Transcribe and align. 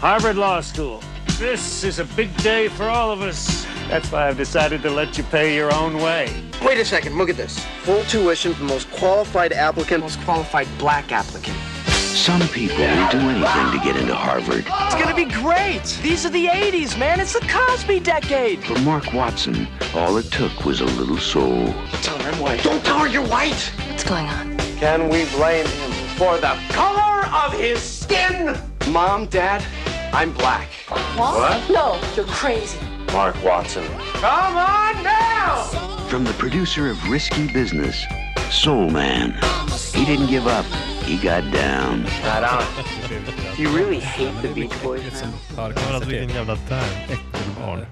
Harvard 0.00 0.38
Law 0.38 0.62
School. 0.62 1.02
This 1.38 1.84
is 1.84 1.98
a 1.98 2.06
big 2.06 2.34
day 2.38 2.68
for 2.68 2.88
all 2.88 3.10
of 3.10 3.20
us. 3.20 3.66
That's 3.90 4.10
why 4.10 4.28
I've 4.28 4.38
decided 4.38 4.80
to 4.80 4.90
let 4.90 5.18
you 5.18 5.24
pay 5.24 5.54
your 5.54 5.70
own 5.74 5.98
way. 5.98 6.42
Wait 6.64 6.78
a 6.78 6.86
second, 6.86 7.18
look 7.18 7.28
at 7.28 7.36
this. 7.36 7.62
Full 7.82 8.02
tuition 8.04 8.54
for 8.54 8.60
the 8.60 8.66
most 8.66 8.90
qualified 8.92 9.52
applicant. 9.52 10.02
Most 10.02 10.18
qualified 10.20 10.66
black 10.78 11.12
applicant. 11.12 11.54
Some 12.16 12.40
people 12.48 12.78
will 12.78 13.10
do 13.10 13.18
anything 13.18 13.78
to 13.78 13.84
get 13.84 13.96
into 13.96 14.14
Harvard. 14.14 14.64
It's 14.66 14.94
gonna 14.94 15.14
be 15.14 15.26
great. 15.26 15.84
These 16.02 16.24
are 16.24 16.30
the 16.30 16.46
80s, 16.46 16.98
man. 16.98 17.20
It's 17.20 17.34
the 17.34 17.46
Cosby 17.46 18.00
decade. 18.00 18.64
For 18.64 18.78
Mark 18.78 19.12
Watson, 19.12 19.68
all 19.94 20.16
it 20.16 20.32
took 20.32 20.64
was 20.64 20.80
a 20.80 20.86
little 20.86 21.18
soul. 21.18 21.74
Tell 22.00 22.18
her 22.20 22.30
I'm 22.30 22.40
white. 22.40 22.62
Don't 22.62 22.82
tell 22.86 23.00
her 23.00 23.06
you're 23.06 23.28
white. 23.28 23.70
What's 23.90 24.04
going 24.04 24.26
on? 24.28 24.56
Can 24.78 25.10
we 25.10 25.26
blame 25.26 25.66
him 25.66 25.92
for 26.16 26.38
the 26.38 26.58
color 26.70 27.26
of 27.26 27.52
his 27.52 27.82
skin? 27.82 28.58
Mom, 28.88 29.26
Dad, 29.26 29.62
I'm 30.12 30.32
black. 30.32 30.68
What? 31.16 31.70
No, 31.70 32.00
you're 32.16 32.26
crazy. 32.26 32.78
Mark 33.12 33.36
Watson. 33.44 33.86
Come 34.14 34.56
on 34.56 35.02
now! 35.02 35.64
From 36.08 36.24
the 36.24 36.32
producer 36.32 36.90
of 36.90 37.08
Risky 37.08 37.52
Business, 37.52 38.04
Soul 38.50 38.90
Man. 38.90 39.38
He 39.94 40.04
didn't 40.04 40.26
give 40.26 40.46
up. 40.46 40.64
He 41.04 41.16
got 41.16 41.50
down. 41.52 42.04
Right 42.24 42.42
on. 42.44 43.56
Do 43.56 43.62
you 43.62 43.68
really 43.70 44.00
hate 44.00 44.34
the 44.42 44.48
Beach 44.48 44.82
Boys? 44.82 45.22
Har 45.56 45.72
Äckelbarn. 47.50 47.86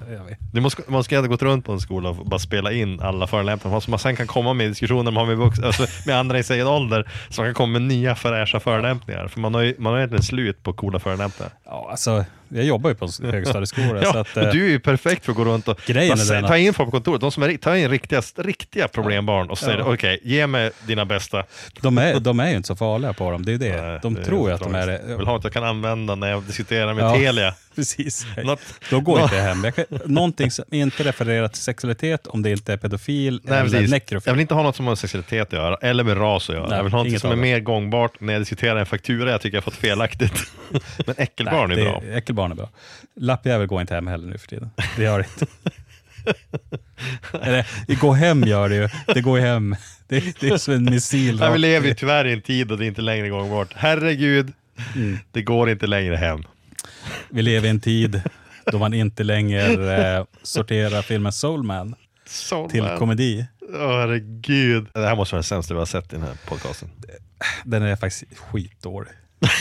Du 0.53 0.61
måste, 0.61 0.83
man 0.87 1.05
ska 1.05 1.21
ha 1.21 1.27
gått 1.27 1.43
runt 1.43 1.65
på 1.65 1.73
en 1.73 1.81
skola 1.81 2.09
och 2.09 2.27
bara 2.27 2.39
spela 2.39 2.73
in 2.73 3.01
alla 3.01 3.27
förolämpningar. 3.27 3.81
Så 3.81 3.91
man 3.91 3.99
sen 3.99 4.17
kan 4.17 4.27
komma 4.27 4.53
med 4.55 4.71
diskussioner 4.71 5.03
man 5.11 5.17
har 5.17 5.27
med, 5.27 5.37
vux, 5.37 5.59
alltså 5.61 5.87
med 6.07 6.17
andra 6.19 6.39
i 6.39 6.43
sin 6.43 6.67
ålder. 6.67 7.11
Så 7.29 7.41
man 7.41 7.49
kan 7.49 7.55
komma 7.55 7.73
med 7.73 7.83
nya 7.83 8.15
fräscha 8.15 8.61
förolämpningar. 8.61 9.29
För 9.29 9.41
man 9.41 9.55
har 9.55 9.61
ju 9.63 9.75
man 9.79 9.93
har 9.93 9.99
egentligen 9.99 10.23
slut 10.23 10.63
på 10.63 10.73
coola 10.73 10.99
förolämpningar. 10.99 11.53
Ja, 11.65 11.89
alltså, 11.91 12.25
jag 12.49 12.65
jobbar 12.65 12.91
ju 12.91 12.97
på 12.97 13.09
högstadieskola. 13.23 14.01
Ja, 14.03 14.13
så 14.13 14.19
att, 14.19 14.37
eh, 14.37 14.51
du 14.51 14.65
är 14.67 14.71
ju 14.71 14.81
perfekt 14.81 15.25
för 15.25 15.33
att 15.33 15.37
gå 15.37 15.45
runt 15.45 15.69
och 15.69 15.81
bara 15.87 16.17
ta 16.41 16.55
att- 16.55 16.59
in 16.61 16.75
folk 16.75 16.87
på 16.87 16.91
kontoret. 16.91 17.21
De 17.21 17.31
som 17.33 17.43
är, 17.43 17.57
ta 17.57 17.77
in 17.77 17.89
riktiga, 17.91 18.23
riktiga 18.37 18.89
problembarn 18.89 19.51
och 19.51 19.59
säger 19.59 19.79
Ja. 19.79 19.93
okej, 19.95 20.21
ge 20.25 20.47
mig 20.47 20.71
dina 20.87 21.05
bästa. 21.05 21.45
de, 21.81 21.99
är, 21.99 22.21
de 22.21 22.41
är 22.41 22.51
ju 22.51 22.57
inte 22.57 22.67
så 22.67 22.77
farliga 22.77 23.13
på 23.13 23.31
dem. 23.31 23.45
Det 23.45 23.51
är 23.51 23.53
ju 23.53 23.59
det. 23.59 23.83
Nej, 23.83 23.99
de 24.03 24.15
det 24.15 24.25
tror 24.25 24.49
ju 24.49 24.55
att 24.55 24.61
de 24.61 24.75
är 24.75 24.87
det. 24.87 25.01
Jag 25.09 25.17
vill 25.17 25.27
ha 25.27 25.33
något 25.35 25.45
jag 25.45 25.53
kan 25.53 25.65
använda 25.65 26.15
när 26.15 26.31
jag 26.31 26.43
diskuterar 26.43 26.95
med 26.95 27.05
Ja. 27.05 27.15
Telia. 27.15 27.55
Precis. 27.79 28.27
Något- 28.45 28.61
Då 28.91 29.01
går 29.01 29.21
inte 29.23 29.37
jag 29.37 29.43
hem. 29.43 29.65
Jag 29.65 29.75
kan, 29.75 29.85
någonting 30.05 30.51
som 30.51 30.65
inte 30.71 31.03
refererar 31.05 31.49
till 31.49 31.63
sexualitet, 31.63 32.27
om 32.27 32.43
det 32.43 32.51
inte 32.51 32.73
är 32.73 32.77
pedofil 32.77 33.41
Nej, 33.45 33.59
eller 33.59 33.71
precis. 33.71 33.91
nekrofil. 33.91 34.23
Jag 34.27 34.35
vill 34.35 34.41
inte 34.41 34.55
ha 34.55 34.63
något 34.63 34.77
som 34.77 34.87
har 34.87 34.91
med 34.91 34.99
sexualitet 34.99 35.47
att 35.47 35.53
göra, 35.53 35.77
eller 35.77 36.05
med 36.05 36.17
ras 36.21 36.51
att 36.51 36.57
göra. 36.57 36.69
Nej, 36.69 36.77
jag 36.77 36.83
vill 36.85 36.93
ha 36.93 36.99
något 36.99 37.09
inget 37.09 37.21
som 37.21 37.29
är 37.31 37.33
av 37.33 37.37
det. 37.37 37.43
mer 37.43 37.61
gångbart 37.61 38.21
när 38.21 38.33
jag 38.33 38.43
diskuterar 38.43 38.77
en 38.77 38.87
faktura 38.87 39.31
jag 39.31 39.41
tycker 39.41 39.57
jag 39.57 39.65
fått 39.65 39.75
felaktigt. 39.77 40.53
Men 41.07 41.15
äckelbarn 41.19 41.71
är 41.71 41.77
bra. 41.77 42.03
Äckelbarn 42.13 42.51
är 42.51 42.57
bra. 42.57 42.69
Lappjävel 43.17 43.67
går 43.67 43.81
inte 43.81 43.95
hem 43.95 44.07
heller 44.07 44.27
nu 44.29 44.39
för 44.39 44.49
tiden. 44.49 44.71
Det 44.97 45.03
gör 45.03 45.19
det 45.19 45.25
inte. 45.41 45.47
Eller, 47.43 47.95
går 48.01 48.15
hem 48.15 48.43
gör 48.45 48.69
det 48.69 48.75
ju. 48.75 48.89
Det 49.15 49.21
går 49.21 49.39
hem. 49.39 49.77
Det, 50.09 50.41
det 50.41 50.49
är 50.49 50.57
som 50.57 50.75
en 50.75 50.85
missil. 50.85 51.43
Vi 51.53 51.59
lever 51.59 51.89
ju 51.89 51.95
tyvärr 51.95 52.25
i 52.25 52.33
en 52.33 52.41
tid 52.43 52.73
och 52.73 52.79
det 52.79 52.85
är 52.85 52.89
inte 52.89 53.03
längre 53.03 53.29
gångbart. 53.29 53.69
Herregud, 53.77 54.53
Mm. 54.95 55.19
det 55.33 55.43
går 55.43 55.71
inte 55.71 55.87
längre 55.87 56.17
hem. 56.17 56.43
Vi 57.31 57.43
lever 57.43 57.67
i 57.67 57.71
en 57.71 57.81
tid 57.81 58.23
då 58.73 58.79
man 58.79 58.95
inte 58.95 59.25
längre 59.25 60.17
eh, 60.17 60.25
sorterar 60.43 61.03
filmen 61.03 61.33
Soulman 61.33 61.95
Så 62.27 62.69
till 62.69 62.83
man. 62.83 62.99
komedi. 62.99 63.47
Åh, 63.75 63.79
herregud. 63.79 64.87
Det 64.95 65.01
här 65.07 65.17
måste 65.17 65.35
vara 65.35 65.41
det 65.43 65.47
sämsta 65.47 65.75
vi 65.75 65.79
har 65.79 65.87
sett 65.87 66.13
i 66.13 66.17
den 66.17 66.25
här 66.25 66.37
podcasten. 66.47 66.89
Den 67.65 67.83
är 67.83 67.97
faktiskt 67.97 68.39
skitdålig. 68.39 69.11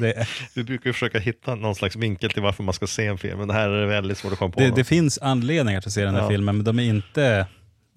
Det, 0.00 0.12
är- 0.12 0.28
Vi 0.54 0.64
brukar 0.64 0.86
ju 0.90 0.92
försöka 0.92 1.18
hitta 1.18 1.54
någon 1.54 1.74
slags 1.74 1.96
vinkel 1.96 2.30
till 2.30 2.42
varför 2.42 2.62
man 2.62 2.74
ska 2.74 2.86
se 2.86 3.06
en 3.06 3.18
film, 3.18 3.38
men 3.38 3.48
det 3.48 3.54
här 3.54 3.68
är 3.68 3.86
väldigt 3.86 4.18
svårt 4.18 4.32
att 4.32 4.38
komma 4.38 4.52
på. 4.52 4.60
det, 4.60 4.66
något. 4.68 4.76
det 4.76 4.84
finns 4.84 5.18
anledningar 5.22 5.80
till 5.80 5.88
att 5.88 5.92
se 5.94 6.04
den 6.04 6.14
här 6.14 6.22
Ja. 6.22 6.28
filmen, 6.28 6.56
men 6.56 6.64
de 6.64 6.78
är 6.78 6.82
inte... 6.82 7.46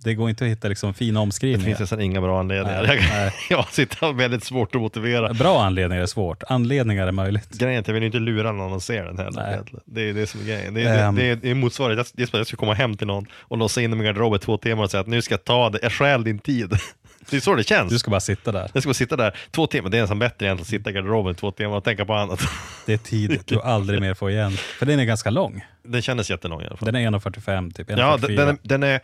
Det 0.04 0.14
går 0.14 0.30
inte 0.30 0.44
att 0.46 0.52
hitta 0.52 0.68
liksom 0.68 0.94
fina 0.94 1.20
det 1.20 1.24
omskrivningar. 1.24 1.66
finns 1.66 1.80
nästan 1.80 2.02
inga 2.02 2.22
bra 2.22 2.40
anledningar. 2.40 2.84
Nej, 2.88 3.08
nej. 3.12 3.32
jag 3.50 3.68
sitter 3.68 4.14
väldigt 4.14 4.44
svårt 4.44 4.76
att 4.76 4.82
motivera. 4.82 5.34
Bra 5.34 5.64
anledningar 5.64 6.04
är 6.04 6.08
svårt. 6.08 6.44
Anledningar 6.48 7.08
är 7.08 7.12
möjligt. 7.12 7.50
Grejen 7.60 7.76
är 7.76 7.80
att 7.82 7.88
jag 7.88 7.94
vill 7.94 8.04
inte 8.04 8.20
lura 8.20 8.52
någon 8.52 8.74
att 8.74 8.84
se 8.84 9.02
den 9.02 9.18
heller. 9.18 9.64
Det 9.86 10.10
är 10.10 10.14
det 10.14 10.28
som 10.28 10.42
är 10.42 10.46
grejen. 10.46 10.74
Det 10.74 10.82
är, 10.82 11.08
Ehm. 11.08 11.16
det, 11.16 11.22
det 11.22 11.30
är, 11.30 11.36
det 11.36 11.56
motsvarigt. 11.56 12.12
Det 12.16 12.22
är 12.24 12.26
som 12.28 12.38
att 12.38 12.40
jag 12.40 12.48
ska 12.48 12.58
komma 12.58 12.74
hem 12.74 12.98
till 12.98 13.08
någon 13.08 13.26
och 13.34 13.58
låsa 13.58 13.82
in 13.82 13.92
dem 13.92 14.02
i 14.02 14.04
garderoben 14.06 14.40
två 14.40 14.58
timmar 14.58 14.84
och 14.84 14.92
säga 14.92 15.02
att 15.02 15.08
nu 15.08 15.22
ska 15.22 15.34
jag 15.34 15.44
ta 15.44 15.70
det, 15.70 15.80
jag 15.82 15.92
stjäl 15.92 16.24
din 16.24 16.40
tid. 16.40 16.74
Det 17.30 17.36
är 17.38 17.42
så 17.42 17.56
det 17.56 17.64
känns. 17.64 17.92
Du 17.92 18.00
ska 18.00 18.12
bara 18.12 18.20
sitta 18.20 18.52
där. 18.52 18.70
Jag 18.74 18.84
ska 18.84 18.90
bara 18.90 18.94
sitta 18.94 19.16
där 19.16 19.38
två 19.52 19.68
timmar, 19.68 19.90
det 19.90 19.98
är 19.98 20.02
nästan 20.02 20.20
bättre 20.20 20.46
egentligen 20.46 20.62
att 20.62 20.68
sitta 20.68 20.90
i 20.90 20.94
garderoben 20.94 21.36
två 21.36 21.52
timmar 21.52 21.78
och 21.78 21.84
tänka 21.84 22.06
på 22.06 22.14
annat. 22.14 22.42
Det 22.86 22.94
är 22.94 22.98
tid 22.98 23.40
du 23.46 23.62
aldrig 23.62 24.02
mer 24.02 24.14
får 24.14 24.32
igen. 24.32 24.52
För 24.52 24.86
den 24.86 25.00
är 25.00 25.06
ganska 25.06 25.30
lång. 25.30 25.66
Den 25.84 26.02
kändes 26.02 26.30
jättelång 26.30 26.62
i 26.62 26.66
alla 26.68 26.78
fall. 26.78 26.86
Den 26.86 26.96
är 26.96 27.10
1.45 27.12 27.74
typ. 27.74 27.90
1.44. 27.90 28.00
Ja, 28.00 28.18
den, 28.18 28.36
den, 28.36 28.48
är, 28.48 28.58
den 28.62 28.84
är 28.84 29.00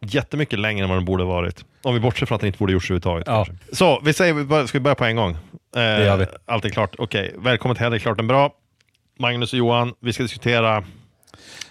jättemycket 0.00 0.58
längre 0.58 0.84
än 0.84 0.88
vad 0.88 0.98
den 0.98 1.04
borde 1.04 1.24
varit. 1.24 1.64
Om 1.82 1.94
vi 1.94 2.00
bortser 2.00 2.26
från 2.26 2.36
att 2.36 2.40
den 2.40 2.46
inte 2.46 2.58
borde 2.58 2.72
gjorts 2.72 2.86
överhuvudtaget. 2.86 3.26
Ja. 3.26 3.44
kanske. 3.44 3.76
Så, 3.76 4.00
vi 4.04 4.12
säger, 4.12 4.66
ska 4.66 4.78
vi 4.78 4.82
börja 4.82 4.94
på 4.94 5.04
en 5.04 5.16
gång? 5.16 5.36
Eh, 5.76 5.82
gör 5.82 6.16
vi. 6.16 6.26
Allt 6.46 6.64
är 6.64 6.68
klart. 6.68 6.94
Okej, 6.98 7.34
välkommen 7.38 7.76
till 7.76 7.84
Hedda, 7.84 7.98
klart 7.98 8.20
en 8.20 8.26
bra. 8.26 8.50
Magnus 9.18 9.52
och 9.52 9.58
Johan, 9.58 9.94
vi 10.00 10.12
ska 10.12 10.22
diskutera 10.22 10.84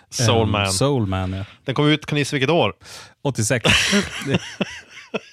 Soulman. 0.09 0.65
Um, 0.65 0.71
Soulman, 0.71 1.33
ja. 1.33 1.45
Den 1.65 1.75
kom 1.75 1.87
ut, 1.87 2.05
kan 2.05 2.15
ni 2.15 2.21
gissa 2.21 2.35
vilket 2.35 2.49
år? 2.49 2.73
86. 3.21 3.65
det, 4.25 4.39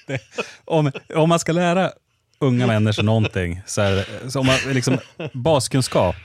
det, 0.07 0.21
om, 0.65 0.91
om 1.15 1.29
man 1.29 1.39
ska 1.39 1.51
lära 1.51 1.91
unga 2.39 2.67
människor 2.67 3.03
någonting, 3.03 3.61
så 3.65 3.81
är 3.81 3.91
det, 3.91 4.31
så 4.31 4.39
om 4.39 4.45
man, 4.45 4.55
liksom, 4.65 4.97
baskunskap 5.33 6.15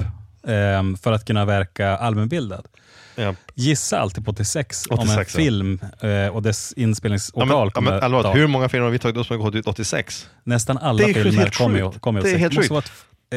ehm, 0.47 0.97
för 0.97 1.13
att 1.13 1.25
kunna 1.25 1.45
verka 1.45 1.97
allmänbildad. 1.97 2.67
Ja. 3.15 3.35
Gissa 3.55 3.99
alltid 3.99 4.25
på 4.25 4.31
86, 4.31 4.87
om 4.91 4.99
en 4.99 5.05
86, 5.05 5.35
ja. 5.35 5.39
film 5.39 5.81
eh, 6.01 6.27
och 6.27 6.43
dess 6.43 6.73
Ja, 6.77 6.83
inspelningsårtal 6.83 7.47
men, 7.49 7.71
ja, 7.75 7.81
men, 7.81 8.03
allvarligt, 8.03 8.33
ta. 8.33 8.39
hur 8.39 8.47
många 8.47 8.69
filmer 8.69 8.85
har 8.85 8.93
vi 8.93 8.99
tagit 8.99 9.17
upp 9.17 9.27
som 9.27 9.37
har 9.41 9.45
gått 9.45 9.55
ut 9.55 9.67
86? 9.67 10.29
Nästan 10.45 10.79
alla 10.79 10.99
filmer 11.05 11.45
sjukt. 11.45 11.57
kommer 11.57 11.79
ju 11.79 11.91
kommer 11.91 12.21
ju 12.21 12.25
Det 12.25 12.31
är 12.31 12.47
86. 12.47 12.55
helt 12.55 12.71
vara 12.71 12.83
ett, 12.83 12.93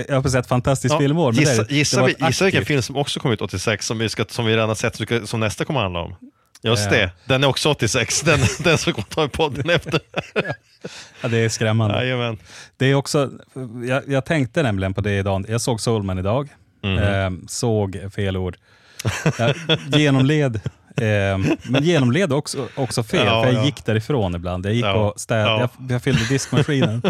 jag 0.09 0.15
har 0.15 0.21
precis 0.21 0.35
ett 0.35 0.47
fantastiskt 0.47 0.93
Ja, 0.93 0.99
filmår. 0.99 1.31
Men 1.31 1.39
gissa 1.41 1.63
det, 1.63 1.75
gissa, 1.75 2.01
det 2.01 2.15
vi, 2.19 2.25
gissa 2.27 2.45
vilken 2.45 2.65
film 2.65 2.81
som 2.81 2.95
också 2.95 3.19
kom 3.19 3.31
ut 3.31 3.41
86 3.41 3.85
som 3.85 3.97
vi, 3.97 4.09
ska, 4.09 4.25
som 4.29 4.45
vi 4.45 4.53
redan 4.53 4.67
har 4.67 4.75
sett 4.75 5.29
som, 5.29 5.39
nästa 5.39 5.65
kommer 5.65 5.79
handla 5.79 5.99
om. 5.99 6.15
Just 6.63 6.85
Ja. 6.85 6.91
det, 6.91 7.11
den 7.25 7.43
är 7.43 7.47
också 7.47 7.69
86. 7.69 8.21
Den, 8.25 8.39
den 8.59 8.77
som 8.77 8.93
kommer 8.93 9.07
ta 9.07 9.27
podden 9.27 9.69
efter. 9.69 9.99
Ja, 11.21 11.27
det 11.27 11.37
är 11.37 11.49
skrämmande. 11.49 11.95
Jajamän. 11.95 12.37
Det 12.77 12.85
är 12.85 12.95
också, 12.95 13.31
jag, 13.87 14.03
jag 14.07 14.25
tänkte 14.25 14.63
nämligen 14.63 14.93
på 14.93 15.01
det 15.01 15.17
idag. 15.17 15.45
Jag 15.49 15.61
såg 15.61 15.81
Soulman 15.81 16.19
idag. 16.19 16.49
Mhm. 16.83 16.97
Eh, 16.97 17.29
såg, 17.47 17.99
fel 18.15 18.37
ord. 18.37 18.57
Jag 19.39 19.55
genomled, 19.99 20.55
eh, 20.97 21.37
men 21.63 21.83
genomled 21.83 22.33
också, 22.33 22.67
också 22.75 23.03
fel, 23.03 23.25
Ja, 23.25 23.43
för 23.43 23.51
jag 23.51 23.61
ja. 23.61 23.65
gick 23.65 23.85
därifrån 23.85 24.35
ibland. 24.35 24.65
Jag 24.65 24.73
gick 24.73 24.85
Ja, 24.85 24.93
och 24.93 25.19
städ, 25.19 25.45
ja. 25.47 25.59
jag, 25.59 25.91
jag 25.91 26.03
fyllde 26.03 26.27
diskmaskinen. 26.29 27.01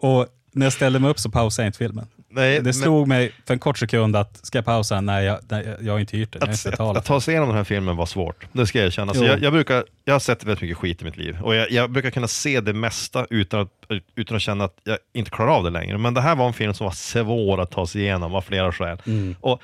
och 0.00 0.26
när 0.52 0.66
jag 0.66 0.72
ställde 0.72 0.98
mig 0.98 1.10
upp 1.10 1.18
så 1.18 1.30
pausade 1.30 1.64
jag 1.64 1.68
inte 1.68 1.78
filmen. 1.78 2.06
Nej, 2.28 2.60
Det 2.60 2.72
slog 2.72 3.08
mig 3.08 3.32
för 3.46 3.54
en 3.54 3.60
kort 3.60 3.78
sekund 3.78 4.16
att, 4.16 4.46
ska 4.46 4.58
jag 4.58 4.64
pausa? 4.64 5.00
Nej, 5.00 5.24
jag, 5.24 5.38
nej, 5.48 5.76
jag 5.80 5.92
har 5.92 6.00
inte 6.00 6.16
hyrt 6.16 6.32
den. 6.32 6.42
Att, 6.42 6.66
inte 6.66 6.82
att, 6.82 6.96
att 6.96 7.04
ta 7.04 7.20
sig 7.20 7.32
igenom 7.32 7.48
den 7.48 7.56
här 7.56 7.64
filmen 7.64 7.96
var 7.96 8.06
svårt, 8.06 8.46
det 8.52 8.66
ska 8.66 8.78
jag 8.78 8.86
erkänna. 8.86 9.14
Så 9.14 9.24
jag, 9.24 9.42
jag, 9.42 9.52
brukar, 9.52 9.84
jag 10.04 10.14
har 10.14 10.18
sett 10.20 10.44
väldigt 10.44 10.62
mycket 10.62 10.76
skit 10.76 11.02
i 11.02 11.04
mitt 11.04 11.16
liv 11.16 11.38
och 11.42 11.54
jag, 11.54 11.70
jag 11.70 11.90
brukar 11.90 12.10
kunna 12.10 12.28
se 12.28 12.60
det 12.60 12.72
mesta 12.72 13.26
utan 13.30 13.60
att, 13.60 13.68
utan 14.16 14.36
att 14.36 14.42
känna 14.42 14.64
att 14.64 14.76
jag 14.84 14.98
inte 15.14 15.30
klarar 15.30 15.50
av 15.50 15.64
det 15.64 15.70
längre. 15.70 15.98
Men 15.98 16.14
det 16.14 16.20
här 16.20 16.36
var 16.36 16.46
en 16.46 16.52
film 16.52 16.74
som 16.74 16.84
var 16.84 16.92
svår 16.92 17.60
att 17.60 17.70
ta 17.70 17.86
sig 17.86 18.00
igenom 18.02 18.34
av 18.34 18.40
flera 18.40 18.72
skäl. 18.72 18.98
Mm. 19.06 19.36
Och 19.40 19.60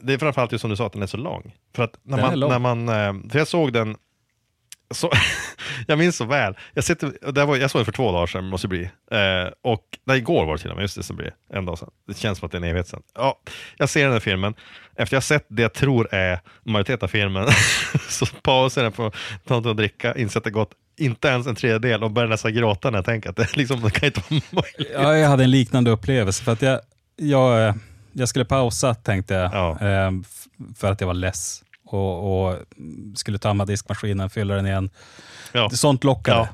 det, 0.00 0.12
är 0.12 0.18
framförallt 0.18 0.52
just 0.52 0.62
som 0.62 0.70
du 0.70 0.76
sa 0.76 0.86
att 0.86 0.92
den 0.92 1.02
är 1.02 1.06
så 1.06 1.16
lång. 1.16 1.54
För 1.74 1.82
att 1.82 1.98
när 2.02 2.18
man, 2.18 2.40
när 2.40 2.58
man, 2.58 2.88
eh, 2.88 3.30
för 3.30 3.38
jag 3.38 3.48
såg 3.48 3.72
den 3.72 3.96
så, 4.90 5.10
jag 5.86 5.98
minns 5.98 6.16
så 6.16 6.24
väl. 6.24 6.56
Jag, 6.74 6.84
sitter, 6.84 7.32
det 7.32 7.44
var, 7.44 7.56
jag 7.56 7.70
såg 7.70 7.78
den 7.78 7.84
för 7.84 7.92
två 7.92 8.12
dagar 8.12 8.26
sedan, 8.26 8.44
måste 8.44 8.66
det 8.66 8.68
bli. 8.68 8.90
Eh, 9.10 9.52
och, 9.62 9.84
nej, 10.04 10.18
igår 10.18 10.46
var 10.46 10.52
det 10.52 10.58
till 10.58 10.70
och 10.70 10.76
med, 10.76 10.82
just 10.82 10.96
det, 10.96 11.02
som 11.02 11.16
blir 11.16 11.34
en 11.52 11.64
dag 11.64 11.78
sedan. 11.78 11.90
Det 12.06 12.16
känns 12.16 12.38
som 12.38 12.46
att 12.46 12.52
det 12.52 12.58
är 12.58 12.60
en 12.62 12.68
evighet 12.68 12.88
sedan. 12.88 13.02
Ja, 13.14 13.40
jag 13.76 13.88
ser 13.88 14.04
den 14.04 14.12
här 14.12 14.20
filmen, 14.20 14.54
efter 14.96 15.16
jag 15.16 15.22
sett 15.22 15.46
det 15.48 15.62
jag 15.62 15.72
tror 15.72 16.14
är 16.14 16.40
majoriteten 16.62 17.06
av 17.06 17.08
filmen, 17.08 17.48
så 18.08 18.26
pausar 18.26 18.82
jag 18.82 18.86
den 18.86 18.96
för 18.96 19.06
att 19.06 19.14
ta 19.46 19.54
något 19.54 19.66
att 19.66 19.76
dricka, 19.76 20.14
inser 20.14 20.40
att 20.40 20.44
det 20.44 20.50
gått 20.50 20.72
inte 20.96 21.28
ens 21.28 21.46
en 21.46 21.54
tredjedel 21.54 22.04
och 22.04 22.10
börjar 22.10 22.28
nästan 22.28 22.54
gråta 22.54 22.90
när 22.90 22.98
jag 22.98 23.04
tänker 23.04 23.30
att 23.30 23.36
det, 23.36 23.56
liksom, 23.56 23.80
det 23.80 23.90
kan 23.90 24.06
inte 24.06 24.20
vara 24.28 24.42
möjligt. 24.50 24.92
Ja, 24.94 25.16
jag 25.16 25.28
hade 25.28 25.44
en 25.44 25.50
liknande 25.50 25.90
upplevelse. 25.90 26.44
För 26.44 26.52
att 26.52 26.62
jag, 26.62 26.80
jag, 27.16 27.66
eh, 27.68 27.74
jag 28.12 28.28
skulle 28.28 28.44
pausa, 28.44 28.94
tänkte 28.94 29.34
jag, 29.34 29.52
Ja. 29.54 29.78
eh, 29.80 30.12
f- 30.22 30.44
för 30.76 30.92
att 30.92 31.00
jag 31.00 31.06
var 31.08 31.14
less. 31.14 31.62
Och, 31.90 32.48
och 32.48 32.56
skulle 33.14 33.38
tömma 33.38 33.64
diskmaskinen, 33.64 34.30
fylla 34.30 34.54
den 34.54 34.66
igen. 34.66 34.90
Ja. 35.52 35.70
Sånt 35.70 36.04
lockade 36.04 36.48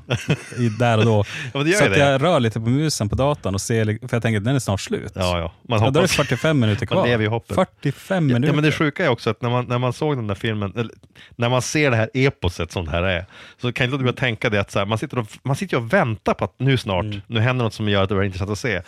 i, 0.57 0.69
där 0.69 0.97
och 0.97 1.05
då. 1.05 1.23
Ja, 1.53 1.65
så 1.77 1.83
att 1.85 1.91
det. 1.93 1.99
jag 1.99 2.23
rör 2.23 2.39
lite 2.39 2.59
på 2.59 2.69
musen 2.69 3.09
på 3.09 3.15
datorn, 3.15 3.53
och 3.53 3.61
ser, 3.61 3.85
för 4.07 4.15
jag 4.15 4.21
tänker 4.23 4.37
att 4.37 4.43
den 4.43 4.55
är 4.55 4.59
snart 4.59 4.81
slut. 4.81 5.11
Ja, 5.15 5.39
ja. 5.39 5.51
Man 5.69 5.79
Ja, 5.79 5.85
då 5.85 5.87
är 5.87 5.91
det 5.91 5.99
hoppas. 5.99 6.15
45 6.15 6.59
minuter 6.59 6.87
Man 6.89 6.95
kvar. 6.97 7.07
lever 7.07 7.23
i 7.23 7.27
hoppet. 7.27 7.55
45 7.55 8.25
minuter. 8.27 8.47
Ja, 8.47 8.53
men 8.53 8.63
det 8.63 8.71
sjuka 8.71 9.05
är 9.05 9.09
också 9.09 9.29
att 9.29 9.41
när 9.41 9.49
man, 9.49 9.65
när 9.65 9.77
man 9.77 9.93
såg 9.93 10.15
den 10.17 10.27
där 10.27 10.35
filmen, 10.35 10.89
när 11.35 11.49
man 11.49 11.61
ser 11.61 11.91
det 11.91 11.97
här 11.97 12.09
eposet 12.13 12.71
som 12.71 12.85
det 12.85 12.91
här 12.91 13.03
är, 13.03 13.25
så 13.61 13.73
kan 13.73 13.83
jag 13.83 13.87
inte 13.87 13.91
låta 13.91 14.01
bli 14.03 14.09
att 14.09 14.17
tänka 14.17 14.49
det 14.49 14.59
att 14.61 14.71
så 14.71 14.79
här, 14.79 14.85
man, 14.85 14.97
sitter 14.97 15.19
och, 15.19 15.27
man 15.43 15.55
sitter 15.55 15.77
och 15.77 15.93
väntar 15.93 16.33
på 16.33 16.45
att 16.45 16.53
nu 16.57 16.77
snart, 16.77 17.03
Mm. 17.05 17.21
nu 17.27 17.39
händer 17.39 17.63
något 17.65 17.73
som 17.73 17.89
gör 17.89 18.03
att 18.03 18.09
det 18.09 18.15
blir 18.15 18.25
intressant 18.25 18.51
att 18.51 18.59
se. 18.59 18.81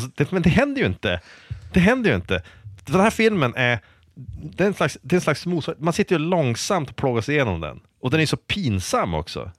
Så, 0.00 0.10
det, 0.14 0.30
men 0.32 0.42
det 0.42 0.50
händer 0.50 0.80
ju 0.80 0.86
inte. 0.86 1.20
Det 1.74 1.80
händer 1.80 2.10
ju 2.10 2.16
inte. 2.16 2.42
Den 2.84 3.00
här 3.00 3.10
filmen 3.10 3.52
är, 3.56 3.78
det 4.56 4.64
är 4.64 4.68
en 4.68 4.74
slags, 4.74 4.98
det 5.02 5.14
är 5.14 5.18
en 5.18 5.20
slags 5.20 5.46
motsvarighet. 5.46 5.84
Man 5.84 5.92
sitter 5.92 6.14
ju 6.14 6.18
långsamt 6.18 6.90
och 6.90 6.96
plågas 6.96 7.28
igenom 7.28 7.60
den. 7.60 7.80
Och 8.00 8.10
den 8.10 8.20
är 8.20 8.26
så 8.26 8.36
pinsam 8.36 9.14
också. 9.14 9.50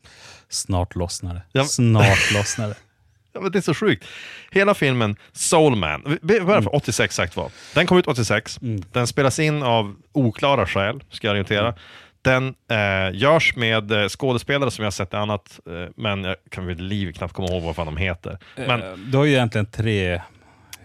Snart 0.49 0.95
lossnar 0.95 1.33
det. 1.33 1.41
Ja. 1.51 1.63
Snart 1.65 2.31
lossnar 2.33 2.67
det. 2.67 2.75
Ja, 3.33 3.41
men 3.41 3.51
det 3.51 3.59
är 3.59 3.61
så 3.61 3.73
sjukt. 3.73 4.05
Hela 4.51 4.73
filmen 4.73 5.15
Soul 5.31 5.75
Man, 5.75 6.01
v- 6.05 6.17
v- 6.21 6.39
vad 6.39 6.51
är 6.55 6.57
det 6.59 6.63
för 6.63 6.75
86 6.75 7.15
sagt 7.15 7.35
var? 7.35 7.51
Den 7.73 7.87
kom 7.87 7.97
ut 7.97 8.07
86, 8.07 8.57
den 8.91 9.07
spelas 9.07 9.39
in 9.39 9.63
av 9.63 9.95
oklara 10.11 10.65
skäl, 10.65 11.03
ska 11.09 11.27
jag 11.27 11.31
orientera. 11.31 11.73
Den 12.21 12.47
eh, 12.71 13.15
görs 13.19 13.55
med 13.55 13.91
eh, 13.91 14.07
skådespelare 14.07 14.71
som 14.71 14.83
jag 14.83 14.87
har 14.87 14.91
sett 14.91 15.13
i 15.13 15.15
annat, 15.15 15.59
eh, 15.65 15.89
men 15.95 16.23
jag 16.23 16.35
kan 16.51 16.65
vid 16.65 16.81
liv 16.81 17.11
knappt 17.13 17.33
komma 17.33 17.47
ihåg 17.47 17.63
vad 17.63 17.75
fan 17.75 17.85
de 17.85 17.97
heter. 17.97 18.37
Men 18.55 18.83
Eh, 18.83 18.93
Du 18.93 19.17
har 19.17 19.25
ju 19.25 19.31
egentligen 19.33 19.65
tre 19.65 20.21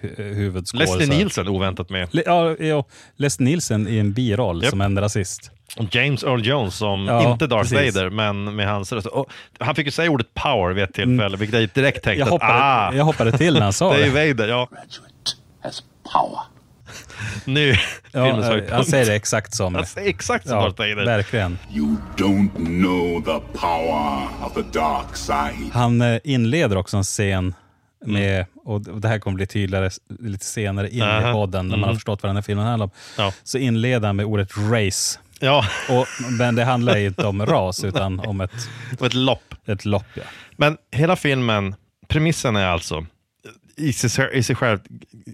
hu- 0.03 0.35
huvudskådisar. 0.35 0.97
Leslie 0.99 1.17
Nielsen 1.19 1.49
oväntat 1.49 1.91
med. 1.91 2.09
Le- 2.15 2.23
ja, 2.27 2.57
ja, 2.61 2.85
Leslie 3.17 3.45
Nielsen 3.51 3.89
i 3.89 3.99
en 3.99 4.13
biroll 4.13 4.63
Japp. 4.63 4.71
som 4.71 4.81
en 4.81 5.01
rasist. 5.01 5.51
Och 5.77 5.95
James 5.95 6.23
Earl 6.25 6.47
Jones 6.47 6.75
som, 6.77 7.05
Ja, 7.07 7.33
inte 7.33 7.47
Darth 7.47 7.71
precis. 7.71 7.95
Vader, 7.97 8.11
men 8.11 8.57
med 8.57 8.69
hans 8.69 8.93
röst. 8.93 9.07
Och 9.07 9.31
han 9.59 9.75
fick 9.75 9.87
ju 9.87 9.91
säga 9.93 10.11
ordet 10.11 10.35
power 10.35 10.73
vid 10.73 10.85
ett 10.85 10.95
tillfälle, 10.95 11.37
vilket 11.37 11.61
jag 11.61 11.69
direkt 11.75 12.05
tänkte 12.05 12.19
Jag 12.19 12.27
att 12.27 12.31
hoppade, 12.31 12.53
ah, 12.65 12.95
jag 12.95 13.05
hoppade 13.05 13.39
till 13.39 13.55
när 13.55 13.61
han 13.61 13.73
sa 13.73 13.93
det 13.97 14.03
är 14.03 14.07
ju 14.07 14.13
det. 14.15 14.29
Vader. 14.33 14.49
Ja, 14.49 14.69
Graduate 14.71 15.31
has 15.63 15.83
power. 16.13 16.41
nu 17.45 17.75
filmens 17.75 17.81
Ja, 18.13 18.21
höjdpunkt. 18.43 18.71
han 18.73 18.85
säger 18.85 19.07
det 19.07 19.15
exakt 19.15 19.55
som... 19.55 19.75
Han 19.75 19.87
säger 19.87 20.09
exakt 20.09 20.49
som 20.49 20.57
Ja, 20.57 20.63
Darth 20.65 20.79
Vader. 20.79 21.05
verkligen. 21.05 21.59
You 21.75 21.97
don't 22.17 22.51
know 22.57 23.21
the 23.25 23.59
power 23.59 24.23
of 24.47 24.53
the 24.55 24.79
dark 24.79 25.17
side. 25.17 25.71
Han 25.73 26.01
eh, 26.01 26.19
inleder 26.25 26.77
också 26.77 26.97
en 26.97 27.03
scen 27.05 27.55
med, 28.05 28.47
och 28.65 28.81
det 28.81 29.09
här 29.09 29.19
kommer 29.19 29.35
bli 29.35 29.47
tydligare 29.47 29.91
lite 30.21 30.45
senare 30.45 30.91
in 30.91 31.03
Aha. 31.03 31.31
i 31.31 31.33
podden, 31.33 31.69
när 31.69 31.77
man 31.77 31.89
har 31.89 31.95
förstått 31.95 32.23
vad 32.23 32.29
den 32.31 32.37
här 32.37 32.43
filmen 32.43 32.67
handlar 32.67 32.85
om. 32.85 32.91
Ja. 33.19 33.33
Så 33.43 33.59
inleder 33.59 34.07
han 34.07 34.17
med 34.17 34.27
ordet 34.27 34.57
race. 34.57 35.19
Ja, 35.41 35.65
Och, 35.89 36.07
men 36.39 36.55
det 36.55 36.65
handlar 36.65 36.97
inte 36.97 37.27
om 37.27 37.47
ras, 37.47 37.85
utan 37.85 38.21
om 38.21 38.41
ett, 38.41 38.53
och 38.99 39.07
ett 39.07 39.15
lopp. 39.15 39.55
ett 39.67 39.85
lopp. 39.85 40.07
Ja. 40.15 40.23
Men 40.57 40.77
hela 40.91 41.17
filmen, 41.17 41.75
premissen 42.09 42.57
är 42.57 42.67
alltså 42.67 43.07
i 43.77 43.93
sig, 43.93 44.31
i 44.33 44.43
sig 44.43 44.57
själv 44.57 44.79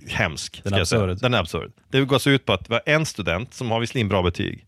hemsk. 0.08 0.60
Den 0.64 0.70
säga. 0.70 0.80
absurd. 0.82 1.18
Den 1.20 1.34
är 1.34 1.38
absurd. 1.38 1.72
Det 1.90 2.00
går 2.00 2.28
ut 2.28 2.44
på 2.44 2.52
att 2.52 2.70
vi 2.70 2.74
har 2.74 2.82
en 2.86 3.06
student 3.06 3.54
som 3.54 3.70
har 3.70 3.80
visserligen 3.80 4.08
bra 4.08 4.22
betyg, 4.22 4.66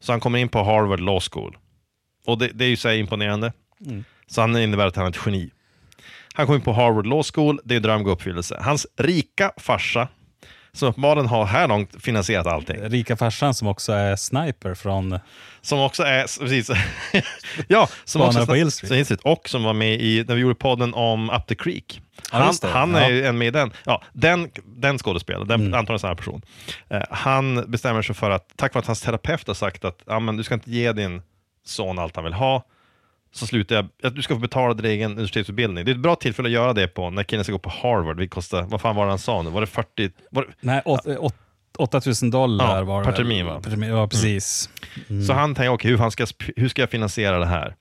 så 0.00 0.12
han 0.12 0.20
kommer 0.20 0.38
in 0.38 0.48
på 0.48 0.62
Harvard 0.62 1.00
Law 1.00 1.20
School. 1.32 1.56
Och 2.26 2.38
det, 2.38 2.48
det 2.54 2.64
är 2.64 2.68
ju 2.68 2.76
så 2.76 2.90
imponerande. 2.90 3.52
Så 4.26 4.40
han 4.40 4.56
innebär 4.56 4.86
att 4.86 4.96
han 4.96 5.06
är 5.06 5.10
ett 5.10 5.18
geni. 5.26 5.50
Han 6.34 6.46
kommer 6.46 6.58
in 6.58 6.64
på 6.64 6.72
Harvard 6.72 7.06
Law 7.06 7.22
School, 7.34 7.60
det 7.64 7.74
är 7.76 7.80
dröm 7.80 8.02
går 8.02 8.12
uppfyllelse. 8.12 8.58
Hans 8.64 8.86
rika 8.98 9.52
farsa, 9.56 10.08
som 10.72 10.88
uppenbarligen 10.88 11.26
har 11.28 11.44
här 11.44 11.68
långt 11.68 12.02
finansierat 12.02 12.46
allting. 12.46 12.76
Rika 12.82 13.16
farsan 13.16 13.54
som 13.54 13.68
också 13.68 13.92
är 13.92 14.16
sniper 14.16 14.74
från... 14.74 15.18
Som 15.60 15.80
också 15.80 16.02
är, 16.02 16.22
precis, 16.40 16.70
ja, 17.68 17.88
som 18.04 18.22
också 18.22 18.46
på 18.46 18.54
Hill 18.54 18.70
Street. 18.70 19.06
Street, 19.06 19.20
och 19.20 19.48
som 19.48 19.62
var 19.64 19.72
med 19.72 20.00
i, 20.00 20.24
när 20.28 20.34
vi 20.34 20.40
gjorde 20.40 20.54
podden 20.54 20.94
om 20.94 21.30
Up 21.30 21.46
the 21.46 21.54
Creek. 21.54 22.00
Ja, 22.32 22.38
Han, 22.38 22.54
det. 22.62 22.68
han 22.68 22.90
Ja. 22.94 23.00
är 23.00 23.10
ju 23.10 23.26
en 23.26 23.38
med 23.38 23.48
i 23.48 23.50
den. 23.50 23.72
Ja, 23.84 24.02
den, 24.12 24.50
den 24.64 24.98
skådespelaren, 24.98 25.48
den, 25.48 25.60
Mm. 25.60 25.74
antagligen 25.74 25.98
samma 25.98 26.14
person. 26.14 26.42
Eh, 26.88 27.02
han 27.10 27.70
bestämmer 27.70 28.02
sig 28.02 28.14
för 28.14 28.30
att, 28.30 28.52
tack 28.56 28.74
vare 28.74 28.80
att 28.80 28.86
hans 28.86 29.00
terapeut 29.00 29.46
har 29.46 29.54
sagt 29.54 29.84
att 29.84 29.98
ja, 30.06 30.20
men 30.20 30.36
du 30.36 30.42
ska 30.44 30.54
inte 30.54 30.70
ge 30.70 30.92
din 30.92 31.22
son 31.66 31.98
allt 31.98 32.16
han 32.16 32.24
vill 32.24 32.32
ha, 32.34 32.62
så 33.32 33.46
slutar 33.46 33.76
jag, 33.76 33.88
att 34.02 34.14
du 34.14 34.22
ska 34.22 34.34
få 34.34 34.40
betala 34.40 34.74
din 34.74 34.86
egen 34.86 35.10
universitetsutbildning. 35.10 35.84
Det 35.84 35.90
är 35.90 35.94
ett 35.94 36.00
bra 36.00 36.16
tillfälle 36.16 36.48
att 36.48 36.52
göra 36.52 36.72
det 36.72 36.88
på 36.88 37.10
när 37.10 37.22
killen 37.24 37.44
ska 37.44 37.52
gå 37.52 37.58
på 37.58 37.70
Harvard. 37.70 38.16
Det 38.16 38.28
kostar, 38.28 38.62
vad 38.62 38.80
fan 38.80 38.96
var 38.96 39.04
det 39.04 39.10
han 39.10 39.18
sa 39.18 39.42
nu? 39.42 39.50
Var 39.50 39.60
det 39.60 39.66
40? 39.66 40.10
Var 40.30 40.42
det, 40.42 40.48
Nej, 40.60 40.82
åt, 40.84 41.06
åt, 41.06 41.34
8000 41.78 42.30
dollar 42.30 42.78
Ja, 42.78 42.84
var 42.84 43.00
det 43.00 43.04
per 43.04 43.16
termin, 43.16 43.46
va? 43.46 43.60
Per 43.60 43.70
termin, 43.70 43.90
ja, 43.90 44.08
precis. 44.08 44.70
Så 45.26 45.32
han 45.32 45.54
tänker, 45.54 45.72
okej, 45.72 45.90
hur, 45.90 45.98
fan 45.98 46.10
ska, 46.10 46.26
hur 46.56 46.68
ska 46.68 46.82
jag 46.82 46.90
finansiera 46.90 47.38
det 47.38 47.46
här? 47.46 47.76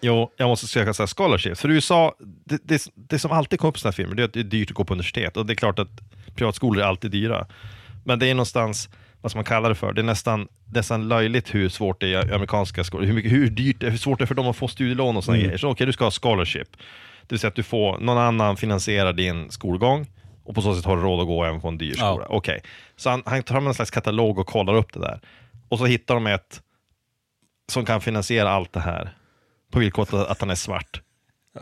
Jo, 0.00 0.30
jag 0.36 0.48
måste 0.48 0.66
söka 0.66 0.94
så 0.94 1.02
här 1.02 1.06
scholarships. 1.06 1.60
För 1.60 1.68
USA, 1.68 2.14
det, 2.44 2.60
det, 2.64 2.82
det 2.94 3.18
som 3.18 3.32
alltid 3.32 3.58
kommer 3.58 3.68
upp 3.70 3.76
i 3.76 3.80
sådana 3.80 3.90
här 3.90 3.96
filmer, 3.96 4.14
det 4.14 4.22
är 4.22 4.24
att 4.24 4.32
det 4.32 4.40
är 4.40 4.44
dyrt 4.44 4.70
att 4.70 4.74
gå 4.74 4.84
på 4.84 4.94
universitet. 4.94 5.36
Och 5.36 5.46
det 5.46 5.52
är 5.52 5.54
klart 5.54 5.78
att 5.78 5.88
privatskolor 6.34 6.82
är 6.82 6.86
alltid 6.86 7.10
dyra. 7.10 7.46
Men 8.04 8.18
det 8.18 8.26
är 8.26 8.34
någonstans, 8.34 8.88
vad 9.22 9.30
ska 9.30 9.38
man 9.38 9.44
kalla 9.44 9.68
det 9.68 9.74
för, 9.74 9.92
det 9.92 10.00
är 10.00 10.02
nästan, 10.04 10.48
nästan 10.72 11.08
löjligt 11.08 11.54
hur 11.54 11.68
svårt 11.68 12.00
det 12.00 12.14
är 12.14 12.28
i 12.30 12.32
amerikanska 12.32 12.84
skolor. 12.84 13.06
Hur, 13.06 13.12
mycket, 13.14 13.32
hur 13.32 13.50
dyrt 13.50 13.82
hur 13.82 13.96
svårt 13.96 14.18
det 14.18 14.24
är 14.24 14.26
för 14.26 14.34
dem 14.34 14.48
att 14.48 14.56
få 14.56 14.68
studielån 14.68 15.16
och 15.16 15.24
sådana 15.24 15.42
grejer. 15.42 15.56
Så 15.58 15.68
okej, 15.70 15.86
du 15.86 15.92
ska 15.92 16.04
ha 16.04 16.10
scholarship. 16.10 16.68
Det 17.22 17.26
vill 17.32 17.38
säga 17.38 17.48
att 17.48 17.54
du 17.54 17.62
får, 17.62 17.98
någon 17.98 18.18
annan 18.18 18.56
finansierar 18.56 19.12
din 19.12 19.50
skolgång 19.50 20.06
och 20.44 20.54
på 20.54 20.62
så 20.62 20.74
sätt 20.74 20.84
har 20.84 20.96
du 20.96 21.02
råd 21.02 21.20
att 21.20 21.26
gå 21.26 21.44
även 21.44 21.60
på 21.60 21.68
en 21.68 21.78
dyr 21.78 21.94
Ja. 21.98 22.12
skola. 22.12 22.26
Okej, 22.28 22.62
så 22.96 23.10
han, 23.10 23.22
han 23.26 23.42
tar 23.42 23.60
med 23.60 23.68
en 23.68 23.74
slags 23.74 23.90
katalog 23.90 24.38
och 24.38 24.46
kollar 24.46 24.74
upp 24.74 24.92
det 24.92 25.00
där. 25.00 25.20
Och 25.68 25.78
så 25.78 25.84
hittar 25.86 26.14
de 26.14 26.26
ett 26.26 26.60
som 27.72 27.84
kan 27.84 28.00
finansiera 28.00 28.50
allt 28.50 28.72
det 28.72 28.80
här 28.80 29.16
på 29.72 29.78
villkor 29.78 30.02
att, 30.02 30.14
att 30.14 30.40
han 30.40 30.50
är 30.50 30.54
svart. 30.54 31.00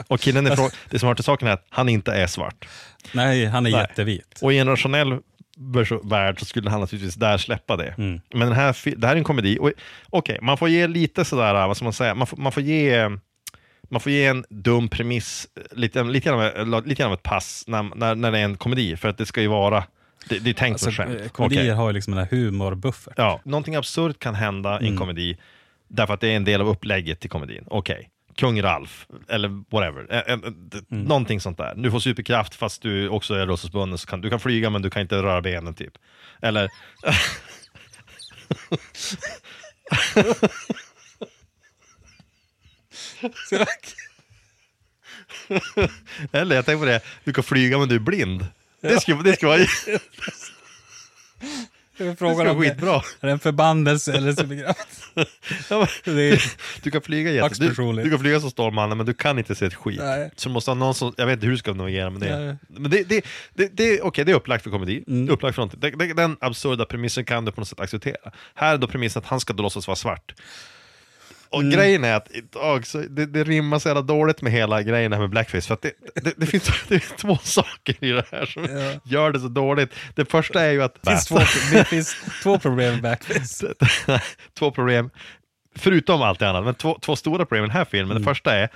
Och 0.09 0.21
killen 0.21 0.47
frå- 0.47 0.75
det 0.91 1.15
till 1.15 1.25
saken 1.25 1.49
är 1.49 1.53
att 1.53 1.67
han 1.69 1.89
inte 1.89 2.13
är 2.13 2.27
svart. 2.27 2.69
Nej, 3.15 3.45
han 3.47 3.67
är 3.67 3.71
Nej. 3.71 3.81
jättevit. 3.81 4.39
Och 4.43 4.53
i 4.53 4.59
en 4.59 4.69
rationell 4.69 5.19
värld 6.03 6.39
så 6.39 6.45
skulle 6.45 6.71
han 6.71 6.81
naturligtvis 6.81 7.15
där 7.15 7.39
släppa 7.39 7.77
det. 7.77 7.95
Mm. 7.99 8.21
Men 8.35 8.41
den 8.49 8.53
här, 8.53 8.97
det 8.97 9.07
här 9.07 9.15
är 9.15 9.19
en 9.19 9.25
komedi. 9.25 9.59
Okej, 10.11 10.39
man 10.43 10.57
får 10.57 10.69
ge 10.69 10.87
lite 10.87 11.25
sådär, 11.25 11.55
vad 11.67 11.77
ska 11.77 11.85
man 11.85 11.93
säga, 11.93 12.15
man 12.15 12.27
får, 12.27 12.37
man 12.37 12.53
får 12.53 12.63
ge 12.63 13.11
man 13.93 14.01
får 14.01 14.13
ge 14.13 14.27
en 14.27 14.45
dum 14.49 14.89
premiss, 14.89 15.49
lite, 15.71 16.03
lite, 16.05 16.29
grann, 16.29 16.75
av, 16.75 16.87
lite 16.87 17.03
grann 17.03 17.09
av 17.13 17.15
ett 17.15 17.23
pass 17.23 17.65
när, 17.67 17.83
när, 17.83 18.15
när 18.15 18.33
det 18.33 18.39
är 18.39 18.45
en 18.45 18.57
komedi, 18.57 18.97
för 18.97 19.09
att 19.09 19.19
det 19.19 19.27
ska 19.27 19.41
ju 19.41 19.47
vara, 19.49 19.85
det, 20.29 20.39
det 20.39 20.51
är 20.51 20.55
tänkt 20.55 20.75
Alltså, 20.75 20.85
som 20.91 20.95
skämt. 21.05 21.21
eh, 21.21 21.29
komedier 21.29 21.61
Okej. 21.63 21.71
har 21.71 21.87
ju 21.89 21.93
liksom 21.93 22.15
den 22.15 22.27
här 22.31 22.37
humorbuffert. 22.37 23.15
Ja, 23.17 23.41
någonting 23.45 23.75
absurt 23.77 24.19
kan 24.19 24.35
hända 24.35 24.71
Mm. 24.77 24.85
i 24.85 24.89
en 24.89 24.97
komedi 24.97 25.37
därför 25.89 26.15
att 26.15 26.21
det 26.21 26.29
är 26.29 26.37
en 26.37 26.45
del 26.45 26.61
av 26.61 26.69
upplägget 26.69 27.21
till 27.21 27.31
komedin. 27.31 27.65
Okej, 27.67 28.09
Kung 28.37 28.63
Ralf, 28.63 29.07
eller 29.29 29.49
whatever. 29.71 30.07
En, 30.27 30.41
d- 30.71 30.79
Mm. 30.91 31.05
Någonting 31.05 31.41
sånt 31.41 31.59
där. 31.59 31.75
Du 31.77 31.91
får 31.91 32.01
superkraft 32.01 32.55
fast 32.55 32.83
du 32.83 33.09
också 33.09 33.35
är 33.35 33.47
rullstolsbunden. 33.47 33.99
Kan, 33.99 34.21
du 34.21 34.31
kan 34.31 34.41
flyga 34.41 34.71
men 34.71 34.83
du 34.83 34.91
kan 34.91 35.03
inte 35.03 35.23
röra 35.23 35.41
benen 35.43 35.75
typ. 35.75 35.93
Eller... 36.43 36.69
Eller 46.33 46.57
jag 46.57 46.65
tänker 46.67 46.79
på 46.79 46.85
det, 46.85 47.01
du 47.25 47.33
kan 47.33 47.45
flyga 47.45 47.79
men 47.79 47.89
du 47.89 47.95
är 47.95 47.99
blind. 47.99 48.47
Det 48.81 49.01
skulle, 49.01 49.23
det 49.23 49.33
skulle 49.37 49.49
vara, 49.51 49.61
Frågan 52.19 52.37
vara 52.37 52.51
om 52.51 52.61
det 52.61 52.69
skitbra. 52.71 53.03
är 53.21 53.29
en 53.29 53.39
förbannelse 53.39 54.13
eller 54.13 54.33
superkraft. 54.33 54.89
Ja, 55.71 55.79
men- 55.79 55.87
Det 56.17 56.41
Du 56.83 56.91
kan 56.91 57.03
flyga 57.03 57.31
jätte... 57.31 57.65
Du, 57.65 57.93
du 58.03 58.11
kan 58.11 58.19
flyga 58.19 58.41
som 58.41 58.51
Stålmannen, 58.51 58.97
men 58.97 59.07
du 59.07 59.15
kan 59.15 59.39
inte 59.39 59.55
se 59.55 59.67
ett 59.67 59.75
skit. 59.75 60.01
Nej. 60.03 60.31
Så 60.37 60.49
du 60.49 60.53
måste 60.53 60.71
ha 60.71 60.75
någon 60.75 60.95
som... 60.95 61.15
Jag 61.17 61.27
vet 61.27 61.33
inte 61.33 61.47
hur 61.47 61.53
du 61.53 61.59
ska 61.59 61.73
navigera 61.73 62.11
med 62.11 62.21
det. 62.21 62.39
Nej. 62.39 62.57
Men 62.69 62.91
det, 62.91 63.03
det, 63.09 63.25
det, 63.55 63.69
det, 63.77 64.01
okej, 64.03 64.25
det 64.25 64.33
är 64.33 64.37
upplagt 64.37 64.65
för 64.65 64.71
komedi. 64.71 65.05
Mm. 65.09 65.31
Upplagt 65.31 65.55
för 65.55 65.63
någonting. 65.63 65.81
Det, 65.99 66.07
det, 66.07 66.15
den 66.15 66.37
absurda 66.41 66.85
premissen 66.85 67.25
kan 67.25 67.45
du 67.45 67.53
på 67.53 67.61
något 67.61 67.69
sätt 67.69 67.81
acceptera. 67.81 68.33
Här 68.55 68.75
är 68.75 68.79
då 68.79 68.87
premissen 68.89 69.21
att 69.23 69.27
han 69.29 69.41
ska 69.41 69.53
då 69.53 69.63
låtsas 69.63 69.87
vara 69.87 69.97
svart. 69.97 70.35
Och 71.53 71.61
Mm. 71.61 71.73
grejen 71.73 72.05
är 72.05 72.15
att 72.15 72.31
idag 72.31 72.87
så, 72.87 72.99
det, 72.99 73.27
det 73.27 73.45
rimmar 73.45 73.79
så 73.79 73.89
jävla 73.89 74.03
dåligt 74.03 74.43
med 74.43 74.53
hela 74.53 74.83
grejen 74.83 75.13
här 75.13 75.21
med 75.21 75.31
blackface. 75.31 75.67
För 75.67 75.75
att 75.75 75.83
det, 75.83 75.93
det, 76.15 76.33
det, 76.37 76.47
finns, 76.47 76.71
två 77.17 77.37
saker 77.43 78.05
i 78.05 78.11
det 78.11 78.25
här 78.33 78.47
som 78.47 78.67
gör 79.05 79.33
det 79.33 79.41
så 79.41 79.49
dåligt. 79.49 79.91
Det 80.15 80.25
första 80.25 80.63
är 80.63 80.71
ju 80.71 80.83
att... 80.83 80.95
det, 81.03 81.11
finns 81.11 81.27
två, 81.27 81.39
det 81.73 81.85
finns 81.85 82.17
två 82.43 82.59
problem 82.59 82.93
med 82.93 83.03
backface. 83.03 83.75
två 84.59 84.71
problem, 84.71 85.11
förutom 85.77 86.23
allt 86.23 86.39
det 86.39 86.49
annat, 86.51 86.65
men 86.65 86.75
två, 86.75 86.99
två 87.01 87.17
stora 87.17 87.39
problem 87.39 87.65
i 87.65 87.67
den 87.67 87.77
här 87.77 87.85
filmen. 87.85 88.11
Mm. 88.11 88.23
Det 88.23 88.29
första 88.31 88.57
är 88.57 88.69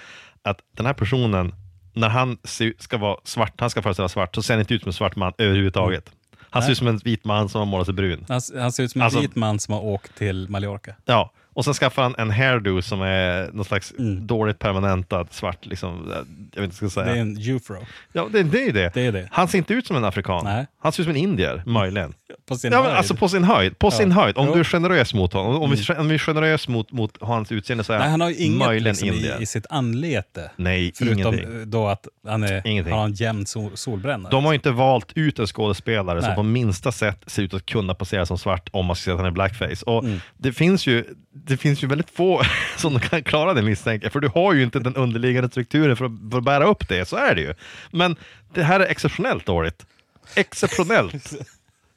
att 0.42 0.58
den 0.76 0.86
här 0.86 0.94
personen, 0.94 1.54
när 1.92 2.08
han 2.08 2.38
ska 2.78 2.98
vara 2.98 3.16
svart, 3.24 3.60
han 3.60 3.70
ska 3.70 3.82
föreställa 3.82 4.08
svart, 4.08 4.34
så 4.34 4.42
ser 4.42 4.54
han 4.54 4.60
inte 4.60 4.74
ut 4.74 4.82
som 4.82 4.88
en 4.88 4.92
svart 4.92 5.16
man 5.16 5.32
överhuvudtaget. 5.38 6.10
Han 6.50 6.62
ser 6.62 6.72
ut 6.72 6.78
som 6.78 6.86
en 6.86 6.98
vit 6.98 7.24
man 7.24 7.48
som 7.48 7.58
har 7.58 7.66
målat 7.66 7.86
sig 7.86 7.94
brun. 7.94 8.24
Han, 8.28 8.40
han 8.58 8.72
ser 8.72 8.82
ut 8.82 8.90
som 8.92 9.00
en 9.00 9.04
Alltså- 9.04 9.20
vit 9.20 9.36
man 9.36 9.60
som 9.60 9.74
har 9.74 9.80
åkt 9.80 10.16
till 10.18 10.48
Mallorca. 10.48 10.94
Ja, 11.04 11.32
och 11.54 11.64
sen 11.64 11.74
skaffar 11.74 12.02
han 12.02 12.14
en 12.18 12.30
hairdo 12.30 12.82
som 12.82 13.02
är 13.02 13.50
någon 13.52 13.64
slags 13.64 13.92
dåligt 14.20 14.58
permanentad 14.58 15.26
svart, 15.30 15.66
liksom, 15.66 16.12
jag 16.54 16.62
vet 16.62 16.72
inte 16.72 16.84
vad 16.84 16.84
jag 16.86 16.90
ska 16.92 17.00
Mm. 17.02 17.14
Det 17.14 17.20
är 17.20 17.34
säga. 17.36 17.50
en 17.50 17.56
ufro. 17.56 17.76
Ja, 18.12 18.28
det, 18.32 18.42
det 18.42 18.68
är 18.68 18.72
det. 18.72 18.90
Det 18.94 19.06
är 19.06 19.12
det. 19.12 19.28
Han 19.32 19.48
ser 19.48 19.58
inte 19.58 19.74
ut 19.74 19.86
som 19.86 19.96
en 19.96 20.04
afrikan. 20.04 20.44
Nej. 20.44 20.66
Han 20.82 20.92
ser 20.92 21.02
ut 21.02 21.06
som 21.06 21.10
en 21.10 21.20
indier, 21.22 21.62
möjligen. 21.66 22.14
På 22.48 22.56
sin 22.56 22.72
Ja, 22.72 22.82
höjd. 22.82 22.94
alltså 22.96 23.14
på 23.14 23.28
sin 23.28 23.44
höjd. 23.44 23.78
På 23.78 23.90
sin 23.90 24.12
höjd. 24.12 24.38
Om 24.38 24.46
Jo. 24.46 24.54
du 24.54 24.60
är 24.60 24.64
generös 24.64 25.14
mot 25.14 25.32
honom. 25.32 25.62
Om, 25.62 25.70
vi, 25.70 25.94
om 25.98 26.08
vi 26.08 26.14
är 26.14 26.18
generös 26.18 26.68
mot, 26.68 26.92
mot 26.92 27.18
hans 27.20 27.52
utseende 27.52 27.84
så 27.84 27.92
är 27.92 27.98
Nej, 27.98 28.10
han 28.10 28.20
har 28.20 28.30
ju 28.30 28.36
inget 28.36 28.82
liksom, 28.82 29.08
indier. 29.08 29.38
i, 29.40 29.42
i 29.42 29.46
sitt 29.46 29.66
anlete. 29.70 30.50
Nej, 30.56 30.92
Förutom 30.98 31.18
ingenting. 31.34 31.60
eh, 31.60 31.66
då 31.66 31.88
att 31.88 32.08
han 32.26 32.42
är, 32.44 32.66
Ingenting. 32.66 32.94
har 32.94 33.04
en 33.04 33.12
jämn 33.12 33.46
sol, 33.46 33.70
solbränna. 33.74 34.28
De 34.28 34.44
har 34.44 34.52
ju 34.52 34.54
inte 34.56 34.70
valt 34.70 35.12
ut 35.14 35.38
en 35.38 35.46
skådespelare 35.46 36.20
som 36.20 36.28
Nej. 36.28 36.36
på 36.36 36.42
minsta 36.42 36.92
sätt 36.92 37.22
ser 37.26 37.42
ut 37.42 37.54
att 37.54 37.66
kunna 37.66 37.94
passera 37.94 38.26
som 38.26 38.38
svart 38.38 38.68
om 38.72 38.86
man 38.86 38.96
ska 38.96 39.04
säga 39.04 39.14
att 39.14 39.20
han 39.20 39.26
är 39.26 39.30
blackface. 39.30 39.84
Och 39.86 40.04
Mm. 40.04 40.20
det, 40.38 40.52
finns 40.52 40.86
ju, 40.86 41.04
det 41.46 41.56
finns 41.56 41.82
ju 41.82 41.86
väldigt 41.86 42.10
få 42.10 42.42
som 42.76 43.00
kan 43.00 43.22
klara 43.22 43.54
det 43.54 43.62
misstänker 43.62 44.10
för 44.10 44.20
du 44.20 44.28
har 44.28 44.52
ju 44.54 44.62
inte 44.62 44.78
den 44.78 44.96
underliggande 44.96 45.50
strukturen 45.50 45.96
för 45.96 46.04
att, 46.04 46.12
för 46.30 46.38
att 46.38 46.44
bära 46.44 46.64
upp 46.66 46.88
det, 46.88 47.08
så 47.08 47.16
är 47.16 47.34
det 47.34 47.40
ju. 47.40 47.54
Men 47.90 48.16
det 48.54 48.62
här 48.62 48.80
är 48.80 48.86
exceptionellt 48.86 49.46
dåligt. 49.46 49.86
Exceptionellt. 50.34 51.32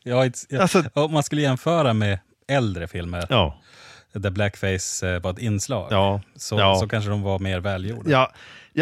Ja, 0.03 0.25
ja, 0.49 0.61
Alltså- 0.61 0.83
om 0.93 1.13
man 1.13 1.23
skulle 1.23 1.41
jämföra 1.41 1.93
med 1.93 2.19
äldre 2.47 2.87
filmer 2.87 3.25
Ja. 3.29 3.59
där 4.13 4.29
blackface 4.29 5.09
eh, 5.15 5.21
var 5.21 5.31
ett 5.31 5.39
inslag, 5.39 5.87
Ja. 5.91 6.21
så, 6.35 6.59
Ja. 6.59 6.75
så 6.75 6.87
kanske 6.87 7.09
de 7.09 7.21
var 7.21 7.39
mer 7.39 7.59
välgjorda. 7.59 8.09
Ja, 8.11 8.31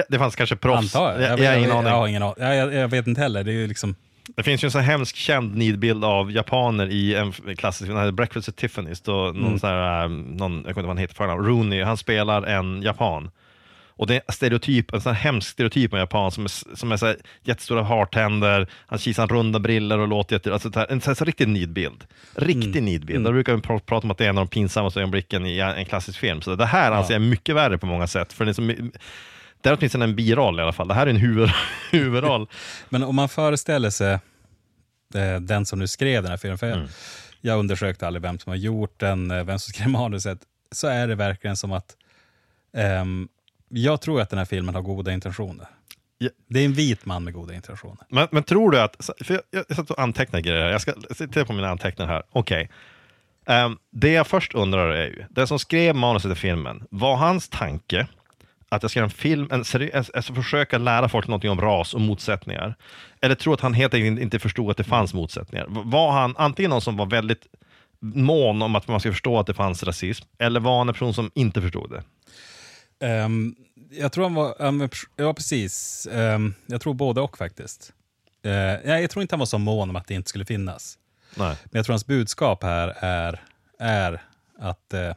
det 0.09 0.17
fanns 0.17 0.35
kanske 0.35 0.55
proffs. 0.55 0.95
Antar 0.95 1.11
jag. 1.11 1.21
Jag, 1.21 1.39
Jag, 1.39 1.39
jag, 1.61 1.83
jag, 1.85 1.91
har 1.91 2.07
ingen 2.07 2.23
aning. 2.23 2.43
Jag, 2.45 2.55
jag, 2.55 2.73
jag 2.73 2.87
vet 2.87 3.07
inte 3.07 3.21
heller. 3.21 3.43
Det 3.43 3.51
är 3.51 3.53
ju 3.53 3.67
liksom... 3.67 3.95
Det 4.35 4.43
finns 4.43 4.63
ju 4.63 4.65
en 4.65 4.71
här 4.73 4.81
hemsk 4.81 5.15
känd 5.15 5.55
nidbild 5.55 6.05
av 6.05 6.31
japaner 6.31 6.87
i 6.87 7.15
en 7.15 7.31
klassisk 7.55 7.85
film, 7.87 7.95
den 7.95 8.05
här 8.05 8.11
Breakfast 8.11 8.49
at 8.49 8.55
Tiffany's, 8.55 9.01
då 9.05 9.11
någon 9.13 9.45
Mm. 9.45 9.59
sån 9.59 9.69
här, 9.69 10.05
um, 10.05 10.21
någon, 10.21 10.53
jag 10.53 10.63
kommer 10.63 10.69
inte 10.69 10.81
vad 10.81 10.87
han 10.87 10.97
heter 10.97 11.15
för 11.15 11.27
namn, 11.27 11.45
Rooney, 11.45 11.83
han 11.83 11.97
spelar 11.97 12.43
en 12.43 12.81
japan. 12.81 13.29
Och 13.97 14.07
det 14.07 14.15
är 14.15 14.31
stereotyp, 14.31 14.93
en 14.93 15.01
sån 15.01 15.13
här 15.15 15.21
hemsk 15.23 15.49
stereotyp 15.49 15.93
av 15.93 15.99
japan 15.99 16.31
som 16.31 16.43
är, 16.45 16.75
som 16.75 16.91
är 16.91 16.97
så 16.97 17.05
här 17.05 17.15
jättestora 17.43 17.83
hartänder, 17.83 18.67
han 18.87 18.99
kisar 18.99 19.27
runda 19.27 19.59
briller 19.59 19.97
och 19.99 20.07
låter 20.07 20.35
jätte... 20.35 20.53
Alltså, 20.53 20.69
det 20.69 20.79
här- 20.79 20.87
en 20.91 21.01
sån 21.01 21.15
här 21.19 21.25
riktig 21.25 21.47
nidbild. 21.47 22.03
Riktig 22.35 22.69
Mm. 22.75 22.85
nidbild. 22.85 23.25
Då 23.25 23.31
brukar 23.31 23.53
vi 23.55 23.61
pr- 23.61 23.79
prata 23.79 24.07
om 24.07 24.11
att 24.11 24.17
det 24.17 24.25
är 24.25 24.29
en 24.29 24.37
av 24.37 24.45
de 24.45 24.49
pinsammaste 24.49 24.99
ögonblicken 24.99 25.45
i 25.45 25.59
en 25.59 25.85
klassisk 25.85 26.19
film. 26.19 26.41
Så 26.41 26.55
det 26.55 26.65
här 26.65 26.91
anser 26.91 27.13
jag 27.13 27.21
är 27.23 27.27
mycket 27.29 27.55
värre 27.55 27.77
på 27.77 27.85
många 27.85 28.07
sätt. 28.07 28.33
För 28.33 28.45
det 28.45 28.51
är, 28.51 28.53
som, 28.53 28.91
det 29.65 29.69
är 29.69 29.77
åtminstone 29.77 30.05
en 30.05 30.15
biroll 30.15 30.59
i 30.59 30.63
alla 30.63 30.73
fall. 30.73 30.87
Det 30.87 30.93
här 30.93 31.05
är 31.05 31.09
en 31.09 31.17
huvud, 31.17 31.49
huvudroll. 31.91 32.47
Men 32.89 33.03
om 33.03 33.15
man 33.15 33.29
föreställer 33.29 33.89
sig 33.89 34.13
eh, 35.15 35.39
den 35.41 35.65
som 35.65 35.79
nu 35.79 35.87
skrev 35.87 36.23
den 36.23 36.31
här 36.31 36.37
filmen, 36.37 36.57
för 36.57 36.67
jag, 36.67 36.77
Mm. 36.77 36.89
jag 37.41 37.59
undersökte 37.59 38.07
aldrig 38.07 38.21
vem 38.21 38.39
som 38.39 38.49
har 38.49 38.57
gjort 38.57 38.99
den, 38.99 39.31
eh, 39.31 39.43
vem 39.43 39.59
som 39.59 39.73
skrev 39.73 39.89
manuset, 39.89 40.39
så 40.71 40.87
är 40.87 41.07
det 41.07 41.15
verkligen 41.15 41.57
som 41.57 41.71
att 41.71 41.95
ehm, 42.77 43.27
jag 43.69 44.01
tror 44.01 44.21
att 44.21 44.29
den 44.29 44.37
här 44.39 44.45
filmen 44.45 44.75
har 44.75 44.81
goda 44.81 45.11
intentioner. 45.13 45.67
Ja. 46.17 46.29
Det 46.49 46.59
är 46.59 46.65
en 46.65 46.73
vit 46.73 47.05
man 47.05 47.23
med 47.23 47.33
goda 47.33 47.53
intentioner. 47.53 48.05
Men, 48.09 48.27
men 48.31 48.43
tror 48.43 48.71
du 48.71 48.79
att, 48.81 49.09
för 49.23 49.33
jag, 49.33 49.41
jag, 49.51 49.65
jag 49.67 49.77
satt 49.77 49.91
och 49.91 49.99
antecknade 49.99 50.41
grejer 50.41 50.61
här, 50.61 50.71
jag 50.71 50.81
ska 50.81 50.93
titta 51.17 51.45
på 51.45 51.53
mina 51.53 51.69
anteckningar 51.69 52.11
här. 52.13 52.23
Okej. 52.31 52.69
Ehm, 53.45 53.77
det 53.91 54.11
jag 54.11 54.27
först 54.27 54.55
undrar 54.55 54.89
är 54.89 55.05
ju, 55.07 55.25
den 55.29 55.47
som 55.47 55.59
skrev 55.59 55.95
manuset 55.95 56.31
till 56.31 56.41
filmen, 56.41 56.83
var 56.89 57.15
hans 57.15 57.49
tanke 57.49 58.07
att 58.75 58.83
jag 58.83 58.91
ska 58.91 58.99
göra 58.99 59.05
en 59.05 59.11
film, 59.11 59.47
en 59.51 59.65
seriös, 59.65 60.09
alltså 60.09 60.33
försöka 60.33 60.77
lära 60.77 61.09
folk 61.09 61.27
någonting 61.27 61.49
om 61.49 61.61
ras 61.61 61.93
och 61.93 62.01
motsättningar? 62.01 62.75
Eller 63.21 63.35
tror 63.35 63.53
att 63.53 63.61
han 63.61 63.73
helt 63.73 63.93
enkelt 63.93 64.19
inte 64.19 64.39
förstod 64.39 64.71
att 64.71 64.77
det 64.77 64.83
fanns 64.83 65.13
motsättningar? 65.13 65.65
Var 65.69 66.11
han 66.11 66.35
antingen 66.37 66.69
någon 66.69 66.81
som 66.81 66.97
var 66.97 67.05
väldigt 67.05 67.47
mån 67.99 68.61
om 68.61 68.75
att 68.75 68.87
man 68.87 68.99
ska 68.99 69.11
förstå 69.11 69.39
att 69.39 69.47
det 69.47 69.53
fanns 69.53 69.83
rasism, 69.83 70.25
eller 70.37 70.59
var 70.59 70.77
han 70.77 70.87
en 70.87 70.93
person 70.93 71.13
som 71.13 71.31
inte 71.35 71.61
förstod 71.61 71.89
det? 71.89 72.03
Ehm, 73.07 73.55
jag 73.91 74.11
tror 74.11 74.23
han 74.23 74.35
var, 74.35 74.89
ja, 75.15 75.33
precis, 75.33 76.07
Ehm, 76.11 76.53
jag 76.65 76.81
tror 76.81 76.93
både 76.93 77.21
och 77.21 77.37
faktiskt. 77.37 77.93
Uh, 78.45 78.51
jag 79.01 79.09
tror 79.09 79.21
inte 79.21 79.33
han 79.33 79.39
var 79.39 79.45
så 79.45 79.57
mån 79.57 79.89
om 79.89 79.95
att 79.95 80.07
det 80.07 80.13
inte 80.13 80.29
skulle 80.29 80.45
finnas. 80.45 80.97
Nej. 81.35 81.55
Men 81.63 81.79
jag 81.79 81.85
tror 81.85 81.93
hans 81.93 82.07
budskap 82.07 82.63
här 82.63 82.93
är, 82.99 83.41
är 83.79 84.21
att 84.59 84.93
eh, 84.93 85.13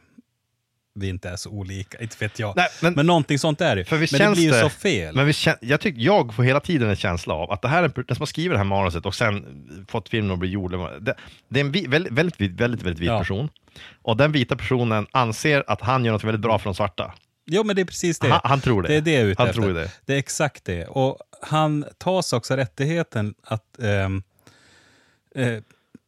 vi 0.99 1.09
inte 1.09 1.29
är 1.29 1.35
så 1.35 1.49
olika. 1.49 1.97
Inte 2.01 2.15
vet 2.19 2.39
jag. 2.39 2.55
Nej, 2.55 2.67
men, 2.81 2.93
men- 2.93 3.05
någonting 3.05 3.39
sånt 3.39 3.61
är 3.61 3.75
det. 3.75 3.85
För 3.85 3.95
Men 3.95 4.01
visst 4.01 4.17
det 4.17 4.31
blir 4.31 4.43
ju 4.43 4.51
det, 4.51 4.59
så 4.59 4.69
fel. 4.69 5.15
Men 5.15 5.33
kän, 5.33 5.55
jag, 5.61 5.81
tycker, 5.81 6.01
jag 6.01 6.33
får 6.35 6.43
hela 6.43 6.59
tiden 6.59 6.89
en 6.89 6.95
känsla 6.95 7.33
av 7.33 7.51
att 7.51 7.61
det 7.61 7.67
här 7.67 7.83
är 7.83 7.87
den 7.95 8.15
som 8.15 8.21
har 8.21 8.25
skrivit 8.25 8.51
det 8.53 8.57
här 8.57 8.65
manuset 8.65 9.05
och 9.05 9.15
sen 9.15 9.45
fått 9.89 10.09
filmen 10.09 10.31
att 10.31 10.39
bli 10.39 10.49
gjord. 10.49 10.71
Det, 10.71 11.15
det 11.49 11.59
är 11.59 11.65
en 11.65 11.71
vi, 11.71 11.85
väldigt, 11.87 12.11
väldigt, 12.13 12.39
väldigt, 12.61 12.81
väldigt 12.83 12.99
vit 12.99 13.07
Ja. 13.07 13.19
person. 13.19 13.49
Och 14.01 14.17
den 14.17 14.31
vita 14.31 14.55
personen 14.55 15.07
anser 15.11 15.63
att 15.67 15.81
han 15.81 16.05
gör 16.05 16.11
något 16.13 16.23
väldigt 16.23 16.41
bra 16.41 16.59
för 16.59 16.65
de 16.65 16.75
svarta. 16.75 17.13
Jo, 17.45 17.63
men 17.63 17.75
det 17.75 17.81
är 17.81 17.85
precis 17.85 18.19
det. 18.19 18.29
Han, 18.29 18.41
han 18.43 18.61
tror 18.61 18.81
det. 18.81 18.87
Det 18.87 18.95
är 18.95 19.01
det 19.01 19.11
jag 19.11 19.21
är 19.21 19.25
ute 19.25 19.41
han 19.41 19.49
efter. 19.49 19.61
tror 19.61 19.73
det. 19.73 19.91
Det 20.05 20.13
är 20.13 20.17
exakt 20.17 20.65
det. 20.65 20.85
Och 20.85 21.17
han 21.41 21.85
tar 21.97 22.21
sig 22.21 22.37
också 22.37 22.55
rättigheten 22.55 23.33
att 23.43 23.79
ehm, 23.83 24.23
eh, 25.35 25.57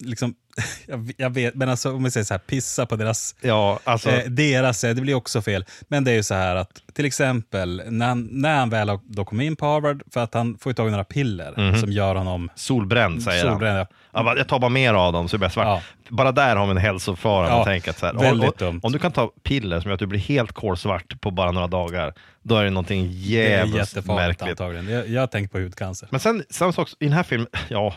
liksom, 0.03 0.35
jag, 0.85 1.13
jag 1.17 1.29
vet, 1.29 1.55
men 1.55 1.69
alltså 1.69 1.93
om 1.93 2.03
vi 2.03 2.11
säger 2.11 2.25
så 2.25 2.33
här, 2.33 2.39
pissa 2.39 2.85
på 2.85 2.95
deras 2.95 3.35
Ja, 3.41 3.79
alltså, 3.83 4.09
Eh, 4.09 4.25
deras, 4.25 4.83
eh, 4.83 4.95
det 4.95 5.01
blir 5.01 5.13
också 5.13 5.41
fel. 5.41 5.65
Men 5.87 6.03
det 6.03 6.11
är 6.11 6.15
ju 6.15 6.23
så 6.23 6.33
här 6.33 6.55
att 6.55 6.81
till 6.93 7.05
exempel 7.05 7.81
när 7.85 8.07
han, 8.07 8.29
när 8.31 8.55
han 8.55 8.69
väl 8.69 8.99
då 9.03 9.25
kom 9.25 9.41
in 9.41 9.55
på 9.55 9.65
Harvard, 9.65 10.03
för 10.13 10.23
att 10.23 10.33
han 10.33 10.57
får 10.57 10.69
ju 10.69 10.73
tag 10.73 10.87
i 10.87 10.91
några 10.91 11.03
piller 11.03 11.79
som 11.79 11.91
gör 11.91 12.15
honom 12.15 12.49
solbränd 12.55 13.23
säger 13.23 13.43
solbränd. 13.43 13.77
han. 13.77 13.85
Ja, 14.13 14.23
bara, 14.23 14.37
jag 14.37 14.47
tar 14.47 14.59
bara 14.59 14.69
mer 14.69 14.93
av 14.93 15.13
dem 15.13 15.27
så 15.27 15.37
blir 15.37 15.45
jag 15.45 15.53
svart. 15.53 15.65
Ja. 15.65 15.81
Bara 16.09 16.31
där 16.31 16.55
har 16.55 16.65
vi 16.65 16.71
en 16.71 16.77
hälsofara. 16.77 17.47
Ja, 17.47 17.65
tänka, 17.65 17.93
så 17.93 18.05
här. 18.05 18.13
väldigt 18.13 18.49
och, 18.49 18.55
dumt. 18.57 18.77
och, 18.77 18.85
om 18.85 18.91
du 18.91 18.99
kan 18.99 19.11
ta 19.11 19.31
piller 19.43 19.79
som 19.79 19.89
gör 19.89 19.93
att 19.93 19.99
du 19.99 20.07
blir 20.07 20.19
helt 20.19 20.51
kolsvart 20.51 21.21
på 21.21 21.31
bara 21.31 21.51
några 21.51 21.67
dagar, 21.67 22.13
då 22.43 22.55
är 22.55 22.63
det 22.63 22.69
någonting 22.69 23.07
jävligt 23.11 24.05
märkligt. 24.05 24.49
antagligen. 24.49 24.89
Jag, 24.89 25.07
jag 25.07 25.31
tänker 25.31 25.49
på 25.49 25.59
hudcancer. 25.59 26.07
Men 26.11 26.19
sen, 26.19 26.43
samma 26.49 26.71
sak 26.71 26.89
i 26.99 27.05
den 27.05 27.13
här 27.13 27.23
filmen, 27.23 27.47
ja, 27.69 27.93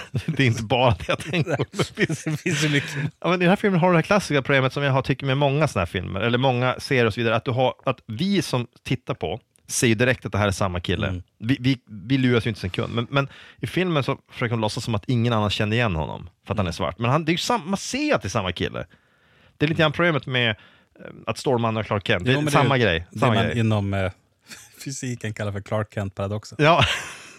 det 0.26 0.42
är 0.42 0.46
inte 0.46 0.62
bara 0.62 0.90
det 0.90 1.04
jag 1.08 1.18
tänker 1.18 1.56
på. 1.56 1.64
Det 1.70 1.84
finns- 2.06 2.24
Det 2.24 2.36
finns 2.36 2.62
mycket. 2.62 2.90
Ja, 3.20 3.28
men 3.28 3.34
I 3.34 3.38
den 3.38 3.48
här 3.48 3.56
filmen 3.56 3.80
har 3.80 3.88
du 3.88 3.92
det 3.92 3.98
här 3.98 4.02
klassiska 4.02 4.42
problemet 4.42 4.72
som 4.72 4.82
jag 4.82 4.92
har, 4.92 5.02
tycker 5.02 5.26
med 5.26 5.36
många 5.38 5.68
sådana 5.68 5.80
här 5.84 5.86
filmer, 5.90 6.20
eller 6.20 6.38
många 6.38 6.74
serier 6.78 7.06
och 7.06 7.14
så 7.14 7.20
vidare, 7.20 7.36
att, 7.36 7.44
du 7.44 7.50
har, 7.50 7.74
att 7.84 7.98
vi 8.06 8.42
som 8.42 8.66
tittar 8.84 9.14
på 9.14 9.40
ser 9.66 9.86
ju 9.86 9.94
direkt 9.94 10.26
att 10.26 10.32
det 10.32 10.38
här 10.38 10.46
är 10.46 10.50
samma 10.52 10.80
kille. 10.80 11.06
Mm. 11.08 11.22
Vi, 11.38 11.56
vi, 11.60 11.78
vi 11.86 12.18
luras 12.18 12.46
ju 12.46 12.48
inte 12.48 12.58
en 12.58 12.70
sekund, 12.70 12.94
men, 12.94 13.06
men 13.10 13.28
i 13.60 13.66
filmen 13.66 14.02
så 14.04 14.18
försöker 14.32 14.50
de 14.50 14.60
låtsas 14.60 14.84
som 14.84 14.94
att 14.94 15.04
ingen 15.08 15.32
annan 15.32 15.50
känner 15.50 15.76
igen 15.76 15.96
honom 15.96 16.28
för 16.46 16.54
att 16.54 16.58
han 16.58 16.66
är 16.66 16.72
svart. 16.72 16.98
Men 16.98 17.10
han, 17.10 17.24
det 17.24 17.30
är 17.30 17.32
ju 17.34 17.38
sam, 17.38 17.62
man 17.66 17.76
ser 17.76 18.14
att 18.14 18.22
det 18.22 18.26
är 18.28 18.30
samma 18.30 18.52
kille. 18.52 18.86
Det 19.56 19.64
är 19.64 19.68
lite 19.68 19.82
grann 19.82 19.92
problemet 19.92 20.26
med 20.26 20.50
eh, 20.50 20.56
att 21.26 21.38
Stålmannen 21.38 21.80
och 21.80 21.86
Clark 21.86 22.06
Kent, 22.06 22.24
det 22.24 22.32
är 22.32 22.40
Jo, 22.42 22.50
samma 22.50 22.76
ju 22.76 22.82
grej. 22.84 23.06
Det 23.10 23.18
Samma 23.18 23.34
man 23.34 23.44
grej. 23.44 23.58
inom 23.58 23.94
eh, 23.94 24.10
fysiken 24.84 25.34
kallar 25.34 25.52
för 25.52 25.60
Clark 25.60 25.94
Kent-paradoxen. 25.94 26.56
Ja, 26.60 26.84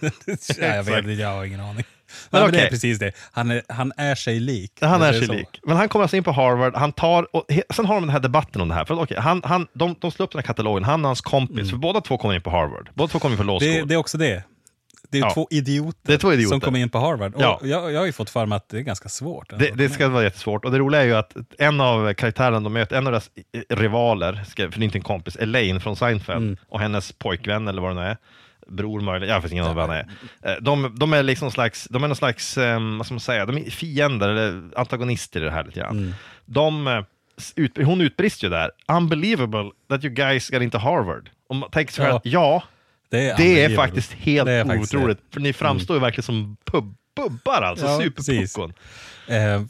ja, 0.00 0.66
jag 0.66 0.82
vet 0.84 1.18
jag 1.18 1.28
har 1.28 1.44
ingen 1.44 1.60
aning. 1.60 1.84
Men 2.30 2.42
men 2.42 2.52
det 2.52 2.60
är 2.60 2.68
precis 2.68 2.98
det. 2.98 3.12
Han 3.32 3.50
är, 3.50 3.62
han 3.68 3.92
är 3.96 4.14
sig 4.14 4.40
lik. 4.40 4.72
han 4.80 5.02
är 5.02 5.12
så. 5.12 5.18
sig 5.18 5.36
lik. 5.36 5.60
Men 5.62 5.76
han 5.76 5.88
kommer 5.88 6.02
alltså 6.02 6.16
in 6.16 6.24
på 6.24 6.32
Harvard, 6.32 6.74
han 6.76 6.92
tar, 6.92 7.36
och 7.36 7.44
he, 7.48 7.62
sen 7.74 7.86
har 7.86 7.94
de 7.94 8.00
den 8.02 8.10
här 8.10 8.20
debatten 8.20 8.60
om 8.62 8.68
det 8.68 8.74
här. 8.74 8.84
För, 8.84 9.00
okej, 9.02 9.16
han, 9.20 9.40
han, 9.44 9.66
de, 9.72 9.94
de 10.00 10.10
slår 10.10 10.24
upp 10.26 10.32
den 10.32 10.38
här 10.38 10.46
katalogen, 10.46 10.84
han 10.84 11.00
och 11.04 11.08
hans 11.08 11.20
kompis, 11.20 11.70
för 11.70 11.76
båda 11.76 12.00
två 12.00 12.18
kommer 12.18 12.34
in 12.34 12.42
på 12.42 12.50
Harvard. 12.50 12.88
Båda 12.94 13.08
två 13.08 13.18
kommer 13.18 13.32
in 13.32 13.38
på 13.38 13.44
law. 13.44 13.62
Mm. 13.62 13.74
Det, 13.80 13.84
det 13.84 13.94
är 13.94 13.98
också 13.98 14.18
det. 14.18 14.42
Det 15.10 15.18
är 15.18 15.22
Ja. 15.22 15.30
två 15.34 15.48
idioter, 15.50 15.98
Det 16.02 16.14
är 16.14 16.18
två 16.18 16.32
idioter. 16.32 16.48
som 16.50 16.60
kommer 16.60 16.78
in 16.78 16.88
på 16.88 16.98
Harvard. 16.98 17.34
Och 17.34 17.42
Ja. 17.42 17.60
jag, 17.62 17.92
jag 17.92 17.98
har 18.00 18.06
ju 18.06 18.12
fått 18.12 18.30
för 18.30 18.46
mig 18.46 18.56
att 18.56 18.68
det 18.68 18.78
är 18.78 18.82
ganska 18.82 19.08
svårt. 19.08 19.58
Det, 19.58 19.70
det 19.74 19.88
ska 19.88 20.08
vara 20.08 20.22
jättesvårt. 20.22 20.64
Och 20.64 20.70
det 20.72 20.78
roliga 20.78 21.00
är 21.00 21.04
ju 21.06 21.14
att 21.16 21.32
en 21.58 21.80
av 21.80 22.14
karaktärerna 22.14 22.60
de 22.60 22.72
möter, 22.72 22.96
en 22.96 23.06
av 23.06 23.12
deras 23.12 23.30
rivaler, 23.70 24.42
för 24.56 24.68
det 24.68 24.76
är 24.76 24.82
inte 24.82 24.98
en 24.98 25.02
kompis, 25.02 25.36
Elaine 25.36 25.80
från 25.80 25.96
Seinfeld, 25.96 26.42
Mm. 26.42 26.56
och 26.68 26.80
hennes 26.80 27.12
pojkvän 27.12 27.68
eller 27.68 27.82
vad 27.82 27.90
det 27.90 27.94
nu 28.02 28.06
är, 28.08 28.16
bror 28.66 29.00
möjligen, 29.00 29.34
jag 29.34 29.40
vet 29.40 29.52
aning 29.52 29.74
vad 29.74 29.88
han 29.88 29.96
är. 29.96 30.06
Eh, 30.42 30.56
De, 30.60 30.94
de 30.98 31.12
är 31.12 31.22
liksom 31.22 31.50
slags, 31.50 31.88
de 31.90 32.04
är 32.04 32.08
någon 32.08 32.16
slags, 32.16 32.58
eh, 32.58 32.96
vad 32.98 33.06
ska 33.06 33.14
man 33.14 33.20
säga, 33.20 33.46
de 33.46 33.56
är 33.58 33.70
fiender 33.70 34.28
eller 34.28 34.70
antagonister 34.76 35.40
i 35.40 35.44
det 35.44 35.50
här 35.50 35.64
lite 35.64 35.80
grann. 35.80 35.98
Mm. 35.98 36.14
De, 36.44 36.86
eh, 36.86 37.02
ut, 37.56 37.78
hon 37.84 38.00
utbrister 38.00 38.46
ju 38.46 38.50
där, 38.50 38.70
unbelievable 38.88 39.70
that 39.88 40.04
you 40.04 40.14
guys 40.14 40.50
got 40.50 40.62
into 40.62 40.78
Harvard. 40.78 41.30
Och 41.48 41.56
man 41.56 41.70
tänker 41.70 41.92
så 41.92 42.02
här, 42.02 42.10
Ja. 42.10 42.20
ja, 42.24 42.62
Det 43.10 43.28
är, 43.30 43.36
det 43.36 43.64
är 43.64 43.76
faktiskt 43.76 44.12
helt 44.12 44.46
Det 44.46 44.52
är 44.52 44.80
otroligt, 44.80 45.18
för 45.32 45.40
ni 45.40 45.52
framstår 45.52 45.96
ju 45.96 46.00
verkligen 46.00 46.22
som 46.22 46.56
pub, 46.64 46.94
pubbar 47.16 47.62
alltså, 47.62 47.86
Ja, 47.86 48.02
precis. 48.16 48.56
Eh, 49.28 49.62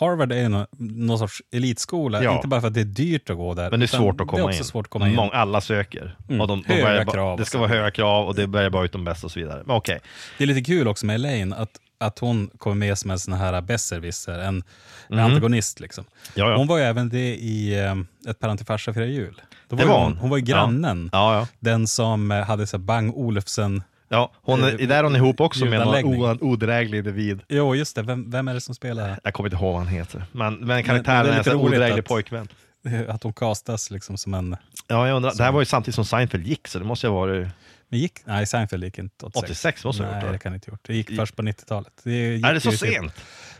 Harvard 0.00 0.32
är 0.32 0.36
ju 0.36 0.48
nå- 0.48 0.66
någon 0.78 1.18
sorts 1.18 1.42
elitskola, 1.52 2.22
Ja. 2.22 2.34
inte 2.36 2.48
bara 2.48 2.60
för 2.60 2.68
att 2.68 2.74
det 2.74 2.80
är 2.80 2.84
dyrt 2.84 3.30
att 3.30 3.36
gå 3.36 3.54
där. 3.54 3.70
Men 3.70 3.80
det 3.80 3.86
är 3.86 3.98
svårt 3.98 4.20
att 4.20 4.26
komma 4.26 4.38
Det 4.38 4.42
är 4.42 4.48
också 4.48 4.58
in. 4.58 4.64
svårt 4.64 4.86
att 4.86 4.90
komma 4.90 5.08
in. 5.08 5.14
Många, 5.14 5.30
alla 5.32 5.60
söker. 5.60 6.16
Mm. 6.28 6.40
Och 6.40 6.48
de, 6.48 6.62
de 6.68 6.74
Höga 6.74 7.04
bara- 7.04 7.12
krav 7.14 7.38
Det 7.38 7.44
ska 7.44 7.58
vara 7.58 7.68
höga 7.68 7.90
krav 7.90 8.26
och 8.26 8.34
det 8.34 8.46
börjar 8.46 8.70
bara 8.70 8.84
ut 8.84 8.92
de 8.92 9.04
bästa 9.04 9.26
och 9.26 9.30
så 9.30 9.40
vidare. 9.40 9.62
Men 9.66 9.76
okej. 9.76 10.00
Det 10.38 10.44
är 10.44 10.48
lite 10.48 10.62
kul 10.62 10.88
också 10.88 11.06
med 11.06 11.14
Elaine, 11.14 11.52
att, 11.52 11.70
att 12.00 12.18
hon 12.18 12.50
kommer 12.58 12.76
med 12.76 12.98
som 12.98 13.10
en 13.10 13.18
sån 13.18 13.34
här 13.34 13.60
besserwisser, 13.60 14.38
en, 14.38 14.62
Mhm. 15.10 15.18
antagonist. 15.20 15.80
Liksom. 15.80 16.04
Ja, 16.34 16.50
ja. 16.50 16.56
Hon 16.56 16.66
var 16.66 16.78
ju 16.78 16.84
även 16.84 17.08
det 17.08 17.34
i 17.36 17.80
um, 17.86 18.06
Ett 18.28 18.38
päron 18.38 18.56
till 18.56 18.66
farsa 18.66 18.94
firar 18.94 19.04
jul. 19.06 19.40
Då 19.68 19.76
Det 19.76 19.84
var 19.84 20.04
hon. 20.04 20.16
hon. 20.16 20.30
Var 20.30 20.36
ju 20.36 20.44
grannen. 20.44 21.10
Ja. 21.12 21.46
Den 21.60 21.86
som 21.86 22.30
hade 22.30 22.66
så 22.66 22.78
Bang 22.78 23.14
Olufsen. 23.16 23.82
Ja 24.08 24.32
hon 24.42 24.64
är, 24.64 24.80
Eh, 24.82 24.88
där 24.88 24.98
är 24.98 25.02
hon 25.04 25.16
ihop 25.16 25.40
också 25.40 25.64
med 25.64 25.80
någon 25.80 26.04
o- 26.04 26.38
odräglig 26.40 26.98
individ. 26.98 27.40
Jo, 27.48 27.74
just 27.74 27.96
det. 27.96 28.02
Vem, 28.02 28.30
vem 28.30 28.48
är 28.48 28.54
det 28.54 28.60
som 28.60 28.74
spelar? 28.74 29.18
Jag 29.24 29.34
kommer 29.34 29.48
inte 29.50 29.56
ihåg 29.64 29.72
vad 29.72 29.82
han 29.82 29.88
heter. 29.92 30.24
Men, 30.32 30.54
men 30.54 30.68
det 30.76 30.82
karaktären 30.82 31.26
är 31.26 31.48
är 31.48 31.50
en 31.50 31.56
odräglig 31.56 31.98
att- 32.00 32.08
pojkvän. 32.08 32.48
Att 33.08 33.22
hon 33.22 33.32
castas 33.32 33.90
liksom 33.90 34.16
som 34.18 34.34
en... 34.34 34.56
Ja, 34.88 35.08
jag 35.08 35.16
undrar. 35.16 35.32
Det 35.36 35.44
här 35.44 35.52
var 35.52 35.60
ju 35.60 35.64
samtidigt 35.64 35.94
som 35.94 36.04
Seinfeld 36.04 36.46
gick, 36.46 36.68
så 36.68 36.78
det 36.78 36.84
måste 36.84 37.06
ju 37.06 37.10
ha 37.12 37.20
varit... 37.20 37.48
Men 37.88 37.98
gick, 38.00 38.12
nej, 38.24 38.46
Seinfeld 38.46 38.84
gick 38.84 38.98
inte 38.98 39.26
86. 39.26 39.44
86 39.50 39.84
måste 39.84 40.02
det 40.02 40.06
ha 40.08 40.12
Nej, 40.14 40.22
gjort, 40.22 40.30
det 40.32 40.36
då. 40.36 40.42
kan 40.42 40.52
det 40.52 40.56
inte 40.56 40.70
gjort. 40.70 40.80
Det 40.86 40.94
gick 40.94 41.16
först 41.16 41.36
på 41.36 41.42
90-talet. 41.42 41.92
Det 42.04 42.10
gick 42.12 42.46
Är 42.46 42.54
det 42.54 42.60
så 42.60 42.70
typ- 42.70 42.80
sent? 42.80 43.12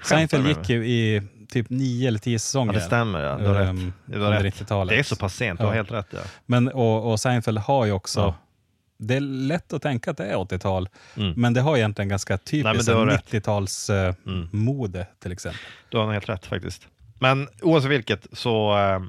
Seinfeld 0.04 0.44
Skämtar 0.44 0.60
gick 0.62 0.68
ju 0.70 0.86
i 0.86 1.22
typ 1.48 1.70
nio 1.70 2.08
eller 2.08 2.18
tio 2.18 2.32
Ja, 2.34 2.38
säsonger. 2.38 2.72
det 2.72 2.80
stämmer. 2.80 3.20
Ja. 3.20 3.36
Du 3.38 3.46
har 3.46 3.60
Ehm, 3.60 3.84
rätt. 3.86 3.92
Du 4.06 4.20
har 4.20 4.30
rätt. 4.32 4.54
90-talet. 4.54 4.94
Det 4.94 4.98
är 4.98 5.02
så 5.02 5.16
pass 5.16 5.34
sent, 5.34 5.60
du 5.60 5.64
har 5.66 5.72
Ja. 5.72 5.76
helt 5.76 5.92
rätt. 5.92 6.06
Ja. 6.10 6.18
Men, 6.46 6.68
och, 6.68 7.10
och 7.12 7.20
Seinfeld 7.20 7.58
har 7.58 7.84
ju 7.86 7.92
också, 7.92 8.20
Ja. 8.20 8.34
Det 8.98 9.16
är 9.16 9.20
lätt 9.20 9.72
att 9.72 9.82
tänka 9.82 10.10
att 10.10 10.16
det 10.16 10.26
är 10.26 10.36
80-tal, 10.36 10.88
Mm. 11.16 11.32
men 11.36 11.54
det 11.54 11.60
har 11.60 11.76
egentligen 11.76 12.08
ganska 12.08 12.38
typiskt 12.38 12.86
du 12.86 12.94
har 12.94 13.06
rätt. 13.06 13.24
90-tals 13.32 13.90
eh, 13.90 14.14
Mm. 14.26 14.48
mode 14.52 15.06
till 15.22 15.32
exempel. 15.32 15.60
Du 15.88 15.98
har 15.98 16.12
helt 16.12 16.28
rätt 16.28 16.46
faktiskt. 16.46 16.88
Men 17.20 17.48
oavsett 17.62 17.90
vilket 17.90 18.26
så, 18.32 18.78
eh, 18.78 19.00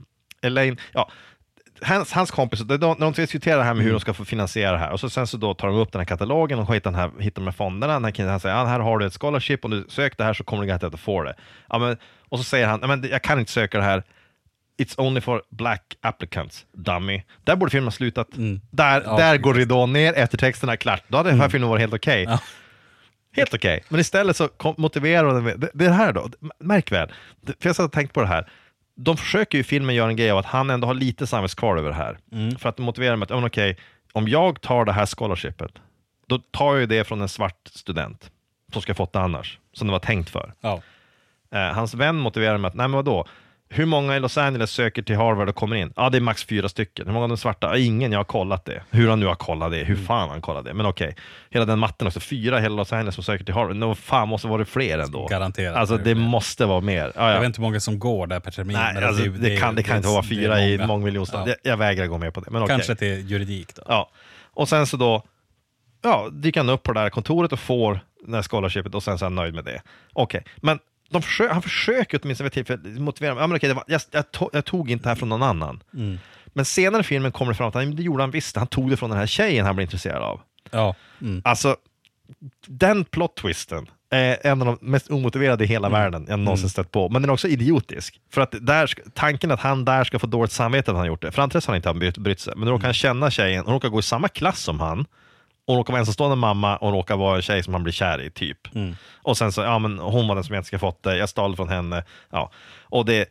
Elaine, 0.47 0.77
ja, 0.93 1.09
hans, 1.81 2.11
hans 2.13 2.31
kompis, 2.31 2.59
de, 2.59 2.77
de, 2.77 2.99
de 2.99 3.13
diskuterar 3.13 3.57
det 3.57 3.63
här 3.63 3.73
med 3.73 3.83
hur 3.83 3.91
de 3.91 3.99
ska 3.99 4.13
få 4.13 4.25
finansiera 4.25 4.71
det 4.71 4.77
här 4.77 4.91
och 4.91 4.99
så, 4.99 5.09
sen 5.09 5.27
så 5.27 5.37
då 5.37 5.53
tar 5.53 5.67
de 5.67 5.77
upp 5.77 5.91
den 5.91 5.99
här 5.99 6.05
katalogen 6.05 6.59
och 6.59 6.75
hittar, 6.75 6.91
den 6.91 6.99
här, 6.99 7.11
hittar 7.19 7.41
de 7.41 7.45
här 7.47 7.51
fonderna. 7.53 7.93
Den 7.93 8.03
här 8.03 8.11
killen 8.11 8.31
han 8.31 8.39
säger, 8.39 8.55
ja, 8.55 8.65
här 8.65 8.79
har 8.79 8.97
du 8.99 9.05
ett 9.05 9.17
scholarship, 9.21 9.65
om 9.65 9.71
du 9.71 9.85
söker 9.89 10.17
det 10.17 10.23
här 10.23 10.33
så 10.33 10.43
kommer 10.43 10.61
du 10.63 10.67
garanterat 10.67 10.93
att 10.93 10.99
få 10.99 11.23
det. 11.23 11.35
Ja, 11.69 11.77
men, 11.79 11.97
och 12.29 12.37
så 12.37 12.43
säger 12.43 12.67
han, 12.67 12.79
ja, 12.81 12.87
men 12.87 13.09
jag 13.11 13.21
kan 13.21 13.39
inte 13.39 13.51
söka 13.51 13.77
det 13.77 13.83
här, 13.83 14.03
It's 14.77 14.95
only 14.97 15.21
for 15.21 15.43
black 15.49 15.97
applicants, 16.01 16.65
dummy. 16.71 17.23
Där 17.43 17.55
borde 17.55 17.71
filmen 17.71 17.87
ha 17.87 17.91
slutat. 17.91 18.27
Där, 18.71 19.01
Ja, 19.05 19.17
där 19.17 19.37
går 19.37 19.53
ridån 19.53 19.93
ner, 19.93 20.13
eftertexterna 20.13 20.77
klart. 20.77 21.03
Då 21.07 21.17
hade 21.17 21.29
den 21.29 21.39
här 21.39 21.49
filmen 21.49 21.69
varit 21.69 21.81
helt 21.81 21.93
okej. 21.93 22.23
Ja. 22.23 22.39
Helt 23.35 23.53
okej. 23.53 23.83
Men 23.89 23.99
istället 23.99 24.37
så 24.37 24.49
motiverar 24.77 25.33
de 25.33 25.43
med, 25.43 25.59
det, 25.59 25.69
det 25.73 25.91
här 25.91 26.13
då, 26.13 26.29
märk 26.59 26.91
väl, 26.91 27.07
för 27.45 27.69
jag 27.69 27.75
satt 27.75 27.85
och 27.85 27.91
tänkte 27.91 28.13
på 28.13 28.21
det 28.21 28.27
här. 28.27 28.49
De 28.95 29.17
försöker 29.17 29.57
ju 29.57 29.61
i 29.61 29.63
filmen 29.63 29.95
göra 29.95 30.09
en 30.09 30.15
grej 30.15 30.31
av 30.31 30.37
att 30.37 30.45
han 30.45 30.69
ändå 30.69 30.87
har 30.87 30.93
lite 30.93 31.27
samvetskval 31.27 31.79
över 31.79 31.89
det 31.89 31.95
här. 31.95 32.17
För 32.57 32.69
att 32.69 32.77
motivera 32.77 33.15
med 33.15 33.31
att, 33.31 33.37
men 33.37 33.47
okej, 33.47 33.77
om 34.13 34.27
jag 34.27 34.61
tar 34.61 34.85
det 34.85 34.91
här 34.91 35.05
scholarshipet, 35.05 35.71
då 36.27 36.37
tar 36.37 36.73
jag 36.73 36.79
ju 36.79 36.85
det 36.85 37.03
från 37.03 37.21
en 37.21 37.29
svart 37.29 37.67
student 37.73 38.31
som 38.73 38.81
ska 38.81 38.93
fått 38.93 39.13
det 39.13 39.19
annars, 39.19 39.59
som 39.73 39.87
det 39.87 39.91
var 39.91 39.99
tänkt 39.99 40.29
för. 40.29 40.53
Ja. 40.61 40.81
Eh, 41.51 41.73
hans 41.73 41.93
vän 41.93 42.15
motiverar 42.15 42.57
med 42.57 42.69
att, 42.69 42.75
nej 42.75 42.87
men 42.87 42.95
vadå, 42.95 43.27
hur 43.69 43.85
många 43.85 44.15
i 44.15 44.19
Los 44.19 44.37
Angeles 44.37 44.71
söker 44.71 45.01
till 45.01 45.15
Harvard 45.15 45.49
och 45.49 45.55
kommer 45.55 45.75
in? 45.75 45.93
Ja, 45.95 46.09
det 46.09 46.17
är 46.17 46.21
max 46.21 46.43
fyra 46.43 46.69
stycken. 46.69 47.05
Hur 47.05 47.13
många 47.13 47.23
av 47.23 47.29
de 47.29 47.37
svarta? 47.37 47.77
Ingen, 47.77 48.11
jag 48.11 48.19
har 48.19 48.23
kollat 48.23 48.65
det. 48.65 48.83
Hur 48.91 49.09
han 49.09 49.19
nu 49.19 49.25
har 49.25 49.35
kollat 49.35 49.71
det, 49.71 49.77
hur 49.77 49.93
Mm. 49.95 50.05
fan 50.05 50.29
han 50.29 50.41
kollat 50.41 50.65
det. 50.65 50.73
Men 50.73 50.85
okej, 50.85 51.15
hela 51.49 51.65
den 51.65 51.79
matten 51.79 52.07
också. 52.07 52.19
Fyra 52.19 52.59
i 52.59 52.61
hela 52.61 52.75
Los 52.75 52.93
Angeles 52.93 53.15
som 53.15 53.23
söker 53.23 53.45
till 53.45 53.53
Harvard. 53.53 53.75
Nå 53.75 53.95
fan 53.95 54.27
måste 54.27 54.47
vara 54.47 54.65
fler 54.65 54.99
ändå. 54.99 55.27
Garanterat 55.27 55.75
Alltså 55.75 55.97
det 55.97 56.03
det 56.03 56.15
måste 56.15 56.65
vara 56.65 56.81
mer. 56.81 57.11
Ja, 57.15 57.27
Jag 57.27 57.35
ja. 57.35 57.39
vet 57.39 57.45
inte 57.45 57.61
hur 57.61 57.67
många 57.67 57.79
som 57.79 57.99
går 57.99 58.27
där 58.27 58.39
per 58.39 58.51
termin. 58.51 58.77
Nej, 58.77 59.03
alltså, 59.05 59.23
det, 59.23 59.57
kan, 59.57 59.75
det 59.75 59.83
kan 59.83 59.97
inte 59.97 60.09
vara 60.09 60.21
det 60.21 60.27
fyra 60.27 60.61
i 60.65 60.77
många. 60.77 60.87
mångmiljonstad. 60.87 61.37
Ja. 61.39 61.47
Jag, 61.63 61.71
jag 61.71 61.77
vägrar 61.77 62.05
gå 62.07 62.17
med 62.17 62.33
på 62.33 62.39
det. 62.39 62.51
Men 62.51 62.61
okej. 62.63 62.75
Kanske 62.75 62.95
till 62.95 63.31
juridik 63.31 63.75
då. 63.75 63.81
Ja, 63.87 64.09
och 64.53 64.69
sen 64.69 64.87
så 64.87 64.97
då 64.97 65.23
ja, 66.03 66.29
dyker 66.31 66.59
han 66.59 66.69
upp 66.69 66.83
på 66.83 66.93
det 66.93 66.99
där 67.01 67.09
kontoret 67.09 67.53
och 67.53 67.59
får 67.59 67.99
det 68.27 68.35
här 68.35 68.43
scholarshipet 68.43 68.95
och 68.95 69.03
sen 69.03 69.17
så 69.19 69.25
är 69.25 69.29
han 69.29 69.35
nöjd 69.35 69.53
med 69.53 69.65
det. 69.65 69.81
Okej, 70.13 70.43
men 70.57 70.79
de 71.09 71.21
försö- 71.21 71.53
han 71.53 71.61
försöker 71.61 72.19
åtminstone 72.23 72.45
vid 72.45 72.53
tillfället 72.53 73.01
motivera, 73.01 73.35
ja, 73.39 73.47
men 73.47 73.57
okej, 73.57 73.69
det 73.69 73.73
var, 73.75 73.83
jag, 73.87 74.01
jag, 74.11 74.23
to- 74.25 74.49
jag 74.53 74.65
tog 74.65 74.91
inte 74.91 75.03
det 75.03 75.09
här 75.09 75.15
från 75.15 75.29
någon 75.29 75.43
annan. 75.43 75.83
Men 76.53 76.65
senare 76.65 76.99
i 77.01 77.03
filmen 77.03 77.31
kommer 77.31 77.51
det 77.51 77.57
fram 77.57 77.67
att 77.67 77.73
han, 77.73 77.95
det 77.95 78.03
gjorde 78.03 78.23
han 78.23 78.31
visst, 78.31 78.55
han 78.55 78.67
tog 78.67 78.89
det 78.89 78.97
från 78.97 79.09
den 79.09 79.19
här 79.19 79.25
tjejen 79.25 79.65
han 79.65 79.75
blev 79.75 79.83
intresserad 79.85 80.21
av. 80.23 80.41
Ja. 80.71 80.95
Mm. 81.21 81.41
Alltså, 81.45 81.75
den 82.67 83.05
plot-twisten 83.05 83.87
är 84.09 84.37
en 84.47 84.61
av 84.61 84.65
de 84.65 84.77
mest 84.81 85.11
omotiverade 85.11 85.63
i 85.63 85.67
hela 85.67 85.89
världen 85.89 86.25
jag 86.29 86.39
någonsin 86.39 86.69
stött 86.69 86.91
på. 86.91 87.09
Men 87.09 87.21
den 87.21 87.29
är 87.29 87.33
också 87.33 87.47
idiotisk. 87.47 88.19
För 88.33 88.41
att 88.41 88.55
där, 88.61 88.93
tanken 89.13 89.51
att 89.51 89.59
han 89.59 89.85
där 89.85 90.03
ska 90.03 90.19
få 90.19 90.27
dåligt 90.27 90.51
samvete 90.51 90.91
att 90.91 90.97
han 90.97 91.07
gjort 91.07 91.21
det. 91.21 91.31
För 91.31 91.41
antingen 91.41 91.61
har 91.65 91.71
han 91.71 91.75
inte 91.75 91.89
han 91.89 91.99
brytt, 91.99 92.17
brytt 92.17 92.39
sig, 92.39 92.53
men 92.55 92.65
då 92.65 92.71
råkar 92.73 92.85
han 92.87 92.93
känna 92.93 93.31
tjejen, 93.31 93.63
hon 93.65 93.73
råkar 93.73 93.89
gå 93.89 93.99
i 93.99 94.03
samma 94.03 94.27
klass 94.27 94.59
som 94.59 94.79
han. 94.79 95.05
Och 95.67 95.73
hon 95.73 95.77
råkar 95.77 95.93
vara 95.93 95.99
ensamstående 95.99 96.35
mamma 96.35 96.77
och 96.77 96.91
råkar 96.91 97.17
vara 97.17 97.35
en 97.35 97.41
tjej 97.41 97.63
som 97.63 97.73
han 97.73 97.83
blir 97.83 97.93
kär 97.93 98.21
i, 98.21 98.29
typ. 98.29 98.57
Och 99.15 99.37
sen 99.37 99.51
så, 99.51 99.61
ja 99.61 99.79
men 99.79 99.99
hon 99.99 100.27
var 100.27 100.35
den 100.35 100.43
som 100.43 100.55
jag 100.55 100.59
inte 100.59 100.67
ska 100.67 100.79
fått 100.79 101.03
det, 101.03 101.17
jag 101.17 101.29
stal 101.29 101.55
från 101.55 101.69
henne. 101.69 102.03
Ja. 102.29 102.51
Och 102.81 103.05
det, 103.05 103.29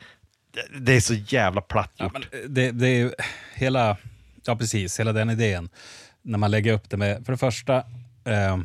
det, 0.81 0.93
är 0.97 1.01
så 1.01 1.15
jävla 1.15 1.61
platt 1.61 1.93
Ja, 1.97 2.05
gjort. 2.05 2.13
men 2.13 2.55
det, 2.55 2.71
det 2.71 2.89
är 2.89 2.95
ju 2.97 3.13
hela, 3.55 3.97
ja 4.45 4.57
precis, 4.57 5.01
hela 5.01 5.13
den 5.13 5.31
idén. 5.31 5.69
När 6.23 6.39
man 6.39 6.51
lägger 6.51 6.73
upp 6.73 6.91
det 6.91 6.97
med, 6.97 7.25
för 7.27 7.33
det 7.33 7.39
första, 7.39 7.77
eh, 8.25 8.59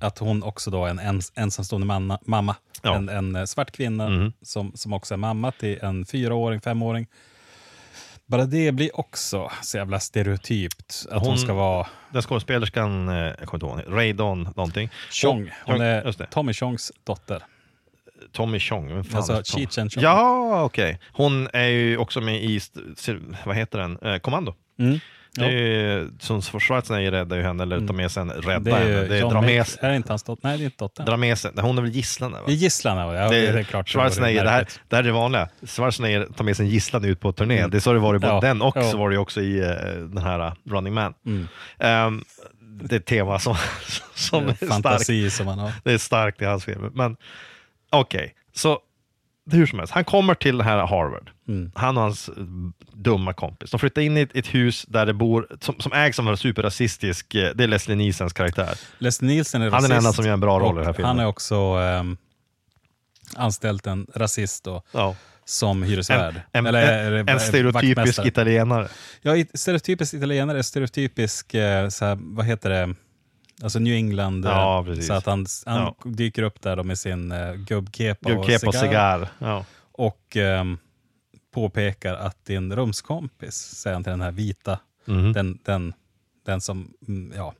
att 0.00 0.18
hon 0.18 0.42
också 0.42 0.70
då 0.70 0.84
är 0.84 0.90
en 0.90 1.00
ens, 1.00 1.32
ensamstående 1.34 1.86
manna, 1.86 2.18
mamma. 2.22 2.56
Ja. 2.82 2.96
En, 2.96 3.08
en 3.08 3.36
eh, 3.36 3.44
svart 3.44 3.70
kvinna 3.70 4.32
som, 4.42 4.72
som 4.74 4.92
också 4.92 5.14
är 5.14 5.18
mamma 5.18 5.52
till 5.52 5.78
en 5.82 6.06
fyraåring, 6.06 6.60
femåring. 6.60 7.06
Bara 8.28 8.44
det 8.46 8.72
blir 8.72 9.00
också 9.00 9.50
så 9.62 9.76
jävla 9.76 10.00
stereotypt. 10.00 11.06
Att 11.10 11.18
hon, 11.20 11.28
Hon- 11.28 11.38
ska 11.38 11.52
vara 11.54 11.86
Den 12.12 12.22
skådespelerskan, 12.22 13.08
eh, 13.08 13.14
jag 13.14 13.36
kommer 13.48 13.74
inte 13.74 13.82
ihåg, 13.86 13.96
Ray 13.98 14.12
Dawn 14.12 14.42
någonting. 14.42 14.90
Chong. 15.10 15.50
Hon 15.66 15.80
är 15.80 16.04
just 16.04 16.18
det. 16.18 16.26
Tommy 16.26 16.52
Chongs 16.54 16.92
dotter. 17.04 17.42
Tommy 18.32 18.60
Chong. 18.60 18.88
Vem 18.94 19.04
fan 19.04 19.16
Alltså, 19.16 19.32
är? 19.32 19.42
Cheech 19.42 19.78
and 19.78 19.92
Chong. 19.92 20.02
Ja, 20.02 20.62
okej. 20.62 21.00
Hon 21.12 21.48
är 21.52 21.66
ju 21.66 21.96
också 21.98 22.20
med 22.20 22.44
i, 22.44 22.60
vad 23.44 23.56
heter 23.56 23.78
den, 23.78 23.98
eh, 24.02 24.18
Kommando. 24.18 24.54
Mm. 24.78 24.98
Det 25.34 25.44
är 25.46 26.08
som 26.20 26.42
Schwarzenegger 26.42 27.10
räddar 27.10 27.36
ju 27.36 27.42
henne, 27.42 27.62
eller 27.62 27.86
tar 27.86 27.94
med 27.94 28.10
sig 28.10 28.20
henne, 28.20 28.34
räddar 28.34 28.60
Det 28.60 28.70
är 28.70 28.80
henne. 28.96 29.08
Det 29.08 29.16
är 29.16 29.20
dra 29.20 29.40
med, 29.40 29.58
Mac- 29.60 29.78
Är 29.80 29.90
det 29.90 29.96
inte 29.96 30.12
hans 30.12 30.22
dotter? 30.22 30.48
Nej, 30.48 30.58
det 30.58 30.62
är 30.62 30.64
inte 30.64 30.84
dottern. 30.84 31.06
dra 31.06 31.16
med 31.16 31.38
sig, 31.38 31.50
hon 31.56 31.78
är 31.78 31.82
väl 31.82 31.90
gisslan 31.90 32.32
va? 32.32 32.38
Det 32.46 32.52
är 32.52 32.56
gisslan, 32.56 32.96
ja. 32.98 33.28
Det 33.28 33.28
Det 33.28 33.46
är, 33.48 33.54
är 33.56 33.62
klart. 33.62 33.88
Schwarzenegger, 33.88 34.44
det 34.44 34.50
här, 34.50 34.66
det 34.88 34.96
här 34.96 35.02
är 35.02 35.06
det 35.06 35.12
vanliga. 35.12 35.48
Schwarzenegger 35.66 36.26
tar 36.36 36.44
med 36.44 36.56
sin 36.56 36.66
gisslan 36.66 37.04
ut 37.04 37.20
på 37.20 37.32
turné. 37.32 37.66
Det 37.66 37.76
är 37.76 37.80
så 37.80 37.92
det 37.92 37.98
var 37.98 38.14
i 38.14 38.18
både 38.18 38.32
Ja, 38.32 38.40
den 38.40 38.62
och 38.62 38.76
ja. 38.76 38.90
så 38.90 38.96
var 38.98 39.10
det 39.10 39.18
också 39.18 39.40
i 39.40 39.58
eh, 39.58 39.68
den 39.92 40.18
här 40.18 40.46
uh, 40.46 40.52
Running 40.70 40.94
Man. 40.94 41.14
Mm. 41.26 41.48
Ehm, 41.78 42.24
det 42.82 42.94
är 42.94 43.00
ett 43.00 43.06
tema 43.06 43.38
som, 43.38 43.56
som 44.14 44.48
är 44.48 44.52
starkt. 44.54 44.72
Fantasi 44.72 45.30
som 45.30 45.46
man 45.46 45.58
har. 45.58 45.72
Det 45.84 45.92
är 45.92 45.98
starkt 45.98 46.42
i 46.42 46.44
hans 46.44 46.64
filmer. 46.64 46.90
Men 46.94 47.16
okej, 47.90 48.34
så 48.54 48.78
hur 49.50 49.66
som 49.66 49.78
helst. 49.78 49.94
Han 49.94 50.04
kommer 50.04 50.34
till 50.34 50.60
här 50.60 50.86
Harvard. 50.86 51.30
Mm. 51.48 51.72
Han 51.74 51.96
och 51.96 52.02
hans 52.02 52.28
eh, 52.28 52.34
dumma 52.92 53.32
kompis. 53.32 53.70
De 53.70 53.80
flyttar 53.80 54.02
in 54.02 54.16
i 54.16 54.20
ett, 54.20 54.36
ett 54.36 54.54
hus 54.54 54.84
där 54.88 55.06
det 55.06 55.14
bor, 55.14 55.46
som, 55.60 55.80
som 55.80 55.92
ägs 55.92 56.18
av 56.18 56.28
en 56.28 56.36
superrasistisk, 56.36 57.34
eh, 57.34 57.50
det 57.54 57.64
är 57.64 57.68
Leslie 57.68 57.96
Nielsens 57.96 58.32
karaktär. 58.32 58.78
Leslie 58.98 59.28
Nielsen 59.28 59.62
är 59.62 59.70
Han 59.70 59.84
är 59.84 59.88
den 59.88 59.90
rasist 59.90 60.06
enda 60.06 60.12
som 60.12 60.24
gör 60.24 60.32
en 60.32 60.40
bra 60.40 60.60
roll 60.60 60.74
i 60.74 60.78
den 60.78 60.86
här 60.86 60.92
filmen. 60.92 61.08
Han 61.08 61.18
är 61.18 61.26
också 61.26 61.54
ehm, 61.54 62.16
anställt 63.36 63.86
en 63.86 64.06
rasist 64.14 64.64
då, 64.64 64.82
Ja. 64.92 65.14
som 65.44 65.82
hyresvärd. 65.82 66.34
En, 66.34 66.42
en, 66.52 66.66
Eller, 66.66 67.12
en, 67.12 67.28
en 67.28 67.40
stereotypisk 67.40 68.26
italienare. 68.26 68.88
Ja, 69.22 69.44
stereotypisk 69.54 70.14
italienare, 70.14 70.62
stereotypisk, 70.62 71.54
eh, 71.54 71.88
så 71.88 72.04
här, 72.04 72.18
vad 72.20 72.46
heter 72.46 72.70
det, 72.70 72.94
alltså 73.62 73.78
New 73.78 73.94
England. 73.94 74.44
eh, 74.46 74.50
Ja, 74.50 74.84
precis. 74.86 75.06
Så 75.06 75.12
att 75.12 75.26
han, 75.26 75.46
han 75.66 75.80
Ja. 75.80 75.94
dyker 76.10 76.42
upp 76.42 76.60
där 76.62 76.82
med 76.82 76.98
sin 76.98 77.32
uh, 77.32 77.54
gubbkepa 77.54 78.30
Gubbkepa 78.30 78.66
och 78.66 78.74
cigarr. 78.74 79.28
Ja. 79.38 79.64
och 79.92 80.36
ehm, 80.36 80.78
påpekar 81.54 82.14
att 82.14 82.44
din 82.44 82.76
rumskompis, 82.76 83.54
säger 83.56 83.94
han 83.94 84.04
till 84.04 84.10
den 84.10 84.20
här 84.20 84.32
vita, 84.32 84.78
Mhm. 85.04 85.32
den, 85.32 85.58
den, 85.64 85.92
den 86.46 86.60
som, 86.60 86.92
mm, 87.08 87.32
ja, 87.36 87.54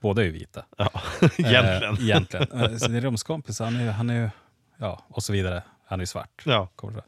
båda 0.00 0.22
är 0.22 0.26
ju 0.26 0.32
vita. 0.32 0.64
Ja. 0.78 0.90
Egentligen. 1.38 1.94
Eh, 1.98 2.02
egentligen. 2.04 2.46
Eh, 2.60 2.76
Så 2.76 2.88
din 2.88 3.00
rumskompis, 3.00 3.58
han 3.60 3.76
är 3.76 3.84
ju, 3.84 3.90
han 3.90 4.10
är 4.10 4.30
ja, 4.78 5.04
och 5.08 5.22
så 5.22 5.32
vidare. 5.32 5.62
Han 5.86 6.00
är 6.00 6.02
ju 6.02 6.06
svart. 6.06 6.42
Ja. 6.44 6.68
Kommer 6.76 7.02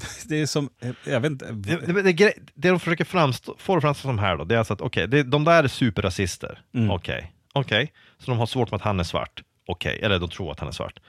det. 0.00 0.28
Det 0.28 0.40
är 0.42 0.46
som, 0.46 0.68
eh, 0.80 0.90
jag 1.04 1.20
vet 1.20 1.32
inte. 1.32 1.52
Det, 1.52 1.76
det, 1.76 2.02
det, 2.02 2.12
gre- 2.12 2.48
det 2.54 2.68
de 2.68 2.80
försöker 2.80 3.04
framstå, 3.04 3.54
få 3.58 3.74
det 3.74 3.80
framstå 3.80 4.02
som 4.08 4.18
här 4.18 4.36
då, 4.36 4.44
det 4.44 4.54
är 4.54 4.58
alltså 4.58 4.74
att 4.74 4.80
okej, 4.80 5.08
det- 5.08 5.22
de 5.22 5.44
där 5.44 5.64
är 5.64 5.68
superrasister. 5.68 6.60
Mm. 6.74 6.90
Okej, 6.90 7.32
okej. 7.52 7.92
Så 8.18 8.30
de 8.30 8.38
har 8.38 8.46
svårt 8.46 8.70
med 8.70 8.76
att 8.78 8.82
han 8.84 9.00
är 9.00 9.04
svart. 9.04 9.42
Okej, 9.66 10.00
eller 10.02 10.18
de 10.18 10.28
tror 10.30 10.52
att 10.52 10.58
han 10.60 10.68
är 10.68 10.72
svart. 10.72 11.00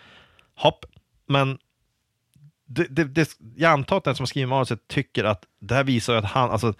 Hopp, 0.55 0.85
men 1.27 1.57
det, 2.67 2.83
det, 2.89 3.03
det, 3.03 3.29
jag 3.55 3.71
antar 3.71 3.97
att 3.97 4.03
den 4.03 4.15
som 4.15 4.23
har 4.23 4.27
skrivit 4.27 4.49
manuset 4.49 4.87
tycker 4.87 5.23
att 5.23 5.43
det 5.61 5.75
här 5.75 5.83
visar 5.83 6.15
att 6.15 6.25
han, 6.25 6.51
alltså, 6.51 6.73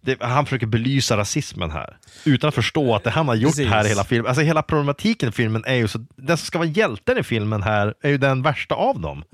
det, 0.00 0.22
han 0.22 0.44
försöker 0.46 0.66
belysa 0.66 1.16
rasismen 1.16 1.70
här. 1.70 1.96
Utan 2.24 2.48
att 2.48 2.54
förstå 2.54 2.94
att 2.94 3.04
det 3.04 3.10
han 3.10 3.28
har 3.28 3.34
gjort 3.34 3.50
Precis. 3.52 3.68
här 3.68 3.84
i 3.84 3.88
hela 3.88 4.04
filmen, 4.04 4.26
alltså 4.28 4.42
hela 4.42 4.62
problematiken 4.62 5.28
i 5.28 5.32
filmen 5.32 5.64
är 5.66 5.74
ju 5.74 5.88
så, 5.88 6.06
den 6.16 6.36
som 6.36 6.46
ska 6.46 6.58
vara 6.58 6.68
hjälten 6.68 7.18
i 7.18 7.22
filmen 7.22 7.62
här 7.62 7.94
är 8.00 8.08
ju 8.10 8.18
den 8.18 8.42
värsta 8.42 8.74
av 8.74 9.00
dem. 9.00 9.24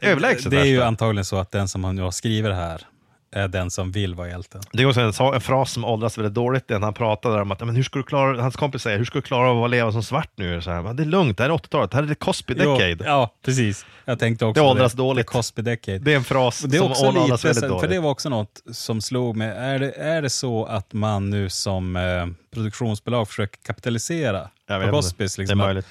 Överlägset 0.00 0.50
det 0.50 0.60
är 0.60 0.64
ju 0.64 0.82
antagligen 0.82 1.24
så 1.24 1.36
att 1.36 1.50
den 1.50 1.68
som 1.68 1.96
nu 1.96 2.02
har 2.02 2.10
skrivit 2.10 2.50
det 2.50 2.54
här 2.54 2.82
är 3.30 3.48
den 3.48 3.70
som 3.70 3.92
vill 3.92 4.14
vara 4.14 4.28
hjälten. 4.28 4.60
Det 4.72 4.82
är 4.82 4.86
också 4.86 5.00
en, 5.00 5.40
fras 5.40 5.72
som 5.72 5.84
åldras 5.84 6.18
väldigt 6.18 6.34
dåligt, 6.34 6.68
det 6.68 6.74
när 6.78 6.84
han 6.86 6.94
pratar 6.94 7.30
där 7.30 7.40
om 7.40 7.50
att 7.52 7.60
men 7.60 7.76
hur 7.76 7.82
ska 7.82 7.98
du 7.98 8.02
klara, 8.02 8.42
hans 8.42 8.56
kompis 8.56 8.82
säger, 8.82 8.98
hur 8.98 9.04
ska 9.04 9.18
du 9.18 9.22
klara 9.22 9.50
av 9.50 9.64
att 9.64 9.70
leva 9.70 9.92
som 9.92 10.02
svart 10.02 10.30
nu? 10.36 10.62
Så 10.62 10.70
här, 10.70 10.82
"Men 10.82 10.96
det 10.96 11.02
är 11.02 11.04
lugnt, 11.04 11.36
det 11.38 11.42
här 11.44 11.50
är 11.50 11.54
80-talet, 11.54 11.90
det 11.90 11.96
här 11.96 12.04
är 12.04 12.08
the 12.08 12.14
Cosby 12.14 12.54
Decade. 12.54 12.90
Jo, 12.90 12.96
ja, 13.04 13.34
precis. 13.44 13.86
Jag 14.04 14.18
tänkte 14.18 14.44
också 14.44 14.62
Det 14.62 14.68
åldras 14.68 14.92
dåligt. 14.92 15.26
The 15.26 15.32
Cosby 15.32 15.62
Decade. 15.62 15.98
Det 15.98 16.12
är 16.12 16.16
en 16.16 16.24
fras 16.24 16.60
Det 16.60 16.76
är 16.76 16.94
som 16.94 17.06
åldras 17.16 17.44
väldigt 17.44 17.62
dåligt. 17.68 17.80
för 17.80 17.88
det 17.88 17.98
var 17.98 18.10
också 18.10 18.28
något 18.28 18.62
som 18.72 19.00
slog 19.00 19.36
mig. 19.36 19.48
Är 19.48 19.78
det, 19.78 19.90
är 19.90 20.22
det 20.22 20.30
så 20.30 20.64
att 20.64 20.92
man 20.92 21.30
nu 21.30 21.50
som 21.50 21.96
eh, 21.96 22.26
produktionsbolag 22.54 23.28
försöker 23.28 23.58
kapitalisera 23.62 24.48
på. 24.68 24.90
Cosbys? 24.90 25.36
Det 25.36 25.42
Liksom, 25.42 25.82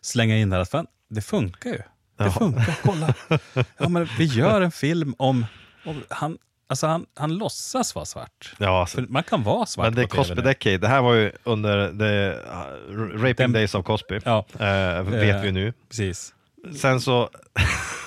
slänga 0.00 0.36
in 0.36 0.50
det 0.50 0.56
här, 0.56 0.62
att 0.62 0.70
fan, 0.70 0.86
det 1.10 1.20
funkar 1.22 1.70
ju. 1.70 1.80
Det 2.16 2.30
funkar, 2.30 2.78
kolla. 2.82 3.14
Ja, 3.78 3.88
men 3.88 4.08
vi 4.18 4.24
gör 4.24 4.60
en 4.60 4.70
film 4.72 5.14
om, 5.18 5.46
om 5.84 6.02
han, 6.08 6.38
alltså 6.66 6.86
han, 6.86 7.06
han 7.16 7.34
låtsas 7.34 7.94
vara 7.94 8.04
svart. 8.04 8.54
Ja, 8.58 8.80
alltså. 8.80 9.00
Man 9.08 9.22
kan 9.22 9.42
vara 9.42 9.66
svart 9.66 9.84
Men 9.86 9.94
det 9.94 10.02
är 10.02 10.06
Cosby. 10.06 10.34
Decade, 10.42 10.78
det 10.78 10.88
här 10.88 11.02
var 11.02 11.14
ju 11.14 11.32
under 11.44 11.88
the 11.98 12.38
uh, 12.38 13.22
Raping 13.22 13.34
Den- 13.36 13.52
Days 13.52 13.74
of 13.74 13.84
Cosby, 13.86 14.20
Ja. 14.24 14.44
eh, 14.58 15.02
vet 15.02 15.34
Eh, 15.36 15.40
vi 15.42 15.52
nu. 15.52 15.72
Precis. 15.88 16.34
Sen 16.80 17.00
så, 17.00 17.28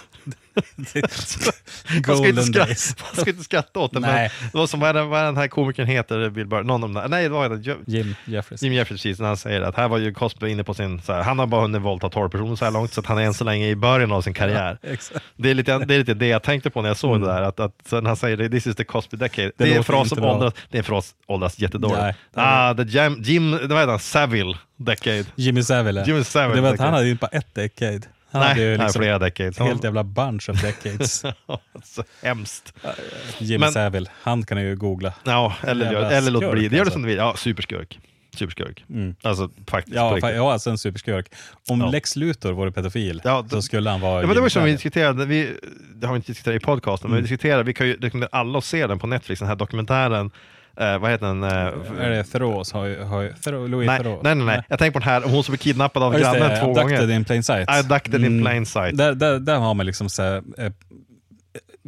Man 2.07 2.17
ska, 2.17 2.27
inte 2.27 2.43
skratta, 2.43 3.03
man 3.15 3.21
ska 3.21 3.29
inte 3.29 3.43
skratta 3.43 3.79
åt 3.79 3.93
det, 3.93 3.99
men 3.99 4.29
det 4.51 4.57
var 4.57 4.67
som 4.67 4.79
vad 4.79 4.89
är 4.89 4.93
den, 4.93 5.09
vad 5.09 5.23
den 5.23 5.37
här 5.37 5.47
komikern 5.47 5.87
heter, 5.87 6.29
Bill 6.29 6.47
Burr, 6.47 6.63
någon 6.63 6.83
av 6.83 6.93
dem. 6.93 7.11
Nej, 7.11 7.23
det 7.23 7.29
var 7.29 7.59
Jo- 7.63 7.75
Jim 7.85 8.15
Jeffries. 8.25 8.61
Jim 8.63 8.73
Jeffries 8.73 9.01
precis, 9.01 9.19
när 9.19 9.27
han 9.27 9.37
säger 9.37 9.61
att 9.61 9.75
här 9.75 9.87
var 9.87 9.97
ju 9.97 10.13
Cosplay 10.13 10.51
inne 10.51 10.63
på 10.63 10.73
sin, 10.73 11.01
här, 11.07 11.21
han 11.21 11.39
har 11.39 11.47
bara 11.47 11.61
hunnit 11.61 11.81
våldta 11.81 12.09
12 12.09 12.29
personer 12.29 12.55
så 12.55 12.65
här 12.65 12.71
långt, 12.71 12.93
så 12.93 12.99
att 12.99 13.05
han 13.05 13.17
är 13.17 13.21
än 13.21 13.33
så 13.33 13.43
länge 13.43 13.67
i 13.67 13.75
början 13.75 14.11
av 14.11 14.21
sin 14.21 14.33
karriär. 14.33 14.77
Exakt. 14.83 15.25
Det 15.35 15.49
är, 15.49 15.53
lite, 15.53 15.77
det 15.77 15.93
är 15.95 15.99
lite 15.99 16.13
det 16.13 16.27
jag 16.27 16.43
tänkte 16.43 16.69
på 16.69 16.81
när 16.81 16.89
jag 16.89 16.97
såg 16.97 17.21
det 17.21 17.27
där, 17.27 17.41
att, 17.41 17.59
att 17.59 17.91
när 17.91 18.01
han 18.01 18.17
säger 18.17 18.37
det, 18.37 18.49
this 18.49 18.67
is 18.67 18.75
the 18.75 18.83
Cosby 18.83 19.17
decade, 19.17 19.51
det, 19.57 19.73
är 19.73 19.77
en 19.77 19.83
fras 19.83 20.09
som 20.09 20.23
åldras, 20.23 20.53
det 20.69 20.77
är 20.77 20.79
en 20.79 20.83
fras 20.83 21.15
åldras 21.27 21.59
jättedåligt. 21.59 22.01
Nej, 22.01 22.15
det 22.33 22.41
ah, 22.41 22.73
the 22.73 22.83
Jim, 22.83 23.21
Jim, 23.23 23.51
det 23.51 23.67
var 23.67 23.87
han, 23.87 23.99
Savile 23.99 24.57
decade. 24.77 25.25
Jimmy 25.35 25.63
Savile. 25.63 26.03
Jimmy 26.07 26.23
Savile, 26.23 26.55
det 26.55 26.61
var 26.61 26.73
att 26.73 26.79
han 26.79 26.93
hade 26.93 27.07
ju 27.07 27.15
bara 27.15 27.27
ett 27.27 27.55
decade. 27.55 28.01
Han 28.31 28.39
Nej, 28.41 28.49
hade 28.49 28.61
ju 28.61 28.77
liksom 28.77 29.01
flera 29.01 29.19
decades. 29.19 29.59
helt 29.59 29.83
jävla 29.83 30.03
bunch 30.03 30.49
of 30.49 30.61
decades. 30.61 31.21
så 31.83 32.03
hemskt. 32.23 32.73
Jimmy 33.37 33.57
Men- 33.59 33.71
Savile, 33.71 34.09
han 34.21 34.45
kan 34.45 34.61
ju 34.61 34.75
googla. 34.75 35.13
Ja, 35.23 35.55
eller, 35.63 35.91
gör, 35.91 36.11
eller 36.11 36.31
låt 36.31 36.51
bli. 36.51 36.61
Det 36.61 36.63
gör 36.63 36.69
det 36.71 36.79
alltså. 36.79 36.91
som 36.93 37.01
du 37.01 37.07
vill. 37.07 37.17
Ja, 37.17 37.33
superskurk. 37.37 37.99
Superskurk. 38.35 38.85
Alltså 39.21 39.49
faktiskt. 39.67 39.95
Ja, 39.95 40.17
fa- 40.17 40.35
ja, 40.35 40.53
alltså 40.53 40.69
en 40.69 40.77
superskurk. 40.77 41.25
Om 41.69 41.81
Ja. 41.81 41.89
Lex 41.89 42.15
Luthor 42.15 42.51
vore 42.51 42.71
pedofil 42.71 43.21
Ja, 43.23 43.41
d- 43.41 43.47
så 43.49 43.61
skulle 43.61 43.89
han 43.89 44.01
vara 44.01 44.21
Ja, 44.21 44.27
men 44.27 44.35
det 44.35 44.41
var 44.41 44.49
som 44.49 44.63
vi 44.63 44.71
diskuterade, 44.71 45.25
vi, 45.25 45.53
det 45.95 46.07
har 46.07 46.13
vi 46.13 46.17
inte 46.17 46.31
diskuterat 46.31 46.61
i 46.61 46.65
podcasten, 46.65 47.09
men 47.09 47.15
vi 47.15 47.21
diskuterade, 47.21 47.63
vi 47.63 47.73
kan 47.73 47.87
ju 47.87 47.93
rekommendera 47.93 48.29
alla 48.39 48.57
att 48.57 48.65
se 48.65 48.87
den 48.87 48.99
på 48.99 49.07
Netflix, 49.07 49.39
den 49.39 49.47
här 49.47 49.55
dokumentären, 49.55 50.31
eh, 50.79 50.97
vad 50.97 51.11
heter 51.11 51.25
den? 51.27 51.43
Eh, 51.43 52.03
Är 52.05 52.09
det 52.09 52.23
Theros? 52.23 52.71
Har, 52.73 53.03
har, 53.05 53.21
ju- 53.21 53.33
Thero, 53.33 53.67
Louis 53.67 53.87
nej, 53.87 53.97
Theroux? 53.99 54.23
nej, 54.23 54.35
nej, 54.35 54.45
nej, 54.45 54.63
jag 54.69 54.79
tänker 54.79 54.93
på 54.93 54.99
den 54.99 55.09
här, 55.09 55.21
hon 55.21 55.43
som 55.43 55.51
blir 55.51 55.57
kidnappad 55.59 56.03
av 56.03 56.19
grannen 56.19 56.59
två 56.59 56.69
Abducted 56.69 56.99
gånger. 56.99 57.11
in 57.15 57.25
plain 57.25 57.43
sight. 57.43 57.69
Abducted 57.69 58.15
in 58.21 58.25
Mm. 58.25 58.41
plain 58.43 58.65
sight. 58.65 58.97
Där, 58.97 59.13
där, 59.15 59.39
där 59.39 59.55
har 59.57 59.73
man 59.73 59.85
liksom 59.85 60.09
så 60.09 60.21
här, 60.23 60.35
eh, 60.57 60.71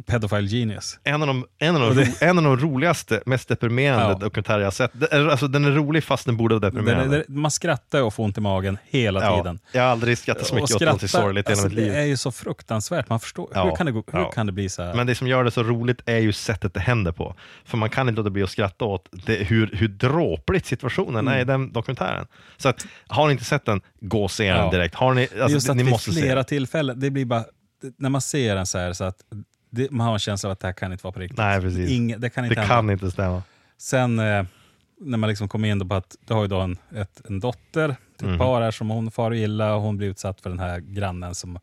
pedophile 0.06 0.46
genius. 0.48 0.98
En 1.04 1.22
av, 1.22 1.26
de, 1.28 1.46
en, 1.58 1.74
av 1.76 1.80
de, 1.82 1.88
Och 1.88 1.94
det- 1.94 2.22
en 2.22 2.38
av 2.38 2.44
de 2.44 2.56
roligaste, 2.56 3.22
mest 3.26 3.48
deprimerande 3.48 4.12
Ja. 4.12 4.18
dokumentärer 4.18 4.60
jag 4.62 4.72
sett. 4.72 5.12
Alltså, 5.12 5.48
den 5.48 5.64
är 5.64 5.70
rolig 5.70 6.04
fast 6.04 6.26
den 6.26 6.36
borde 6.36 6.54
vara 6.54 6.60
Den, 6.70 6.74
deprimerande. 6.84 7.16
är- 7.18 7.24
man 7.28 7.50
skrattar 7.50 8.02
och 8.02 8.14
får 8.14 8.24
ont 8.24 8.38
i 8.38 8.40
magen 8.40 8.78
hela 8.88 9.24
ja, 9.24 9.36
tiden. 9.36 9.58
jag 9.72 9.82
har 9.82 9.88
aldrig 9.88 10.18
skrattat 10.18 10.46
så 10.46 10.54
mycket 10.54 10.74
åt 10.74 10.80
något 10.82 11.10
sorgligt 11.10 11.46
i 11.48 11.50
hela 11.50 11.62
alltså, 11.62 11.66
mitt 11.68 11.76
liv. 11.76 11.92
det 11.92 11.98
är 11.98 12.04
ju 12.06 12.16
så 12.16 12.32
fruktansvärt. 12.32 13.08
Man 13.08 13.20
förstår, 13.20 13.48
Ja, 13.54 13.64
hur, 13.64 13.76
kan 13.76 13.86
det 13.86 13.92
gå, 13.92 14.04
hur 14.12 14.32
kan 14.32 14.46
det 14.46 14.52
bli 14.52 14.68
så 14.68 14.82
här? 14.82 14.94
Men 14.94 15.06
det 15.06 15.14
som 15.14 15.26
gör 15.28 15.44
det 15.44 15.50
så 15.50 15.62
roligt 15.62 16.00
är 16.06 16.18
ju 16.18 16.32
sättet 16.32 16.74
det 16.74 16.80
händer 16.80 17.12
på. 17.12 17.34
För 17.64 17.76
man 17.76 17.90
kan 17.90 18.08
inte 18.08 18.18
låta 18.20 18.30
bli 18.30 18.42
att 18.42 18.50
skratta 18.50 18.84
åt 18.84 19.08
det, 19.26 19.34
hur, 19.34 19.70
hur 19.72 19.88
dråpligt 19.88 20.66
situationen 20.66 21.28
är 21.28 21.40
i 21.40 21.44
den 21.44 21.72
dokumentären. 21.72 22.26
Så 22.56 22.68
att, 22.68 22.86
har 23.08 23.26
ni 23.26 23.32
inte 23.32 23.44
sett 23.44 23.64
den, 23.64 23.80
gå 24.00 24.24
och 24.24 24.30
se 24.30 24.48
den 24.52 24.58
Mm. 24.58 24.70
Direkt. 24.70 24.94
Har 24.94 25.14
ni, 25.14 25.22
alltså, 25.22 25.48
just 25.48 25.70
att 25.70 25.76
ni 25.76 25.84
måste 25.84 26.12
se 26.12 26.20
flera 26.20 26.34
den. 26.34 26.44
tillfällen, 26.44 27.00
det 27.00 27.10
blir 27.10 27.24
bara, 27.24 27.44
när 27.98 28.08
man 28.10 28.20
ser 28.20 28.54
den 28.56 28.66
så 28.66 28.78
här 28.78 28.92
så 28.92 29.04
att 29.04 29.16
det, 29.70 29.90
man 29.90 30.06
har 30.06 30.12
en 30.12 30.18
känsla 30.18 30.48
av 30.48 30.52
att 30.52 30.60
det 30.60 30.66
här 30.68 30.72
kan 30.72 30.92
inte 30.92 31.04
vara 31.04 31.12
på 31.12 31.20
riktigt. 31.20 31.38
Nej, 31.38 31.60
precis. 31.60 31.90
Inge, 31.90 32.16
det 32.16 32.30
kan 32.30 32.44
Det 32.44 32.48
inte 32.48 32.60
hända. 32.60 32.74
kan 32.74 32.90
inte 32.90 33.10
stämma. 33.10 33.42
Sen 33.78 34.18
eh, 34.18 34.44
när 35.00 35.18
man 35.18 35.28
liksom 35.28 35.48
kommer 35.48 35.68
in 35.68 35.88
på 35.88 35.94
att 35.94 36.16
du 36.26 36.34
har 36.34 36.42
ju 36.42 36.48
då 36.48 36.60
en, 36.60 36.76
ett, 36.96 37.20
en 37.28 37.40
dotter 37.40 37.96
till 38.18 38.26
Mhm. 38.26 38.34
ett 38.34 38.40
par 38.40 38.62
här 38.62 38.70
som 38.70 38.90
hon 38.90 39.10
far 39.10 39.34
illa 39.34 39.74
och 39.74 39.82
hon 39.82 39.96
blir 39.96 40.08
utsatt 40.08 40.40
för 40.40 40.50
den 40.50 40.58
här 40.58 40.78
grannen 40.80 41.34
som 41.34 41.58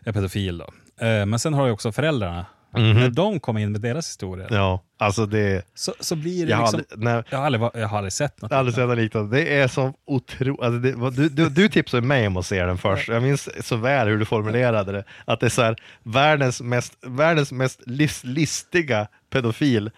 är 0.00 0.12
pedofil. 0.12 0.58
Då. 0.58 0.64
Eh, 1.06 1.26
men 1.26 1.38
sen 1.38 1.54
har 1.54 1.66
du 1.66 1.72
också 1.72 1.92
föräldrarna. 1.92 2.46
När 2.70 3.10
de 3.10 3.40
kommer 3.40 3.60
in 3.60 3.72
med 3.72 3.80
deras 3.80 4.08
historier 4.08 4.46
Mhm. 4.50 4.56
Ja, 4.56 4.80
alltså 4.98 5.26
det... 5.26 5.62
så, 5.74 5.94
så 6.00 6.16
blir 6.16 6.46
det 6.46 6.50
Jag 6.50 6.60
liksom... 6.60 6.80
aldrig, 6.80 7.04
när, 7.04 7.24
jag, 7.30 7.38
har 7.38 7.44
aldrig, 7.46 7.62
jag 7.74 7.88
har 7.88 7.98
aldrig 7.98 8.12
sett 8.12 8.42
något. 8.42 8.52
aldrig 8.52 8.74
sett 8.74 8.88
något 8.88 8.98
liknande. 8.98 9.36
Det 9.36 9.54
är 9.60 9.68
så 9.68 9.92
otroligt. 10.06 10.60
Alltså 10.62 10.78
det, 10.78 11.10
du, 11.10 11.28
du, 11.28 11.48
du 11.48 11.68
tipsade 11.68 12.06
mig 12.06 12.26
om 12.26 12.36
att 12.36 12.46
se 12.46 12.62
den 12.64 12.78
först. 12.78 13.08
Jag 13.08 13.22
minns 13.22 13.66
så 13.66 13.76
väl 13.76 14.08
hur 14.08 14.18
du 14.18 14.24
formulerade 14.24 14.92
det. 14.92 15.04
Att 15.24 15.40
det 15.40 15.46
är 15.46 15.50
så 15.50 15.62
här, 15.62 15.76
världens 16.02 16.60
mest, 16.60 16.92
världens 17.06 17.52
mest 17.52 17.80
lis, 17.86 18.24
listiga 18.24 19.08
pedofil 19.30 19.90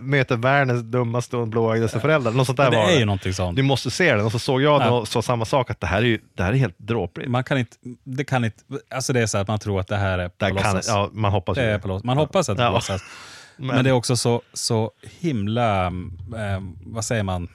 möter 0.00 0.36
världens 0.36 0.82
dummaste 0.82 1.36
och 1.36 1.48
blåögdaste 1.48 2.00
föräldrar. 2.00 2.32
Något 2.32 2.46
sånt 2.46 2.56
där 2.58 2.70
det 2.70 2.76
var 2.76 2.84
är 2.84 2.92
det. 2.92 2.98
ju 2.98 3.04
någonting 3.04 3.34
sånt. 3.34 3.56
Du 3.56 3.62
måste 3.62 3.90
se 3.90 4.14
den. 4.14 4.24
Och 4.26 4.32
så 4.32 4.38
såg 4.38 4.62
jag 4.62 4.80
den 4.80 4.88
och 4.88 5.08
sa 5.08 5.22
samma 5.22 5.44
sak, 5.44 5.70
att 5.70 5.80
det 5.80 5.86
här 5.86 5.98
är, 5.98 6.06
ju, 6.06 6.18
det 6.36 6.42
här 6.42 6.52
är 6.52 6.56
helt 6.56 6.78
dråpligt. 6.78 7.30
Man 7.30 7.44
kan 7.44 7.58
inte, 7.58 7.76
det 8.04 8.24
kan 8.24 8.44
inte, 8.44 8.58
alltså 8.94 9.12
det 9.12 9.20
är 9.20 9.26
så 9.26 9.38
att 9.38 9.48
man 9.48 9.58
tror 9.58 9.80
att 9.80 9.88
det 9.88 9.96
här 9.96 10.18
är 10.18 10.28
på 10.28 10.34
Det 10.38 10.44
här 10.44 10.52
kan, 10.62 10.74
låtsas. 10.74 10.88
ja, 10.94 11.10
man 11.12 11.32
hoppas 11.32 11.56
Det 11.56 11.62
är 11.64 11.78
på. 11.78 12.00
Man 12.04 12.16
hoppas 12.18 12.48
att 12.48 12.56
det 12.56 12.62
är 12.62 12.66
Ja. 12.66 12.70
på 12.70 12.74
låtsas. 12.76 13.02
Men, 13.66 13.74
Men- 13.76 13.84
det 13.84 13.90
är 13.90 13.94
också 13.94 14.16
så, 14.16 14.42
så 14.52 14.90
himla, 15.20 15.86
eh, 15.86 16.60
vad 16.86 17.04
säger 17.04 17.22
man, 17.22 17.48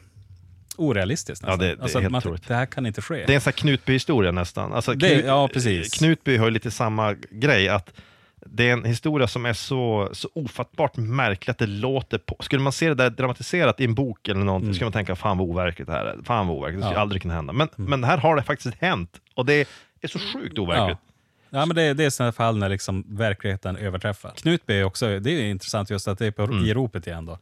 orealistiskt 0.77 1.43
Ja, 1.43 1.49
nästan. 1.49 1.59
det- 1.67 1.75
det 1.75 1.79
är 1.79 1.83
alltså, 1.83 1.99
helt 1.99 2.11
man, 2.25 2.37
det 2.47 2.53
här 2.55 2.65
kan 2.65 2.85
inte 2.85 3.01
ske. 3.01 3.15
Det 3.25 3.33
är 3.33 3.35
en 3.35 3.41
sån 3.41 3.51
här 3.51 3.57
Knutby-historia 3.57 4.31
nästan. 4.31 4.73
Alltså, 4.73 4.93
Det- 4.93 5.07
Knu- 5.15 5.25
ja, 5.27 5.47
precis. 5.53 5.93
Knutby 5.93 6.37
har 6.37 6.45
ju 6.45 6.51
lite 6.51 6.71
samma 6.71 7.13
grej, 7.31 7.69
att 7.69 7.93
det 8.45 8.69
är 8.69 8.73
en 8.73 8.83
historia 8.85 9.27
som 9.27 9.45
är 9.45 9.53
så, 9.53 10.09
så 10.13 10.29
ofattbart 10.35 10.97
märklig 10.97 11.51
att 11.51 11.57
det 11.57 11.67
låter 11.67 12.17
på. 12.17 12.35
Skulle 12.39 12.61
man 12.61 12.71
se 12.71 12.87
det 12.89 12.95
där 12.95 13.09
dramatiserat 13.09 13.81
i 13.81 13.83
en 13.85 13.93
bok 13.95 14.27
eller 14.27 14.41
någonting, 14.41 14.73
skulle 14.73 14.85
man 14.85 14.93
tänka 14.93 15.15
fan 15.15 15.37
vad 15.37 15.47
overkligt 15.47 15.87
det 15.87 15.93
här 15.93 16.05
är. 16.05 16.17
Fan 16.23 16.47
vad 16.47 16.57
overkligt, 16.57 16.81
det 16.81 16.81
skulle 16.81 16.85
Mm. 16.85 16.93
Ja. 16.93 16.97
Mm. 16.97 17.01
aldrig 17.01 17.21
kunna 17.21 17.33
hända. 17.33 17.53
Men, 17.53 17.67
men 17.75 18.03
här 18.03 18.17
har 18.17 18.35
det 18.35 18.43
faktiskt 18.43 18.75
hänt, 18.81 19.11
och 19.35 19.45
det 19.45 19.67
är 20.01 20.07
så 20.07 20.19
sjukt 20.19 20.59
overkligt. 20.59 20.97
Ja, 21.06 21.06
men 21.49 21.69
det, 21.69 21.93
det 21.93 22.05
är 22.05 22.09
sådana 22.09 22.31
fall 22.31 22.57
när 22.57 22.69
liksom 22.69 23.05
verkligheten 23.07 23.77
överträffar. 23.77 24.31
Knutby 24.37 24.79
är 24.79 24.83
också, 24.83 25.19
det 25.19 25.31
är 25.31 25.41
intressant 25.41 25.89
just 25.89 26.07
att 26.07 26.19
det 26.19 26.25
är 26.25 26.31
på, 26.31 26.43
i 26.53 26.73
ropet 26.73 27.07
igen 27.07 27.25
då. 27.25 27.31
Mm. 27.31 27.41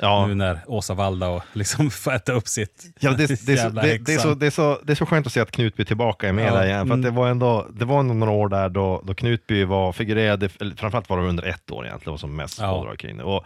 Ja. 0.00 0.26
Nu 0.26 0.34
när 0.34 0.60
Åsa 0.66 0.94
Waldau 0.94 1.40
liksom 1.52 1.90
får 1.90 2.12
äta 2.12 2.32
upp 2.32 2.48
sitt 2.48 2.94
Ja, 3.00 3.10
det, 3.10 3.16
det, 3.16 3.32
är 3.32 3.36
så, 3.36 3.52
jävla 3.52 3.82
det, 3.82 3.88
det, 3.98 4.14
är 4.14 4.18
så, 4.18 4.28
häxan. 4.28 4.38
det, 4.38 4.46
är 4.46 4.50
så, 4.50 4.80
det 4.82 4.92
är 4.92 4.94
så 4.94 5.06
skönt 5.06 5.26
att 5.26 5.32
se 5.32 5.40
att 5.40 5.50
Knutby 5.50 5.82
är 5.82 5.84
tillbaka 5.84 6.32
med 6.32 6.46
Ja, 6.46 6.54
där 6.54 6.66
igen. 6.66 6.86
För 6.86 6.94
mm. 6.94 7.02
det 7.02 7.10
var 7.10 7.28
ändå 7.28 7.66
det 7.70 7.84
var 7.84 8.00
ändå 8.00 8.14
några 8.14 8.32
år 8.32 8.48
där 8.48 8.68
då, 8.68 9.02
då 9.04 9.14
Knutby 9.14 9.64
var, 9.64 9.92
figurerade, 9.92 10.48
framförallt 10.48 11.08
var 11.08 11.18
det 11.18 11.28
under 11.28 11.44
ett 11.44 11.70
år 11.70 11.86
egentligen, 11.86 12.12
var 12.12 12.18
som 12.18 12.36
mest 12.36 12.58
Ja. 12.60 12.86
ja. 12.90 12.96
kring 12.96 13.16
det. 13.16 13.24
Och, 13.24 13.44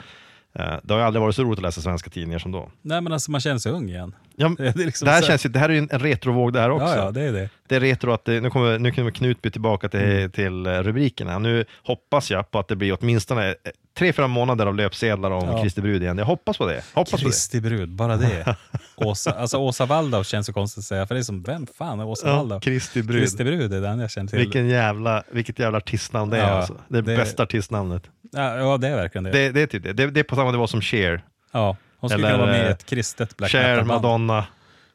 det 0.82 0.94
har 0.94 1.00
aldrig 1.00 1.22
varit 1.22 1.34
så 1.36 1.42
roligt 1.44 1.58
att 1.58 1.62
läsa 1.62 1.80
svenska 1.80 2.10
tidningar 2.10 2.38
som 2.38 2.52
då. 2.52 2.70
Nej 2.82 3.00
men 3.00 3.12
alltså 3.12 3.30
man 3.30 3.40
känner 3.40 3.58
sig 3.58 3.72
ung 3.72 3.88
igen. 3.88 4.14
Ja, 4.36 4.54
Det 4.58 4.66
är 4.68 4.74
liksom 4.78 5.06
det, 5.06 5.12
här 5.12 5.20
så- 5.20 5.26
känns 5.26 5.46
ju, 5.46 5.50
det 5.50 5.58
här 5.58 5.68
är 5.68 5.72
ju 5.72 5.78
en, 5.78 5.88
retrovåg 5.88 6.52
det 6.52 6.60
här 6.60 6.70
också. 6.70 6.86
Ja, 6.86 6.96
ja, 6.96 7.10
det 7.10 7.22
är 7.22 7.32
det. 7.32 7.48
Det 7.68 7.76
är 7.76 7.80
retro 7.80 8.12
att 8.12 8.24
det, 8.24 8.40
nu 8.40 8.50
kommer, 8.50 8.78
nu 8.78 8.90
kommer 8.92 9.10
Knutby 9.10 9.50
tillbaka 9.50 9.88
till, 9.88 10.00
Mm. 10.00 10.30
till 10.30 10.66
eh, 10.66 10.72
rubrikerna. 10.72 11.38
Nu 11.38 11.64
hoppas 11.84 12.30
jag 12.30 12.50
på 12.50 12.58
att 12.58 12.68
det 12.68 12.76
blir 12.76 12.96
åtminstone 13.00 13.48
eh, 13.48 13.54
tre, 14.00 14.12
fyra 14.12 14.26
månader 14.26 14.66
av 14.66 14.74
löpsedlar 14.74 15.30
om 15.30 15.48
Ja. 15.48 15.62
Kristi 15.62 15.80
brud 15.80 16.02
igen. 16.02 16.18
Jag 16.18 16.24
hoppas 16.24 16.58
på 16.58 16.66
det. 16.66 16.82
Hoppas. 16.94 17.20
Kristi 17.20 17.60
brud, 17.60 17.88
bara 17.88 18.16
det. 18.16 18.56
Åsa, 18.96 19.30
alltså 19.30 19.58
Åsa 19.58 19.86
Waldau 19.86 20.24
känns 20.24 20.46
så 20.46 20.52
konstigt 20.52 20.78
att 20.78 20.84
säga, 20.84 21.06
för 21.06 21.14
det 21.14 21.20
är 21.20 21.22
som, 21.22 21.42
vem 21.42 21.66
fan 21.78 22.00
är 22.00 22.06
Åsa 22.06 22.28
Ja, 22.28 22.36
Waldau? 22.36 22.60
Kristi 22.60 23.02
brud. 23.02 23.20
Kristi 23.22 23.44
brud 23.44 23.72
är 23.74 23.80
den 23.80 23.98
jag 24.00 24.10
känner 24.10 24.28
till. 24.28 24.38
Vilken 24.38 24.68
jävla, 24.68 25.22
vilket 25.30 25.58
jävla 25.58 25.78
artistnamn 25.78 26.30
det 26.30 26.36
är 26.38 26.42
Ja, 26.42 26.48
alltså. 26.48 26.74
Det, 26.88 27.02
det- 27.02 27.16
bästa 27.16 27.42
artistnamnet. 27.42 28.02
Ja, 28.32 28.56
ja, 28.56 28.76
det 28.76 28.88
är 28.88 28.96
verkligen 28.96 29.24
det. 29.24 29.30
Det, 29.30 29.50
det 29.50 29.60
är 29.62 29.66
typ 29.66 29.82
det. 29.82 29.92
det. 29.92 30.06
Det 30.10 30.20
är 30.20 30.24
på 30.24 30.36
samma 30.36 30.50
nivå 30.50 30.66
som 30.66 30.80
Cher. 30.80 31.24
ja, 31.52 31.76
hon 31.98 32.10
skulle 32.10 32.26
Eller, 32.28 32.36
kunna 32.38 32.46
vara 32.46 32.56
med 32.56 32.62
i 32.64 32.66
eh, 32.66 32.70
ett 32.72 32.86
kristet 32.86 33.36
black 33.36 33.50
Cher, 33.50 33.62
metal-band. 33.76 33.86
Madonna 34.02 34.46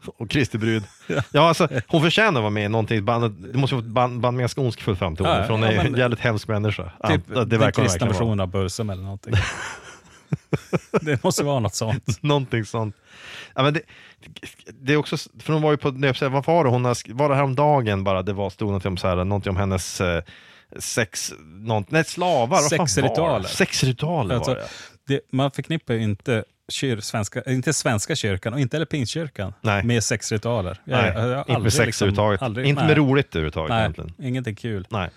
och 0.08 0.30
Kristi 0.30 0.58
brud. 0.58 0.84
ja, 1.32 1.48
alltså, 1.48 1.68
hon 1.88 2.02
förtjänar 2.02 2.40
att 2.40 2.44
vara 2.44 2.50
med 2.50 2.66
i 2.66 2.68
någonting. 2.68 3.06
Det 3.06 3.58
måste 3.58 3.76
vara 3.76 3.86
band, 3.86 4.20
band 4.22 4.38
med 4.38 4.42
ganska 4.44 4.62
ondskefull 4.62 4.96
framtoning, 4.96 5.34
Ja, 5.34 5.44
för 5.44 5.52
hon 5.52 5.62
ja, 5.62 5.68
är 5.72 5.78
men- 5.78 5.86
en 5.86 5.96
jävligt 6.00 6.20
hemsk 6.20 6.48
människa. 6.48 6.84
Typ 6.84 7.22
Ja, 7.34 7.46
det 7.46 7.58
den 7.58 7.72
kristna 7.72 8.08
versionen 8.08 8.40
av 8.40 8.48
Bursum 8.48 8.90
eller 8.90 9.04
någonting. 9.04 9.34
det 11.02 11.24
måste 11.24 11.44
vara 11.44 11.60
något 11.60 11.76
sånt. 11.76 12.22
Någonting 12.24 12.66
sånt. 12.66 12.96
Ja, 13.56 13.64
men 13.64 13.74
det, 13.74 13.82
det 14.82 14.94
är 14.94 14.98
också, 14.98 15.18
för 15.40 15.54
hon 15.54 15.62
var 15.62 15.72
ju 15.72 15.78
på 15.78 15.90
löpsedeln, 15.90 16.34
vad 16.34 16.46
var 16.46 16.64
det 16.64 16.70
hon 16.70 16.86
har, 16.86 17.14
var 17.14 17.30
det 17.30 17.36
häromdagen 17.36 18.04
bara, 18.04 18.22
det 18.22 18.34
var, 18.34 18.50
stod 18.50 18.68
någonting 18.68 18.90
om, 18.92 18.98
så 18.98 19.08
här, 19.08 19.16
någonting 19.16 19.50
om 19.50 19.58
hennes 19.58 20.02
eh, 20.02 20.24
sex, 20.80 21.34
något, 21.46 21.92
nej 21.92 22.06
slavar? 22.06 22.58
Sexritualer. 22.58 23.48
Sexritualer 23.48 24.36
Alltså, 24.36 24.52
var 24.52 24.58
det. 24.58 24.68
det, 25.08 25.20
man 25.32 25.52
förknippar 25.52 25.94
ju 25.94 26.04
inte, 26.04 26.44
kyr, 26.72 27.00
svenska, 27.00 27.42
inte 27.48 27.74
svenska 27.74 28.16
kyrkan 28.16 28.54
och 28.54 28.60
inte 28.60 28.76
heller 28.78 28.86
pingstkyrkan 28.86 29.54
Nej. 29.62 29.84
med 29.84 30.04
sexritualer. 30.04 30.82
Jag- 30.84 30.98
Nej, 31.02 31.12
jag 31.16 31.22
har 31.22 31.28
inte 31.30 31.40
aldrig 31.40 31.64
med 31.64 31.74
sex 31.74 31.86
liksom- 31.86 32.06
överhuvudtaget. 32.06 32.42
aldrig- 32.42 32.66
inte 32.68 32.82
nej. 32.82 32.88
med 32.88 32.98
roligt 32.98 33.36
överhuvudtaget 33.36 33.70
Nej, 33.70 33.80
egentligen. 33.82 34.14
ingenting 34.20 34.56
kul. 34.56 34.88
Nej. 34.90 35.10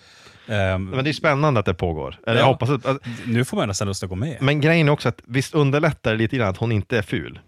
Ehm, 0.48 0.84
Men 0.84 1.04
det 1.04 1.10
är 1.10 1.12
spännande 1.12 1.60
att 1.60 1.66
det 1.66 1.74
pågår. 1.74 2.16
Eller 2.26 2.36
Ja. 2.36 2.40
jag 2.40 2.46
hoppas 2.46 2.70
att, 2.70 2.86
att, 2.86 2.98
nu 3.26 3.44
får 3.44 3.56
man 3.56 3.68
nästan 3.68 3.88
lust 3.88 4.02
att 4.02 4.08
gå 4.08 4.14
med. 4.16 4.36
men 4.40 4.60
grejen 4.60 4.88
är 4.88 4.92
också 4.92 5.08
att 5.08 5.20
visst 5.26 5.54
underlättar 5.54 6.10
det 6.10 6.16
lite 6.16 6.36
grann 6.36 6.48
att 6.48 6.56
hon 6.56 6.72
inte 6.72 6.98
är 6.98 7.02
ful. 7.02 7.40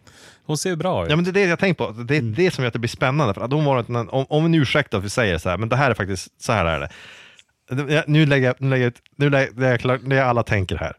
Hon 0.45 0.59
ser 0.59 0.77
bra 0.77 1.05
ut. 1.05 1.11
Ja 1.11 1.17
men 1.17 1.25
det 1.25 1.31
är 1.31 1.33
det 1.33 1.45
jag 1.45 1.59
tänker 1.59 1.85
på. 1.87 1.91
Det 2.03 2.15
är 2.17 2.19
Mm. 2.21 2.35
det 2.35 2.51
som 2.51 2.65
gör 2.65 2.67
att 2.69 2.73
det 2.73 2.79
blir 2.79 2.89
spännande. 2.89 3.35
För 3.35 3.41
att 3.41 3.53
hon 3.53 3.65
var, 3.65 3.79
en- 3.79 4.09
om, 4.09 4.27
om 4.29 4.51
nu 4.51 4.59
ursäktar 4.59 4.99
att 4.99 5.05
vi 5.05 5.09
säger 5.11 5.39
så 5.39 5.49
här, 5.49 5.57
men 5.59 5.69
det 5.69 5.77
här 5.77 5.91
är 5.91 5.95
faktiskt, 5.95 6.43
så 6.43 6.53
här 6.53 6.65
är 6.67 6.81
det. 6.81 6.89
Jag- 7.95 8.09
Nu 8.09 8.27
lägger 8.27 8.47
jag, 8.47 8.57
nu 8.59 8.71
lägger 8.71 8.85
jag, 8.85 8.93
nu 9.17 9.31
lägger 9.31 9.63
är 9.63 9.77
klart, 9.79 10.01
det 10.05 10.17
är 10.17 10.23
alla 10.25 10.43
tänker 10.43 10.77
här. 10.77 10.93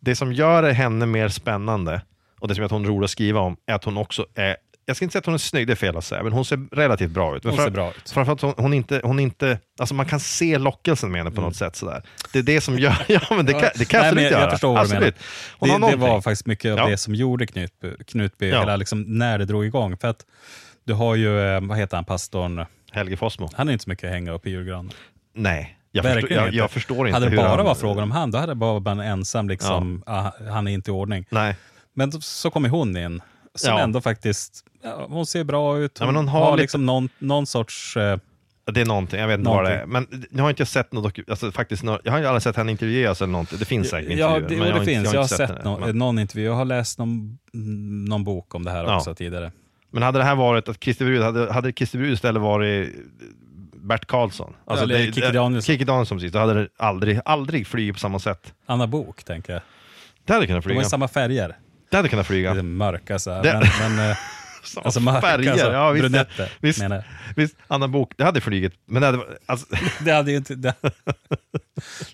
Det 0.00 0.16
som 0.16 0.32
gör 0.32 0.70
henne 0.72 1.06
mer 1.06 1.28
spännande, 1.28 2.00
och 2.40 2.48
det 2.48 2.54
som 2.54 2.62
gör 2.62 2.66
att 2.66 2.72
hon 2.72 2.84
är 2.84 2.88
rolig 2.88 3.04
att 3.04 3.10
skriva 3.10 3.40
om, 3.40 3.56
är 3.66 3.74
att 3.74 3.84
hon 3.84 3.96
också 3.96 4.26
är 4.34 4.56
jag 4.86 4.96
ska 4.96 5.04
inte 5.04 5.12
säga 5.12 5.18
att 5.20 5.26
hon 5.26 5.34
är 5.34 5.38
snygg, 5.38 5.66
det 5.66 5.72
är 5.72 5.76
fel 5.76 5.96
att 5.96 6.04
säga, 6.04 6.22
men 6.22 6.32
hon 6.32 6.44
ser 6.44 6.74
relativt 6.76 7.10
bra 7.10 7.36
ut. 7.36 7.44
Men 7.44 7.54
Hon 7.54 7.64
ser 7.64 7.70
bra 7.70 7.90
ut. 7.90 8.10
Framförallt 8.10 8.40
hon, 8.42 8.54
hon 8.56 8.74
inte, 8.74 9.00
hon 9.04 9.18
inte, 9.20 9.58
alltså 9.78 9.94
man 9.94 10.06
kan 10.06 10.20
se 10.20 10.58
lockelsen 10.58 11.10
med 11.12 11.20
henne 11.20 11.30
på 11.30 11.40
något 11.40 11.56
sätt 11.56 11.76
sådär. 11.76 12.02
Det 12.32 12.38
är 12.38 12.42
det 12.42 12.60
som 12.60 12.78
gör, 12.78 12.96
ja 13.08 13.20
men 13.30 13.46
det 13.46 13.52
kan, 13.52 13.68
det 13.76 13.84
kan 13.84 14.00
Mm. 14.04 14.14
Nej, 14.14 14.24
absolut 14.24 14.24
jag, 14.24 14.30
göra. 14.32 14.40
jag 14.42 14.50
förstår 14.50 14.74
vad 14.74 14.84
du 14.86 14.94
menar. 14.94 15.12
har 15.58 15.90
Det, 15.90 15.96
det 15.96 15.96
var 15.96 16.20
faktiskt 16.20 16.46
mycket 16.46 16.72
av 16.72 16.78
Ja. 16.78 16.86
det 16.86 16.96
som 16.96 17.14
gjorde 17.14 17.46
Knutby, 17.46 17.90
Knutby 18.06 18.50
Ja. 18.50 18.60
hela 18.60 18.76
liksom, 18.76 19.02
när 19.18 19.38
det 19.38 19.44
drog 19.44 19.64
igång. 19.66 19.96
För 19.96 20.08
att 20.08 20.26
du 20.84 20.92
har 20.92 21.14
ju, 21.14 21.40
eh, 21.40 21.60
vad 21.60 21.78
heter 21.78 21.96
han, 21.96 22.04
pastorn, 22.04 22.66
Helge 22.92 23.16
Fossmo. 23.16 23.50
han 23.54 23.68
är 23.68 23.72
inte 23.72 23.84
så 23.84 23.90
mycket 23.90 24.04
att 24.04 24.12
hänga 24.14 24.32
upp 24.32 24.46
i 24.46 24.50
julgranen. 24.50 24.92
Nej. 25.34 25.78
Jag 25.92 26.04
förstår- 26.04 26.32
jag- 26.32 26.46
inte. 26.46 26.56
jag 26.56 26.70
förstår 26.70 27.06
inte 27.08 27.16
Hade 27.16 27.28
det 27.30 27.36
bara 27.36 27.48
han- 27.56 27.64
varit 27.64 27.78
frågan 27.78 28.02
om 28.02 28.10
han, 28.10 28.30
då 28.30 28.38
hade 28.38 28.52
det 28.52 28.56
bara 28.56 28.72
varit 28.78 28.86
en 28.88 29.00
ensam, 29.00 29.48
liksom, 29.48 30.02
ah, 30.06 30.30
han 30.50 30.68
är 30.68 30.72
inte 30.72 30.90
i 30.90 30.94
ordning. 30.94 31.26
Nej. 31.30 31.56
Men 31.94 32.12
så 32.12 32.50
kommer 32.50 32.68
hon 32.68 32.96
in, 32.96 33.22
som 33.54 33.70
Ja. 33.72 33.80
ändå 33.80 34.00
faktiskt, 34.00 34.64
ja, 34.82 35.06
hon 35.08 35.26
ser 35.26 35.44
bra 35.44 35.78
ut. 35.78 35.96
Ja, 36.00 36.06
Hon, 36.06 36.14
men 36.14 36.24
hon 36.24 36.28
har, 36.28 36.40
har 36.44 36.52
lite- 36.52 36.62
liksom 36.62 36.86
någon, 36.86 37.08
någon 37.18 37.46
sorts... 37.46 37.96
Eh, 37.96 38.18
Det 38.72 38.80
är 38.80 38.84
någonting, 38.86 39.20
jag 39.20 39.28
vet 39.28 39.38
inte 39.38 39.50
vad 39.50 39.64
det 39.64 39.70
är. 39.70 39.86
Någonting. 39.86 40.10
Men 40.20 40.24
nu 40.30 40.42
har 40.42 40.48
jag 40.48 40.52
inte 40.52 40.66
sett 40.66 40.92
något 40.92 41.18
alltså, 41.28 41.52
faktiskt, 41.52 41.82
Jag 42.04 42.12
har 42.12 42.18
ju 42.18 42.26
aldrig 42.26 42.42
sett 42.42 42.56
henne 42.56 42.70
intervjuas 42.70 43.22
eller 43.22 43.32
någonting. 43.32 43.58
Det 43.58 43.64
finns 43.64 43.88
säkert 43.90 44.18
ja, 44.18 44.36
intervjuer. 44.36 44.48
det, 44.48 44.56
men 44.56 44.58
jag 44.58 44.66
det 44.68 44.72
har 44.72 44.80
inte- 44.80 44.92
finns. 44.94 45.12
Jag 45.14 45.20
har 45.20 45.28
sett 45.28 45.48
henne. 45.50 45.60
nå- 45.64 45.78
Men- 45.78 45.98
någon 45.98 46.18
intervju. 46.18 46.44
Jag 46.46 46.54
har 46.54 46.64
läst 46.64 46.98
någon, 46.98 47.38
någon 48.08 48.24
bok 48.24 48.54
om 48.54 48.64
det 48.64 48.70
här 48.70 48.84
Ja. 48.84 48.96
också 48.96 49.14
tidigare. 49.14 49.52
Men 49.90 50.02
hade 50.02 50.18
det 50.18 50.24
här 50.24 50.34
varit 50.34 50.68
att 50.68 50.84
Christer 50.84 51.04
Brud, 51.04 51.22
hade, 51.22 51.52
hade 51.52 51.72
Christer 51.72 51.98
Brud 51.98 52.12
istället 52.12 52.42
varit 52.42 52.90
Bert 53.76 54.06
Karlsson? 54.06 54.54
Alltså 54.64 54.84
Eller 54.84 55.06
Kikki 55.06 55.20
Danielsson. 55.20 55.62
Kikki 55.74 55.84
Danielsson 55.84 56.18
precis, 56.18 56.32
då 56.32 56.38
hade 56.38 56.54
det 56.54 56.68
aldrig, 56.76 57.20
aldrig 57.24 57.66
flugit 57.66 57.94
på 57.94 58.00
samma 58.00 58.18
sätt. 58.18 58.54
Anna 58.66 58.86
Bok, 58.86 59.24
tänker 59.24 59.52
jag. 59.52 59.62
Det 60.24 60.32
hade 60.32 60.46
kunnat 60.46 60.64
De 60.64 60.68
har 60.70 60.74
flyga. 60.74 60.88
samma 60.88 61.08
färger. 61.08 61.56
Det 61.94 61.98
hade 61.98 62.08
kunnat 62.08 62.26
flyga. 62.26 62.52
Lite 62.52 62.62
mörka 62.62 63.18
så 63.18 63.30
här. 63.32 63.42
Det- 63.42 63.70
Men, 63.80 63.96
men, 63.96 64.10
eh, 64.10 64.16
alltså 64.84 65.00
mörka, 65.00 65.20
färger. 65.20 65.50
alltså, 65.52 65.72
ja, 65.72 65.90
visst, 65.90 66.02
brunetter, 66.02 66.52
visst, 66.60 66.78
menar 66.78 66.96
jag. 66.96 67.04
visst, 67.36 67.56
Anna 67.68 67.88
Bok, 67.88 68.12
det 68.16 68.24
hade 68.24 68.40
flugit. 68.40 68.72
Men 68.86 69.00
det 69.02 69.06
hade, 69.06 69.18
alltså, 69.46 69.66
det 70.04 70.10
hade 70.12 70.30
ju 70.30 70.36
inte... 70.36 70.54
Det, 70.54 70.74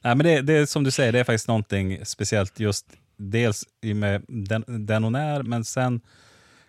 nej, 0.02 0.14
men 0.14 0.18
det, 0.18 0.40
det 0.42 0.52
är 0.54 0.66
som 0.66 0.84
du 0.84 0.90
säger, 0.90 1.12
det 1.12 1.18
är 1.20 1.24
faktiskt 1.24 1.48
någonting 1.48 1.98
speciellt 2.04 2.60
just 2.60 2.86
dels 3.16 3.64
i 3.82 3.94
med 3.94 4.22
den, 4.28 4.64
den 4.86 5.04
hon 5.04 5.14
är, 5.14 5.42
men 5.42 5.64
sen 5.64 6.00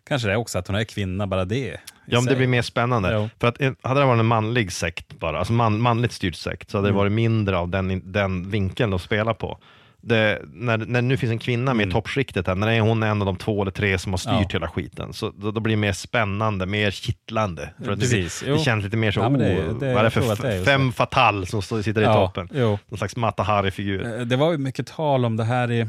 kanske 0.08 0.28
det 0.28 0.32
är 0.32 0.38
också 0.38 0.60
att 0.60 0.67
hon 0.67 0.76
är 0.76 0.84
kvinna, 0.84 1.28
bara 1.28 1.45
det. 1.45 1.78
Ja, 2.06 2.21
men 2.21 2.26
det 2.26 2.36
blir 2.36 2.47
mer 2.47 2.62
spännande. 2.62 3.13
Jo. 3.13 3.30
För 3.39 3.47
att, 3.47 3.62
eh, 3.62 3.71
hade 3.82 4.00
det 4.00 4.06
varit 4.06 4.19
en 4.19 4.26
manlig 4.26 4.71
sekt 4.71 5.19
bara, 5.19 5.38
alltså 5.39 5.54
man, 5.54 5.82
manligt 5.82 6.12
styrd 6.12 6.36
sekt, 6.36 6.69
så 6.71 6.78
hade 6.78 6.88
Mm. 6.88 6.95
det 6.95 7.00
varit 7.00 7.12
mindre 7.12 7.58
av 7.58 7.69
den, 7.69 8.12
den 8.12 8.50
vinkeln 8.50 8.93
att 8.93 9.02
spela 9.02 9.34
på. 9.34 9.60
Det, 10.04 10.42
när, 10.54 10.78
när 10.78 10.86
det 10.86 11.08
nu 11.08 11.18
finns 11.18 11.32
en 11.32 11.40
kvinna 11.40 11.74
med 11.74 11.88
i 11.88 11.92
toppskiktet, 11.92 12.48
här, 12.48 12.56
när 12.56 12.68
är 12.68 12.80
hon 12.82 13.04
är 13.04 13.08
en 13.08 13.22
av 13.22 13.26
de 13.26 13.36
två 13.36 13.62
eller 13.62 13.72
tre 13.72 13.98
som 14.00 14.14
har 14.14 14.18
styrt 14.18 14.32
Mm. 14.32 14.42
Ja. 14.44 14.48
hela 14.54 14.68
skiten, 14.68 15.14
så 15.14 15.30
då, 15.38 15.52
då 15.52 15.60
blir 15.60 15.76
det 15.76 15.82
mer 15.82 15.94
spännande, 15.94 16.66
mer 16.66 16.92
kittlande. 16.92 17.70
För 17.86 17.96
Precis, 17.96 18.40
det, 18.46 18.52
det 18.54 18.60
känns 18.60 18.84
lite 18.84 18.98
mer 18.98 19.12
så, 19.12 19.20
Ja, 19.20 19.30
det- 19.30 19.74
det- 19.80 19.94
vad 19.94 19.98
är 19.98 20.04
det 20.04 20.10
för 20.10 20.48
det 20.50 20.66
fem 20.66 20.92
fatal 20.94 21.48
som 21.48 21.62
står, 21.62 21.82
sitter 21.82 22.02
i 22.02 22.04
Ja, 22.04 22.14
toppen? 22.28 22.50
jo. 22.54 22.80
Någon 22.90 22.98
slags 22.98 23.16
Mata 23.16 23.44
Hari-figur. 23.44 24.20
Eh, 24.20 24.26
Det 24.26 24.36
var 24.36 24.52
ju 24.52 24.58
mycket 24.58 24.88
tal 24.88 25.26
om 25.26 25.38
det 25.38 25.44
här 25.44 25.72
i, 25.72 25.88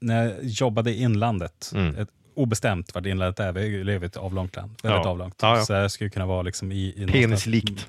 när 0.00 0.24
jag 0.24 0.34
jobbade 0.42 0.90
i 0.90 1.02
inlandet. 1.02 1.72
Mm. 1.74 1.96
Ett 1.96 2.08
obestämt 2.38 2.94
vart 2.94 3.06
inlandet 3.06 3.40
är. 3.40 3.52
Vi 3.52 3.84
lever 3.84 4.06
i 4.06 4.08
ett 4.08 4.16
avlångt 4.16 4.56
land. 4.56 4.70
Väldigt 4.82 5.04
Ja. 5.04 5.10
avlångt. 5.10 5.34
Ja, 5.42 5.56
ja. 5.56 5.64
Så 5.64 5.72
jag 5.72 5.90
skulle 5.90 6.10
kunna 6.10 6.26
vara 6.26 6.42
liksom 6.42 6.72
i... 6.72 6.94
i 6.96 7.06
Penislikt. 7.12 7.88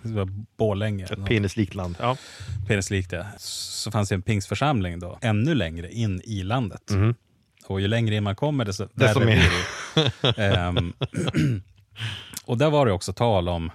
Borlänge. 0.58 1.04
Ett 1.06 1.26
penislikt 1.26 1.76
land. 1.76 1.96
Ja. 2.00 2.18
Penislikt, 2.68 3.12
ja. 3.12 3.26
Så 3.38 3.92
fanns 3.92 4.10
det 4.10 4.16
en 4.16 4.22
pingsförsamling 4.22 5.00
då, 5.00 5.18
ännu 5.22 5.56
längre 5.56 5.92
in 5.92 6.22
i 6.24 6.44
landet. 6.44 6.90
Mhm. 6.92 7.16
Och 7.66 7.82
ju 7.82 7.88
längre 7.88 8.16
in 8.16 8.24
man 8.24 8.36
kommer, 8.36 8.66
desto 8.66 8.88
värre 8.94 9.26
blir 9.26 9.44
det. 10.22 10.54
Ehm, 10.56 10.94
och 12.46 12.58
där 12.58 12.70
var 12.70 12.86
det 12.86 12.92
också 12.92 13.14
tal 13.14 13.50
om, 13.50 13.72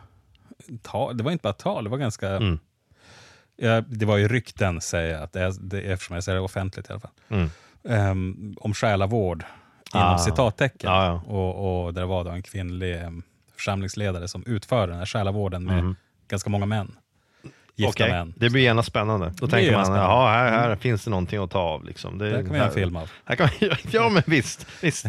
tal, 0.82 1.16
det 1.16 1.24
var 1.24 1.32
inte 1.32 1.42
bara 1.42 1.52
tal, 1.52 1.84
det 1.84 1.90
var 1.90 1.98
ganska... 1.98 2.28
Mm. 2.28 2.58
Ja, 3.56 3.80
det 3.80 4.06
var 4.06 4.16
ju 4.16 4.28
rykten, 4.28 4.80
säger 4.80 5.14
jag, 5.14 5.22
att 5.22 5.32
det 5.32 5.40
är, 5.40 5.52
det, 5.60 5.80
eftersom 5.80 6.14
jag 6.14 6.24
säger 6.24 6.36
det 6.36 6.42
offentligt 6.44 6.88
i 6.88 6.92
alla 6.92 7.00
fall. 7.00 7.10
Mm. 7.28 7.50
Ehm, 7.88 8.54
om 8.60 8.74
själavård, 8.74 9.44
inom 9.94 10.06
Ah. 10.08 10.18
citattecken. 10.18 10.90
Ja, 10.90 11.06
ja. 11.06 11.32
Och, 11.34 11.84
och 11.84 11.94
där 11.94 12.04
var 12.04 12.24
då 12.24 12.30
en 12.30 12.42
kvinnlig 12.42 12.96
församlingsledare 13.56 14.28
som 14.28 14.44
utförde 14.46 14.92
den 14.92 14.98
här 14.98 15.06
själavården 15.06 15.64
med 15.64 15.94
ganska 16.28 16.50
många 16.50 16.66
män. 16.66 16.96
Gifta. 17.76 17.90
Okej, 17.90 18.10
män. 18.10 18.34
Det 18.36 18.50
blir 18.50 18.62
gärna 18.62 18.82
spännande. 18.82 19.32
Då 19.36 19.46
tänker 19.46 19.72
man, 19.72 19.84
spännande. 19.84 20.06
jaha, 20.06 20.32
här, 20.32 20.50
här 20.50 20.76
finns 20.76 21.04
det 21.04 21.10
någonting 21.10 21.38
att 21.42 21.50
ta 21.50 21.58
av. 21.58 21.84
Liksom. 21.84 22.18
Det, 22.18 22.30
Det 22.30 22.42
kan 22.42 22.52
vi 22.52 22.56
göra 22.58 22.68
en 22.68 22.74
film 22.74 22.96
av. 22.96 23.10
Här 23.24 23.36
kan 23.36 23.48
man, 23.60 23.70
ja, 23.90 24.08
men 24.08 24.22
visst, 24.26 24.66
visst, 24.82 25.06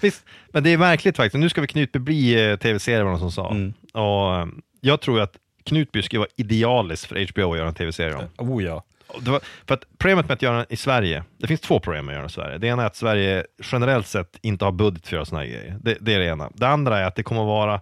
visst. 0.00 0.24
Men 0.52 0.62
det 0.62 0.70
är 0.70 0.78
märkligt 0.78 1.16
faktiskt. 1.16 1.40
Nu 1.40 1.48
ska 1.48 1.60
vi 1.60 1.66
Knutby 1.66 1.98
bli 1.98 2.50
eh, 2.50 2.56
tv-serie, 2.56 3.02
var 3.02 3.10
någon 3.10 3.20
som 3.20 3.32
sa. 3.32 3.50
Mm. 3.50 3.72
Och, 3.92 4.36
eh, 4.36 4.46
jag 4.80 5.00
tror 5.00 5.20
att 5.20 5.36
Knutby 5.64 6.02
skulle 6.02 6.18
vara 6.20 6.28
idealiskt 6.36 7.06
för 7.06 7.32
HBO 7.32 7.52
att 7.52 7.58
göra 7.58 7.68
en 7.68 7.74
tv-serie 7.74 8.14
om. 8.14 8.50
Oh 8.50 8.64
ja. 8.64 8.84
Var, 9.18 9.40
för 9.66 9.74
att 9.74 9.84
problemet 9.98 10.28
med 10.28 10.34
att 10.34 10.42
göra 10.42 10.56
den 10.56 10.66
i 10.68 10.76
Sverige, 10.76 11.24
det 11.38 11.46
finns 11.46 11.60
två 11.60 11.80
problem 11.80 12.06
med 12.06 12.12
att 12.12 12.14
göra 12.16 12.22
den 12.22 12.30
i 12.30 12.32
Sverige. 12.32 12.58
Det 12.58 12.66
ena 12.66 12.82
är 12.82 12.86
att 12.86 12.96
Sverige 12.96 13.44
generellt 13.62 14.06
sett 14.06 14.38
inte 14.42 14.64
har 14.64 14.72
budget 14.72 15.02
för 15.02 15.08
att 15.08 15.12
göra 15.12 15.24
såna 15.24 15.40
här 15.40 15.46
grejer. 15.48 15.76
Det, 15.80 15.96
det 16.00 16.14
är 16.14 16.18
det 16.18 16.26
ena. 16.26 16.50
Det 16.54 16.68
andra 16.68 16.98
är 16.98 17.04
att 17.04 17.14
det 17.14 17.22
kommer 17.22 17.40
att 17.40 17.46
vara 17.46 17.80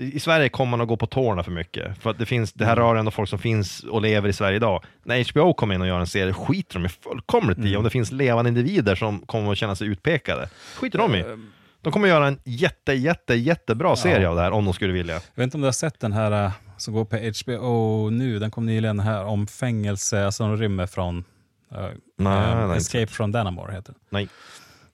i 0.00 0.16
i 0.16 0.20
Sverige 0.20 0.48
kommer 0.48 0.70
man 0.70 0.80
att 0.80 0.88
gå 0.88 0.96
på 0.96 1.06
tårna 1.06 1.42
för 1.42 1.50
mycket. 1.50 1.98
För 2.02 2.10
att 2.10 2.18
det, 2.18 2.26
finns, 2.26 2.52
det 2.52 2.64
här 2.64 2.72
Mm. 2.72 2.84
rör 2.84 2.96
ändå 2.96 3.10
folk 3.10 3.28
som 3.28 3.38
finns 3.38 3.80
och 3.82 4.02
lever 4.02 4.28
i 4.28 4.32
Sverige 4.32 4.56
idag. 4.56 4.84
När 5.02 5.32
HBO 5.32 5.52
kommer 5.54 5.74
in 5.74 5.80
och 5.80 5.86
gör 5.88 6.00
en 6.00 6.06
serie 6.06 6.32
skiter 6.32 6.74
de 6.74 6.82
ju 6.82 6.88
fullkomligt 6.88 7.58
Mm. 7.58 7.70
i 7.72 7.76
om 7.76 7.84
det 7.84 7.90
finns 7.90 8.12
levande 8.12 8.48
individer 8.48 8.94
som 8.94 9.20
kommer 9.20 9.52
att 9.52 9.58
känna 9.58 9.76
sig 9.76 9.86
utpekade. 9.86 10.48
skiter 10.76 10.98
de 10.98 11.14
i. 11.14 11.20
Ehm. 11.20 11.50
De 11.82 11.92
kommer 11.92 12.06
att 12.08 12.14
göra 12.14 12.26
en 12.26 12.38
jätte, 12.44 12.92
jätte, 12.92 13.34
jättebra 13.34 13.96
serie 13.96 14.28
av 14.28 14.36
det 14.36 14.42
här 14.42 14.50
om 14.50 14.64
de 14.64 14.74
skulle 14.74 14.92
vilja. 14.92 15.14
Jag 15.14 15.20
vet 15.34 15.44
inte 15.44 15.56
om 15.56 15.60
du 15.60 15.66
har 15.66 15.72
sett 15.72 16.00
den 16.00 16.12
här 16.12 16.44
äh, 16.44 16.50
som 16.78 16.94
går 16.94 17.04
på 17.04 17.16
HBO 17.16 18.10
nu. 18.10 18.38
Den 18.38 18.50
kom 18.50 18.66
nyligen 18.66 19.00
här 19.00 19.24
om 19.24 19.46
fängelse, 19.46 20.24
alltså 20.24 20.42
de 20.44 20.56
rymmer 20.56 20.86
från 20.86 21.24
äh, 21.74 21.78
Nej, 22.18 22.50
jag 22.50 22.64
inte 22.64 22.76
Escape 22.76 23.06
from 23.06 23.32
Dannemore 23.32 23.72
heter 23.72 23.92
den. 23.92 24.00
Nej. 24.10 24.28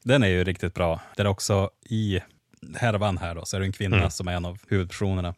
Den 0.03 0.23
är 0.23 0.29
ju 0.29 0.45
riktigt 0.45 0.75
bra. 0.75 1.01
Där 1.17 1.27
också 1.27 1.71
i 1.89 2.21
härvan 2.77 3.19
här 3.19 3.35
då, 3.35 3.45
så 3.45 3.57
är 3.57 3.61
det 3.61 3.67
en 3.67 3.73
kvinna 3.73 3.97
Mm. 3.97 4.11
som 4.11 4.29
är 4.29 4.33
en 4.33 4.45
av 4.45 4.59
huvudpersonerna. 4.69 5.35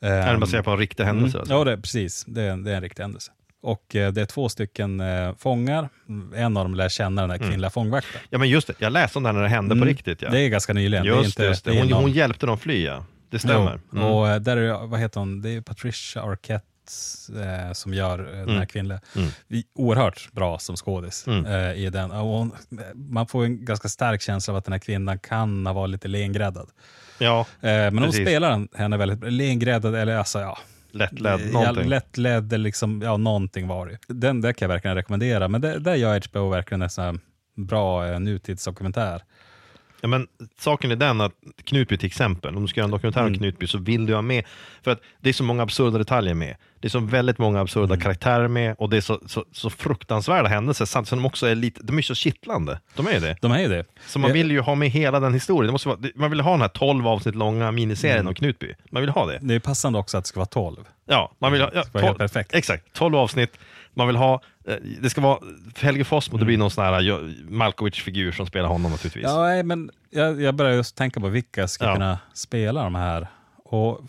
Är 0.00 0.26
den 0.30 0.40
baserad 0.40 0.64
på 0.64 0.70
en 0.70 0.78
riktig 0.78 1.04
händelse? 1.04 1.36
Mm. 1.38 1.40
Alltså? 1.40 1.54
Ja, 1.54 1.64
det, 1.64 1.72
är- 1.72 1.76
precis. 1.76 2.24
Det 2.28 2.42
är, 2.42 2.50
en- 2.50 2.64
det 2.64 2.70
är 2.72 2.76
en 2.76 2.82
riktig 2.82 3.02
händelse. 3.02 3.32
Och 3.62 3.96
eh, 3.96 4.12
det 4.12 4.20
är 4.20 4.26
två 4.26 4.48
stycken 4.48 5.02
fångar. 5.38 5.88
En 6.34 6.56
av 6.56 6.64
dem 6.64 6.74
lär 6.74 6.88
känna 6.88 7.20
den 7.22 7.30
här 7.30 7.38
kvinnliga 7.38 7.70
fångvakten. 7.70 8.20
Ja 8.30 8.38
men 8.38 8.48
just 8.48 8.66
det, 8.66 8.74
jag 8.78 8.92
läste 8.92 9.18
om 9.18 9.22
det 9.22 9.28
här 9.28 9.34
när 9.34 9.42
det 9.42 9.48
hände 9.48 9.68
på 9.74 9.76
Mm. 9.76 9.88
riktigt. 9.88 10.22
Ja. 10.22 10.30
Det 10.30 10.40
är 10.40 10.48
ganska 10.48 10.72
nyligen. 10.72 11.04
Just 11.04 11.18
det 11.18 11.22
är 11.22 11.26
inte, 11.26 11.42
det, 11.42 11.48
just 11.48 11.64
det. 11.64 11.70
är 11.70 11.78
Hon, 11.78 11.88
någon- 11.88 12.02
hon 12.02 12.12
hjälpte 12.12 12.46
dem 12.46 12.58
fly, 12.58 12.84
ja. 12.84 13.04
Det 13.30 13.38
stämmer. 13.38 13.80
Mm. 13.92 14.04
Och 14.04 14.28
eh, 14.28 14.40
där 14.40 14.56
är, 14.56 14.86
vad 14.86 15.00
heter 15.00 15.20
hon, 15.20 15.42
det 15.42 15.50
är 15.50 15.60
Patricia 15.60 16.22
Arquette 16.22 16.66
eh, 17.68 17.72
som 17.72 17.94
gör 17.94 18.18
eh, 18.18 18.24
den 18.38 18.48
här 18.48 18.54
Mm. 18.54 18.66
kvinnliga. 18.66 19.00
Mm. 19.16 19.28
Oerhört 19.74 20.32
bra 20.32 20.58
som 20.58 20.76
skådis 20.76 21.26
Mm. 21.26 21.46
eh, 21.46 21.72
i 21.72 21.90
den. 21.90 22.10
Hon, 22.10 22.52
man 22.94 23.26
får 23.26 23.44
en 23.44 23.64
ganska 23.64 23.88
stark 23.88 24.20
känsla 24.22 24.52
av 24.54 24.58
att 24.58 24.64
den 24.64 24.72
här 24.72 24.78
kvinnan 24.80 25.18
kan 25.18 25.66
ha 25.66 25.72
varit 25.72 25.90
lite 25.90 26.08
lengräddad. 26.08 26.70
Ja, 27.18 27.46
men 27.60 27.98
hon 27.98 28.04
Precis. 28.06 28.26
spelar 28.26 28.50
den- 28.50 28.68
henne 28.74 28.96
väldigt 28.96 29.18
bra. 29.18 29.30
Lengräddad 29.30 29.94
eller 29.94 30.16
alltså 30.16 30.40
ja. 30.40 30.58
lättledd, 30.90 31.40
Ja, 31.40 31.52
någonting. 31.60 31.88
lättledd, 31.88 32.52
eller 32.52 32.64
liksom, 32.64 33.02
ja 33.02 33.16
någonting 33.16 33.66
var 33.68 33.86
det. 33.86 33.98
Den 34.08 34.40
där 34.40 34.52
kan 34.52 34.66
jag 34.66 34.74
verkligen 34.74 34.94
rekommendera. 34.96 35.48
Men 35.48 35.60
det, 35.60 35.78
där 35.78 35.94
gör 35.94 36.20
HBO 36.30 36.48
verkligen 36.50 36.82
en 36.82 36.90
sån 36.90 37.04
här 37.04 37.18
bra 37.56 38.06
eh, 38.08 38.20
nutidsdokumentär. 38.20 39.22
Ja, 40.00 40.08
men 40.08 40.26
saken 40.58 40.90
är 40.90 40.96
den 40.96 41.20
att 41.20 41.32
Knutby 41.64 41.96
till 41.96 42.06
exempel, 42.06 42.56
om 42.56 42.62
du 42.62 42.68
ska 42.68 42.80
göra 42.80 42.84
en 42.84 42.90
dokumentär 42.90 43.20
om 43.20 43.26
Mm. 43.26 43.38
Knutby 43.38 43.66
så 43.66 43.78
vill 43.78 44.06
du 44.06 44.14
ha 44.14 44.22
med, 44.22 44.44
för 44.82 44.90
att 44.90 45.00
det 45.20 45.28
är 45.28 45.32
så 45.32 45.44
många 45.44 45.62
absurda 45.62 45.98
detaljer 45.98 46.34
med. 46.34 46.56
Det 46.80 46.86
är 46.88 46.90
så 46.90 47.00
väldigt 47.00 47.38
många 47.38 47.60
absurda 47.60 47.84
Mm. 47.94 48.00
karaktärer 48.00 48.48
med 48.48 48.74
och 48.78 48.90
det 48.90 48.96
är 48.96 49.00
så, 49.00 49.20
så, 49.26 49.44
så 49.52 49.70
fruktansvärda 49.70 50.48
händelser 50.48 50.84
samtidigt 50.84 51.08
som 51.08 51.18
de 51.18 51.26
också 51.26 51.46
är 51.46 51.54
lite, 51.54 51.80
de 51.82 51.98
är 51.98 52.02
så 52.02 52.14
kittlande. 52.14 52.80
De 52.96 53.06
är 53.06 53.12
ju 53.12 53.20
det. 53.20 53.36
De 53.40 53.52
är 53.52 53.68
det. 53.68 53.84
Så 54.06 54.18
man 54.18 54.30
Eh, 54.30 54.34
vill 54.34 54.50
ju 54.50 54.60
ha 54.60 54.74
med 54.74 54.88
hela 54.90 55.20
den 55.20 55.34
historien. 55.34 55.66
Det 55.66 55.72
måste 55.72 55.88
vara, 55.88 55.98
man 56.14 56.30
vill 56.30 56.40
ha 56.40 56.50
den 56.50 56.60
här 56.60 56.68
12 56.68 57.06
avsnitt 57.08 57.34
långa 57.34 57.70
miniserien 57.72 58.16
Mm. 58.16 58.28
om 58.28 58.34
Knutby. 58.34 58.74
Man 58.90 59.02
vill 59.02 59.10
ha 59.10 59.26
det. 59.26 59.38
Det 59.42 59.54
är 59.54 59.58
passande 59.60 59.98
också 59.98 60.18
att 60.18 60.24
det 60.24 60.28
ska 60.28 60.40
vara 60.40 60.46
12. 60.46 60.76
Ja, 61.08 61.32
man 61.38 61.52
vill 61.52 61.60
ha... 61.60 61.70
Ja, 61.74 61.80
Det 61.80 61.86
ska 61.86 61.92
vara 61.98 62.04
helt 62.06 62.14
tolv- 62.18 62.18
perfekt. 62.18 62.54
Exakt, 62.54 62.84
12 62.92 63.16
avsnitt. 63.16 63.58
Man 63.96 64.06
vill 64.06 64.16
ha... 64.16 64.40
eh, 64.68 64.74
Det 65.02 65.10
ska 65.10 65.20
vara... 65.20 65.38
Helge 65.76 66.04
Fossmo, 66.04 66.38
det 66.38 66.44
blir 66.44 66.58
någon 66.58 66.70
sån 66.70 66.84
här 66.84 67.00
jo- 67.00 67.32
Malkovich-figur 67.48 68.32
som 68.32 68.46
spelar 68.46 68.68
honom 68.68 68.90
naturligtvis. 68.90 69.24
Ja, 69.24 69.62
men 69.62 69.90
jag, 70.10 70.40
jag 70.42 70.54
börjar 70.54 70.72
just 70.72 70.96
tänka 70.96 71.20
på 71.20 71.28
vilka 71.28 71.68
ska 71.68 71.84
Ja. 71.84 71.92
kunna 71.94 72.18
spela 72.32 72.82
de 72.82 72.94
här. 72.94 73.26
Och 73.64 74.00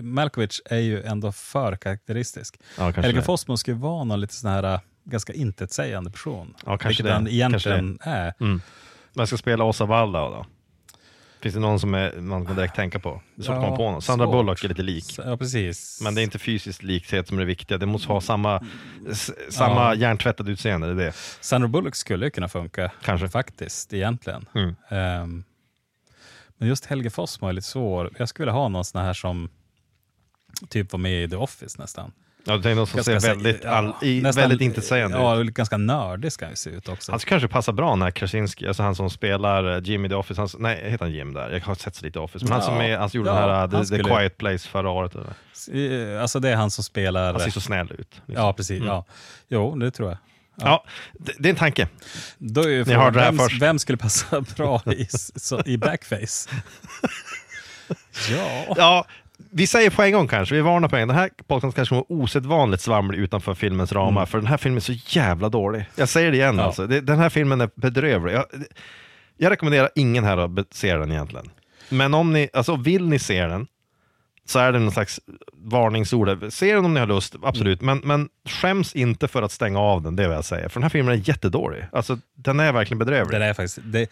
Malkovich 0.00 0.60
är 0.64 0.78
ju 0.78 1.02
ändå 1.02 1.32
för 1.32 1.76
karaktäristisk. 1.76 2.56
Ja, 2.78 2.90
Helge. 2.90 3.22
Fossmo 3.22 3.56
ska 3.56 3.70
ju 3.70 3.76
vara 3.76 4.04
någon 4.04 4.20
lite 4.20 4.34
sån 4.34 4.50
här 4.50 4.74
äh, 4.74 4.80
ganska 5.04 5.32
intetsägande 5.32 6.10
person. 6.10 6.54
Ja, 6.58 6.62
kanske 6.64 6.88
vilket 6.88 7.06
det. 7.06 7.12
han 7.12 7.28
egentligen 7.28 7.98
är. 8.00 8.34
Mm. 8.40 8.60
Man 9.16 9.26
ska 9.26 9.36
spela 9.36 9.64
Åsa 9.64 9.84
Waldau 9.84 10.30
då? 10.30 10.46
Finns 11.44 11.54
det 11.54 11.60
någon 11.60 11.80
som 11.80 11.94
är, 11.94 12.20
man 12.20 12.46
kan 12.46 12.56
direkt 12.56 12.74
tänka 12.76 12.98
på? 12.98 13.22
Det 13.34 13.42
är 13.42 13.44
svårt 13.44 13.54
att 13.56 13.62
Ja, 13.62 13.64
komma 13.66 13.76
på 13.76 13.90
någon. 13.90 14.02
Sandra 14.02 14.26
svårt. 14.26 14.32
Bullock 14.34 14.64
är 14.64 14.68
lite 14.68 14.82
lik. 14.82 15.14
Ja, 15.18 15.36
precis. 15.36 16.00
Men 16.02 16.14
det 16.14 16.20
är 16.20 16.22
inte 16.22 16.38
fysisk 16.38 16.82
likhet 16.82 17.28
som 17.28 17.36
är 17.36 17.40
det 17.40 17.46
viktiga. 17.46 17.78
Det 17.78 17.86
måste 17.86 18.08
ha 18.08 18.20
samma, 18.20 18.64
s- 19.10 19.30
samma 19.48 19.80
Ja. 19.80 19.94
hjärntvättade 19.94 20.52
utseende. 20.52 20.86
Det 20.86 20.92
är 21.02 21.06
det. 21.06 21.12
Sandra 21.40 21.68
Bullock 21.68 21.94
skulle 21.94 22.30
kunna 22.30 22.48
funka. 22.48 22.90
Kanske. 23.02 23.28
Faktiskt, 23.28 23.92
egentligen. 23.92 24.48
Mm. 24.54 24.74
Ehm, 24.88 25.44
men 26.58 26.68
just 26.68 26.86
Helge 26.86 27.10
Fossmo 27.10 27.48
är 27.48 27.52
lite 27.52 27.68
svår. 27.68 28.10
Jag 28.18 28.28
skulle 28.28 28.44
vilja 28.46 28.60
ha 28.60 28.68
någon 28.68 28.84
sån 28.84 29.00
här 29.04 29.12
som 29.14 29.48
typ 30.68 30.92
var 30.92 30.98
med 30.98 31.24
i 31.24 31.28
The 31.28 31.36
Office 31.36 31.80
nästan. 31.80 32.12
Ja, 32.46 32.56
det 32.56 32.70
är 32.70 32.74
någon 32.74 32.86
som 32.86 32.96
Ganska 32.96 33.20
ser 33.20 33.28
väldigt, 33.28 33.60
ja, 33.64 33.70
all, 33.70 33.94
i, 34.02 34.20
nästan- 34.22 34.42
väldigt 34.42 34.60
intetsägande 34.60 35.16
Ja, 35.16 35.36
ut. 35.40 35.54
ganska 35.54 35.76
nördig 35.76 36.32
ska 36.32 36.46
han 36.46 36.56
se 36.56 36.70
ut 36.70 36.88
också. 36.88 37.12
Han 37.12 37.20
skulle 37.20 37.30
kanske 37.40 37.48
passa 37.48 37.72
bra 37.72 37.96
när 37.96 38.10
Krasinski, 38.10 38.66
alltså 38.68 38.82
han 38.82 38.94
som 38.94 39.10
spelar 39.10 39.76
eh, 39.76 39.82
Jim 39.84 40.04
i 40.04 40.08
The 40.08 40.14
Office, 40.14 40.40
han, 40.40 40.48
nej 40.58 40.90
heter 40.90 41.04
han 41.04 41.12
Jim 41.14 41.32
där? 41.34 41.50
Jag 41.50 41.60
har 41.60 41.74
sett 41.74 41.94
så 41.94 42.04
lite 42.04 42.18
Office, 42.18 42.44
men 42.44 42.52
han 42.52 42.62
som 42.62 42.74
Ja. 42.76 42.82
är, 42.82 43.08
som 43.08 43.18
gjorde 43.18 43.30
Ja, 43.30 43.34
den 43.34 43.44
här 43.50 43.56
han 43.60 43.70
The, 43.70 43.76
The 43.78 43.84
skulle- 43.86 44.16
Quiet 44.16 44.38
Place 44.38 44.68
förra 44.68 44.90
året. 44.90 45.12
Eller? 45.14 46.14
Eh, 46.14 46.22
Alltså 46.22 46.40
det 46.40 46.48
är 46.50 46.56
han 46.56 46.70
som 46.70 46.84
spelar... 46.84 47.32
Han 47.32 47.40
ser 47.40 47.50
så 47.50 47.60
snäll 47.60 47.92
ut. 47.92 47.98
liksom. 47.98 48.34
Ja, 48.44 48.52
precis. 48.52 48.82
Ja. 48.86 49.04
Jo, 49.48 49.76
det 49.78 49.90
tror 49.90 50.08
jag. 50.08 50.18
Ja, 50.60 50.84
det, 51.12 51.32
det 51.38 51.48
är 51.48 51.50
en 51.50 51.56
tanke. 51.56 51.88
Då 52.38 52.60
är 52.60 52.84
Ni 52.84 52.94
hörde 52.94 53.18
det 53.18 53.24
här 53.24 53.30
vem, 53.32 53.38
först. 53.38 53.62
vem 53.62 53.78
skulle 53.78 53.98
passa 53.98 54.40
bra 54.56 54.82
i, 54.86 55.06
så, 55.34 55.62
i 55.66 55.76
blackface? 55.78 56.50
ja. 58.30 58.74
Ja, 58.76 59.06
vi 59.50 59.66
säger 59.66 59.90
på 59.90 60.02
en 60.02 60.12
gång 60.12 60.28
kanske, 60.28 60.54
vi 60.54 60.60
varnar 60.60 60.88
på 60.88 60.96
en 60.96 61.02
gång. 61.02 61.08
Den 61.08 61.16
här 61.16 61.30
podcasten 61.46 61.72
kanske 61.72 61.94
var 61.94 62.04
osedvanligt 62.08 62.82
svamlig 62.82 63.18
utanför 63.18 63.54
filmens 63.54 63.92
ramar, 63.92 64.26
för 64.26 64.38
den 64.38 64.46
här 64.46 64.56
filmen 64.56 64.76
är 64.76 64.80
så 64.80 64.92
jävla 65.18 65.48
dålig. 65.48 65.84
Jag 65.96 66.08
säger 66.08 66.30
det 66.30 66.36
igen 66.36 66.48
Mm. 66.48 66.58
Ja. 66.58 66.66
alltså, 66.66 66.86
det, 66.86 67.00
den 67.00 67.18
här 67.18 67.28
filmen 67.28 67.60
är 67.60 67.70
bedrövlig. 67.74 68.34
Jag, 68.34 68.44
jag 69.36 69.50
rekommenderar 69.50 69.90
ingen 69.94 70.24
här 70.24 70.60
att 70.60 70.74
se 70.74 70.96
den 70.96 71.12
egentligen. 71.12 71.50
Men 71.88 72.14
om 72.14 72.32
ni, 72.32 72.48
alltså 72.52 72.76
vill 72.76 73.08
ni 73.08 73.18
se 73.18 73.46
den, 73.46 73.66
så 74.46 74.58
är 74.58 74.72
det 74.72 74.78
någon 74.78 74.92
slags 74.92 75.20
varningsord. 75.52 76.52
Se 76.52 76.74
den 76.74 76.84
om 76.84 76.94
ni 76.94 77.00
har 77.00 77.06
lust, 77.06 77.34
absolut. 77.42 77.80
Men, 77.80 77.98
men 78.04 78.28
skäms 78.48 78.94
inte 78.94 79.28
för 79.28 79.42
att 79.42 79.52
stänga 79.52 79.78
av 79.78 80.02
den, 80.02 80.16
det 80.16 80.22
vill 80.22 80.32
jag 80.32 80.44
säga. 80.44 80.68
För 80.68 80.80
den 80.80 80.82
här 80.82 80.90
filmen 80.90 81.14
är 81.14 81.28
jättedålig. 81.28 81.84
Alltså, 81.92 82.18
den 82.34 82.60
är 82.60 82.72
verkligen 82.72 82.98
bedrövlig. 82.98 83.40
Det 83.40 83.46
är 83.46 83.54
faktiskt, 83.54 83.78
det, 83.84 84.10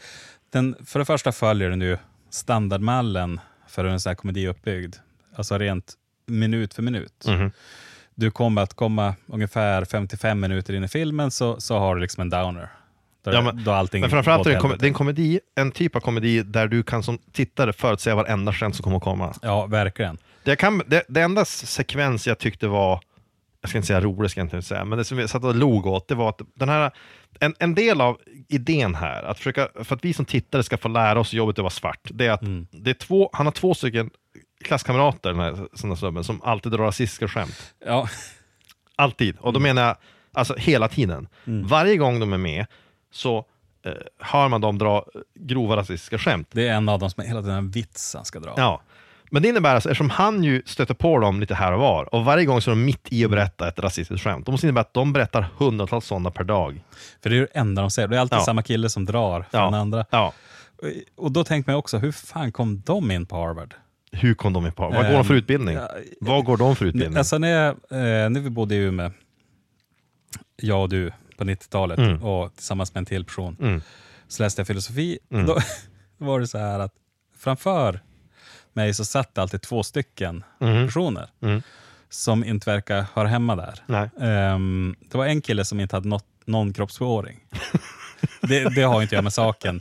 den, 0.53 0.77
för 0.87 0.99
det 0.99 1.05
första 1.05 1.33
följer 1.33 1.71
den 1.71 1.81
ju 1.81 1.99
standardmallen 2.31 3.41
för 3.69 3.85
hur 3.85 3.93
en 3.93 4.01
sån 4.01 4.11
här 4.11 4.15
komedi 4.15 4.45
är 4.45 4.49
uppbyggd. 4.49 4.97
Alltså 5.37 5.59
rent 5.59 5.95
minut 6.27 6.75
för 6.75 6.83
minut. 6.83 7.25
Mhm. 7.27 7.51
Du 8.15 8.31
kommer 8.31 8.63
att 8.63 8.75
komma 8.75 9.15
ungefär 9.27 9.85
55 9.85 10.41
minuter 10.41 10.75
in 10.75 10.85
i 10.85 10.89
filmen 10.89 11.31
så, 11.31 11.61
så 11.61 11.79
har 11.79 11.95
du 11.95 12.01
liksom 12.01 12.21
en 12.21 12.31
downer. 12.31 12.69
Där, 13.25 13.33
Ja, 13.33 13.41
men- 13.41 13.65
då 13.65 13.71
allting 13.73 14.01
Men 14.01 14.11
framförallt 14.11 14.47
är 14.47 14.51
det, 14.51 14.57
kom, 14.59 14.75
det 14.79 14.87
är 14.87 14.89
en 14.89 14.95
komedi, 14.95 15.41
en 15.55 15.73
typ 15.73 15.97
av 15.97 16.01
komedi 16.01 16.43
där 16.43 16.69
du 16.69 16.83
kan 16.83 17.03
som 17.03 17.19
tittare 17.33 17.73
förutse 17.73 18.13
varenda 18.15 18.53
skämt 18.53 18.77
som 18.77 18.83
kommer 18.83 18.97
att 18.97 19.03
komma. 19.03 19.35
Ja, 19.43 19.67
verkligen. 19.67 20.19
Det, 20.45 20.57
kan, 20.57 20.83
det, 20.87 21.03
det 21.09 21.21
enda 21.23 21.45
sekvens 21.45 22.27
jag 22.27 22.39
tyckte 22.39 22.69
var, 22.69 23.01
jag 23.61 23.69
ska 23.69 23.79
inte 23.79 23.87
säga 23.87 24.01
rolig, 24.01 24.31
ska 24.31 24.41
jag 24.41 24.45
inte 24.47 24.63
säga, 24.63 24.85
men 24.85 24.99
det 24.99 25.05
som 25.05 25.19
jag 25.19 25.31
satt 25.31 25.45
och 25.45 25.55
log 25.55 25.87
åt, 25.87 26.09
det 26.09 26.15
var 26.15 26.29
att 26.29 26.41
den 26.55 26.69
här, 26.69 26.91
en, 27.41 27.55
en 27.59 27.75
del 27.75 28.01
av 28.01 28.19
idén 28.49 28.95
här, 28.95 29.23
att 29.23 29.39
försöka, 29.39 29.69
för 29.85 29.97
att 29.97 30.05
vi 30.05 30.13
som 30.15 30.25
tittare 30.25 30.63
ska 30.63 30.77
få 30.79 30.89
lära 30.89 31.21
oss 31.21 31.33
jobbet 31.33 31.59
att 31.59 31.63
vara 31.63 31.71
svart, 31.71 32.01
det 32.13 32.27
är 32.27 32.31
att 32.31 32.43
Mm. 32.43 32.67
det 32.71 32.91
är 32.91 32.95
två, 32.95 33.31
han 33.33 33.47
har 33.47 33.51
två 33.53 33.75
stycken 33.75 34.11
klasskamrater, 34.63 35.31
den 35.31 35.41
här, 35.41 35.69
såna 35.75 35.97
snubben, 35.97 36.25
som 36.25 36.43
alltid 36.43 36.73
drar 36.73 36.85
rasistiska 36.85 37.29
skämt. 37.29 37.75
Ja, 37.87 38.09
Alltid. 38.97 39.37
Och 39.39 39.53
då 39.53 39.61
Mm. 39.61 39.63
menar 39.77 39.89
jag, 39.89 39.97
alltså 40.33 40.55
hela 40.59 40.89
tiden. 40.89 41.29
Varje 41.45 41.97
gång 41.97 42.21
de 42.21 42.33
är 42.33 42.39
med 42.39 42.67
så 43.13 43.45
eh, 43.85 43.93
hör 44.19 44.49
man 44.49 44.61
dem 44.61 44.79
dra 44.79 44.97
eh, 44.97 45.03
grova 45.35 45.77
rasistiska 45.77 46.19
skämt. 46.19 46.49
det 46.53 46.69
är 46.69 46.73
en 46.75 46.89
av 46.89 46.99
dem 46.99 47.11
som 47.11 47.23
är 47.23 47.29
hela 47.29 47.41
tiden 47.43 47.57
en 47.57 47.71
vits 47.71 48.15
han 48.15 48.25
ska 48.25 48.41
dra. 48.41 48.55
Ja. 48.57 48.83
Men 49.31 49.43
det 49.43 49.49
innebär 49.49 49.75
alltså, 49.75 49.89
eftersom 49.91 50.11
han 50.11 50.45
ju 50.45 50.63
stöter 50.67 50.95
på 50.95 51.19
dem 51.19 51.41
lite 51.41 51.55
här 51.55 51.73
och 51.73 51.81
var, 51.81 52.15
och 52.15 52.25
varje 52.25 52.45
gång 52.45 52.61
så 52.61 52.71
är 52.71 52.75
de 52.75 52.85
mitt 52.85 53.07
i 53.13 53.25
att 53.25 53.31
berätta 53.31 53.69
ett 53.69 53.79
rasistiskt 53.79 54.25
skämt, 54.25 54.47
då 54.47 54.53
måste 54.53 54.67
det 54.67 54.69
innebära 54.69 54.81
att 54.83 54.95
de 54.95 55.13
berättar 55.13 55.47
hundratals 55.59 56.07
sådana 56.07 56.31
per 56.31 56.45
dag. 56.45 56.83
För 57.23 57.31
det 57.31 57.37
är 57.37 57.41
det 57.41 57.47
enda 57.55 57.83
de 57.83 57.91
säger. 57.91 58.09
Det 58.09 58.17
är 58.17 58.21
alltid 58.21 58.39
Ja. 58.39 58.43
samma 58.45 58.63
kille 58.63 58.89
som 58.91 59.05
drar 59.05 59.43
för 59.51 59.59
Ja. 59.59 59.77
andra. 59.77 60.05
Ja. 60.11 60.33
Och 61.17 61.33
då 61.33 61.45
tänkte 61.45 61.71
man 61.71 61.79
också, 61.79 61.99
hur 61.99 62.13
fan 62.13 62.53
kom 62.53 62.81
de 62.87 63.11
in 63.11 63.27
på 63.27 63.37
Harvard? 63.37 63.75
Hur 64.13 64.35
kom 64.35 64.53
de 64.53 64.67
in 64.67 64.73
på? 64.73 64.83
Vad 64.89 65.07
går 65.07 65.13
de 65.13 65.25
för 65.25 65.35
Ehm, 65.35 65.39
utbildning? 65.39 65.75
ja, 65.77 65.89
Vad 66.21 66.45
går 66.45 66.57
de 66.57 66.77
för 66.77 66.85
utbildning? 66.87 67.19
Alltså 67.19 67.39
när, 67.39 67.49
jag, 67.49 67.69
eh, 67.69 68.31
när 68.31 68.41
vi 68.41 68.51
bodde 68.51 68.75
i 68.75 68.79
Umeå, 68.79 69.11
jag 70.57 70.83
och 70.83 70.89
du, 70.89 71.13
på 71.37 71.45
90-talet, 71.45 71.99
Mm. 71.99 72.23
och 72.23 72.55
tillsammans 72.55 72.95
med 72.95 73.01
en 73.01 73.07
till 73.07 73.25
person, 73.25 73.57
Mm. 73.61 73.83
så 74.29 74.43
läste 74.43 74.61
jag 74.61 74.67
filosofi. 74.67 75.19
Mm. 75.31 75.47
Då, 75.47 75.59
var 76.19 76.41
det 76.41 76.47
så 76.47 76.59
här 76.59 76.79
att 76.81 76.95
framför 77.39 78.01
mig 78.73 78.95
så 78.95 79.05
satt 79.05 79.35
det 79.35 79.43
alltid 79.43 79.63
två 79.63 79.83
stycken 79.83 80.45
Mhm. 80.59 80.87
personer 80.87 81.29
Mm. 81.43 81.63
som 82.09 82.45
inte 82.45 82.71
verkar 82.71 83.05
höra 83.15 83.29
hemma 83.29 83.57
där. 83.57 84.09
Ehm, 84.21 84.97
det 85.11 85.19
var 85.19 85.27
en 85.27 85.41
kille 85.41 85.65
som 85.65 85.81
inte 85.81 85.97
hade 85.97 86.09
nått, 86.09 86.27
någon 86.45 86.73
kroppsbehåring. 86.73 87.41
det, 88.43 88.75
det 88.75 88.83
har 88.83 89.03
inte 89.03 89.15
jag 89.15 89.25
med 89.25 89.33
saken. 89.33 89.81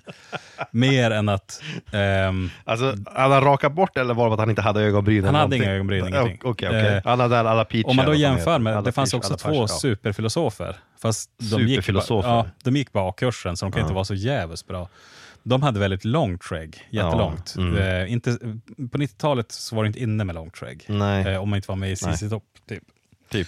Mer 0.71 1.11
än 1.11 1.29
att 1.29 1.61
ehm, 1.91 2.49
Alltså, 2.63 2.95
hade 3.15 3.33
han 3.33 3.43
rakat 3.43 3.73
bort 3.73 3.97
eller 3.97 4.13
var 4.13 4.27
det 4.27 4.33
att 4.33 4.39
han 4.39 4.49
inte 4.49 4.61
hade 4.61 4.81
ögonbryn? 4.81 5.23
Han 5.25 5.35
hade 5.35 5.55
inga 5.55 5.71
ögonbryn, 5.71 5.99
Ja, 5.99 6.07
ingenting. 6.09 6.39
Okej, 6.43 6.69
okej. 6.69 6.87
Eh, 6.87 7.01
Han 7.05 7.19
hade 7.19 7.39
alla 7.39 7.65
peach. 7.65 7.85
Om 7.85 7.95
man 7.95 8.05
då 8.05 8.13
jämför 8.13 8.59
med, 8.59 8.73
Alla 8.73 8.81
det 8.81 8.91
fanns 8.91 9.11
peach, 9.11 9.19
också 9.23 9.37
två 9.37 9.49
pers, 9.61 9.71
ja. 9.71 9.79
superfilosofer. 9.79 10.75
Fast 11.01 11.29
de 11.37 11.61
gick, 11.61 11.69
Superfilosofer? 11.69 12.29
ja, 12.29 12.47
de 12.63 12.75
gick 12.75 12.91
bara 12.91 13.09
A-kursen, 13.09 13.57
så 13.57 13.65
de 13.65 13.71
kan 13.71 13.81
inte 13.81 13.93
vara 13.93 14.05
så 14.05 14.13
jävligt 14.13 14.67
bra. 14.67 14.89
De 15.43 15.63
hade 15.63 15.79
väldigt 15.79 16.05
långt 16.05 16.43
skägg, 16.43 16.87
jättelångt. 16.89 17.53
Ja, 17.57 17.61
mm. 17.61 17.77
Eh, 17.77 18.11
inte, 18.11 18.37
på 18.91 18.97
90-talet 18.97 19.51
så 19.51 19.75
var 19.75 19.83
det 19.83 19.87
inte 19.87 19.99
inne 19.99 20.23
med 20.23 20.35
långt 20.35 20.57
skägg. 20.57 20.85
Eh, 20.89 21.41
om 21.41 21.49
man 21.49 21.57
inte 21.57 21.67
var 21.67 21.75
med 21.75 21.91
i 21.91 21.95
Nej. 22.05 22.17
ZZ 22.17 22.29
Top. 22.29 22.43
Typ. 22.69 22.83
Typ. 23.31 23.47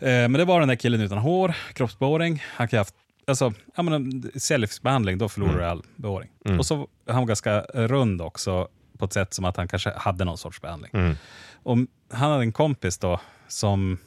Eh, 0.00 0.08
men 0.08 0.32
det 0.32 0.44
var 0.44 0.60
den 0.60 0.68
där 0.68 0.76
killen 0.76 1.00
utan 1.00 1.18
hår, 1.18 1.54
kroppsbehåring. 1.74 2.42
Han 2.46 2.68
kan 2.68 2.76
ha 2.76 2.80
haft 2.80 2.94
alltså, 3.26 3.52
ja, 3.76 3.82
men 3.82 3.92
en 3.94 4.30
cellgiftsbehandling, 4.40 5.18
då 5.18 5.28
förlorar 5.28 5.58
du 5.58 5.64
all 5.64 5.82
behåring. 5.96 6.30
Mm. 6.44 6.58
Och 6.58 6.66
så 6.66 6.88
han 7.06 7.16
var 7.16 7.26
ganska 7.26 7.60
rund 7.60 8.22
också, 8.22 8.68
på 8.98 9.04
ett 9.04 9.12
sätt 9.12 9.34
som 9.34 9.44
att 9.44 9.56
han 9.56 9.68
kanske 9.68 9.92
hade 9.96 10.24
någon 10.24 10.38
sorts 10.38 10.60
behandling. 10.60 10.90
Mm. 10.94 11.16
Och 11.62 11.76
han 12.12 12.30
hade 12.30 12.42
en 12.42 12.52
kompis 12.52 12.98
då 12.98 13.20
som, 13.48 13.98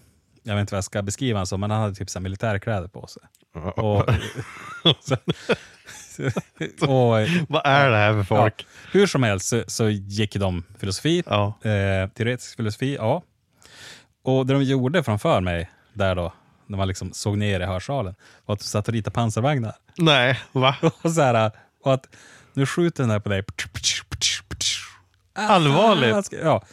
jag 0.44 0.56
vet 0.56 0.62
inte 0.62 0.74
vad 0.74 0.78
jag 0.78 0.84
ska 0.84 1.02
beskriva 1.02 1.38
honom 1.38 1.48
som, 1.48 1.60
men 1.60 1.72
han 1.72 1.82
hade 1.82 1.96
typ 1.96 2.10
så 2.10 2.20
militärkläder 2.20 2.88
på 2.88 3.08
sig. 3.08 3.24
Och, 3.76 4.04
så, 5.00 5.16
och, 6.82 7.28
Vad 7.50 7.62
är 7.66 7.90
det 7.90 7.98
här 7.98 8.14
för 8.14 8.24
folk? 8.24 8.54
Ja, 8.58 8.90
hur 8.92 9.08
som 9.08 9.24
helst 9.24 9.48
så, 9.48 9.64
så 9.68 9.90
gick 9.90 10.36
de 10.36 10.64
filosofi, 10.80 11.24
Ja. 11.26 11.48
eh, 11.64 12.10
teoretisk 12.10 12.56
filosofi, 12.58 12.96
ja. 12.96 13.24
Och 14.24 14.46
det 14.46 14.54
de 14.54 14.64
gjorde 14.64 15.04
framför 15.04 15.42
mig 15.42 15.72
där 15.94 16.16
då, 16.16 16.34
när 16.68 16.78
man 16.78 16.88
liksom 16.88 17.14
såg 17.14 17.38
ner 17.38 17.60
i 17.60 17.66
hörsalen, 17.66 18.16
var 18.46 18.54
att 18.54 18.60
de 18.60 18.66
satt 18.66 18.88
och 18.88 18.94
ritade 18.94 19.14
pansarvagnar. 19.14 19.76
Nej, 19.98 20.40
va? 20.52 20.76
Och, 21.02 21.12
så 21.12 21.22
här, 21.22 21.52
och 21.84 21.94
att 21.94 22.08
nu 22.54 22.66
skjuter 22.66 23.04
den 23.04 23.10
här 23.12 23.20
på 23.20 23.30
dig. 23.30 23.44
Allvarligt? 25.36 26.16
Ah, 26.34 26.38
Ja, 26.44 26.64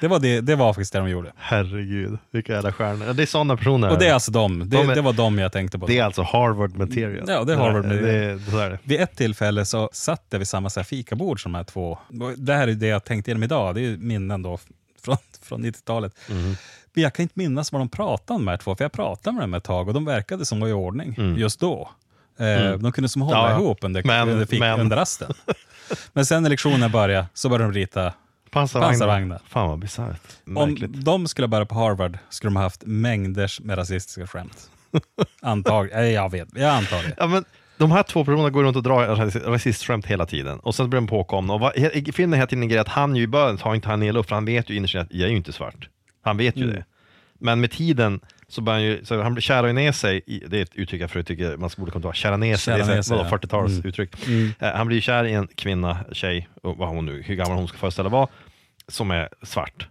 det 0.00 0.08
var, 0.08 0.18
det, 0.18 0.40
det 0.40 0.54
var 0.56 0.72
faktiskt 0.72 0.92
det 0.92 0.98
de 0.98 1.08
gjorde. 1.10 1.32
Herregud, 1.36 2.18
vilka 2.30 2.52
jävla 2.52 2.72
stjärnor. 2.72 3.12
Det 3.12 3.22
är 3.22 3.26
sådana 3.26 3.56
personer. 3.56 3.88
Och 3.90 3.98
det 3.98 4.06
är 4.06 4.14
alltså 4.14 4.30
de. 4.32 4.58
Det, 4.58 4.64
De 4.76 4.90
är- 4.90 4.94
det 4.94 5.00
var 5.00 5.12
de 5.12 5.38
jag 5.38 5.52
tänkte 5.52 5.78
på. 5.78 5.86
Det 5.86 5.98
är 5.98 6.04
alltså 6.04 6.22
Harvard 6.22 6.76
material. 6.76 7.24
Ja, 7.28 7.44
det 7.44 7.52
är 7.52 7.56
Harvard 7.56 7.84
material. 7.84 8.04
Det, 8.04 8.62
är 8.62 8.70
det. 8.70 8.78
Vid 8.82 9.00
ett 9.00 9.16
tillfälle 9.16 9.64
så 9.64 9.90
satt 9.92 10.24
jag 10.30 10.38
vid 10.38 10.48
samma 10.48 10.70
så 10.70 10.80
här 10.80 10.84
fikabord 10.84 11.42
som 11.42 11.52
de 11.52 11.56
här 11.58 11.64
två. 11.64 11.98
Det 12.36 12.54
här 12.54 12.68
är 12.68 12.72
det 12.72 12.86
jag 12.86 13.04
tänkte 13.04 13.30
igenom 13.30 13.42
idag. 13.42 13.74
Det 13.74 13.80
är 13.80 13.96
minnen 13.96 14.42
då 14.42 14.58
från, 15.02 15.16
från 15.42 15.64
90-talet. 15.64 16.12
Mhm. 16.30 16.56
Men 16.94 17.02
jag 17.02 17.14
kan 17.14 17.22
inte 17.22 17.34
minnas 17.36 17.72
vad 17.72 17.80
de 17.80 17.88
pratade 17.88 18.36
om 18.36 18.44
de 18.44 18.50
här 18.50 18.56
två, 18.56 18.76
för 18.76 18.84
jag 18.84 18.92
pratade 18.92 19.34
med 19.36 19.42
dem 19.42 19.54
ett 19.54 19.64
tag 19.64 19.88
och 19.88 19.94
de 19.94 20.04
verkade 20.04 20.44
som 20.44 20.60
var 20.60 20.68
i 20.68 20.72
ordning 20.72 21.14
just 21.38 21.60
då. 21.60 21.90
Eh, 22.38 22.72
De 22.78 22.92
kunde 22.92 23.08
som 23.08 23.22
hålla 23.22 23.38
Mm. 23.40 23.52
Ja, 23.52 23.60
ihop 23.60 23.78
under, 23.84 24.02
Men- 24.04 24.28
under, 24.28 24.46
fik, 24.46 24.60
men- 24.60 24.80
under 24.80 24.96
rasten. 24.96 25.32
Men 26.12 26.26
sen 26.26 26.42
när 26.42 26.50
lektionen 26.50 26.90
började 26.90 27.26
så 27.34 27.48
började 27.48 27.72
de 27.72 27.78
rita 27.78 28.12
Pansarvagnar. 28.50 28.90
Pansarvagnar. 28.90 29.40
Fan 29.48 29.68
vad 29.68 29.78
bisarrt. 29.78 30.20
Om 30.56 30.76
de 31.04 31.28
skulle 31.28 31.48
börja 31.48 31.66
på 31.66 31.74
Harvard 31.74 32.18
skulle 32.30 32.48
de 32.48 32.56
ha 32.56 32.62
haft 32.62 32.82
mängder 32.86 33.52
med 33.62 33.78
rasistiska 33.78 34.26
skämt. 34.26 34.70
Antagligen. 35.42 36.12
Jag 36.12 36.30
vet, 36.30 36.48
jag 36.54 36.70
antar 36.70 37.02
det. 37.02 37.14
Ja, 37.18 37.26
men 37.26 37.44
de 37.76 37.90
här 37.90 38.02
två 38.02 38.24
personerna 38.24 38.50
går 38.50 38.62
runt 38.64 38.76
och 38.76 38.82
drar 38.82 39.06
ras- 39.16 39.44
rasistskämt 39.44 40.06
hela 40.06 40.26
tiden. 40.26 40.58
Och 40.60 40.74
sen 40.74 40.90
blir 40.90 41.00
de 41.00 41.06
påkomna. 41.06 41.52
Och 41.54 41.60
vad, 41.60 41.76
är 41.76 42.34
hela 42.36 42.46
tiden 42.46 42.62
en 42.62 42.68
grej 42.68 42.78
att 42.78 42.88
han 42.88 43.16
ju 43.16 43.22
i 43.22 43.26
början 43.26 43.58
tar 43.58 43.74
inte 43.74 43.88
han 43.88 44.00
ner 44.00 44.12
luft, 44.12 44.28
för 44.28 44.36
han 44.36 44.44
vet 44.44 44.70
ju 44.70 44.76
innerst 44.76 44.94
inne 44.94 45.02
att 45.02 45.12
jag 45.12 45.26
är 45.26 45.30
ju 45.30 45.36
inte 45.36 45.52
svart. 45.52 45.88
Han 46.22 46.36
vet 46.36 46.56
ju 46.56 46.62
Mm. 46.62 46.74
det. 46.74 46.84
Men 47.42 47.60
med 47.60 47.70
tiden 47.70 48.20
så 48.48 48.60
börjar 48.60 48.78
han 48.80 48.86
ju, 48.86 49.04
så 49.04 49.22
han 49.22 49.40
kärar 49.40 49.72
ner 49.72 49.92
sig, 49.92 50.22
i, 50.26 50.42
det 50.46 50.58
är 50.58 50.62
ett 50.62 50.74
uttryck 50.74 51.02
jag 51.02 51.10
förut 51.10 51.26
tycker 51.26 51.56
man 51.56 51.70
borde 51.76 51.90
komma 51.92 52.04
ihåg, 52.04 52.14
kära 52.14 52.36
ner 52.36 52.56
sig, 52.56 52.74
Kära 52.74 52.86
det 52.86 52.92
är 52.92 52.96
ner 52.96 53.02
så 53.02 53.14
här, 53.14 53.24
sig, 53.24 53.38
vadå, 53.38 53.38
ja. 53.52 53.58
40-talsuttryck. 53.58 54.54
Eh, 54.60 54.76
han 54.76 54.86
blir 54.86 55.00
kär 55.00 55.24
i 55.24 55.32
en 55.32 55.46
kvinna, 55.46 55.98
tjej, 56.12 56.48
och 56.62 56.76
vad 56.76 56.88
hon 56.88 57.06
nu, 57.06 57.22
hur 57.22 57.34
gammal 57.34 57.56
hon 57.58 57.68
ska 57.68 57.78
föreställa 57.78 58.08
vara, 58.08 58.28
som 58.88 59.10
är 59.10 59.28
svart. 59.42 59.88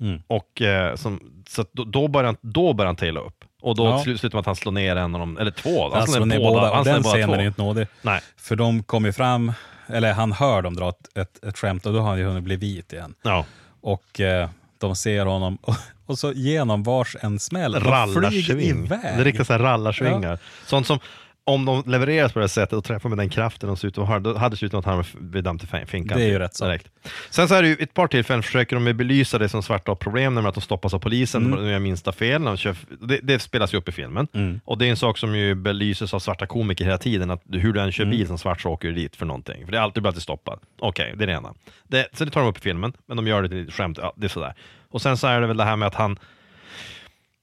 Mm. 0.00 0.22
Och 0.26 0.62
eh, 0.62 0.94
som, 0.94 1.20
så 1.48 1.64
då, 1.72 1.84
då, 1.84 2.08
börjar 2.08 2.26
han, 2.26 2.36
då 2.40 2.72
börjar 2.72 2.86
han 2.86 2.96
taila 2.96 3.20
upp. 3.20 3.44
Och 3.60 3.76
då 3.76 3.84
Ja. 3.84 4.02
slu- 4.06 4.16
slutar 4.16 4.36
med 4.36 4.40
att 4.40 4.46
han 4.46 4.56
slår 4.56 4.72
ner 4.72 4.96
en 4.96 5.14
av 5.14 5.18
dem, 5.20 5.38
eller 5.38 5.50
två. 5.50 5.94
Han 5.94 6.06
slår 6.06 6.26
ner 6.26 6.38
båda, 6.38 6.60
Han 6.74 6.78
och 6.78 6.84
slår 6.84 6.92
den 6.94 7.02
båda 7.02 7.14
scenen 7.14 7.28
två. 7.28 7.34
är 7.42 7.46
inte 7.46 7.62
nådig. 7.62 7.86
Nej. 8.02 8.20
För 8.36 8.56
de 8.56 8.82
kom 8.82 9.04
ju 9.04 9.12
fram, 9.12 9.52
eller 9.86 10.12
han 10.12 10.32
hör 10.32 10.62
dem 10.62 10.74
dra 10.76 10.88
ett, 10.88 11.18
ett, 11.18 11.44
ett 11.44 11.58
skämt 11.58 11.86
och 11.86 11.92
då 11.92 12.00
har 12.00 12.08
han 12.08 12.18
ju 12.18 12.24
hunnit 12.24 12.42
bli 12.44 12.56
vit 12.56 12.92
igen. 12.92 13.14
Ja. 13.22 13.44
Och 13.80 14.20
eh, 14.20 14.48
de 14.80 14.96
ser 14.96 15.26
honom 15.26 15.58
och, 15.62 15.74
och 16.06 16.18
så 16.18 16.32
genom 16.32 16.82
vars 16.82 17.16
en 17.20 17.38
smäll. 17.38 17.74
Rallarsving. 17.74 18.88
Det 18.88 18.94
är 18.94 19.24
riktigt 19.24 19.46
så 19.46 19.52
här 19.52 19.60
rallarsvingar. 19.60 20.38
Sånt 20.66 20.86
som, 20.86 20.98
om 21.48 21.64
de 21.64 21.82
levereras 21.86 22.32
på 22.32 22.38
det 22.38 22.42
här 22.42 22.48
sättet 22.48 22.72
och 22.72 22.84
träffar 22.84 23.08
med 23.08 23.18
den 23.18 23.28
kraften 23.28 23.66
de 23.66 23.76
ser 23.76 23.88
ut 23.88 23.98
att 23.98 24.06
ha, 24.08 24.18
då 24.18 24.36
hade 24.38 24.52
det 24.52 24.56
sett 24.56 24.62
ut 24.62 24.70
som 24.70 24.80
att 24.80 24.84
han 24.86 25.04
blev 25.18 25.42
dömd 25.42 25.60
till 25.60 25.68
fin- 25.68 25.86
finkan. 25.86 26.18
Det 26.18 26.24
är 26.24 26.28
ju 26.28 26.38
rätt 26.38 26.54
så. 26.54 26.64
Direkt. 26.64 26.88
Sen 27.30 27.48
så 27.48 27.54
är 27.54 27.62
det 27.62 27.68
ju 27.68 27.76
ett 27.80 27.94
par 27.94 28.06
tillfällen 28.06 28.42
försöker 28.42 28.76
de 28.80 28.92
belysa 28.94 29.38
det 29.38 29.48
som 29.48 29.62
svarta 29.62 29.90
har 29.90 29.96
problem 29.96 30.34
med 30.34 30.46
att 30.46 30.54
de 30.54 30.60
stoppas 30.60 30.94
av 30.94 30.98
polisen, 30.98 31.46
Mm. 31.46 31.64
de 31.64 31.70
gör 31.70 31.78
minsta 31.78 32.12
fel. 32.12 32.44
De 32.44 32.56
kör, 32.56 32.76
det, 33.00 33.20
det 33.22 33.38
spelas 33.38 33.74
ju 33.74 33.78
upp 33.78 33.88
i 33.88 33.92
filmen. 33.92 34.28
Mm. 34.34 34.60
Och 34.64 34.78
det 34.78 34.86
är 34.86 34.90
en 34.90 34.96
sak 34.96 35.18
som 35.18 35.36
ju 35.36 35.54
belyses 35.54 36.14
av 36.14 36.18
svarta 36.18 36.46
komiker 36.46 36.84
hela 36.84 36.98
tiden, 36.98 37.30
att 37.30 37.42
hur 37.52 37.72
du 37.72 37.80
än 37.80 37.92
kör 37.92 38.04
Mm. 38.04 38.16
bil 38.18 38.26
som 38.26 38.38
svart 38.38 38.60
så 38.60 38.70
åker 38.70 38.88
du 38.88 38.94
dit 38.94 39.16
för 39.16 39.26
någonting. 39.26 39.64
För 39.64 39.72
det 39.72 39.78
är 39.78 39.82
alltid, 39.82 39.94
du 39.94 40.00
blir 40.00 40.08
alltid 40.08 40.22
stoppad. 40.22 40.58
Okej, 40.80 41.14
det 41.16 41.24
är 41.24 41.26
det 41.26 41.32
ena. 41.32 41.54
Det, 41.88 42.08
så 42.12 42.24
det 42.24 42.30
tar 42.30 42.40
de 42.40 42.48
upp 42.50 42.58
i 42.58 42.60
filmen, 42.60 42.92
men 43.06 43.16
de 43.16 43.26
gör 43.26 43.42
det 43.42 43.48
till 43.48 43.72
skämt, 43.72 43.98
ja, 44.02 44.12
det 44.16 44.26
är 44.26 44.28
sådär. 44.28 44.54
Och 44.90 45.02
sen 45.02 45.16
så 45.16 45.26
är 45.26 45.40
det 45.40 45.46
väl 45.46 45.56
det 45.56 45.64
här 45.64 45.76
med 45.76 45.86
att 45.88 45.94
han 45.94 46.18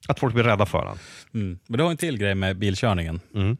att 0.07 0.19
folk 0.19 0.33
blir 0.33 0.43
rädda 0.43 0.65
för 0.65 0.77
honom. 0.77 0.97
Mm. 1.33 1.59
Men 1.67 1.77
det 1.77 1.83
har 1.83 1.91
en 1.91 1.97
till 1.97 2.17
grej 2.17 2.35
med 2.35 2.57
bilkörningen. 2.57 3.19
Mm. 3.35 3.57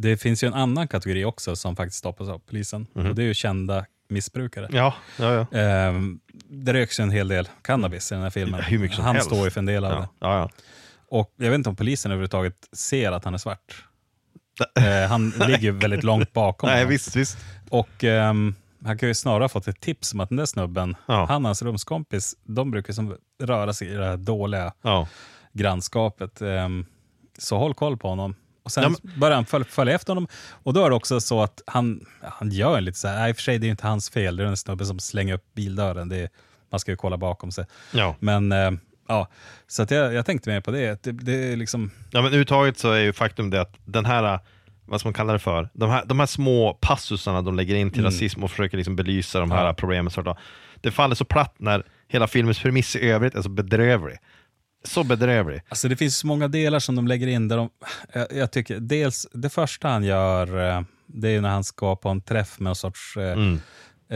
Det 0.00 0.16
finns 0.16 0.44
ju 0.44 0.48
en 0.48 0.54
annan 0.54 0.88
kategori 0.88 1.24
också 1.24 1.56
som 1.56 1.76
faktiskt 1.76 1.98
stoppas 1.98 2.28
av 2.28 2.38
polisen. 2.38 2.86
Mhm. 2.92 3.06
Och 3.06 3.14
det 3.14 3.22
är 3.22 3.26
ju 3.26 3.34
kända 3.34 3.84
missbrukare. 4.08 4.68
Ja, 4.70 4.94
ja, 5.18 5.32
ja. 5.50 5.58
Ehm, 5.58 6.20
det 6.48 6.72
röks 6.72 7.00
ju 7.00 7.02
en 7.02 7.10
hel 7.10 7.28
del 7.28 7.48
cannabis 7.62 8.12
i 8.12 8.14
den 8.14 8.22
här 8.22 8.30
filmen. 8.30 8.62
Hur 8.62 8.78
mycket 8.78 8.96
som 8.96 9.04
han 9.04 9.14
helst. 9.14 9.30
står 9.30 9.44
ju 9.44 9.50
för 9.50 9.60
en 9.60 9.66
del 9.66 9.84
av 9.84 9.90
det. 9.90 10.08
ja, 10.18 10.38
ja. 10.38 10.50
Och 11.10 11.32
jag 11.36 11.50
vet 11.50 11.54
inte 11.54 11.68
om 11.68 11.76
polisen 11.76 12.10
överhuvudtaget 12.10 12.68
ser 12.72 13.12
att 13.12 13.24
han 13.24 13.34
är 13.34 13.38
svart. 13.38 13.84
Eh, 14.78 15.08
han 15.08 15.30
ligger 15.48 15.72
väldigt 15.72 16.04
långt 16.04 16.32
bakom. 16.32 16.68
Nej, 16.68 16.86
visst, 16.86 17.16
visst. 17.16 17.38
Och 17.68 18.04
ehm, 18.04 18.54
han 18.84 18.98
kan 18.98 19.08
ju 19.08 19.14
snarare 19.14 19.44
ha 19.44 19.48
fått 19.48 19.68
ett 19.68 19.80
tips 19.80 20.14
om 20.14 20.20
att 20.20 20.28
den 20.28 20.38
där 20.38 20.46
snubben, 20.46 20.96
han 21.06 21.20
och 21.20 21.28
hans 21.28 21.62
rumskompis, 21.62 22.36
de 22.44 22.70
brukar 22.70 22.92
som 22.92 23.16
röra 23.42 23.72
sig 23.72 23.88
i 23.88 23.94
det 23.94 24.04
här 24.04 24.16
dåliga 24.16 24.72
grannskapet. 25.52 26.42
Ehm, 26.42 26.86
så 27.38 27.58
håll 27.58 27.74
koll 27.74 27.96
på 27.96 28.08
honom. 28.08 28.34
Och 28.68 28.72
sen 28.72 28.96
Ja, 29.02 29.10
börjar 29.16 29.34
han 29.34 29.44
föl- 29.46 29.64
följa 29.64 29.94
efter 29.94 30.10
honom. 30.14 30.28
Och 30.50 30.72
då 30.74 30.84
är 30.84 30.90
det 30.90 30.96
också 30.96 31.20
så 31.20 31.42
att 31.42 31.62
han, 31.66 32.06
han 32.22 32.50
gör 32.50 32.78
en 32.78 32.84
lite 32.84 32.98
så 32.98 33.08
här, 33.08 33.28
i 33.28 33.32
och 33.32 33.36
för 33.36 33.42
sig 33.42 33.58
det 33.58 33.66
är 33.66 33.70
inte 33.70 33.86
hans 33.86 34.10
fel, 34.10 34.36
det 34.36 34.42
är 34.42 34.46
den 34.46 34.56
snubben 34.56 34.86
som 34.86 34.98
slänger 34.98 35.34
upp 35.34 35.54
bildörren. 35.54 36.08
Det 36.08 36.16
är, 36.16 36.28
man 36.70 36.80
ska 36.80 36.90
ju 36.90 36.96
kolla 36.96 37.16
bakom 37.16 37.52
sig. 37.52 37.64
Ja. 37.92 38.16
Men 38.20 38.52
ehm, 38.52 38.78
ja, 39.08 39.28
så 39.66 39.82
att 39.82 39.90
jag, 39.90 40.14
jag 40.14 40.26
tänkte 40.26 40.50
mer 40.50 40.60
på 40.60 40.70
det. 40.70 41.02
Det, 41.02 41.12
det 41.12 41.52
är 41.52 41.56
liksom, 41.56 41.90
Ja, 41.96 42.18
men 42.18 42.24
överhuvudtaget 42.24 42.78
så 42.78 42.92
är 42.92 43.00
ju 43.00 43.12
faktum 43.12 43.50
det 43.50 43.60
att 43.60 43.74
den 43.84 44.04
här, 44.04 44.40
vad 44.84 45.00
ska 45.00 45.06
man 45.08 45.14
kalla 45.14 45.32
det 45.32 45.38
för, 45.38 45.68
de 45.72 45.90
här, 45.90 46.04
de 46.06 46.20
här 46.20 46.26
små 46.26 46.74
passusarna 46.80 47.42
de 47.42 47.56
lägger 47.56 47.74
in 47.74 47.90
till 47.90 48.04
rasism 48.04 48.44
och 48.44 48.50
försöker 48.50 48.76
liksom 48.76 48.96
belysa 48.96 49.40
de 49.40 49.50
här 49.50 49.66
Ja. 49.66 49.74
problemen, 49.74 50.12
det 50.80 50.90
faller 50.90 51.14
så 51.14 51.24
platt 51.24 51.54
när 51.58 51.84
hela 52.08 52.26
filmens 52.26 52.58
premiss 52.58 52.96
i 52.96 53.10
övrigt 53.10 53.34
är 53.34 53.42
så 53.42 53.48
bedrövlig. 53.48 54.18
Så 54.84 55.04
bedrövlig. 55.04 55.62
Alltså 55.68 55.88
det 55.88 55.96
finns 55.96 56.18
så 56.18 56.26
många 56.26 56.48
delar 56.48 56.78
som 56.78 56.96
de 56.96 57.06
lägger 57.08 57.26
in 57.26 57.48
där 57.48 57.56
de, 57.56 57.70
jag, 58.14 58.26
jag 58.32 58.50
tycker, 58.52 58.80
dels 58.80 59.26
det 59.32 59.48
första 59.50 59.88
han 59.88 60.04
gör, 60.04 60.68
eh, 60.76 60.82
det 61.06 61.28
är 61.28 61.40
när 61.40 61.48
han 61.48 61.64
ska 61.64 61.96
på 61.96 62.08
en 62.08 62.20
träff 62.20 62.58
med 62.58 62.70
en 62.70 62.74
sorts 62.76 63.16
eh, 63.16 63.38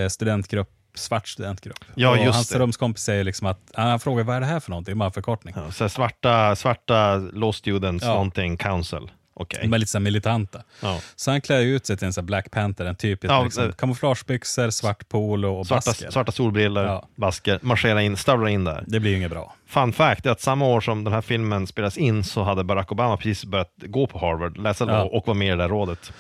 eh, 0.02 0.08
studentgrupp, 0.08 0.70
svart 0.94 1.28
studentgrupp. 1.28 1.84
Mm. 1.84 1.94
Ja, 1.96 2.10
och 2.10 2.16
just 2.24 2.34
hans 2.34 2.48
det. 2.48 2.58
rumskompis 2.58 3.02
säger 3.04 3.24
liksom 3.24 3.46
att, 3.46 3.60
han 3.74 4.00
frågar 4.00 4.24
vad 4.24 4.36
är 4.36 4.40
det 4.40 4.46
här 4.46 4.60
för 4.60 4.70
någonting? 4.70 4.98
Bara 4.98 5.06
en 5.06 5.12
förkortning. 5.12 5.54
Ja, 5.56 5.72
så 5.72 5.88
svarta, 5.88 6.56
svarta 6.56 7.16
law 7.16 7.52
students, 7.52 8.04
Ja. 8.04 8.12
någonting, 8.12 8.56
council. 8.56 9.10
Okej. 9.34 9.60
De 9.62 9.72
är 9.74 9.78
lite 9.78 9.90
så 9.90 10.00
militanta. 10.00 10.62
Ja. 10.80 11.00
Så 11.16 11.30
han 11.30 11.40
klär 11.40 11.60
ut 11.60 11.86
sig 11.86 11.96
till 11.96 12.06
en 12.06 12.12
här 12.16 12.22
Black 12.22 12.50
Panther, 12.50 12.84
en 12.84 12.94
typisk 12.96 13.32
Ja, 13.32 13.44
liksom, 13.44 13.64
eh, 13.64 13.72
kamouflagebyxor, 13.72 14.70
svart 14.70 15.08
polo 15.08 15.48
och 15.54 15.66
Svarta, 15.66 15.90
basker. 15.90 16.10
svarta 16.10 16.32
solbrillor, 16.32 16.84
Ja. 16.84 17.08
basker, 17.16 17.58
marschera 17.62 18.02
in, 18.02 18.16
stövlar 18.16 18.48
in 18.48 18.64
där. 18.64 18.84
Det 18.86 19.00
blir 19.00 19.10
ju 19.10 19.16
inget 19.16 19.30
bra. 19.30 19.54
Fun 19.66 19.92
fact 19.92 20.26
är 20.26 20.30
att 20.30 20.40
samma 20.40 20.66
år 20.66 20.80
som 20.80 21.04
den 21.04 21.12
här 21.12 21.20
filmen 21.20 21.66
spelas 21.66 21.98
in 21.98 22.24
så 22.24 22.42
hade 22.42 22.64
Barack 22.64 22.92
Obama 22.92 23.16
precis 23.16 23.44
börjat 23.44 23.72
gå 23.76 24.06
på 24.06 24.18
Harvard, 24.18 24.58
läsa 24.58 24.84
Ja. 24.88 25.02
och 25.02 25.26
vara 25.26 25.36
med 25.36 25.46
i 25.46 25.50
det 25.50 25.56
där 25.56 25.68
rådet. 25.68 26.12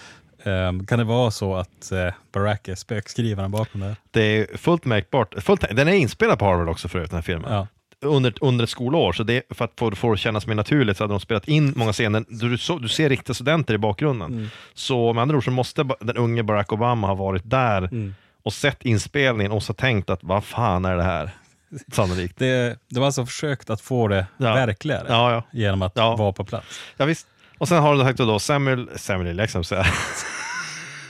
Ehm, 0.44 0.86
kan 0.86 0.98
det 0.98 1.04
vara 1.04 1.30
så 1.30 1.56
att 1.56 1.90
uh, 1.92 2.12
Barack 2.32 2.68
är 2.68 2.74
spökskrivaren 2.74 3.50
bakom 3.50 3.80
det? 3.80 3.96
Det 4.10 4.22
är 4.22 4.56
fullt 4.56 4.84
märkbart. 4.84 5.34
Fullt, 5.42 5.64
den 5.70 5.88
är 5.88 5.92
inspelad 5.92 6.38
på 6.38 6.44
Harvard 6.44 6.68
också 6.68 6.88
förut, 6.88 7.10
den 7.10 7.16
här 7.16 7.22
filmen. 7.22 7.52
Ja. 7.52 7.66
Under, 8.02 8.34
under 8.40 8.64
ett 8.64 8.70
skolår, 8.70 9.12
så 9.12 9.22
det, 9.22 9.42
för 9.50 9.64
att 9.64 9.72
få, 9.76 9.90
få 9.94 10.06
det 10.08 10.12
att 10.12 10.18
kännas 10.20 10.46
mer 10.46 10.54
naturligt 10.54 10.96
så 10.96 11.04
hade 11.04 11.12
de 11.14 11.20
spelat 11.20 11.48
in 11.48 11.72
många 11.76 11.92
scener. 11.92 12.24
Du, 12.28 12.58
så, 12.58 12.78
du 12.78 12.88
ser 12.88 13.08
riktiga 13.08 13.34
studenter 13.34 13.74
i 13.74 13.78
bakgrunden. 13.78 14.32
Mm. 14.32 14.48
Så 14.74 15.12
med 15.12 15.22
andra 15.22 15.36
ord 15.36 15.44
så 15.44 15.50
måste 15.50 15.84
den 16.00 16.16
unge 16.16 16.42
Barack 16.42 16.72
Obama 16.72 17.06
ha 17.06 17.14
varit 17.14 17.42
där 17.50 17.78
Mm. 17.82 18.14
och 18.42 18.52
sett 18.52 18.82
inspelningen 18.82 19.52
och 19.52 19.62
så 19.62 19.72
tänkt 19.74 20.10
att 20.10 20.18
vad 20.22 20.44
fan 20.44 20.84
är 20.84 20.96
det 20.96 21.02
här? 21.02 21.30
Sannolikt. 21.92 22.38
Det, 22.38 22.78
det 22.88 23.00
var 23.00 23.06
alltså 23.06 23.26
försökt 23.26 23.70
att 23.70 23.80
få 23.80 24.08
det 24.08 24.26
Ja. 24.36 24.54
verkligare 24.54 25.06
Ja, 25.08 25.32
ja. 25.32 25.42
genom 25.52 25.82
att 25.82 25.92
Ja. 25.94 26.16
vara 26.16 26.32
på 26.32 26.44
plats. 26.44 26.80
Ja, 26.96 27.04
visst. 27.04 27.26
Och 27.58 27.68
sen 27.68 27.82
har 27.82 28.12
du 28.12 28.24
då 28.24 28.38
Samuel, 28.38 28.88
Samuel 28.96 29.26
L. 29.30 29.38
Jackson. 29.38 29.64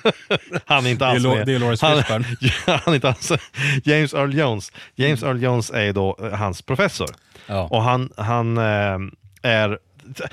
Han 0.66 0.86
är 0.86 0.90
inte 0.90 1.06
alls 1.06 1.24
med. 1.24 1.46
det 1.46 1.54
är 1.54 1.58
Lawrence 1.58 1.86
han, 1.86 1.96
Fishburne. 1.96 2.24
Ja, 2.66 2.80
han 2.84 2.92
är 2.92 2.94
inte 2.94 3.08
alls 3.08 3.32
James 3.84 4.14
Earl 4.14 4.34
Jones. 4.34 4.72
James 4.94 5.22
Earl 5.22 5.42
Jones 5.42 5.70
är 5.70 5.92
då 5.92 6.18
eh, 6.22 6.38
hans 6.38 6.62
professor. 6.62 7.08
Ja. 7.46 7.68
Och 7.70 7.82
han, 7.82 8.12
han 8.16 8.58
eh, 8.58 8.98
är, 9.42 9.78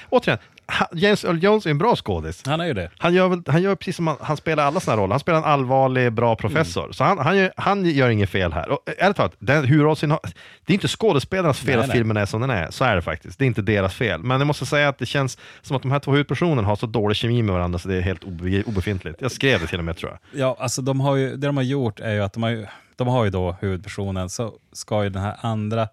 återigen, 0.10 0.40
han, 0.70 0.88
James 0.92 1.26
Earl 1.26 1.44
Jones 1.44 1.66
är 1.66 1.70
en 1.70 1.78
bra 1.78 1.96
skådis. 1.96 2.44
Han 2.46 2.62
är 2.62 2.66
ju 2.66 2.74
det. 2.74 2.90
Han 2.98 3.14
gör, 3.14 3.28
väl, 3.28 3.42
han 3.48 3.62
gör 3.62 3.76
precis 3.76 3.96
som 3.96 4.08
han, 4.08 4.18
han 4.22 4.38
spelar 4.38 4.64
alla 4.64 4.80
såna 4.80 4.98
roller. 4.98 5.14
Han 5.14 5.20
spelar 5.20 5.38
en 5.40 5.44
allvarlig, 5.46 6.14
bra 6.14 6.36
professor. 6.36 6.84
Mm. 6.84 6.94
Så 6.94 7.04
han, 7.04 7.18
han, 7.18 7.38
gör, 7.38 7.52
han 7.58 7.86
gör 7.86 8.10
inget 8.10 8.30
fel 8.30 8.54
här. 8.54 8.70
Och, 8.70 8.80
ärligt 8.98 9.18
talat, 9.18 9.34
den 9.40 9.66
huvudrollsinnehav- 9.66 10.34
det 10.66 10.72
är 10.72 10.74
inte 10.74 10.88
skådespelarnas 10.88 11.60
fel 11.60 11.68
Nej, 11.68 11.80
att 11.80 11.88
nej. 11.88 11.98
filmen 11.98 12.18
är 12.18 12.26
som 12.26 12.42
den 12.42 12.50
är. 12.50 12.72
Så 12.72 12.84
är 12.86 12.96
det 12.96 13.02
faktiskt. 13.02 13.40
Det 13.40 13.46
är 13.46 13.48
inte 13.48 13.62
deras 13.62 13.94
fel. 13.94 14.24
Men 14.24 14.40
jag 14.40 14.48
måste 14.48 14.66
säga 14.66 14.90
att 14.90 14.98
det 14.98 15.06
känns 15.06 15.38
som 15.62 15.76
att 15.76 15.82
de 15.82 15.92
här 15.92 16.00
två 16.00 16.12
huvudpersonerna 16.12 16.68
har 16.68 16.76
så 16.76 16.86
dålig 16.86 17.18
kemi 17.18 17.42
med 17.42 17.56
varandra 17.56 17.80
så 17.80 17.88
det 17.88 17.96
är 17.96 18.02
helt 18.02 18.24
obe, 18.24 18.64
obefintligt. 18.64 19.22
Jag 19.22 19.32
skrev 19.32 19.60
det 19.62 19.68
till 19.68 19.80
och 19.80 19.86
med 19.86 19.98
tror 19.98 20.12
jag. 20.12 20.42
Ja, 20.42 20.58
alltså 20.60 20.82
de 20.82 21.00
har 21.00 21.16
ju, 21.16 21.36
det 21.36 21.48
de 21.48 21.58
har 21.58 21.64
gjort 21.64 22.00
är 22.00 22.14
ju 22.14 22.22
att 22.24 22.34
de 22.34 22.44
har 22.44 22.50
ju, 22.50 22.66
de 22.96 23.08
har 23.08 23.24
ju 23.24 23.30
då 23.30 23.56
huvudpersonen, 23.62 24.30
så 24.30 24.54
ska 24.74 25.04
ju 25.04 25.10
den 25.10 25.22
här 25.22 25.36
andra, 25.42 25.88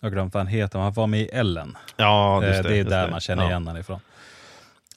jag 0.00 0.06
har 0.06 0.10
glömt 0.10 0.34
vad 0.34 0.40
han 0.40 0.46
heter, 0.46 0.78
men 0.78 0.84
han 0.84 0.92
var 0.92 1.06
med 1.06 1.20
i 1.20 1.28
Ellen. 1.28 1.76
Ja, 1.96 2.42
Eh, 2.44 2.48
just 2.50 2.62
det, 2.62 2.76
är 2.78 2.84
där 2.84 3.10
man 3.10 3.20
känner 3.20 3.42
Ja. 3.42 3.46
Mm. 3.46 3.50
igen 3.52 3.66
honom 3.66 3.80
ifrån. 3.80 4.00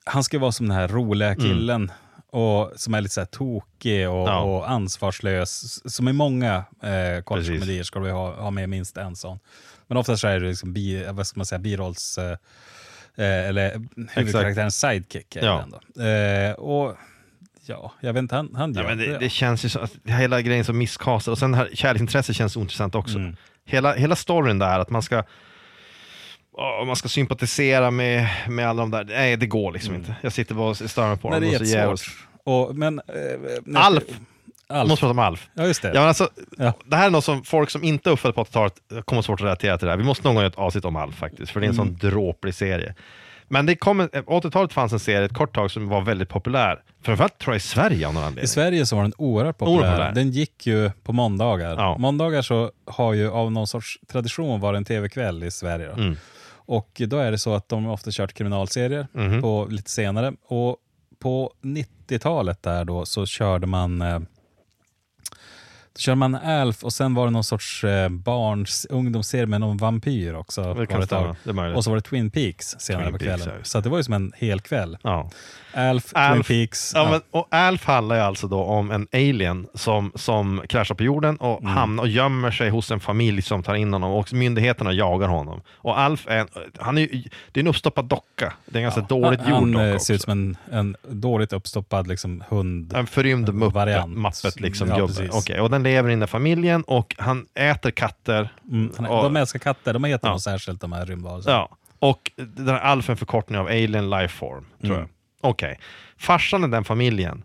Han 0.03 0.23
ska 0.23 0.39
vara 0.39 0.51
som 0.51 0.67
den 0.67 0.77
här 0.77 0.87
roliga 0.87 1.35
killen, 1.35 1.91
och, 2.29 2.71
som 2.75 2.93
är 2.93 3.01
lite 3.01 3.13
så 3.13 3.21
här 3.21 3.25
tokig 3.25 4.09
och, 4.09 4.27
Ja. 4.29 4.39
och 4.39 4.69
ansvarslös. 4.71 5.79
Som 5.93 6.07
i 6.07 6.13
många 6.13 6.55
eh, 6.83 7.23
collegekomedier 7.23 7.83
ska 7.83 7.99
du 7.99 8.11
ha, 8.11 8.41
ha 8.41 8.51
med 8.51 8.69
minst 8.69 8.97
en 8.97 9.15
sån. 9.15 9.39
Men 9.87 9.97
oftast 9.97 10.21
så 10.21 10.27
är 10.27 10.39
det 10.39 10.47
liksom 10.47 10.73
bi, 10.73 11.05
vad 11.11 11.27
ska 11.27 11.39
man 11.39 11.45
säga, 11.45 11.59
birolls... 11.59 12.17
Eh, 12.17 12.31
eh, 13.15 13.47
eller 13.49 13.81
huvudkaraktärens 14.15 14.79
sidekick. 14.79 15.35
Ja. 15.35 15.41
det 15.41 15.63
ändå. 15.63 16.09
Eh, 16.09 16.53
och 16.53 16.95
ja, 17.65 17.93
jag 17.99 18.13
vet 18.13 18.19
inte, 18.21 18.35
han, 18.35 18.55
han 18.55 18.73
Ja, 18.73 18.81
gör 18.81 18.89
men 18.89 18.97
det, 18.97 19.05
det. 19.11 19.17
det 19.17 19.29
känns 19.29 19.65
ju 19.65 19.69
så 19.69 19.79
att 19.79 19.91
hela 20.05 20.41
grejen 20.41 20.65
så 20.65 20.73
misskastad 20.73 21.31
och 21.31 21.37
sen 21.37 21.53
här 21.53 21.69
kärleksintresse 21.73 22.33
känns 22.33 22.57
ointressant 22.57 22.95
också. 22.95 23.17
Mm. 23.17 23.35
Hela, 23.65 23.93
hela 23.93 24.15
storyn 24.15 24.59
där, 24.59 24.79
att 24.79 24.89
man 24.89 25.01
ska 25.01 25.23
åh, 26.53 26.85
man 26.85 26.95
ska 26.95 27.09
sympatisera 27.09 27.91
med, 27.91 28.27
med 28.49 28.69
alla 28.69 28.81
de 28.81 28.91
där, 28.91 29.03
nej 29.03 29.37
det 29.37 29.45
går 29.45 29.71
liksom 29.71 29.95
inte. 29.95 30.15
Jag 30.21 30.33
sitter 30.33 30.55
bara 30.55 30.69
och 30.69 30.77
stör 30.77 31.07
mig 31.07 31.17
på 31.17 31.27
Mm. 31.27 31.41
Nej, 31.41 31.51
dem. 31.51 31.59
det 31.67 31.73
är 31.73 31.85
jättesvårt. 31.85 32.27
Och, 32.43 32.75
men, 32.75 32.99
eh, 32.99 33.05
när- 33.65 33.79
Alf! 33.81 34.03
Alf. 34.69 34.89
Måste 34.89 35.01
prata 35.03 35.11
om 35.11 35.19
Alf. 35.19 35.49
Ja, 35.53 35.63
just 35.67 35.81
det. 35.81 35.91
Ja, 35.93 36.01
alltså, 36.01 36.29
Ja. 36.57 36.73
Det 36.85 36.95
här 36.95 37.05
är 37.05 37.09
något 37.09 37.23
som 37.25 37.43
folk 37.43 37.69
som 37.69 37.83
inte 37.83 38.09
är 38.09 38.11
uppfödda 38.11 38.33
på 38.33 38.41
80-talet 38.43 38.73
kommer 39.05 39.21
svårt 39.21 39.39
att 39.39 39.45
relatera 39.45 39.77
till 39.77 39.85
det 39.85 39.91
här. 39.91 39.97
Vi 39.97 40.03
måste 40.03 40.23
någon 40.27 40.35
gång 40.35 40.41
göra 40.43 40.51
ett 40.51 40.57
avsnitt 40.59 40.85
om 40.85 40.95
Alf 40.95 41.15
faktiskt, 41.15 41.51
för 41.51 41.59
det 41.59 41.65
är 41.65 41.69
en 41.69 41.75
Mm. 41.79 41.87
sån 41.99 42.09
dråplig 42.09 42.55
serie. 42.55 42.95
Men 43.51 43.65
det 43.65 43.75
kom, 43.75 43.99
en- 43.99 44.09
80-talet 44.09 44.73
fanns 44.73 44.93
en 44.93 44.99
serie 44.99 45.25
ett 45.25 45.33
kort 45.33 45.55
tag 45.55 45.71
som 45.71 45.87
var 45.89 46.01
väldigt 46.01 46.29
populär. 46.29 46.83
Framförallt 47.01 47.37
tror 47.37 47.53
jag 47.53 47.57
i 47.57 47.59
Sverige 47.63 48.07
av 48.07 48.13
någon 48.13 48.23
I 48.23 48.25
anledning. 48.25 48.47
Sverige 48.47 48.85
så 48.85 48.95
var 48.95 49.03
den 49.03 49.13
oerhört 49.17 49.61
Oerhört 49.61 49.77
populär. 49.77 49.91
populär. 49.91 50.11
Den 50.13 50.31
gick 50.31 50.67
ju 50.67 50.91
på 51.03 51.13
måndagar. 51.13 51.75
Ja. 51.75 51.97
Måndagar 51.97 52.41
så 52.41 52.71
har 52.85 53.13
ju 53.13 53.31
av 53.31 53.51
någon 53.51 53.67
sorts 53.67 53.99
tradition 54.11 54.59
varit 54.59 54.77
en 54.77 54.85
tv-kväll 54.85 55.43
i 55.43 55.51
Sverige. 55.51 55.87
Då. 55.87 55.93
Mm. 55.93 56.15
Och 56.65 57.01
då 57.07 57.17
är 57.17 57.31
det 57.31 57.37
så 57.37 57.53
att 57.53 57.69
de 57.69 57.87
ofta 57.87 58.11
kört 58.11 58.33
kriminalserier 58.33 59.07
Mhm. 59.13 59.41
på 59.41 59.67
lite 59.69 59.89
senare. 59.91 60.33
Och 60.47 60.77
på 61.19 61.53
90-talet 61.61 62.63
där 62.63 62.85
då 62.85 63.05
så 63.05 63.25
körde 63.25 63.67
man 63.67 64.01
eh, 64.01 64.19
då 65.95 65.99
körde 65.99 66.15
man 66.15 66.35
Alf 66.35 66.83
och 66.83 66.93
sen 66.93 67.13
var 67.13 67.25
det 67.25 67.31
någon 67.31 67.43
sorts 67.43 67.83
eh, 67.83 68.09
barns 68.09 68.87
ungdomsserie 68.89 69.45
med 69.45 69.59
någon 69.61 69.77
vampyr 69.77 70.33
också. 70.33 70.73
Det 70.73 70.85
kan 70.87 71.03
stämma, 71.05 71.35
det 71.43 71.49
är 71.49 71.53
möjligt. 71.53 71.77
och 71.77 71.83
så 71.83 71.89
var 71.89 71.97
det 71.97 72.01
Twin 72.01 72.31
Peaks 72.31 72.65
senare 72.79 73.03
Twin 73.03 73.13
på 73.13 73.19
Peaks, 73.19 73.43
kvällen. 73.43 73.59
ja. 73.59 73.63
Så 73.65 73.79
det 73.81 73.89
var 73.89 73.97
ju 73.97 74.03
som 74.03 74.13
en 74.13 74.31
hel 74.37 74.59
kväll. 74.61 74.97
Ja. 75.03 75.29
Alf, 75.73 76.11
Alf, 76.13 76.47
Twin 76.47 76.57
Peaks. 76.67 76.91
Ja, 76.95 77.09
men, 77.11 77.21
och 77.31 77.47
Alf 77.51 77.85
handlar 77.85 78.15
ju 78.15 78.21
alltså 78.21 78.47
då 78.47 78.63
om 78.63 78.91
en 78.91 79.07
alien 79.13 79.67
som, 79.73 80.11
som 80.15 80.61
kraschar 80.69 80.95
på 80.95 81.03
jorden 81.03 81.37
och 81.37 81.61
Mm. 81.61 81.73
hamnar 81.73 82.03
och 82.03 82.09
gömmer 82.09 82.51
sig 82.51 82.69
hos 82.69 82.91
en 82.91 82.99
familj 82.99 83.41
som 83.41 83.63
tar 83.63 83.75
in 83.75 83.93
honom 83.93 84.11
och 84.11 84.33
myndigheterna 84.33 84.91
jagar 84.93 85.27
honom. 85.27 85.61
Och 85.73 85.99
Alf 85.99 86.27
är, 86.27 86.37
en, 86.37 86.47
han 86.79 86.97
är, 86.97 87.07
det 87.51 87.59
är 87.59 87.61
en 87.63 87.67
uppstoppad 87.67 88.05
docka. 88.05 88.53
Det 88.65 88.75
är 88.75 88.77
en 88.77 88.83
ganska 88.83 89.01
dåligt 89.01 89.39
han, 89.41 89.49
gjord 89.49 89.59
han 89.61 89.71
docka 89.71 89.87
eh, 89.87 89.93
också. 89.95 90.05
ser 90.05 90.13
ut 90.13 90.21
som 90.21 90.31
en, 90.31 90.57
en 90.71 90.95
dåligt 91.09 91.53
uppstoppad 91.53 92.07
liksom, 92.07 92.43
hund. 92.49 92.93
En 92.93 93.07
förrymd 93.07 93.53
mupp, 93.53 93.73
mappet 94.07 94.59
liksom 94.59 94.87
Ja, 94.89 94.95
gubbe. 94.97 95.29
Okej, 95.31 95.59
och 95.61 95.69
den 95.69 95.80
lever 95.83 96.09
i 96.09 96.11
den 96.11 96.19
där 96.19 96.27
familjen 96.27 96.83
och 96.83 97.15
han 97.19 97.45
äter 97.55 97.91
katter. 97.91 98.49
Mm, 98.71 98.91
han, 98.97 99.05
och, 99.05 99.23
de 99.23 99.35
älskar 99.35 99.59
katter, 99.59 99.93
de 99.93 100.03
heter 100.03 100.27
Ja. 100.27 100.31
något 100.31 100.41
särskilt 100.41 100.81
de 100.81 100.91
här 100.91 101.05
rymdvarelserna. 101.05 101.55
ja, 101.55 101.69
och 101.99 102.31
den 102.35 102.67
här 102.67 102.79
Alf 102.79 103.09
är 103.09 103.13
en 103.13 103.17
förkortning 103.17 103.59
av 103.59 103.65
Alien 103.67 104.09
Life 104.09 104.35
Form, 104.37 104.65
tror 104.81 104.95
Mm. 104.95 105.07
jag. 105.41 105.49
Okej. 105.51 105.79
Farsan 106.17 106.63
i 106.63 106.67
den 106.67 106.83
familjen, 106.83 107.43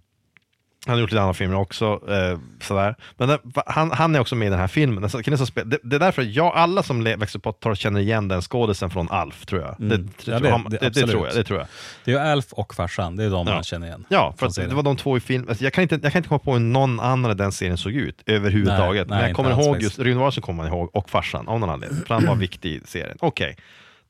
han 0.86 0.94
har 0.94 1.00
gjort 1.00 1.10
lite 1.10 1.20
andra 1.20 1.34
filmer 1.34 1.56
också, 1.56 2.00
eh, 2.10 2.38
sådär. 2.60 2.94
Men 3.16 3.28
det, 3.28 3.38
han, 3.66 3.90
han 3.90 4.14
är 4.14 4.20
också 4.20 4.34
med 4.36 4.46
i 4.46 4.50
den 4.50 4.58
här 4.58 4.66
filmen. 4.68 5.02
Alltså, 5.04 5.18
killen 5.22 5.38
som 5.38 5.46
spel, 5.46 5.70
det, 5.70 5.78
det 5.82 5.96
är 5.96 6.00
därför 6.00 6.22
jag, 6.22 6.46
alla 6.56 6.82
som 6.82 7.04
växer 7.04 7.38
upp 7.38 7.42
på 7.42 7.50
80-talet 7.52 7.78
känner 7.78 8.00
igen 8.00 8.28
den 8.28 8.42
skådisen 8.42 8.90
från 8.90 9.10
Alf, 9.10 9.46
tror 9.46 9.60
jag. 9.60 9.74
Det, 9.78 9.94
Mm. 9.94 10.06
det, 10.24 10.30
Ja, 10.32 10.38
tror 10.38 10.50
jag- 10.50 10.92
det- 10.92 11.06
tror 11.06 11.26
jag. 11.26 11.34
Det 11.36 11.44
tror 11.44 11.58
jag. 11.58 11.68
Det 12.04 12.12
är 12.12 12.32
Alf 12.32 12.52
och 12.52 12.74
farsan, 12.74 13.16
det 13.16 13.24
är 13.24 13.30
de 13.30 13.46
Ja. 13.46 13.54
man 13.54 13.62
känner 13.62 13.86
igen. 13.86 14.04
Ja, 14.08 14.34
för 14.38 14.68
det 14.68 14.74
var 14.74 14.82
de 14.82 14.96
två 14.96 15.16
i 15.16 15.20
film. 15.20 15.46
Alltså, 15.48 15.64
jag, 15.64 15.72
kan 15.72 15.82
inte, 15.82 15.98
jag 16.02 16.12
kan 16.12 16.18
inte 16.18 16.28
komma 16.28 16.38
på 16.38 16.52
hur 16.52 16.60
någon 16.60 17.00
annan 17.00 17.30
i 17.30 17.34
den 17.34 17.52
serien 17.52 17.76
såg 17.78 17.92
ut 17.92 18.22
överhuvudtaget. 18.26 19.08
Nej, 19.08 19.18
Men 19.18 19.26
jag 19.28 19.36
kommer 19.36 19.50
alls 19.50 19.66
ihåg 19.66 19.74
faktiskt. 19.74 19.98
just 19.98 20.06
Rune 20.06 20.20
Wahlström 20.20 20.42
kommer 20.42 20.62
man 20.64 20.72
ihåg 20.72 20.90
och 20.96 21.10
farsan 21.10 21.48
av 21.48 21.60
någon 21.60 21.70
anledning. 21.70 22.02
För 22.06 22.14
han 22.14 22.26
var 22.26 22.36
viktig 22.36 22.70
i 22.72 22.80
serien. 22.84 23.16
Okej, 23.20 23.56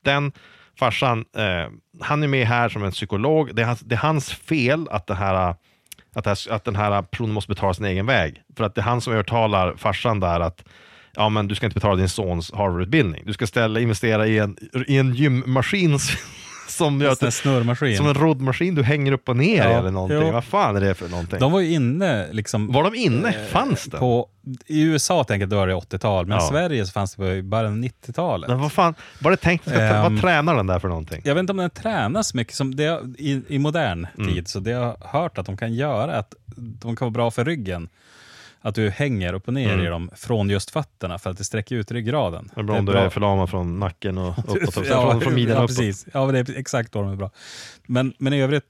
den 0.03 0.31
farsan, 0.79 1.25
eh, 1.37 1.43
han 2.01 2.23
är 2.23 2.27
med 2.27 2.47
här 2.47 2.69
som 2.69 2.83
en 2.83 2.91
psykolog. 2.91 3.55
Det 3.55 3.61
är 3.61 3.65
hans, 3.65 3.79
det 3.79 3.95
är 3.95 3.99
hans 3.99 4.31
fel 4.33 4.87
att 4.91 5.07
det 5.07 5.15
här 5.15 5.55
att, 6.17 6.25
här, 6.25 6.51
att 6.51 6.65
den 6.65 6.75
här 6.75 7.01
personen 7.01 7.33
måste 7.33 7.49
betala 7.49 7.73
sin 7.73 7.85
egen 7.85 8.05
väg. 8.05 8.41
För 8.57 8.63
att 8.63 8.75
det 8.75 8.81
är 8.81 8.83
han 8.83 9.01
som 9.01 9.13
övertalar 9.13 9.75
farsan 9.77 10.19
där 10.19 10.39
att 10.39 10.63
ja, 11.15 11.29
men 11.29 11.47
du 11.47 11.55
ska 11.55 11.65
inte 11.65 11.73
betala 11.73 11.95
din 11.95 12.09
sons 12.09 12.51
Harvard-utbildning. 12.53 13.23
Du 13.25 13.33
ska 13.33 13.47
ställa 13.47 13.79
investera 13.79 14.27
i 14.27 14.37
en, 14.37 14.57
i 14.87 14.97
en 14.97 15.13
gymmaskin 15.13 15.99
som 16.69 17.01
gör 17.01 17.11
att 17.11 17.23
En 17.23 17.31
snurrmaskin. 17.31 17.97
som 17.97 18.07
en 18.07 18.13
roddmaskin 18.13 18.75
du 18.75 18.83
hänger 18.83 19.11
upp 19.11 19.29
och 19.29 19.37
ner 19.37 19.63
Ja, 19.69 19.79
eller 19.79 19.91
någonting. 19.91 20.21
jo. 20.21 20.31
Vad 20.31 20.43
fan 20.43 20.75
är 20.75 20.81
det 20.81 20.95
för 20.95 21.09
någonting? 21.09 21.39
De 21.39 21.51
var 21.51 21.59
ju 21.59 21.71
inne 21.73 22.27
liksom... 22.31 22.71
var 22.71 22.83
de 22.83 22.95
inne? 22.95 23.33
Fanns 23.49 23.83
det? 23.85 23.97
På, 23.97 24.29
I 24.65 24.81
USA 24.81 25.23
tänker 25.23 25.41
jag 25.41 25.49
då 25.49 25.61
är 25.61 25.67
det 25.67 25.73
80-tal, 25.75 26.25
men 26.25 26.37
i 26.37 26.41
Ja. 26.41 26.49
Sverige 26.49 26.85
så 26.85 26.91
fanns 26.91 27.15
det 27.15 27.17
på 27.17 27.55
av 27.57 27.71
90-talet. 27.77 28.49
Men 28.49 28.59
vad 28.59 28.71
fan, 28.71 28.95
var 29.19 29.31
det 29.31 29.37
tänkt, 29.37 29.69
ska, 29.69 29.79
Ehm. 29.81 30.01
vad 30.13 30.21
tränar 30.21 30.55
den 30.55 30.67
där 30.67 30.79
för 30.79 30.87
någonting? 30.87 31.21
Jag 31.23 31.35
vet 31.35 31.39
inte 31.39 31.51
om 31.53 31.57
den 31.57 31.69
tränas 31.69 32.33
mycket 32.33 32.55
som 32.55 32.75
det, 32.75 33.01
i, 33.17 33.41
i 33.47 33.59
modern 33.59 34.07
Mm. 34.17 34.33
tid, 34.33 34.47
så 34.47 34.59
det 34.59 34.71
jag 34.71 34.79
har 35.01 35.19
hört 35.21 35.37
att 35.37 35.45
de 35.45 35.57
kan 35.57 35.73
göra, 35.73 36.15
att 36.17 36.33
de 36.55 36.95
kan 36.95 37.05
vara 37.05 37.11
bra 37.11 37.31
för 37.31 37.45
ryggen. 37.45 37.89
Att 38.61 38.75
du 38.75 38.89
hänger 38.89 39.33
upp 39.33 39.47
och 39.47 39.53
ner 39.53 39.77
i 39.77 39.85
dem 39.85 40.09
från 40.15 40.49
just 40.49 40.71
fötterna 40.71 41.17
för 41.19 41.29
att 41.29 41.37
det 41.37 41.43
sträcker 41.43 41.75
ut 41.75 41.91
ryggraden. 41.91 42.39
Mm. 42.39 42.51
Det 42.55 42.61
är 42.61 42.63
bra 42.63 42.77
om 42.79 42.85
du 42.85 42.93
är 42.93 43.09
förlamad 43.09 43.49
från 43.49 43.79
nacken 43.79 44.17
och 44.17 44.37
uppåt, 44.47 44.87
ja, 44.89 45.11
från, 45.11 45.21
från 45.21 45.33
midjan 45.33 45.57
ja, 45.57 45.63
uppåt. 45.63 45.67
precis. 45.77 46.05
Ja, 46.13 46.25
det 46.25 46.39
är 46.39 46.57
exakt 46.59 46.91
då 46.91 47.01
de 47.01 47.11
är 47.11 47.15
bra. 47.15 47.31
Men, 47.87 48.13
men 48.17 48.33
i 48.33 48.41
övrigt 48.41 48.63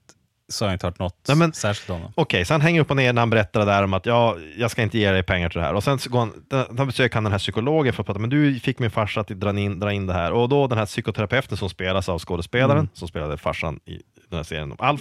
så 0.50 0.64
har 0.64 0.70
jag 0.70 0.74
inte 0.74 0.86
hört 0.86 0.98
något 0.98 1.24
Nej, 1.28 1.36
men- 1.36 1.52
särskilt 1.52 1.90
om 1.90 2.00
dem. 2.02 2.12
Okej, 2.14 2.44
så 2.44 2.54
han 2.54 2.60
hänger 2.60 2.80
upp 2.80 2.90
och 2.90 2.96
ner 2.96 3.12
när 3.12 3.22
han 3.22 3.30
berättar 3.30 3.60
det 3.60 3.66
där 3.66 3.82
om 3.84 3.94
att 3.94 4.06
ja, 4.06 4.36
jag 4.56 4.70
ska 4.70 4.82
inte 4.82 4.98
ge 4.98 5.10
dig 5.10 5.22
pengar 5.22 5.48
till 5.48 5.58
det 5.60 5.66
här. 5.66 5.74
Och 5.74 5.84
sen 5.84 5.98
så 5.98 6.10
går 6.10 6.18
han, 6.18 6.32
då 6.76 6.84
besöker 6.84 7.14
han 7.14 7.24
den 7.24 7.32
här 7.32 7.38
psykologen 7.38 7.92
för 7.92 8.02
att 8.02 8.06
prata, 8.06 8.18
men 8.20 8.30
du 8.30 8.60
fick 8.60 8.78
min 8.78 8.90
farsa 8.90 9.20
att 9.20 9.28
dra 9.28 9.58
in, 9.58 9.80
dra 9.80 9.92
in 9.92 10.06
det 10.06 10.12
här. 10.12 10.32
Och 10.32 10.48
då 10.48 10.66
den 10.66 10.78
här 10.78 10.86
psykoterapeuten 10.86 11.56
som 11.56 11.68
spelas 11.70 12.08
av 12.08 12.18
skådespelaren, 12.18 12.78
Mm. 12.78 12.88
som 12.92 13.08
spelade 13.08 13.36
farsan 13.36 13.80
i 13.84 14.00
den 14.28 14.36
här 14.36 14.44
serien 14.44 14.72
om 14.72 14.76
Alf. 14.80 15.00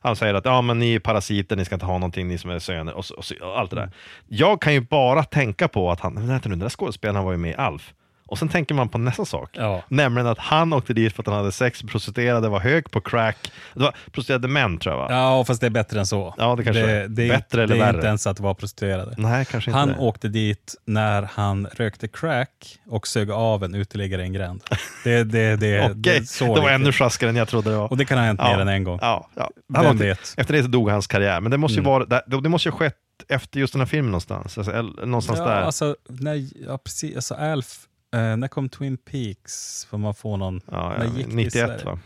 Han 0.00 0.16
säger 0.16 0.34
att 0.34 0.44
ja, 0.44 0.62
men 0.62 0.78
ni 0.78 0.94
är 0.94 1.00
parasiter, 1.00 1.56
ni 1.56 1.64
ska 1.64 1.74
inte 1.74 1.86
ha 1.86 1.98
någonting, 1.98 2.28
ni 2.28 2.38
som 2.38 2.50
är 2.50 2.58
söner, 2.58 2.94
och, 2.94 3.04
och, 3.16 3.24
och 3.42 3.58
allt 3.58 3.70
det 3.70 3.76
där. 3.76 3.90
Jag 4.28 4.60
kan 4.60 4.74
ju 4.74 4.80
bara 4.80 5.24
tänka 5.24 5.68
på 5.68 5.90
att 5.90 6.00
han, 6.00 6.14
men 6.14 6.28
vänta 6.28 6.48
nu, 6.48 6.52
den 6.52 6.58
där 6.58 6.68
skådespelaren 6.68 7.24
var 7.24 7.32
ju 7.32 7.38
med 7.38 7.50
i 7.50 7.54
Alf. 7.54 7.94
Och 8.28 8.38
sen 8.38 8.48
tänker 8.48 8.74
man 8.74 8.88
på 8.88 8.98
nästa 8.98 9.24
sak. 9.24 9.50
Ja. 9.52 9.82
Nämligen 9.88 10.26
att 10.26 10.38
han 10.38 10.72
åkte 10.72 10.92
dit 10.92 11.12
för 11.12 11.22
att 11.22 11.26
han 11.26 11.36
hade 11.36 11.52
sex 11.52 11.82
prostituerade, 11.82 12.48
var 12.48 12.60
hög 12.60 12.90
på 12.90 13.00
crack. 13.00 13.52
Det 13.74 13.80
var 13.82 13.94
prostituerade 14.12 14.48
män 14.48 14.78
tror 14.78 14.94
jag 14.94 14.98
va? 15.00 15.06
Ja, 15.10 15.44
fast 15.44 15.60
det 15.60 15.66
är 15.66 15.70
bättre 15.70 15.98
än 16.00 16.06
så. 16.06 16.34
Ja, 16.38 16.56
det 16.56 16.64
kanske 16.64 16.90
är. 16.90 17.08
det, 17.08 17.28
Bättre 17.28 17.62
eller 17.62 17.74
det 17.74 17.80
är 17.80 17.86
värre? 17.86 17.96
inte 17.96 18.06
ens 18.06 18.26
att 18.26 18.40
vara 18.40 18.54
prostituerade. 18.54 19.14
Nej, 19.18 19.44
kanske 19.44 19.70
inte 19.70 19.78
Han 19.78 19.88
det. 19.88 19.96
åkte 19.98 20.28
dit 20.28 20.74
när 20.84 21.22
han 21.32 21.66
rökte 21.66 22.08
crack 22.08 22.78
och 22.88 23.06
sög 23.06 23.30
av 23.30 23.64
en 23.64 23.74
uteliggare 23.74 24.22
i 24.22 24.24
en 24.24 24.32
gränd. 24.32 24.62
Det, 25.04 25.24
det, 25.24 25.56
det, 25.56 25.56
det, 25.56 26.16
är 26.16 26.20
det, 26.20 26.26
så 26.28 26.46
var 26.46 26.54
riktigt. 26.56 26.70
ännu 26.72 26.92
sjaskigare 26.92 27.30
än 27.30 27.36
jag 27.36 27.48
trodde 27.48 27.70
det 27.70 27.76
var. 27.76 27.90
Och 27.90 27.96
det 27.96 28.04
kan 28.04 28.18
ha 28.18 28.24
hänt 28.24 28.40
mer 28.40 28.58
än 28.58 28.68
en 28.68 28.84
gång. 28.84 28.98
Ja, 29.02 29.28
ja. 29.34 29.50
Han 29.74 29.86
åkte, 29.86 29.96
vet? 29.98 30.18
Mm. 30.18 30.34
Efter 30.36 30.54
det 30.54 30.62
så 30.62 30.68
dog 30.68 30.90
hans 30.90 31.06
karriär, 31.06 31.40
men 31.40 31.50
det 31.50 31.58
måste 31.58 31.78
ju, 31.78 31.84
vara, 31.84 32.04
det, 32.04 32.22
det 32.42 32.48
måste 32.48 32.68
ju 32.68 32.72
ha 32.72 32.78
skett 32.78 32.94
efter 33.28 33.60
just 33.60 33.72
den 33.72 33.80
här 33.80 33.86
filmen 33.86 34.10
någonstans. 34.10 34.58
Alltså, 34.58 34.82
någonstans 34.82 35.38
Ja, 35.38 35.44
där. 35.44 35.60
alltså, 35.62 35.96
när, 36.08 36.46
ja, 36.66 36.78
precis. 36.78 37.16
Alltså, 37.16 37.34
Alf, 37.34 37.78
eh, 38.14 38.36
när 38.36 38.48
kom 38.48 38.68
Twin 38.68 38.96
Peaks? 38.96 39.84
Får 39.90 39.98
man 39.98 40.14
få 40.14 40.36
någon... 40.36 40.60
ja, 40.70 40.94
när 40.98 41.04
ja, 41.04 41.10
gick 41.16 41.26
det 41.26 41.32
i 41.32 41.36
91 41.36 41.52
Sverige? 41.52 41.84
va? 41.84 41.98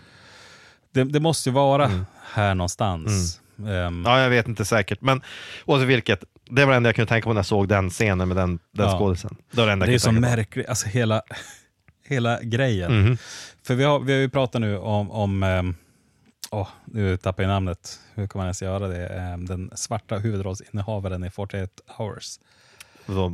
Det, 0.93 1.05
det 1.05 1.21
måste 1.21 1.49
ju 1.49 1.55
vara 1.55 2.05
här 2.33 2.55
någonstans. 2.55 3.41
Mm. 3.59 4.03
Ja, 4.07 4.21
jag 4.21 4.31
vet 4.31 4.49
inte 4.49 4.65
säkert. 4.65 5.01
Men 5.01 5.23
oavsett 5.65 5.89
vilket, 5.89 6.25
det 6.51 6.65
var 6.65 6.73
det 6.73 6.77
enda 6.77 6.89
jag 6.89 6.97
kunde 6.97 7.09
tänka 7.09 7.25
på 7.25 7.33
när 7.33 7.39
jag 7.39 7.47
såg 7.47 7.69
den 7.69 7.91
scenen 7.91 8.29
med 8.29 8.37
den, 8.37 8.59
den 8.73 8.87
Ja. 8.87 8.99
skådisen. 8.99 9.37
Det 9.51 9.65
det 9.67 9.87
det 9.87 9.95
är 9.95 9.99
så 9.99 10.13
märkligt, 10.13 10.69
alltså 10.69 10.89
hela, 10.89 11.23
hela 12.07 12.43
grejen. 12.43 13.01
Mhm. 13.03 13.19
För 13.63 13.75
vi 13.75 13.85
har, 13.85 14.01
vi 14.01 14.13
har 14.13 14.21
ju 14.21 14.29
pratat 14.29 14.61
nu 14.61 14.79
om, 14.79 15.11
om 15.11 15.43
ehm, 15.43 15.75
åh, 16.51 16.69
nu 16.85 17.17
tappar 17.17 17.43
jag 17.43 17.51
namnet, 17.51 18.01
hur 18.15 18.27
kan 18.27 18.39
man 18.39 18.47
ens 18.47 18.63
göra 18.63 18.89
det? 18.89 19.07
Ehm, 19.07 19.47
den 19.47 19.71
svarta 19.75 20.19
huvudrollsinnehavaren 20.19 21.25
i 21.25 21.31
48 21.31 21.73
hours. 21.99 22.39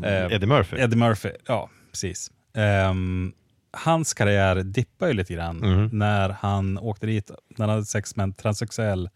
Eddie 0.04 0.46
Murphy. 0.46 0.76
Eddie 0.76 0.96
Murphy, 0.96 1.30
ja 1.46 1.70
precis. 1.90 2.30
Ehm, 2.56 3.32
hans 3.72 4.14
karriär 4.14 4.56
dippar 4.56 5.06
ju 5.06 5.12
lite 5.12 5.34
grann 5.34 5.56
Mhm. 5.56 5.98
när 5.98 6.28
han 6.40 6.78
åkte 6.78 7.06
dit, 7.06 7.30
när 7.56 7.66
han 7.66 7.70
hade 7.74 7.84
sex 7.84 8.16
med 8.16 8.24
en 8.24 8.32
transsexuell. 8.34 9.08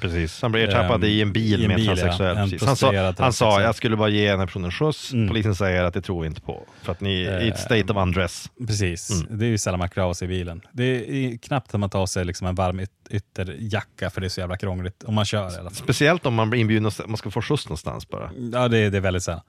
Precis, 0.00 0.42
han 0.42 0.52
blev 0.52 0.68
ertappad 0.68 1.04
Ehm, 1.04 1.10
i 1.10 1.22
en 1.22 1.32
bil 1.32 1.60
i 1.60 1.64
en 1.64 1.68
med 1.68 1.70
en 1.70 1.76
bil, 1.76 1.86
ja. 1.86 1.94
transsexuell. 1.96 2.36
En 2.36 2.50
precis. 2.50 2.66
Han, 2.66 2.76
sa, 2.76 3.12
han 3.18 3.32
sa, 3.32 3.60
jag 3.62 3.74
skulle 3.74 3.96
bara 3.96 4.08
ge 4.08 4.30
den 4.30 4.38
här 4.38 4.46
personen 4.46 4.70
skjuts. 4.72 5.12
Mm. 5.12 5.28
Polisen 5.28 5.54
säger 5.54 5.84
att 5.84 5.94
det 5.94 6.00
tror 6.02 6.20
vi 6.20 6.26
inte 6.26 6.40
på. 6.40 6.66
För 6.82 6.92
att 6.92 7.00
ni 7.00 7.22
är 7.22 7.40
i 7.40 7.48
ett 7.48 7.58
state 7.58 7.92
of 7.92 7.96
undress. 7.96 8.50
Precis, 8.66 9.10
Mm. 9.10 9.38
det 9.38 9.44
är 9.46 9.48
ju 9.48 9.58
sällan 9.58 9.78
man 9.78 9.88
klär 9.88 10.02
av 10.04 10.14
sig 10.14 10.24
i 10.26 10.28
bilen. 10.28 10.60
Det 10.72 10.84
är 10.84 11.38
knappt 11.38 11.74
att 11.74 11.80
man 11.80 11.90
tar 11.90 12.06
sig 12.06 12.24
liksom 12.24 12.46
en 12.46 12.54
varm 12.54 12.80
yt- 12.80 12.88
ytterjacka 13.10 14.10
för 14.10 14.20
det 14.20 14.26
är 14.26 14.28
så 14.28 14.40
jävla 14.40 14.56
krångligt. 14.56 15.04
Om 15.04 15.14
man 15.14 15.24
kör 15.24 15.40
i 15.42 15.54
alla 15.54 15.54
fall. 15.70 15.74
Speciellt 15.74 16.26
om 16.26 16.34
man 16.34 16.50
blir 16.50 16.60
inbjuden 16.60 16.86
och 16.86 16.92
man 17.06 17.16
ska 17.16 17.30
få 17.30 17.42
skjuts 17.42 17.66
någonstans 17.66 18.08
bara. 18.08 18.30
Ja, 18.52 18.68
det, 18.68 18.78
är- 18.78 18.90
det 18.90 18.96
är 18.96 19.00
väldigt 19.00 19.22
sällan. 19.22 19.40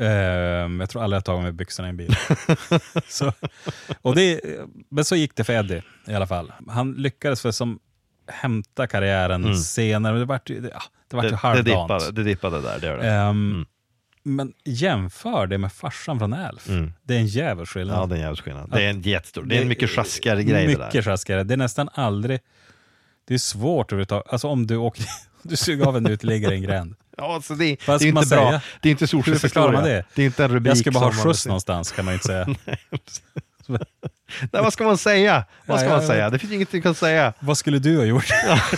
Ehm, 0.00 0.80
jag 0.80 0.90
tror 0.90 1.02
aldrig 1.02 1.16
jag 1.16 1.24
tagit 1.24 1.42
med 1.44 1.54
byxorna 1.54 1.88
i 1.88 1.90
en 1.90 1.96
bil. 1.96 2.16
så, 3.08 3.32
och 4.02 4.14
det, 4.14 4.40
men 4.90 5.04
så 5.04 5.16
gick 5.16 5.36
det 5.36 5.44
för 5.44 5.52
Eddie 5.52 5.82
i 6.06 6.14
alla 6.14 6.26
fall. 6.26 6.52
Han 6.68 6.92
lyckades 6.92 7.40
för 7.42 7.50
som 7.50 7.78
hämta 8.28 8.86
karriären 8.86 9.56
senare. 9.56 10.18
Det 10.18 10.24
vart 10.24 10.50
ju, 10.50 10.60
det, 10.60 10.70
ja, 10.74 10.82
det 11.08 11.16
vart 11.16 11.24
ju 11.24 11.28
Mm. 11.28 11.30
Det, 11.30 11.62
det, 11.62 11.74
halvdant. 11.76 12.00
dippade, 12.00 12.12
det 12.12 12.22
dippade 12.30 12.60
där, 12.60 12.78
det 12.80 12.86
gör 12.86 12.98
det. 12.98 13.10
Ehm, 13.10 13.66
Men 14.22 14.52
jämför 14.64 15.46
det 15.46 15.58
med 15.58 15.72
farsan 15.72 16.18
från 16.18 16.32
Alf. 16.32 16.68
Mm. 16.68 16.92
Det 17.02 17.14
är 17.14 17.18
en 17.18 17.26
jävels 17.26 17.70
skillnad. 17.70 17.98
Ja, 18.02 18.06
det 18.06 18.14
är 18.14 18.16
en 18.16 18.22
jävla 18.22 18.42
skillnad. 18.42 18.70
Det 18.70 18.84
är 18.84 18.90
en 18.90 19.02
jättestor, 19.02 19.42
det 19.42 19.56
är 19.58 19.62
en 19.62 19.68
mycket 19.68 19.90
sjaskigare 19.90 20.44
grej 20.44 20.62
det 20.62 20.68
Mycket 20.68 20.92
där. 20.92 21.02
sjaskigare. 21.02 21.42
Det 21.44 21.54
är 21.54 21.58
nästan 21.58 21.88
aldrig... 21.94 22.40
Det 23.26 23.34
är 23.34 23.38
svårt 23.38 23.92
överhuvudtaget. 23.92 24.32
Alltså 24.32 24.48
om 24.48 24.66
du 24.66 24.76
åker... 24.76 25.04
Du 25.46 25.56
suger 25.56 25.86
av 25.86 25.96
en 25.96 26.06
uteliggare 26.06 26.54
i 26.54 26.56
en 26.56 26.62
gränd. 26.62 26.94
Ja, 27.16 27.34
alltså 27.34 27.54
det, 27.54 27.64
det 27.86 27.92
är 27.92 28.06
inte 28.06 28.12
bra. 28.12 28.22
säga? 28.24 28.60
Det 28.80 28.88
är 28.88 28.90
inte 28.90 29.06
Solskens 29.06 29.44
historia. 29.44 29.80
det? 29.80 30.04
Det 30.14 30.22
är 30.22 30.26
inte 30.26 30.44
en 30.44 30.50
rubrik 30.50 30.70
Jag 30.70 30.78
ska 30.78 30.90
bara 30.90 31.04
ha 31.04 31.12
skjuts 31.12 31.46
någonstans 31.46 31.92
kan 31.92 32.04
man 32.04 32.12
ju 32.12 32.16
inte 32.16 32.26
säga. 32.26 32.46
Nej, 34.52 34.62
vad 34.62 34.72
ska 34.72 34.84
man 34.84 34.98
säga? 34.98 35.44
Vad 35.66 35.80
ska 35.80 35.88
man 35.88 36.02
säga? 36.02 36.30
Det 36.30 36.38
finns 36.38 36.52
ingenting 36.52 36.86
att 36.86 36.98
säga. 36.98 37.32
Vad 37.40 37.58
skulle 37.58 37.78
du 37.78 37.96
ha 37.96 38.04
gjort? 38.04 38.26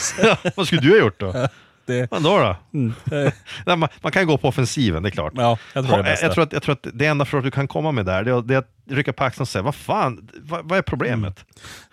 vad 0.55 0.67
skulle 0.67 0.81
du 0.81 0.91
ha 0.91 0.99
gjort 0.99 1.21
då? 1.21 1.49
Det, 1.87 2.11
Vad 2.11 2.23
då? 2.23 2.57
mm, 2.75 2.95
Nej, 3.67 3.77
man, 3.77 3.89
man 4.01 4.13
kan 4.13 4.27
gå 4.27 4.39
på 4.39 4.49
offensiven, 4.49 5.03
det 5.03 5.09
är 5.09 5.11
klart. 5.11 5.33
ja, 5.37 5.59
jag 5.73 5.87
tror 5.87 6.03
det 6.03 6.11
är 6.11 6.23
jag, 6.23 6.33
tror 6.33 6.45
att, 6.45 6.53
jag 6.53 6.63
tror 6.63 6.73
att 6.73 6.87
det 6.93 7.07
enda 7.07 7.25
försvar 7.25 7.41
du 7.41 7.51
kan 7.51 7.69
komma 7.69 7.93
med 7.93 8.07
där, 8.07 8.25
det 8.25 8.31
är, 8.31 8.43
det 8.43 8.55
är 8.55 8.59
att 8.59 8.71
rycka 8.91 9.13
på 9.13 9.25
axeln 9.25 9.43
och 9.43 9.49
säga, 9.49 9.63
vad 9.63 9.75
fan, 9.75 10.29
vad, 10.41 10.69
vad 10.69 10.79
är 10.79 10.83
problemet? 10.83 11.45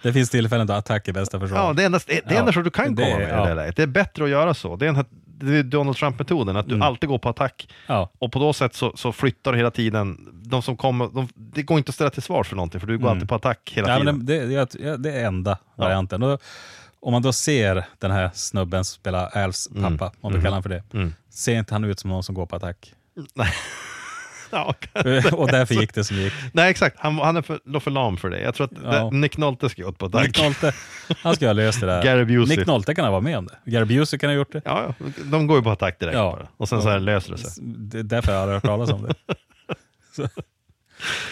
Det 0.01 0.13
finns 0.13 0.29
tillfällen 0.29 0.67
då 0.67 0.73
attack 0.73 1.07
är 1.07 1.13
bästa 1.13 1.39
försvar. 1.39 1.57
Ja, 1.57 1.73
det 1.73 1.81
är 1.81 1.85
endast 1.85 2.07
det, 2.07 2.21
det 2.27 2.33
Ja, 2.33 2.39
enda 2.39 2.51
du 2.51 2.71
kan 2.71 2.95
komma 2.95 3.17
med 3.17 3.27
i 3.27 3.47
det 3.47 3.53
läget. 3.53 3.75
Det 3.75 3.83
är 3.83 3.87
bättre 3.87 4.23
att 4.23 4.29
göra 4.29 4.53
så. 4.53 4.75
Det 4.75 4.85
är, 4.85 4.89
en, 4.89 5.05
det 5.51 5.57
är 5.57 5.63
Donald 5.63 5.97
Trump-metoden, 5.97 6.55
att 6.57 6.67
du 6.67 6.75
Mm. 6.75 6.87
alltid 6.87 7.09
går 7.09 7.17
på 7.17 7.29
attack. 7.29 7.69
Ja. 7.87 8.09
Och 8.19 8.31
på 8.31 8.39
då 8.39 8.53
sätt 8.53 8.75
så, 8.75 8.91
så 8.95 9.11
flyttar 9.11 9.51
du 9.51 9.57
hela 9.57 9.71
tiden, 9.71 10.29
de 10.45 10.61
som 10.61 10.77
kommer, 10.77 11.07
de, 11.13 11.27
det 11.35 11.63
går 11.63 11.77
inte 11.77 11.89
att 11.89 11.95
ställa 11.95 12.09
till 12.09 12.21
svar 12.23 12.43
för 12.43 12.55
någonting, 12.55 12.79
för 12.79 12.87
du 12.87 12.97
går 12.97 13.09
alltid 13.09 13.29
på 13.29 13.35
attack 13.35 13.71
hela 13.75 13.95
Mm. 13.95 14.07
Ja, 14.07 14.13
tiden. 14.13 14.25
det, 14.49 14.65
det, 14.83 14.97
det 14.97 15.11
är 15.19 15.25
enda 15.27 15.57
varianten. 15.75 16.23
Och 16.23 16.41
om 16.99 17.11
man 17.13 17.21
då 17.21 17.33
ser 17.33 17.85
den 17.99 18.11
här 18.11 18.31
snubben 18.33 18.85
som 18.85 18.95
spelar 18.99 19.37
Alfs 19.37 19.69
Mm. 19.75 19.97
pappa, 19.97 20.15
om 20.21 20.33
vi 20.33 20.37
kallar 20.39 20.49
honom 20.49 20.63
för 20.63 20.69
det, 20.69 20.83
ser 21.29 21.55
inte 21.59 21.73
han 21.75 21.83
ut 21.83 21.99
som 21.99 22.09
någon 22.09 22.23
som 22.23 22.35
går 22.35 22.45
på 22.45 22.55
attack? 22.55 22.93
Ja, 24.53 24.75
och 25.33 25.47
därför 25.47 25.75
gick 25.75 25.93
det 25.93 26.03
som 26.03 26.17
gick. 26.17 26.33
Nej, 26.53 26.69
exakt. 26.71 26.95
Han, 26.99 27.17
han 27.17 27.37
är 27.37 27.41
för, 27.41 27.79
för 27.79 27.91
lam 27.91 28.17
för 28.17 28.29
det. 28.29 28.41
Jag 28.41 28.55
tror 28.55 28.65
att 28.65 28.71
Ja. 28.83 28.91
det, 28.91 29.17
Nick 29.17 29.37
Nolte 29.37 29.69
ska 29.69 29.83
gått 29.83 29.97
på 29.97 30.05
attack. 30.05 30.27
Nick 30.27 30.41
Nolte, 30.43 30.73
han 31.23 31.35
ska 31.35 31.45
ha 31.45 31.53
löst 31.53 31.79
det 31.79 31.85
där. 31.85 32.03
Gary 32.05 32.25
Busey. 32.25 32.57
Nick 32.57 32.67
Nolte 32.67 32.95
kan 32.95 33.05
ha 33.05 33.11
varit 33.11 33.23
med 33.23 33.37
om 33.37 33.45
det. 33.47 33.71
Gary 33.71 33.85
Busey 33.85 34.19
kan 34.19 34.29
ha 34.29 34.35
gjort 34.35 34.51
det. 34.51 34.61
Ja, 34.65 34.93
de 35.23 35.47
går 35.47 35.57
ju 35.57 35.63
på 35.63 35.69
attack 35.71 35.99
direkt 35.99 36.15
Ja. 36.17 36.31
bara. 36.31 36.47
Och 36.57 36.69
sen 36.69 36.81
så 36.81 36.89
här 36.89 36.99
löser 36.99 37.31
det 37.31 37.37
sig. 37.37 37.63
Det 37.63 37.99
är 37.99 38.03
därför 38.03 38.33
jag 38.33 38.39
har 38.39 38.47
hört 38.47 38.63
talas 38.63 38.89
om 38.89 39.03
det. 39.03 39.13
Så. 40.15 40.27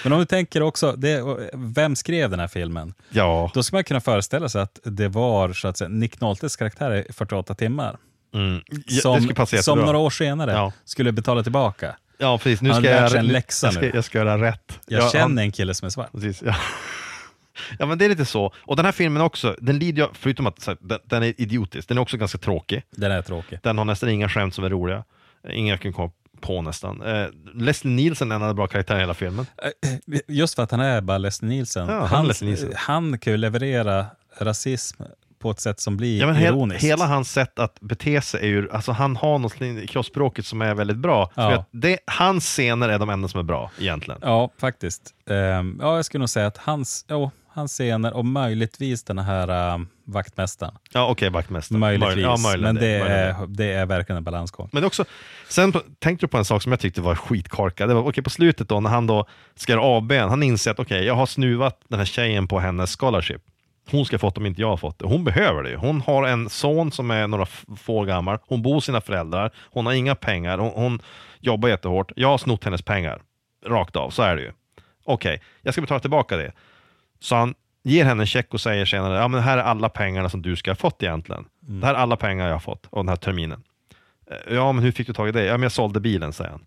Men 0.03 0.13
om 0.13 0.19
du 0.19 0.25
tänker 0.25 0.61
också, 0.61 0.91
det, 0.97 1.23
vem 1.53 1.95
skrev 1.95 2.29
den 2.29 2.39
här 2.39 2.47
filmen? 2.47 2.93
Ja. 3.09 3.51
Då 3.53 3.63
ska 3.63 3.75
man 3.75 3.83
kunna 3.83 4.01
föreställa 4.01 4.49
sig 4.49 4.61
att 4.61 4.79
det 4.83 5.07
var 5.07 5.53
så 5.53 5.67
att 5.67 5.77
säga, 5.77 5.87
Nick 5.87 6.21
Noltes 6.21 6.55
karaktär 6.55 6.91
i 7.09 7.13
48 7.13 7.55
timmar. 7.55 7.97
Mm. 8.33 8.61
Ja, 8.87 9.01
Som, 9.01 9.21
skulle 9.45 9.63
som 9.63 9.79
några 9.79 9.97
år 9.97 10.09
senare 10.09 10.51
Ja. 10.51 10.73
skulle 10.85 11.11
betala 11.11 11.43
tillbaka. 11.43 11.95
Ja, 12.21 12.37
precis. 12.37 12.61
Nu 12.61 12.73
ska 12.73 12.83
jag, 12.89 13.13
nu- 13.25 13.31
läxa 13.31 13.67
jag 13.67 13.73
ska, 13.73 13.81
nu. 13.81 13.91
jag 13.93 14.03
ska 14.03 14.17
göra 14.17 14.41
rätt. 14.41 14.79
Jag 14.87 15.03
Ja, 15.03 15.09
känner 15.09 15.21
han- 15.23 15.37
en 15.37 15.51
kille 15.51 15.73
som 15.73 15.85
är 15.85 15.89
svart. 15.89 16.11
Precis, 16.11 16.43
ja. 16.45 16.55
Ja 17.79 17.85
men 17.85 17.97
det 17.97 18.05
är 18.05 18.09
lite 18.09 18.25
så. 18.25 18.53
Och 18.57 18.75
den 18.75 18.85
här 18.85 18.91
filmen 18.91 19.21
också, 19.21 19.55
den 19.61 19.79
lider 19.79 20.03
ju, 20.03 20.09
förutom 20.13 20.47
att 20.47 20.65
här, 20.67 20.77
den, 20.81 20.99
den 21.05 21.23
är 21.23 21.41
idiotisk, 21.41 21.87
den 21.87 21.97
är 21.97 22.01
också 22.01 22.17
ganska 22.17 22.37
tråkig. 22.37 22.83
Den 22.91 23.11
är 23.11 23.21
tråkig. 23.21 23.59
Den 23.63 23.77
har 23.77 23.85
nästan 23.85 24.09
inga 24.09 24.29
skämt 24.29 24.55
som 24.55 24.63
är 24.63 24.69
roliga. 24.69 25.03
Inga 25.49 25.73
jag 25.73 25.81
kan 25.81 25.93
komma 25.93 26.11
på 26.41 26.61
nästan. 26.61 27.01
Eh, 27.01 27.27
Leslie 27.55 27.93
Nielsen 27.93 28.31
är 28.31 28.35
en 28.35 28.43
av 28.43 28.55
bra 28.55 28.67
karaktärer 28.67 28.97
i 28.97 29.01
hela 29.01 29.13
filmen. 29.13 29.45
Eh, 29.63 30.19
Just 30.27 30.55
för 30.55 30.63
att 30.63 30.71
han 30.71 30.79
är 30.79 31.01
bara 31.01 31.17
Leslie 31.17 31.49
Nielsen. 31.49 31.87
Ja, 31.89 31.99
han 31.99 32.07
han, 32.07 32.27
Leslie 32.27 32.47
Nielsen. 32.49 32.71
han 32.75 33.19
kan 33.19 33.33
ju 33.33 33.37
leverera 33.37 34.05
rasism 34.39 35.03
på 35.41 35.51
ett 35.51 35.59
sätt 35.59 35.79
som 35.79 35.97
blir 35.97 36.19
Ja, 36.19 36.27
men 36.27 36.43
ironiskt. 36.43 36.83
hela 36.83 37.05
hans 37.05 37.31
sätt 37.31 37.59
att 37.59 37.79
bete 37.81 38.21
sig 38.21 38.41
är 38.41 38.47
ju, 38.47 38.71
alltså 38.71 38.91
han 38.91 39.15
har 39.15 39.39
något 39.39 39.61
i 39.61 39.87
kroppsspråket 39.87 40.45
som 40.45 40.61
är 40.61 40.73
väldigt 40.73 40.97
bra. 40.97 41.31
Ja. 41.35 41.65
Det, 41.71 41.99
hans 42.07 42.45
scener 42.45 42.89
är 42.89 42.99
de 42.99 43.09
enda 43.09 43.27
som 43.27 43.39
är 43.39 43.43
bra 43.43 43.71
egentligen. 43.79 44.19
Ja, 44.23 44.49
faktiskt. 44.57 45.01
Ehm, 45.29 45.79
ja, 45.81 45.95
jag 45.95 46.05
skulle 46.05 46.19
nog 46.19 46.29
säga 46.29 46.47
att 46.47 46.57
hans, 46.57 47.05
oh, 47.09 47.29
hans 47.53 47.71
scener 47.71 48.13
och 48.13 48.25
möjligtvis 48.25 49.03
den 49.03 49.19
här 49.19 49.75
uh, 49.75 49.85
vaktmästaren. 50.05 50.73
Ja 50.93 51.07
okej, 51.07 51.29
vaktmästaren. 51.29 51.79
Möjligtvis. 51.79 52.23
Ja, 52.23 52.37
möjligen 52.37 52.75
men 52.75 52.83
det, 52.83 52.99
möjligen 52.99 53.11
är, 53.11 53.47
det 53.47 53.73
är 53.73 53.85
verkligen 53.85 54.17
en 54.17 54.23
balansgång. 54.23 54.69
Men 54.71 54.81
det 54.81 54.87
också, 54.87 55.05
sen 55.49 55.73
tänkte 55.99 56.25
du 56.25 56.27
på 56.27 56.37
en 56.37 56.45
sak 56.45 56.61
som 56.61 56.71
jag 56.71 56.79
tyckte 56.79 57.01
var 57.01 57.15
skitkorkad. 57.15 57.89
Det 57.89 57.93
var 57.93 58.01
okej 58.01 58.23
på 58.23 58.29
slutet 58.29 58.69
då 58.69 58.79
när 58.79 58.89
han 58.89 59.07
då 59.07 59.25
ska 59.55 59.71
göra 59.71 59.97
ABn, 59.97 60.29
han 60.29 60.43
inser 60.43 60.71
att 60.71 60.79
okej, 60.79 61.05
jag 61.05 61.15
har 61.15 61.25
snuvat 61.25 61.79
den 61.87 61.99
här 61.99 62.05
tjejen 62.05 62.47
på 62.47 62.59
hennes 62.59 62.97
scholarship. 62.97 63.41
Hon 63.89 64.05
ska 64.05 64.19
fått 64.19 64.37
om 64.37 64.45
inte 64.45 64.61
jag 64.61 64.67
har 64.69 64.77
fått 64.77 64.99
det. 64.99 65.05
Hon 65.05 65.23
behöver 65.23 65.63
det. 65.63 65.75
Hon 65.75 66.01
har 66.01 66.27
en 66.27 66.49
son 66.49 66.91
som 66.91 67.11
är 67.11 67.27
några 67.27 67.45
få 67.77 67.95
år 67.97 68.05
gammal. 68.05 68.37
Hon 68.47 68.61
bor 68.61 68.73
hos 68.73 68.85
sina 68.85 69.01
föräldrar. 69.01 69.51
Hon 69.71 69.85
har 69.85 69.93
inga 69.93 70.15
pengar. 70.15 70.57
Hon, 70.57 70.71
hon 70.75 71.01
jobbar 71.39 71.69
jättehårt. 71.69 72.11
Jag 72.15 72.27
har 72.27 72.37
snott 72.37 72.63
hennes 72.63 72.81
pengar. 72.81 73.21
Rakt 73.65 73.95
av, 73.95 74.09
så 74.09 74.21
är 74.23 74.35
det 74.35 74.41
ju. 74.41 74.51
Okej, 75.03 75.41
jag 75.61 75.73
ska 75.73 75.81
betala 75.81 75.99
tillbaka 75.99 76.37
det. 76.37 76.51
Så 77.19 77.35
han 77.35 77.53
ger 77.83 78.05
henne 78.05 78.23
en 78.23 78.27
check 78.27 78.53
och 78.53 78.61
säger 78.61 78.85
senare, 78.85 79.17
ja 79.17 79.27
men 79.27 79.41
här 79.41 79.57
är 79.57 79.61
alla 79.63 79.89
pengarna 79.89 80.29
som 80.29 80.41
du 80.41 80.55
ska 80.55 80.71
ha 80.71 80.75
fått 80.75 81.03
egentligen. 81.03 81.45
Det 81.59 81.85
här 81.85 81.93
är 81.93 81.97
alla 81.97 82.15
pengar 82.17 82.45
jag 82.47 82.55
har 82.55 82.59
fått 82.59 82.87
av 82.91 82.97
den 83.03 83.09
här 83.09 83.15
terminen. 83.15 83.63
"Eh, 84.31 84.53
Ja, 84.55 84.71
men 84.71 84.83
hur 84.83 84.91
fick 84.91 85.07
du 85.07 85.13
tag 85.13 85.29
i 85.29 85.31
det? 85.31 85.43
Ja, 85.45 85.53
men 85.53 85.63
jag 85.63 85.71
sålde 85.71 85.99
bilen, 85.99 86.33
säger 86.33 86.51
han. 86.51 86.65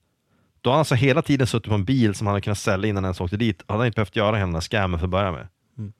Då 0.61 0.71
har 0.71 0.75
han 0.75 0.79
alltså 0.79 0.95
hela 0.95 1.23
tiden 1.23 1.47
suttit 1.47 1.69
på 1.69 1.75
en 1.75 1.85
bil 1.85 2.15
som 2.15 2.27
han 2.27 2.35
hade 2.35 2.41
kunnat 2.41 2.59
sälja 2.59 2.89
innan 2.89 3.05
han 3.05 3.09
ens 3.09 3.21
åkte 3.21 3.37
dit. 3.37 3.62
Hade 3.67 3.79
han 3.79 3.87
inte 3.87 3.95
behövt 3.97 4.17
göra 4.17 4.37
hela 4.37 4.47
den 4.47 4.55
här 4.55 4.61
scammen 4.61 4.99
för 5.01 5.07
att 5.07 5.11
börja 5.11 5.33
med. 5.33 5.47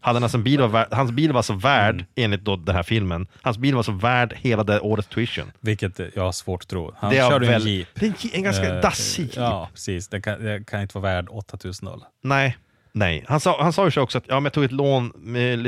Hade 0.01 0.17
han 0.17 0.23
alltså 0.23 0.39
bil 0.39 0.61
var 0.61 0.87
hans 0.91 1.11
bil 1.13 1.33
var 1.33 1.43
så 1.43 1.55
värd, 1.55 2.05
enligt 2.15 2.41
då 2.45 2.57
den 2.57 2.75
här 2.77 2.83
filmen, 2.83 3.27
hans 3.43 3.59
bil 3.59 3.75
var 3.75 3.83
så 3.83 3.93
värd 3.93 4.35
hela 4.37 4.65
det 4.65 4.81
årets 4.81 5.09
tuition. 5.09 5.53
Vilket 5.61 5.99
jag 6.15 6.23
har 6.23 6.33
svårt 6.33 6.63
att 6.63 6.69
tro. 6.69 6.95
Han 6.99 7.11
det 7.11 7.17
körde 7.17 7.47
ju 7.47 7.53
en 7.53 7.59
väl- 7.61 7.69
jeep. 7.69 7.89
Det 7.95 8.07
är 8.07 8.37
en 8.37 8.43
ganska 8.43 8.75
Eh, 8.75 8.81
dassig 8.81 9.23
jeep. 9.25 9.37
Ja, 9.37 9.69
precis. 9.73 10.09
Den 10.09 10.23
kan, 10.23 10.45
den 10.45 10.65
kan 10.65 10.81
inte 10.83 10.99
vara 10.99 11.15
värd 11.15 11.27
8000 11.31 11.87
dollar. 11.87 12.09
Nej. 12.23 12.57
Nej, 12.97 13.25
han 13.29 13.41
sa, 13.41 13.63
han 13.63 13.73
sa 13.73 13.85
ju 13.85 13.91
så 13.91 14.01
också 14.03 14.19
att 14.19 14.25
ja, 14.29 14.35
men 14.35 14.45
jag 14.45 14.53
tog 14.53 14.65
ett 14.65 14.73
lån, 14.73 15.13
med, 15.17 15.59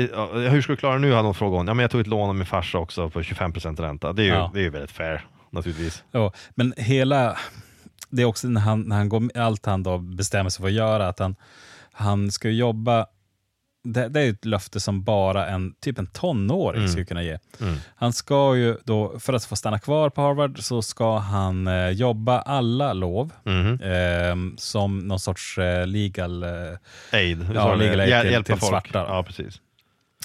hur 0.51 0.61
ska 0.61 0.73
du 0.73 0.77
klara 0.77 0.93
det 0.93 0.99
nu? 0.99 1.13
hade 1.13 1.27
hon 1.27 1.35
frågat 1.35 1.51
honom. 1.53 1.67
Ja, 1.67 1.73
men 1.73 1.81
jag 1.83 1.91
tog 1.91 2.01
ett 2.01 2.07
lån 2.07 2.29
av 2.29 2.35
min 2.35 2.45
farsa 2.45 2.77
också 2.77 3.09
på 3.09 3.21
25% 3.21 3.81
ränta. 3.81 4.13
Det 4.13 4.21
är 4.21 4.25
ju, 4.25 4.31
Ja. 4.31 4.51
det 4.53 4.59
är 4.59 4.63
ju 4.63 4.69
väldigt 4.69 4.91
fair, 4.91 5.25
naturligtvis. 5.51 6.03
Ja, 6.11 6.33
men 6.55 6.73
hela, 6.77 7.37
det 8.09 8.21
är 8.21 8.25
också 8.25 8.47
när 8.47 8.61
han, 8.61 8.81
när 8.81 8.95
han 8.95 9.09
går, 9.09 9.37
allt 9.37 9.65
han 9.65 9.83
då 9.83 9.97
bestämmer 9.97 10.49
sig 10.49 10.61
för 10.61 10.67
att 10.67 10.73
göra, 10.73 11.07
att 11.07 11.19
han, 11.19 11.35
han 11.91 12.31
ska 12.31 12.49
jobba, 12.49 13.05
det, 13.93 14.09
det 14.09 14.21
är 14.21 14.29
ett 14.29 14.45
löfte 14.45 14.79
som 14.79 15.03
bara 15.03 15.47
en, 15.47 15.73
typ 15.79 15.99
en 15.99 16.07
tonåring 16.07 16.79
Mm. 16.81 16.89
skulle 16.91 17.05
kunna 17.05 17.23
ge. 17.23 17.37
Han 17.95 18.13
ska 18.13 18.55
ju 18.55 18.77
då, 18.83 19.19
för 19.19 19.33
att 19.33 19.45
få 19.45 19.55
stanna 19.55 19.79
kvar 19.79 20.09
på 20.09 20.21
Harvard, 20.21 20.59
så 20.63 20.81
ska 20.81 21.17
han 21.17 21.67
eh, 21.67 21.89
jobba 21.89 22.39
alla 22.41 22.93
lov 22.93 23.31
Mhm. 23.43 23.81
eh, 23.81 24.57
som 24.57 24.99
någon 24.99 25.19
sorts 25.19 25.57
eh, 25.57 25.87
legal 25.87 26.43
eh, 26.43 26.49
Aid. 27.11 27.47
Ja, 27.55 27.75
legal 27.75 27.99
aid 27.99 28.21
till- 28.21 28.31
hjälpa 28.31 28.45
till 28.45 28.55
folk. 28.59 28.69
svarta. 28.69 28.99
Ja, 29.09 29.23
precis. 29.23 29.61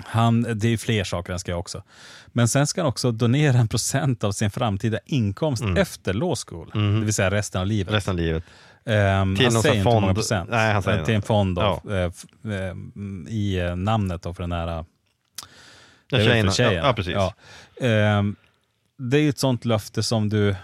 Han, 0.05 0.43
det 0.59 0.69
är 0.69 0.77
fler 0.77 1.05
saker 1.05 1.33
han 1.33 1.41
ska 1.41 1.51
göra 1.51 1.59
också. 1.61 1.83
Men 2.27 2.49
sen 2.49 2.67
ska 2.67 2.81
han 2.81 2.89
också 2.89 3.13
donera 3.13 3.59
en 3.59 3.69
procent 3.69 4.25
av 4.25 4.33
sin 4.33 4.51
framtida 4.51 4.99
inkomst 5.07 5.65
efter 5.77 6.15
law 6.15 6.35
school. 6.47 6.71
Det 6.75 7.05
vill 7.05 7.15
säga 7.15 7.31
resten 7.31 7.61
av 7.61 7.67
livet. 7.67 7.89
Mm. 7.89 7.95
Resten 7.97 8.11
av 8.15 8.19
livet. 8.19 8.45
Ehm, 8.85 9.37
Till 9.37 9.45
han 9.47 9.63
säger 9.63 9.75
inte 9.75 9.89
hur 9.89 9.95
många 9.95 10.07
fond. 10.07 10.15
procent. 10.17 10.51
Nej, 10.51 10.73
han 10.73 10.83
säger 10.83 10.99
Eh, 10.99 11.05
Till 11.05 11.15
en 11.15 11.23
fond 11.23 11.57
då, 11.57 11.81
Ja. 11.85 11.93
eh, 11.95 12.53
eh, 12.55 12.75
i 13.29 13.73
namnet 13.77 14.23
då 14.23 14.35
för 14.35 14.43
den 14.43 14.53
här 14.53 14.67
Ja, 14.67 14.85
det 16.11 16.17
är 16.17 16.21
väl 16.21 16.29
tjejerna. 16.29 16.51
för 16.51 16.57
tjejen. 16.57 16.75
Ja, 16.75 16.87
ja, 16.87 16.93
precis. 16.93 17.13
Ja. 17.13 17.35
Ehm, 17.87 18.37
det 18.99 19.17
är 19.17 19.21
ju 19.23 19.29
ett 19.29 19.39
sånt 19.39 19.65
löfte 19.65 20.03
som 20.03 20.29
du 20.29 20.57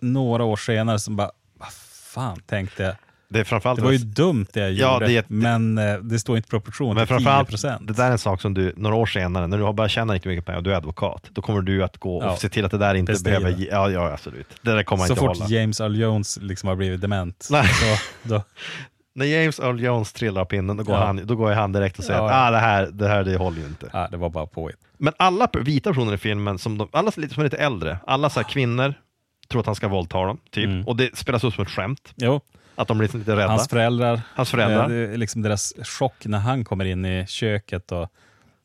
några 0.00 0.44
år 0.44 0.56
senare 0.56 0.98
som 0.98 1.16
bara, 1.16 1.30
vad 1.54 1.72
fan 2.14 2.40
tänkte 2.40 2.82
jag? 2.82 2.94
Det 3.32 3.40
är 3.40 3.44
framförallt 3.44 3.78
Det 3.78 3.84
var 3.84 3.92
ju 3.92 3.98
dumt 3.98 4.46
det 4.52 4.60
jag 4.60 4.72
Ja, 4.72 4.94
gjorde, 4.94 5.06
det 5.06 5.16
är 5.16 5.24
men 5.28 5.78
eh, 5.78 5.94
det 5.98 6.18
står 6.18 6.36
inte 6.36 6.46
i 6.46 6.50
proportion 6.50 6.94
Men 6.94 7.06
till 7.06 7.16
10 7.16 7.18
framförallt, 7.24 7.48
procent. 7.48 7.86
det 7.86 7.92
där 7.92 8.06
är 8.06 8.10
en 8.10 8.18
sak 8.18 8.40
som 8.40 8.54
du, 8.54 8.72
några 8.76 8.96
år 8.96 9.06
senare, 9.06 9.46
när 9.46 9.58
du 9.58 9.64
har 9.64 9.72
börjat 9.72 9.90
tjäna 9.90 10.14
riktigt 10.14 10.30
mycket 10.30 10.44
pengar 10.46 10.56
och 10.58 10.62
du 10.64 10.72
är 10.72 10.76
advokat, 10.76 11.22
då 11.30 11.42
kommer 11.42 11.62
du 11.62 11.84
att 11.84 11.98
gå 11.98 12.16
och 12.16 12.24
Ja. 12.24 12.36
se 12.36 12.48
till 12.48 12.64
att 12.64 12.70
det 12.70 12.78
där 12.78 12.94
inte 12.94 13.12
Bestrida. 13.12 13.40
behöver... 13.40 13.66
Ja, 13.70 13.90
ja, 13.90 14.12
absolut. 14.12 14.46
Det 14.62 14.72
där 14.74 14.82
kommer 14.82 15.04
Så 15.04 15.12
inte 15.12 15.20
fort 15.20 15.36
hålla. 15.38 15.46
James 15.50 15.80
Earl 15.80 15.96
Jones 15.96 16.38
liksom 16.42 16.68
har 16.68 16.76
blivit 16.76 17.00
dement, 17.00 17.48
Nej. 17.50 17.68
så 17.68 17.96
då, 18.28 18.42
När 19.14 19.26
James 19.26 19.60
Earl 19.60 19.80
Jones 19.80 20.12
trillar 20.12 20.44
pinnen, 20.44 20.76
då 20.76 20.84
går, 20.84 20.94
Ja. 20.94 21.04
han, 21.06 21.20
då 21.26 21.36
går 21.36 21.52
han 21.52 21.72
direkt 21.72 21.98
och 21.98 22.04
säger 22.04 22.20
Ja, 22.20 22.26
att 22.26 22.32
ja. 22.32 22.46
ah, 22.48 22.50
det, 22.50 22.58
här, 22.58 22.86
det 22.92 23.08
här 23.08 23.24
det 23.24 23.36
håller 23.36 23.58
ju 23.60 23.66
inte. 23.66 23.90
ja, 23.92 24.08
det 24.10 24.16
var 24.16 24.30
bara 24.30 24.46
påhitt. 24.46 24.76
Men 24.98 25.12
alla 25.16 25.48
vita 25.64 25.90
personer 25.90 26.14
i 26.14 26.18
filmen, 26.18 26.58
som 26.58 26.78
de, 26.78 26.88
alla 26.92 27.10
som 27.10 27.20
är 27.20 27.22
lite- 27.22 27.34
som 27.34 27.40
är 27.40 27.44
lite 27.44 27.56
äldre, 27.56 27.98
alla 28.06 28.30
så 28.30 28.44
kvinnor 28.44 28.94
tror 29.48 29.60
att 29.60 29.66
han 29.66 29.74
ska 29.74 29.88
våldta 29.88 30.18
dem, 30.24 30.38
typ. 30.50 30.64
Mm. 30.64 30.86
Och 30.86 30.96
det 30.96 31.16
spelas 31.18 31.44
upp 31.44 31.54
som 31.54 31.62
ett 31.64 31.70
skämt, 31.70 32.12
Jo, 32.16 32.40
att 32.74 32.88
de 32.88 32.98
blir 32.98 33.18
lite 33.18 33.32
rädda. 33.36 33.48
hans 33.48 33.68
föräldrar, 33.68 34.20
Hans 34.34 34.50
föräldrar. 34.50 35.16
liksom 35.16 35.42
deras 35.42 35.72
chock 35.82 36.26
när 36.26 36.38
han 36.38 36.64
kommer 36.64 36.84
in 36.84 37.04
i 37.04 37.26
köket 37.28 37.92
och 37.92 38.08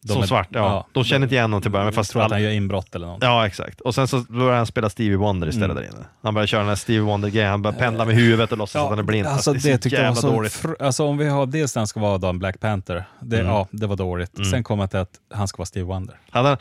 de 0.02 0.14
som 0.14 0.22
är- 0.22 0.28
svart, 0.28 0.48
ja. 0.52 0.88
De 0.92 1.04
känner 1.04 1.26
inte 1.26 1.36
igen 1.36 1.44
honom 1.44 1.62
till 1.62 1.72
början, 1.72 1.94
fast 1.94 2.12
tror 2.12 2.22
att 2.22 2.26
alla- 2.26 2.36
han 2.36 2.44
gör 2.44 2.52
inbrott 2.52 2.96
eller 2.96 3.08
något. 3.08 3.18
Ja, 3.24 3.48
exakt. 3.48 3.82
Och 3.82 3.96
sen 3.96 4.08
så 4.08 4.20
börjar 4.20 4.58
han 4.58 4.66
spela 4.66 4.90
Stevie 4.90 5.18
Wonder 5.18 5.48
istället 5.48 5.72
Mm. 5.72 5.84
där 5.84 5.90
inne. 5.98 6.06
Han 6.24 6.34
börjar 6.34 6.48
köra 6.48 6.60
den 6.60 6.70
här 6.70 6.76
Stevie 6.76 7.02
Wonder-grejen, 7.02 7.50
han 7.50 7.62
börjar 7.62 7.78
pendla 7.80 8.06
med 8.06 8.16
huvudet 8.16 8.52
och 8.52 8.58
låtsas 8.58 8.82
att 8.84 8.90
han 8.90 9.00
är 9.00 9.04
blind. 9.04 9.28
Alltså, 9.28 9.50
Alltså, 9.52 9.68
det, 9.68 9.74
är 9.86 9.90
så 9.90 9.96
jävla 9.96 10.16
så 10.16 10.32
dåligt. 10.32 10.54
fr- 10.54 10.84
alltså 10.84 11.06
om 11.06 11.18
vi 11.18 11.28
har 11.30 11.46
dels 11.46 11.76
han 11.76 11.88
ska 11.88 12.00
vara 12.00 12.18
då 12.18 12.28
en 12.28 12.40
Black 12.40 12.60
Panther, 12.60 13.06
det, 13.22 13.36
Mm. 13.40 13.48
ja, 13.52 13.68
det 13.72 13.88
var 13.88 13.96
dåligt. 13.96 14.48
Sen 14.52 14.64
kom 14.64 14.80
jag 14.80 14.90
till 14.90 15.00
att 15.00 15.12
han 15.34 15.48
ska 15.48 15.58
vara 15.58 15.66
Steve 15.66 15.86
Wonder. 15.86 16.20
Han, 16.30 16.58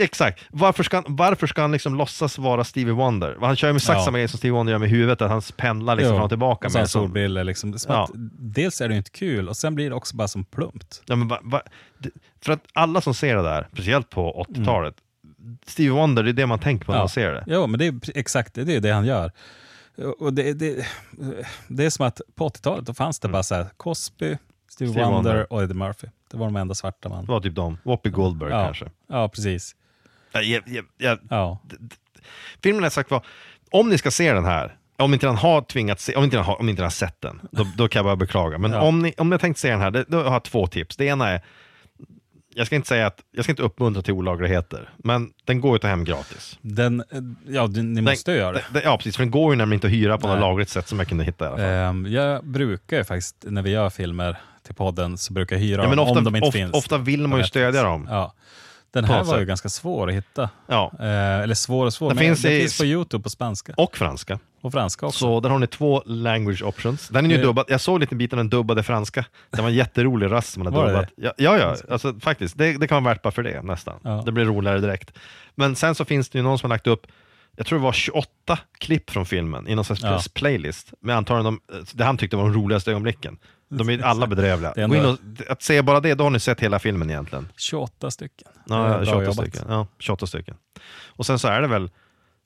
exakt. 0.00 0.40
Varför 0.50 0.82
ska, 0.82 0.96
han, 0.96 1.04
varför 1.08 1.46
ska 1.46 1.60
han 1.60 1.72
liksom 1.72 1.94
låtsas 1.94 2.38
vara 2.38 2.64
Stevie 2.64 2.92
Wonder? 2.94 3.36
Han 3.40 3.56
kör 3.56 3.68
ju 3.68 3.72
med 3.72 3.80
exakt 3.80 3.98
Ja. 3.98 4.04
samma 4.04 4.18
grej 4.18 4.28
som 4.28 4.38
Stevie 4.38 4.52
Wonder 4.52 4.70
gör 4.72 4.78
med 4.78 4.88
huvudet, 4.90 5.22
att 5.22 5.30
han 5.30 5.42
pendlar 5.56 5.96
liksom 5.96 6.12
Jo. 6.12 6.16
fram 6.16 6.24
och 6.24 6.30
tillbaka. 6.30 6.66
Och 6.66 6.72
så 6.72 6.78
med 6.78 6.90
som- 6.90 7.02
solbrillor. 7.02 7.44
Liksom. 7.44 7.78
Som 7.78 7.94
Ja. 7.94 8.04
att, 8.04 8.10
dels 8.38 8.80
är 8.80 8.88
det 8.88 8.94
ju 8.94 8.98
inte 8.98 9.10
kul 9.10 9.48
och 9.48 9.56
sen 9.56 9.74
blir 9.74 9.90
det 9.90 9.96
också 9.96 10.16
bara 10.16 10.28
som 10.28 10.44
plumpt. 10.44 11.02
Ja, 11.06 11.16
men 11.16 11.28
va, 11.28 11.38
va, 11.42 11.60
det, 11.66 11.93
för 12.40 12.52
att 12.52 12.60
alla 12.72 13.00
som 13.00 13.14
ser 13.14 13.36
det 13.36 13.42
där, 13.42 13.68
speciellt 13.72 14.10
på 14.10 14.46
80-talet, 14.54 14.94
Stevie 15.66 15.90
Wonder, 15.92 16.22
det 16.22 16.30
är 16.30 16.32
det 16.32 16.46
man 16.46 16.58
tänker 16.58 16.84
på 16.86 16.92
när 16.92 16.98
man 16.98 17.08
ser 17.08 17.32
det. 17.32 17.44
Jo, 17.46 17.66
men 17.66 17.78
det 17.78 17.86
är 17.86 17.94
exakt 18.14 18.54
det, 18.54 18.60
är 18.74 18.80
det 18.80 18.90
han 18.90 19.06
gör. 19.06 19.32
Och 20.18 20.32
det, 20.34 20.52
det, 20.52 20.86
det 21.68 21.84
är 21.84 21.90
som 21.90 22.06
att 22.06 22.20
på 22.34 22.48
80-talet 22.48 22.86
då 22.86 22.94
fanns 22.94 23.18
det 23.20 23.28
bara 23.28 23.42
så 23.42 23.54
här 23.54 23.66
Cosby, 23.76 24.36
Steve, 24.70 24.90
Steve 24.90 25.04
Wonder, 25.06 25.14
Wonder. 25.30 25.52
och 25.52 25.62
Eddie 25.62 25.74
Murphy. 25.74 26.08
Det 26.30 26.36
var 26.36 26.46
de 26.46 26.56
enda 26.56 26.74
svarta 26.74 27.08
man. 27.08 27.24
Det 27.24 27.32
var 27.32 27.40
typ 27.40 27.54
de. 27.54 27.78
Whoopi 27.82 28.10
Goldberg 28.10 28.50
Ja. 28.50 28.64
kanske. 28.64 28.90
Ja, 29.08 29.28
precis. 29.28 29.76
Ja, 30.32 30.40
jag, 30.40 30.62
jag, 30.66 30.84
jag, 30.98 31.18
Ja. 31.30 31.58
filmen 32.62 32.84
är 32.84 32.90
sagt 32.90 33.10
var, 33.10 33.24
om 33.70 33.88
ni 33.88 33.98
ska 33.98 34.10
se 34.10 34.32
den 34.32 34.44
här, 34.44 34.76
om 34.96 35.14
inte 35.14 35.26
han 35.26 35.36
har 35.36 35.62
tvingats 35.62 36.04
se, 36.04 36.14
om 36.16 36.24
inte 36.24 36.36
han 36.36 36.46
har, 36.46 36.60
om 36.60 36.68
inte 36.68 36.82
han 36.82 36.86
har 36.86 36.90
sett 36.90 37.20
den, 37.20 37.40
då, 37.50 37.66
då 37.76 37.88
kan 37.88 37.98
jag 38.00 38.04
bara 38.06 38.16
beklaga. 38.16 38.58
Men 38.58 38.70
Ja. 38.72 38.82
om, 38.82 38.98
ni, 39.02 39.14
om 39.18 39.28
ni 39.30 39.34
har 39.34 39.38
tänkt 39.38 39.58
se 39.58 39.70
den 39.70 39.80
här, 39.80 40.04
då 40.08 40.22
har 40.22 40.32
jag 40.32 40.42
två 40.44 40.66
tips. 40.66 40.96
Det 40.96 41.04
ena 41.04 41.28
är, 41.30 41.40
jag 42.54 42.66
ska 42.66 42.76
inte 42.76 42.88
säga 42.88 43.06
att, 43.06 43.20
jag 43.32 43.44
ska 43.44 43.52
inte 43.52 43.62
uppmuntra 43.62 44.02
till 44.02 44.12
olagligheter, 44.14 44.90
men 44.96 45.30
den 45.44 45.60
går 45.60 45.70
ju 45.70 45.76
att 45.76 45.82
ta 45.82 45.88
hem 45.88 46.04
gratis. 46.04 46.58
Den, 46.62 47.04
ja, 47.48 47.66
ni 47.66 48.00
måste 48.00 48.30
den, 48.30 48.38
göra 48.40 48.52
det. 48.52 48.64
den- 48.72 48.82
Ja, 48.84 48.96
precis, 48.96 49.16
för 49.16 49.22
den 49.24 49.30
går 49.30 49.52
ju 49.52 49.56
nämligen 49.56 49.76
inte 49.76 49.86
att 49.86 49.92
hyra 49.92 50.18
på 50.18 50.26
något 50.26 50.34
Nej. 50.36 50.40
lagligt 50.40 50.68
sätt 50.68 50.88
som 50.88 50.98
jag 50.98 51.08
kunde 51.08 51.24
hitta 51.24 51.44
i 51.44 51.48
alla 51.48 51.56
fall. 51.56 51.66
Ehm, 51.66 52.06
jag 52.06 52.46
brukar 52.46 52.96
ju 52.96 53.04
faktiskt, 53.04 53.36
när 53.48 53.62
vi 53.62 53.70
gör 53.70 53.90
filmer 53.90 54.36
till 54.66 54.74
podden, 54.74 55.18
så 55.18 55.32
brukar 55.32 55.56
jag 55.56 55.60
hyra 55.60 55.82
Ja, 55.82 55.88
men 55.88 55.96
dem 55.96 56.06
ofta, 56.08 56.18
om 56.18 56.24
de 56.24 56.36
inte 56.36 56.48
of, 56.48 56.54
finns. 56.54 56.72
ofta 56.74 56.98
vill 56.98 57.26
man 57.28 57.38
ju 57.38 57.44
stödja 57.44 57.82
dem. 57.82 58.06
Ja. 58.10 58.34
Den 58.90 59.04
här 59.04 59.18
något 59.18 59.26
var 59.28 59.38
ju 59.38 59.44
ganska 59.46 59.68
svår 59.68 60.08
att 60.08 60.14
hitta. 60.14 60.50
Ja. 60.66 60.92
Eh, 61.00 61.06
eller 61.40 61.54
svår 61.54 61.86
och 61.86 61.92
svår, 61.94 62.08
Den 62.08 62.16
men 62.16 62.24
finns 62.24 62.42
det 62.42 62.56
i- 62.56 62.60
finns 62.60 62.78
på 62.78 62.84
Youtube 62.84 63.22
på 63.22 63.30
spanska. 63.30 63.74
Och 63.76 63.96
franska. 63.96 64.38
Och 64.64 64.72
franska 64.72 65.06
också. 65.06 65.18
Så 65.18 65.40
där 65.40 65.50
har 65.50 65.58
ni 65.58 65.66
två 65.66 66.02
language 66.06 66.62
options. 66.62 67.08
Den 67.08 67.24
är 67.26 67.30
ju 67.30 67.36
Det- 67.36 67.42
dubbad. 67.42 67.64
Jag 67.68 67.80
såg 67.80 68.00
lite 68.00 68.14
biten 68.14 68.36
den 68.36 68.48
dubbade 68.48 68.82
franska. 68.82 69.24
Det 69.50 69.62
var 69.62 69.68
en 69.68 69.74
jätterolig 69.74 70.30
röst 70.30 70.52
som 70.52 70.62
man 70.64 70.74
har 70.74 70.84
det 70.86 70.92
dubbat. 70.92 71.08
Ja, 71.16 71.32
ja, 71.36 71.58
ja. 71.58 71.76
Alltså, 71.90 72.14
faktiskt. 72.20 72.58
Det, 72.58 72.72
det 72.78 72.86
kan 72.88 73.04
vara 73.04 73.14
värt 73.14 73.22
bara 73.22 73.30
för 73.30 73.42
det 73.42 73.62
nästan. 73.62 74.00
Ja. 74.02 74.22
Det 74.26 74.32
blir 74.32 74.44
roligare 74.44 74.78
direkt. 74.80 75.12
Men 75.54 75.76
sen 75.76 75.94
så 75.94 76.04
finns 76.04 76.28
det 76.28 76.38
ju 76.38 76.42
någon 76.42 76.58
som 76.58 76.70
har 76.70 76.74
lagt 76.74 76.86
upp 76.86 77.06
jag 77.56 77.66
tror 77.66 77.78
det 77.78 77.82
var 77.84 77.92
28 77.92 78.58
klipp 78.78 79.10
från 79.10 79.26
filmen 79.26 79.68
i 79.68 79.74
någon 79.74 79.84
slags 79.84 80.02
Ja. 80.02 80.20
playlist 80.34 80.92
med 81.00 81.16
antagligen 81.16 81.44
de, 81.68 81.84
det 81.92 82.04
han 82.04 82.16
tyckte 82.16 82.36
var 82.36 82.44
de 82.44 82.52
roligaste 82.54 82.90
ögonblicken. 82.90 83.38
De 83.68 83.88
är 83.88 84.02
alla 84.02 84.26
bedrövliga. 84.26 84.72
Ändå- 84.76 85.08
och, 85.10 85.18
att 85.48 85.62
se 85.62 85.82
bara 85.82 86.00
det, 86.00 86.14
då 86.14 86.24
har 86.24 86.30
ni 86.30 86.40
sett 86.40 86.60
hela 86.60 86.78
filmen 86.78 87.10
egentligen. 87.10 87.48
28 87.56 88.10
stycken. 88.10 88.48
Ja, 88.66 88.74
bra 88.88 89.04
28 89.04 89.22
jobbat. 89.24 89.36
stycken. 89.48 89.64
Ja, 89.68 89.86
28 89.98 90.26
stycken. 90.26 90.54
Och 91.06 91.26
sen 91.26 91.38
så 91.38 91.48
är 91.48 91.60
det 91.60 91.68
väl, 91.68 91.90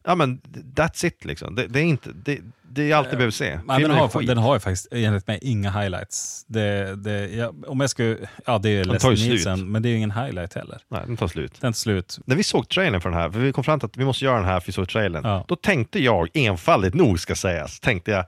ja 0.05 0.15
men 0.15 0.41
that's 0.75 1.07
it 1.07 1.25
liksom. 1.25 1.55
Det, 1.55 1.67
det 1.67 1.81
är 1.81 1.85
inte, 1.85 2.11
det, 2.13 2.41
det 2.71 2.91
är 2.91 2.97
allt 2.97 3.11
du 3.11 3.17
behöver 3.17 3.31
se. 3.31 3.61
Men 3.65 3.83
den, 3.83 3.91
har, 3.91 4.23
den 4.23 4.39
har 4.39 4.55
ju 4.55 4.61
faktiskt 4.61 4.89
enligt 4.91 5.27
mig 5.27 5.39
inga 5.43 5.71
highlights. 5.71 6.45
Det, 6.47 6.97
det, 6.97 7.29
ja, 7.29 7.53
om 7.67 7.81
jag 7.81 7.91
skulle, 7.91 8.17
ja 8.47 8.59
det 8.59 8.71
är 8.71 8.85
Leslie. 8.85 9.29
Nielsen, 9.29 9.73
men 9.73 9.83
det 9.83 9.89
är 9.89 9.91
ju 9.91 9.97
ingen 9.97 10.11
highlight 10.11 10.55
heller. 10.55 10.79
Nej, 10.89 11.03
den 11.07 11.17
tar 11.17 11.29
slut. 11.29 11.61
Den 11.61 11.73
tar 11.73 11.77
slut. 11.77 12.19
När 12.25 12.37
vi 12.37 12.43
såg 12.43 12.69
trailern 12.69 13.01
för 13.01 13.11
den 13.11 13.19
här, 13.19 13.31
för 13.31 13.39
vi 13.39 13.53
kom 13.53 13.65
fram 13.65 13.81
till 13.81 13.87
att 13.87 13.97
vi 13.97 14.05
måste 14.05 14.25
göra 14.25 14.37
den 14.37 14.45
här 14.45 14.61
för 14.61 14.67
vi 14.67 14.73
såg 14.73 14.89
trailern. 14.89 15.25
Ja. 15.25 15.45
Då 15.49 15.57
tänkte 15.57 16.03
jag, 16.03 16.29
enfaldigt 16.35 16.95
nog 16.95 17.21
ska 17.21 17.35
sägas, 17.35 17.81
tänkte 17.81 18.11
jag, 18.11 18.25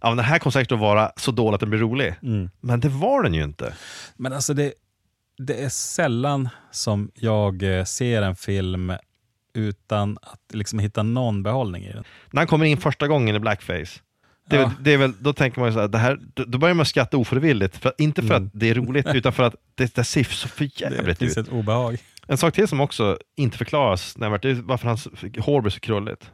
ja 0.00 0.08
men 0.08 0.16
den 0.16 0.26
här 0.26 0.38
kommer 0.38 0.52
säkert 0.52 0.72
att 0.72 0.78
vara 0.78 1.12
så 1.16 1.30
dålig 1.30 1.54
att 1.54 1.60
den 1.60 1.70
blir 1.70 1.80
rolig. 1.80 2.14
Mm. 2.22 2.50
Men 2.60 2.80
det 2.80 2.88
var 2.88 3.22
den 3.22 3.34
ju 3.34 3.44
inte. 3.44 3.74
Men 4.16 4.32
alltså 4.32 4.54
det, 4.54 4.72
det 5.38 5.62
är 5.62 5.68
sällan 5.68 6.48
som 6.70 7.10
jag 7.14 7.78
eh, 7.78 7.84
ser 7.84 8.22
en 8.22 8.36
film 8.36 8.92
utan 9.54 10.18
att 10.22 10.40
liksom 10.52 10.78
hitta 10.78 11.02
någon 11.02 11.42
behållning 11.42 11.84
i 11.84 11.92
den. 11.92 12.04
När 12.30 12.40
han 12.40 12.46
kommer 12.46 12.64
in 12.66 12.76
första 12.76 13.08
gången 13.08 13.36
i 13.36 13.38
blackface, 13.38 14.00
det 14.50 14.56
är, 14.56 14.60
Ja. 14.60 14.66
väl, 14.66 14.76
det 14.80 14.92
är 14.92 14.98
väl, 14.98 15.12
då 15.20 15.32
tänker 15.32 15.60
man 15.60 15.68
ju 15.68 15.72
så 15.74 15.80
här, 15.80 15.88
det 15.88 15.98
här, 15.98 16.18
då, 16.34 16.58
börjar 16.58 16.74
man 16.74 16.86
skratta 16.86 17.16
ofrivilligt. 17.16 17.76
För, 17.76 17.92
inte 17.98 18.22
för 18.22 18.34
att 18.34 18.42
det 18.52 18.70
är 18.70 18.74
roligt, 18.74 19.06
utan 19.14 19.32
för 19.32 19.42
att 19.42 19.54
det, 19.74 19.94
det 19.94 20.04
ser 20.04 20.24
så 20.24 20.48
för 20.48 20.64
Mm. 20.92 21.06
Det 21.06 21.14
finns 21.14 21.36
ut. 21.38 21.46
ett 21.46 21.52
obehag. 21.52 21.98
En 22.26 22.38
sak 22.38 22.54
till 22.54 22.68
som 22.68 22.80
också 22.80 23.18
inte 23.36 23.58
förklaras 23.58 24.18
nämligen, 24.18 24.40
det 24.42 24.50
är 24.50 24.62
varför 24.62 24.88
hans 24.88 25.08
hår 25.38 25.60
blir 25.60 25.70
så 25.70 25.80
krulligt. 25.80 26.30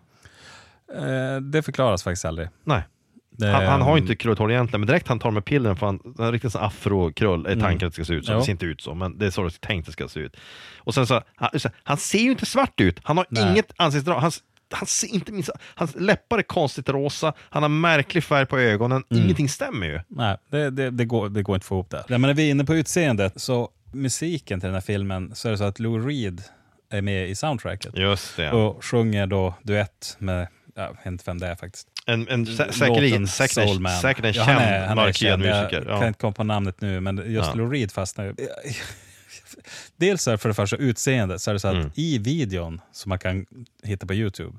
Eh, 0.96 1.40
det 1.40 1.62
förklaras 1.62 2.02
faktiskt 2.02 2.24
aldrig. 2.24 2.48
Nej. 2.64 2.82
Det, 3.31 3.47
Han, 3.47 3.66
han 3.66 3.83
har 3.83 3.97
ju 3.97 4.03
inte 4.03 4.16
krulligt 4.16 4.39
hår 4.39 4.53
egentligen, 4.53 4.81
men 4.81 4.87
direkt 4.87 5.09
han 5.09 5.18
tar 5.18 5.31
med 5.31 5.45
pillren 5.45 5.76
får 5.76 5.87
han 5.87 6.01
han 6.16 6.24
har 6.24 6.33
riktigt 6.33 6.53
sån 6.53 6.62
afro-krull, 6.62 7.47
är 7.47 7.61
tanken 7.61 7.89
att 7.89 7.95
det 7.95 8.05
ska 8.05 8.05
se 8.05 8.14
ut 8.14 8.26
så. 8.26 8.33
Mm. 8.33 8.37
Jo. 8.37 8.41
Det 8.41 8.45
ser 8.45 8.53
inte 8.53 8.66
ut 8.66 8.81
så, 8.81 8.95
men 8.95 9.18
det 9.18 9.26
är 9.26 9.31
så 9.31 9.43
det 9.43 9.47
är 9.47 9.51
tänkt 9.66 9.83
att 9.83 9.87
det 9.87 9.93
ska 9.93 10.09
se 10.09 10.20
ut. 10.20 10.37
Och 10.79 10.95
sen 10.95 11.07
så, 11.07 11.22
han, 11.35 11.51
han 11.83 11.97
ser 11.97 12.18
ju 12.18 12.31
inte 12.31 12.47
svart 12.47 12.81
ut, 12.81 13.01
han 13.03 13.16
har 13.16 13.26
Nej. 13.31 13.51
inget 13.53 13.72
ansiktsdrag, 13.76 14.20
han, 14.20 14.31
han 14.72 14.87
ser 14.87 15.14
inte 15.14 15.33
minst, 15.33 15.51
hans 15.74 15.95
läppar 15.97 16.39
är 16.39 16.43
konstigt 16.43 16.89
rosa, 16.89 17.33
han 17.39 17.62
har 17.62 17.70
märklig 17.70 18.24
färg 18.24 18.47
på 18.47 18.59
ögonen, 18.59 19.05
Mm. 19.11 19.24
ingenting 19.24 19.49
stämmer 19.49 19.87
ju. 19.87 20.01
Nej, 20.09 20.37
det, 20.51 20.70
det, 20.70 20.91
det, 20.91 21.05
går, 21.05 21.29
det 21.29 21.43
går 21.43 21.55
inte 21.55 21.64
att 21.64 21.68
få 21.68 21.74
ihop 21.74 21.91
det. 21.91 22.05
Ja, 22.09 22.18
men 22.18 22.20
när 22.29 22.35
vi 22.35 22.47
är 22.47 22.51
inne 22.51 22.64
på 22.64 22.74
utseendet, 22.74 23.41
så 23.41 23.68
musiken 23.93 24.61
till 24.61 24.66
den 24.66 24.74
här 24.74 24.81
filmen, 24.81 25.31
så 25.35 25.49
är 25.49 25.53
det 25.53 25.59
så 25.59 25.64
att 25.64 25.79
Lou 25.79 26.07
Reed 26.09 26.43
är 26.91 27.03
med 27.03 27.29
i 27.29 27.35
soundtracket. 27.35 27.97
Just 27.99 28.37
det. 28.37 28.51
Och 28.53 28.85
sjunger 28.85 29.26
då 29.26 29.55
duett 29.62 30.16
med, 30.18 30.49
jag 30.74 30.89
vet 30.89 31.07
inte 31.07 31.24
vem 31.26 31.39
det 31.39 31.47
är 31.47 31.55
faktiskt. 31.57 31.89
En, 32.09 32.28
en, 32.28 32.46
sä, 32.46 32.72
säkerligen, 32.72 33.26
säkert, 33.28 33.54
säkert 34.00 34.24
en 34.24 34.32
Ja, 34.34 34.44
känd 34.44 34.59
han 34.61 34.62
är 34.68 34.94
mörkhyad 34.94 35.14
känd. 35.40 35.44
Jag 35.44 35.62
musiker. 35.62 35.84
kan 35.84 36.00
Ja. 36.00 36.06
inte 36.06 36.18
komma 36.20 36.32
på 36.32 36.44
namnet 36.44 36.80
nu, 36.80 37.00
men 37.00 37.16
just 37.32 37.48
Ja. 37.48 37.54
Lou 37.54 37.70
Reed 37.70 37.92
fastnar 37.92 38.24
ju. 38.24 38.34
Dels 39.96 40.28
är 40.28 40.36
för 40.36 40.48
det 40.48 40.54
första 40.54 40.76
utseendet, 40.76 41.40
så 41.40 41.50
är 41.50 41.54
det 41.54 41.61
så 41.61 41.68
att 41.68 41.74
Mm. 41.74 41.90
i 41.94 42.18
videon 42.18 42.80
som 42.92 43.09
man 43.09 43.18
kan 43.18 43.46
hitta 43.82 44.06
på 44.06 44.14
YouTube, 44.14 44.59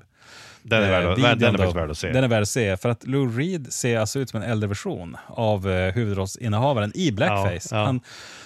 Den 0.62 0.82
är, 0.82 0.86
eh, 1.02 1.08
värd, 1.08 1.16
videon 1.16 1.38
den 1.38 1.54
är 1.54 1.66
då, 1.66 1.70
värd 1.72 1.90
att 1.90 1.98
se. 1.98 2.12
Den 2.12 2.24
är 2.24 2.28
värd 2.28 2.42
att 2.42 2.48
se, 2.48 2.76
för 2.76 2.88
att 2.88 3.06
Lou 3.06 3.36
Reed 3.38 3.72
ser 3.72 3.98
alltså 3.98 4.18
ut 4.18 4.30
som 4.30 4.42
en 4.42 4.50
äldre 4.50 4.68
version 4.68 5.16
av 5.26 5.70
eh, 5.70 5.92
huvudrollsinnehavaren 5.94 6.92
i 6.94 7.12
Blackface. 7.12 7.68
Ja, 7.74 7.78
ja. 7.78 7.84
Han, 7.84 8.00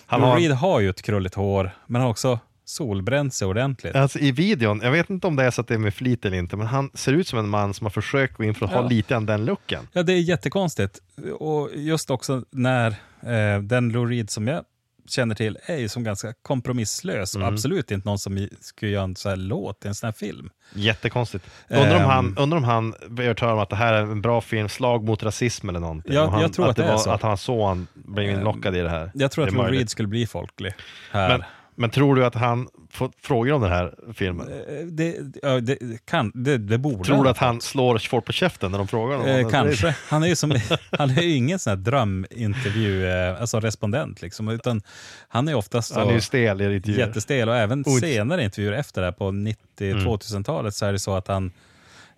Han 0.06 0.20
Lou 0.20 0.26
har- 0.28 0.36
Reed 0.38 0.52
har 0.52 0.80
ju 0.80 0.90
ett 0.90 1.02
krulligt 1.02 1.34
hår, 1.34 1.70
men 1.86 2.02
har 2.02 2.08
också 2.08 2.38
solbränt 2.64 3.34
sig 3.34 3.46
ordentligt. 3.48 3.94
Alltså 3.96 4.18
i 4.18 4.32
videon, 4.32 4.80
jag 4.84 4.90
vet 4.90 5.10
inte 5.10 5.26
om 5.26 5.36
det 5.36 5.44
är 5.44 5.50
så 5.50 5.60
att 5.60 5.68
det 5.68 5.74
är 5.74 5.78
med 5.78 5.94
flit 5.94 6.24
eller 6.24 6.36
inte, 6.36 6.56
men 6.56 6.66
han 6.66 6.90
ser 6.94 7.12
ut 7.12 7.28
som 7.28 7.38
en 7.38 7.48
man 7.48 7.74
som 7.74 7.84
har 7.84 7.90
försökt 7.90 8.36
gå 8.36 8.44
in 8.44 8.54
för 8.54 8.66
att 8.66 8.72
Ja. 8.72 8.80
ha 8.80 8.88
lite 8.88 9.16
av 9.16 9.24
den 9.24 9.44
looken. 9.44 9.88
Ja, 9.92 10.02
det 10.02 10.12
är 10.12 10.20
jättekonstigt. 10.20 10.98
Och 11.38 11.70
just 11.74 12.10
också 12.10 12.44
när 12.50 12.86
eh, 13.22 13.62
den 13.62 13.88
Lou 13.88 14.06
Reed 14.06 14.30
som 14.30 14.48
jag 14.48 14.64
känner 15.08 15.34
till 15.34 15.58
är 15.66 15.76
ju 15.76 15.88
som 15.88 16.04
ganska 16.04 16.34
kompromisslös 16.42 17.34
Mm. 17.36 17.46
och 17.48 17.52
absolut 17.52 17.90
inte 17.90 18.08
någon 18.08 18.18
som 18.18 18.48
skulle 18.60 18.92
göra 18.92 19.04
en 19.04 19.16
sån 19.16 19.30
här 19.30 19.36
låt 19.36 19.84
i 19.84 19.88
en 19.88 19.94
sån 19.94 20.06
här 20.06 20.12
film. 20.12 20.50
Jättekonstigt. 20.74 21.44
Undrar 21.68 21.94
om 21.96 22.02
Ehm. 22.02 22.08
han, 22.08 22.36
undrar 22.38 22.58
om 22.58 22.64
han 22.64 22.94
övertalar 23.18 23.52
om 23.52 23.58
att 23.58 23.70
det 23.70 23.76
här 23.76 23.92
är 23.92 24.02
en 24.02 24.22
bra 24.22 24.40
film, 24.40 24.68
slag 24.68 25.04
mot 25.04 25.22
rasism 25.22 25.68
eller 25.68 25.80
någonting. 25.80 26.12
Ja, 26.14 26.30
han, 26.30 26.40
jag 26.40 26.52
tror 26.52 26.68
att 26.70 26.76
det 26.76 26.84
är 26.84 26.90
var, 26.92 26.98
så. 26.98 27.10
Att 27.10 27.22
han 27.22 27.38
så 27.38 27.66
han 27.66 27.86
blev 27.94 28.30
inlockad 28.30 28.76
i 28.76 28.80
det 28.80 28.90
här. 28.90 29.10
Jag 29.14 29.30
tror 29.30 29.44
Det 29.46 29.52
att 29.52 29.58
är 29.58 29.62
Lou. 29.72 29.78
Reed 29.78 29.90
skulle 29.90 30.08
bli 30.08 30.26
folklig 30.26 30.72
här. 31.10 31.28
Men, 31.28 31.42
men 31.74 31.90
tror 31.90 32.16
du 32.16 32.24
att 32.24 32.34
han 32.34 32.68
fått 32.90 33.12
frågor 33.22 33.52
om 33.52 33.62
den 33.62 33.70
här 33.70 33.94
filmen? 34.14 34.48
Eh, 34.48 34.86
det, 34.86 35.16
ja, 35.42 35.60
det, 35.60 35.78
kan, 36.04 36.32
det, 36.34 36.58
det 36.58 36.78
borde 36.78 37.04
Tror 37.04 37.24
du 37.24 37.30
att 37.30 37.38
han 37.38 37.60
slår 37.60 37.98
folk 37.98 38.24
på 38.24 38.32
käften 38.32 38.70
när 38.70 38.78
de 38.78 38.88
frågar 38.88 39.16
honom? 39.16 39.36
Eh, 39.36 39.48
kanske. 39.50 39.96
Han 40.08 40.22
är 40.22 40.26
ju 40.26 40.36
som, 40.36 40.50
han 40.90 41.10
är 41.10 41.22
ju 41.22 41.30
ingen 41.30 41.58
sån 41.58 41.70
här 41.70 41.76
drömintervju, 41.76 43.06
eh, 43.06 43.40
alltså 43.40 43.60
respondent 43.60 44.22
liksom, 44.22 44.48
utan 44.48 44.82
han 45.28 45.48
är 45.48 45.54
oftast 45.54 45.88
så 45.88 46.00
Han 46.00 46.08
är 46.08 46.12
ju 46.12 46.20
stel 46.20 46.60
i 46.60 46.74
intervjuer. 46.74 47.06
jättestel 47.06 47.48
och 47.48 47.56
även 47.56 47.84
Oj. 47.86 48.00
senare 48.00 48.44
intervjuer 48.44 48.72
efter 48.72 49.00
det 49.00 49.06
här 49.06 49.12
på 49.12 49.24
90-2000-talet 49.24 50.74
så 50.74 50.86
är 50.86 50.92
det 50.92 50.98
så 50.98 51.16
att 51.16 51.28
han 51.28 51.52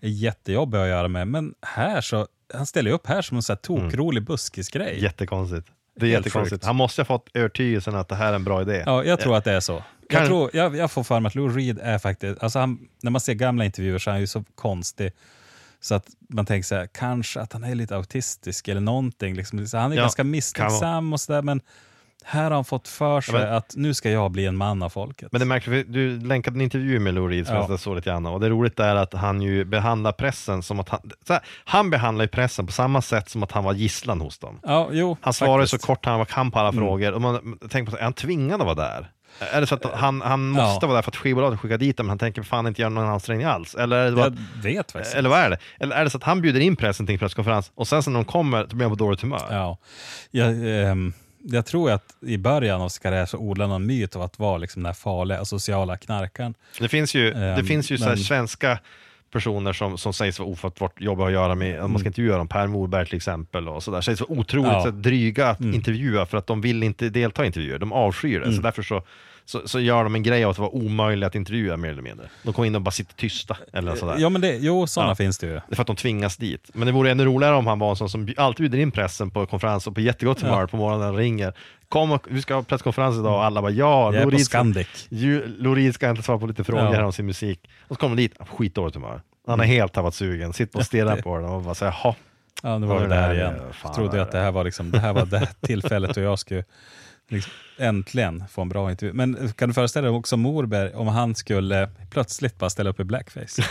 är 0.01 0.09
jättejobbig 0.09 0.79
att 0.79 0.89
göra 0.89 1.09
med. 1.09 1.29
Men 1.29 1.55
här 1.63 2.01
så, 2.01 2.27
han 2.55 2.67
ställer 2.67 2.91
ju 2.91 2.95
upp 2.95 3.07
här 3.07 3.23
som 3.23 3.37
en 3.37 3.43
sån 3.43 3.55
här 3.55 3.61
tokrolig 3.63 4.23
buskisgrej. 4.23 5.03
Jättekonstigt. 5.03 5.69
Det 5.97 6.07
är 6.07 6.11
jättekonstigt. 6.11 6.65
Han 6.65 6.77
måste 6.77 7.01
ha 7.03 7.07
fått 7.07 7.29
övertygelsen 7.35 7.95
att 7.95 8.09
det 8.09 8.15
här 8.17 8.31
är 8.33 8.37
en 8.37 8.45
bra 8.45 8.63
idé. 8.63 8.83
Ja, 8.87 9.05
jag 9.05 9.21
tror 9.21 9.37
att 9.37 9.45
det 9.45 9.53
är 9.53 9.61
så. 9.61 9.77
Kan- 10.09 10.21
Jag, 10.21 10.27
tror, 10.27 10.51
jag, 10.53 10.77
jag 10.77 10.91
får 10.91 11.05
för 11.05 11.21
mig 11.21 11.29
att 11.29 11.35
Lou 11.35 11.49
Reed 11.49 11.79
är 11.83 11.99
faktiskt, 11.99 12.43
alltså 12.43 12.59
han, 12.59 12.79
när 13.03 13.11
man 13.11 13.21
ser 13.21 13.35
gamla 13.35 13.65
intervjuer 13.65 13.99
så 13.99 14.11
är 14.11 14.13
han 14.13 14.21
ju 14.21 14.27
så 14.27 14.45
konstig. 14.55 15.13
Så 15.81 15.95
att 15.95 16.07
man 16.29 16.47
tänker 16.47 16.67
så 16.67 16.75
här, 16.75 16.87
kanske 16.95 17.41
att 17.41 17.53
han 17.53 17.65
är 17.65 17.75
lite 17.75 17.97
autistisk 17.97 18.69
eller 18.69 18.81
någonting. 18.81 19.35
Liksom. 19.35 19.67
Han 19.73 19.93
är 19.93 19.97
Ja, 19.97 20.03
ganska 20.03 20.25
misstänksam 20.25 21.13
och 21.13 21.21
sådär, 21.21 21.43
men 21.43 21.61
här 22.29 22.43
har 22.43 22.51
han 22.51 22.65
fått 22.65 22.89
för 22.89 23.21
sig 23.21 23.35
men- 23.35 23.53
att 23.55 23.73
nu 23.77 23.95
ska 23.95 24.11
jag 24.11 24.31
bli 24.31 24.47
en 24.47 24.57
man 24.57 24.83
av 24.83 24.89
folket. 24.89 25.33
Men 25.33 25.39
det 25.39 25.45
märker 25.45 25.71
vi, 25.71 25.83
du 25.83 26.21
länkade 26.21 26.57
en 26.57 26.61
intervju 26.61 26.99
med 26.99 27.15
Lou 27.15 27.29
Reed 27.29 27.47
som 27.47 27.57
Ja. 27.57 27.67
jag 27.69 27.81
såg 27.81 27.97
lite 27.97 28.11
grann 28.11 28.27
och 28.27 28.41
det 28.41 28.49
roliga 28.49 28.85
är 28.85 28.95
att 28.97 29.13
han 29.15 29.43
ju 29.43 29.65
behandlar 29.65 30.13
pressen 30.13 30.63
som 30.63 30.81
att 30.81 30.89
han, 30.89 31.01
här, 31.29 31.41
han 31.65 31.91
behandlar 31.91 32.25
ju 32.25 32.29
pressen 32.29 32.67
på 32.67 32.73
samma 32.73 33.03
sätt 33.03 33.29
som 33.29 33.43
att 33.43 33.53
han 33.53 33.65
var 33.65 33.73
gisslan 33.73 34.21
hos 34.21 34.39
dem. 34.39 34.61
ja, 34.63 34.89
jo, 34.93 35.17
Han 35.21 35.33
svarar 35.33 35.67
så. 35.67 35.77
Mm. 35.77 35.81
kort 35.81 36.05
han 36.07 36.27
kan 36.27 36.51
på 36.51 36.59
alla 36.59 36.73
frågor 36.73 37.13
och 37.13 37.21
man 37.23 37.59
tänker 37.71 37.93
på, 37.93 37.99
är 37.99 38.03
han 38.03 38.13
tvingad 38.13 38.61
att 38.61 38.67
vara 38.67 38.75
där? 38.75 39.11
Är 39.53 39.61
det 39.61 39.67
så 39.67 39.75
att 39.75 39.85
han, 39.95 40.21
han 40.21 40.49
måste 40.49 40.85
Ja. 40.87 40.89
vara 40.89 40.95
där 40.99 41.03
för 41.03 41.11
att 41.11 41.17
skivbolaget 41.17 41.61
skickar 41.61 41.79
dit 41.79 41.99
honom 41.99 42.07
men 42.07 42.11
han 42.11 42.19
tänker 42.19 42.43
fan 42.43 42.67
inte 42.67 42.83
göra 42.83 42.89
någon 42.91 43.09
ansträngning 43.09 43.47
alls? 43.47 43.75
Eller 43.75 43.97
är 43.97 44.05
det, 44.11 44.17
bara, 44.17 44.27
Jag 44.27 44.63
vet 44.63 44.93
faktiskt 44.93 45.15
eller 45.17 45.29
vad 45.29 45.39
är 45.39 45.51
det? 45.51 45.59
Eller 45.81 45.97
är 45.97 46.05
det 46.05 46.11
så 46.11 46.17
att 46.17 46.25
han 46.25 46.41
bjuder 46.43 46.61
in 46.61 46.77
pressen 46.77 47.07
till 47.07 47.13
en 47.13 47.19
presskonferens 47.19 47.73
och 47.75 47.89
sen 47.89 48.03
så 48.03 48.11
när 48.11 48.19
de 48.19 48.25
kommer 48.25 48.67
så 48.71 48.77
blir 48.77 48.87
han 48.89 48.97
på 48.99 49.05
dåligt 49.05 49.21
humör? 49.21 49.47
Ja. 49.51 49.79
Jag, 50.31 50.49
ehm, 50.91 51.13
jag 51.53 51.67
tror 51.67 51.91
att 51.91 52.17
i 52.27 52.39
början 52.39 52.81
av 52.81 52.89
sin 52.89 53.03
karriär 53.03 53.27
så 53.27 53.39
odlade 53.39 53.73
han 53.73 53.81
en 53.83 53.87
myt 53.87 54.17
av 54.17 54.23
att 54.23 54.39
vara 54.39 54.59
liksom 54.59 54.83
den 54.83 54.87
här 54.87 54.95
farliga 54.95 55.45
sociala 55.45 55.97
knarkaren. 55.97 56.55
Det 56.81 56.89
finns 56.89 57.15
ju, 57.15 57.31
det 57.31 57.39
Ehm, 57.47 57.67
finns 57.67 57.91
ju 57.91 57.99
men- 58.01 58.17
svenska 58.19 58.79
personer 59.33 59.73
som, 59.73 59.99
som 59.99 60.13
sägs 60.13 60.39
vara 60.39 60.49
ofattbart 60.49 61.01
jobbiga 61.01 61.27
att 61.27 61.33
göra 61.33 61.55
med, 61.55 61.91
man 61.91 61.99
ska 61.99 62.09
intervjua 62.09 62.37
dem, 62.37 62.49
Per 62.49 62.67
Morberg 62.67 63.07
till 63.07 63.17
exempel, 63.17 63.69
och 63.69 63.83
sådär. 63.83 64.01
Sägs 64.01 64.21
vara 64.21 64.33
otroligt 64.33 64.73
Ja. 64.73 64.83
så 64.83 64.91
dryga 64.91 65.49
att 65.49 65.61
intervjua 65.61 66.27
för 66.27 66.39
att 66.39 66.47
de 66.47 66.61
vill 66.61 66.83
inte 66.83 67.09
delta 67.09 67.43
i 67.43 67.47
intervjuer, 67.47 67.79
de 67.79 67.93
avskyr 67.93 68.41
det. 68.41 68.53
Så 68.53 68.63
därför 68.63 68.83
så, 68.83 69.03
så, 69.47 69.69
så 69.69 69.81
gör 69.81 70.05
de 70.05 70.15
en 70.15 70.23
grej 70.23 70.45
av 70.45 70.51
att 70.51 70.59
vara 70.59 70.71
omöjliga 70.71 71.27
att 71.27 71.35
intervjua 71.35 71.77
mer 71.77 71.89
eller 71.91 72.03
mindre. 72.03 72.29
De 72.43 72.53
kommer 72.53 72.67
in 72.67 72.75
och 72.75 72.81
bara 72.83 72.91
sitter 72.91 73.15
tysta 73.15 73.57
eller 73.73 73.95
sådär. 73.97 74.17
Ja, 74.19 74.29
men 74.29 74.41
det, 74.41 74.57
jo, 74.57 74.87
sådana 74.87 75.11
Ja. 75.11 75.15
finns 75.15 75.39
det 75.39 75.47
ju. 75.47 75.53
Det 75.53 75.63
är 75.71 75.75
för 75.75 75.83
att 75.83 75.87
de 75.87 75.97
tvingas 75.97 76.37
dit. 76.37 76.71
Men 76.73 76.87
det 76.87 76.93
vore 76.93 77.11
ännu 77.11 77.25
roligare 77.25 77.55
om 77.55 77.67
han 77.67 77.79
var 77.79 77.91
en 77.91 77.97
sån 77.97 78.09
som 78.11 78.29
alltid 78.37 78.63
bjuder 78.65 78.79
in 78.79 78.91
pressen 78.91 79.31
på 79.31 79.47
konferens 79.47 79.87
och 79.87 79.95
på 79.95 80.01
jättegott 80.01 80.41
humör 80.41 80.67
på 80.67 80.77
morgonen 80.77 81.17
ringer. 81.17 81.53
Kom 81.89 82.13
och, 82.13 82.27
vi 82.31 82.43
ska 82.43 82.55
ha 82.55 82.63
presskonferens 82.63 83.17
idag 83.17 83.35
och 83.35 83.45
alla 83.45 83.63
bara 83.63 83.71
ja, 83.73 84.15
Jag 84.15 84.33
Reed 84.33 84.41
ska- 84.45 84.65
Reed 85.75 85.95
ska 85.95 86.11
inte 86.11 86.23
svara 86.23 86.39
på 86.39 86.47
lite 86.47 86.65
frågor 86.65 86.85
Ja. 86.85 86.93
här 86.93 87.03
om 87.03 87.13
sin 87.13 87.27
musik. 87.27 87.69
Och 87.89 87.97
så 87.97 88.01
kommer 88.01 88.17
de 88.17 88.23
dit, 88.23 88.35
skitdåligt 88.59 88.95
humör. 88.97 89.21
Han 89.47 89.61
är 89.61 89.65
helt 89.65 89.93
tappat 89.93 90.15
sugen, 90.15 90.53
sitter 90.53 90.79
och 90.79 90.87
stirrar 90.87 91.17
på 91.17 91.37
den 91.37 91.45
och 91.49 91.63
bara 91.63 91.75
säger 91.75 91.93
jaha. 92.03 92.15
Ja, 92.63 92.79
nu 92.79 92.87
var 92.87 93.01
Ja, 93.03 93.07
det 93.09 93.15
här 93.15 93.29
där 93.29 93.35
är- 93.35 93.51
igen. 93.53 93.55
Jag 93.85 93.95
trodde 93.95 94.23
att 94.23 94.33
det 94.33 94.39
här 94.39 94.53
var, 94.53 94.65
liksom, 94.65 94.91
det 94.91 94.99
här 94.99 95.13
var 95.13 95.27
det 95.27 95.49
tillfället 95.61 96.15
då 96.15 96.21
jag 96.21 96.39
skulle 96.39 96.65
liksom, 97.29 97.53
äntligen 97.79 98.45
få 98.51 98.63
en 98.63 98.69
bra 98.69 98.91
intervju. 98.91 99.13
Men 99.13 99.53
kan 99.53 99.69
du 99.69 99.75
föreställa 99.75 100.09
dig 100.09 100.17
också 100.17 100.37
Morberg 100.37 100.95
om 100.95 101.07
han 101.09 101.35
skulle 101.35 101.91
plötsligt 102.11 102.59
bara 102.59 102.71
ställa 102.71 102.91
upp 102.91 103.01
i 103.01 103.05
blackface? 103.05 103.63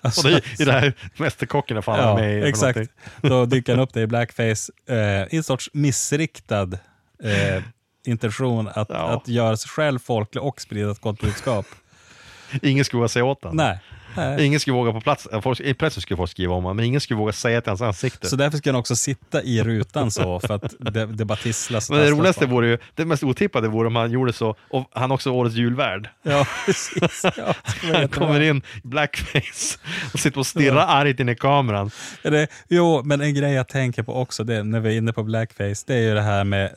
Alltså, 0.00 0.20
Och 0.28 0.30
det 0.34 0.36
är 0.36 0.62
i 0.62 0.64
det 0.64 0.72
här 0.72 0.92
Mästerkocken 1.16 1.76
är 1.76 1.80
fan 1.80 1.98
ja, 1.98 2.16
med 2.16 2.38
i. 2.38 2.40
för 2.40 2.48
exakt. 2.48 2.90
Då 3.22 3.44
dyker 3.46 3.72
han 3.74 3.82
upp 3.82 3.92
där 3.94 4.00
i 4.00 4.06
blackface 4.06 4.72
eh, 4.88 5.34
i 5.34 5.36
en 5.36 5.42
sorts 5.42 5.70
missriktad 5.72 6.68
eh, 7.22 7.62
intention 8.06 8.68
att, 8.68 8.86
Ja. 8.90 9.16
att 9.16 9.28
göra 9.28 9.56
sig 9.56 9.68
själv 9.68 9.98
folklig 9.98 10.44
och 10.44 10.60
sprida 10.60 10.90
ett 10.90 11.00
gott 11.00 11.20
budskap. 11.20 11.66
Ingen 12.62 12.84
skulle 12.84 13.08
säga 13.08 13.24
åt 13.24 13.42
honom. 13.42 13.56
Nej. 13.56 13.80
Nej. 14.16 14.46
Ingen 14.46 14.60
skulle 14.60 14.74
våga 14.74 14.92
på 14.92 15.00
plats, 15.00 15.28
folk, 15.42 15.60
i 15.60 15.74
pressen 15.74 16.02
skulle 16.02 16.16
folk 16.16 16.30
skriva 16.30 16.54
om 16.54 16.62
honom, 16.64 16.76
men 16.76 16.84
ingen 16.86 17.00
skulle 17.00 17.18
våga 17.18 17.32
säga 17.32 17.60
till 17.60 17.70
hans 17.70 17.80
ansikte. 17.82 18.28
Så 18.28 18.36
därför 18.36 18.58
ska 18.58 18.70
han 18.70 18.80
också 18.80 18.96
sitta 18.96 19.42
i 19.42 19.62
rutan 19.62 20.10
så, 20.10 20.40
för 20.40 20.54
att 20.54 20.74
det, 20.78 21.06
det 21.06 21.24
bara 21.24 21.36
tisslas. 21.36 21.90
men 21.90 21.98
det 21.98 22.10
roligaste 22.10 22.46
vore 22.46 22.68
ju, 22.68 22.78
det 22.94 23.04
mest 23.04 23.22
otippade 23.22 23.68
vore 23.68 23.86
om 23.86 23.96
han 23.96 24.10
gjorde 24.10 24.32
så, 24.32 24.54
och 24.70 24.90
han 24.92 25.12
också 25.12 25.30
årets 25.30 25.56
julvärd. 25.56 26.08
Ja, 26.22 26.46
precis. 26.66 27.24
Ja, 27.36 27.54
skulle 27.66 27.96
Han 27.98 28.08
kommer 28.08 28.40
in 28.40 28.62
blackface 28.82 29.78
och 30.12 30.18
sitter 30.20 30.38
och 30.38 30.46
stirrar 30.46 30.86
argt 30.88 31.20
in 31.20 31.28
i 31.28 31.34
kameran. 31.36 31.90
Det, 32.22 32.46
jo, 32.68 33.02
men 33.04 33.20
en 33.20 33.34
grej 33.34 33.52
jag 33.52 33.68
tänker 33.68 34.02
på 34.02 34.14
också, 34.14 34.44
det, 34.44 34.62
när 34.62 34.80
vi 34.80 34.92
är 34.94 34.98
inne 34.98 35.12
på 35.12 35.22
blackface, 35.22 35.84
det 35.86 35.94
är 35.94 36.00
ju 36.00 36.14
det 36.14 36.22
här 36.22 36.44
med 36.44 36.74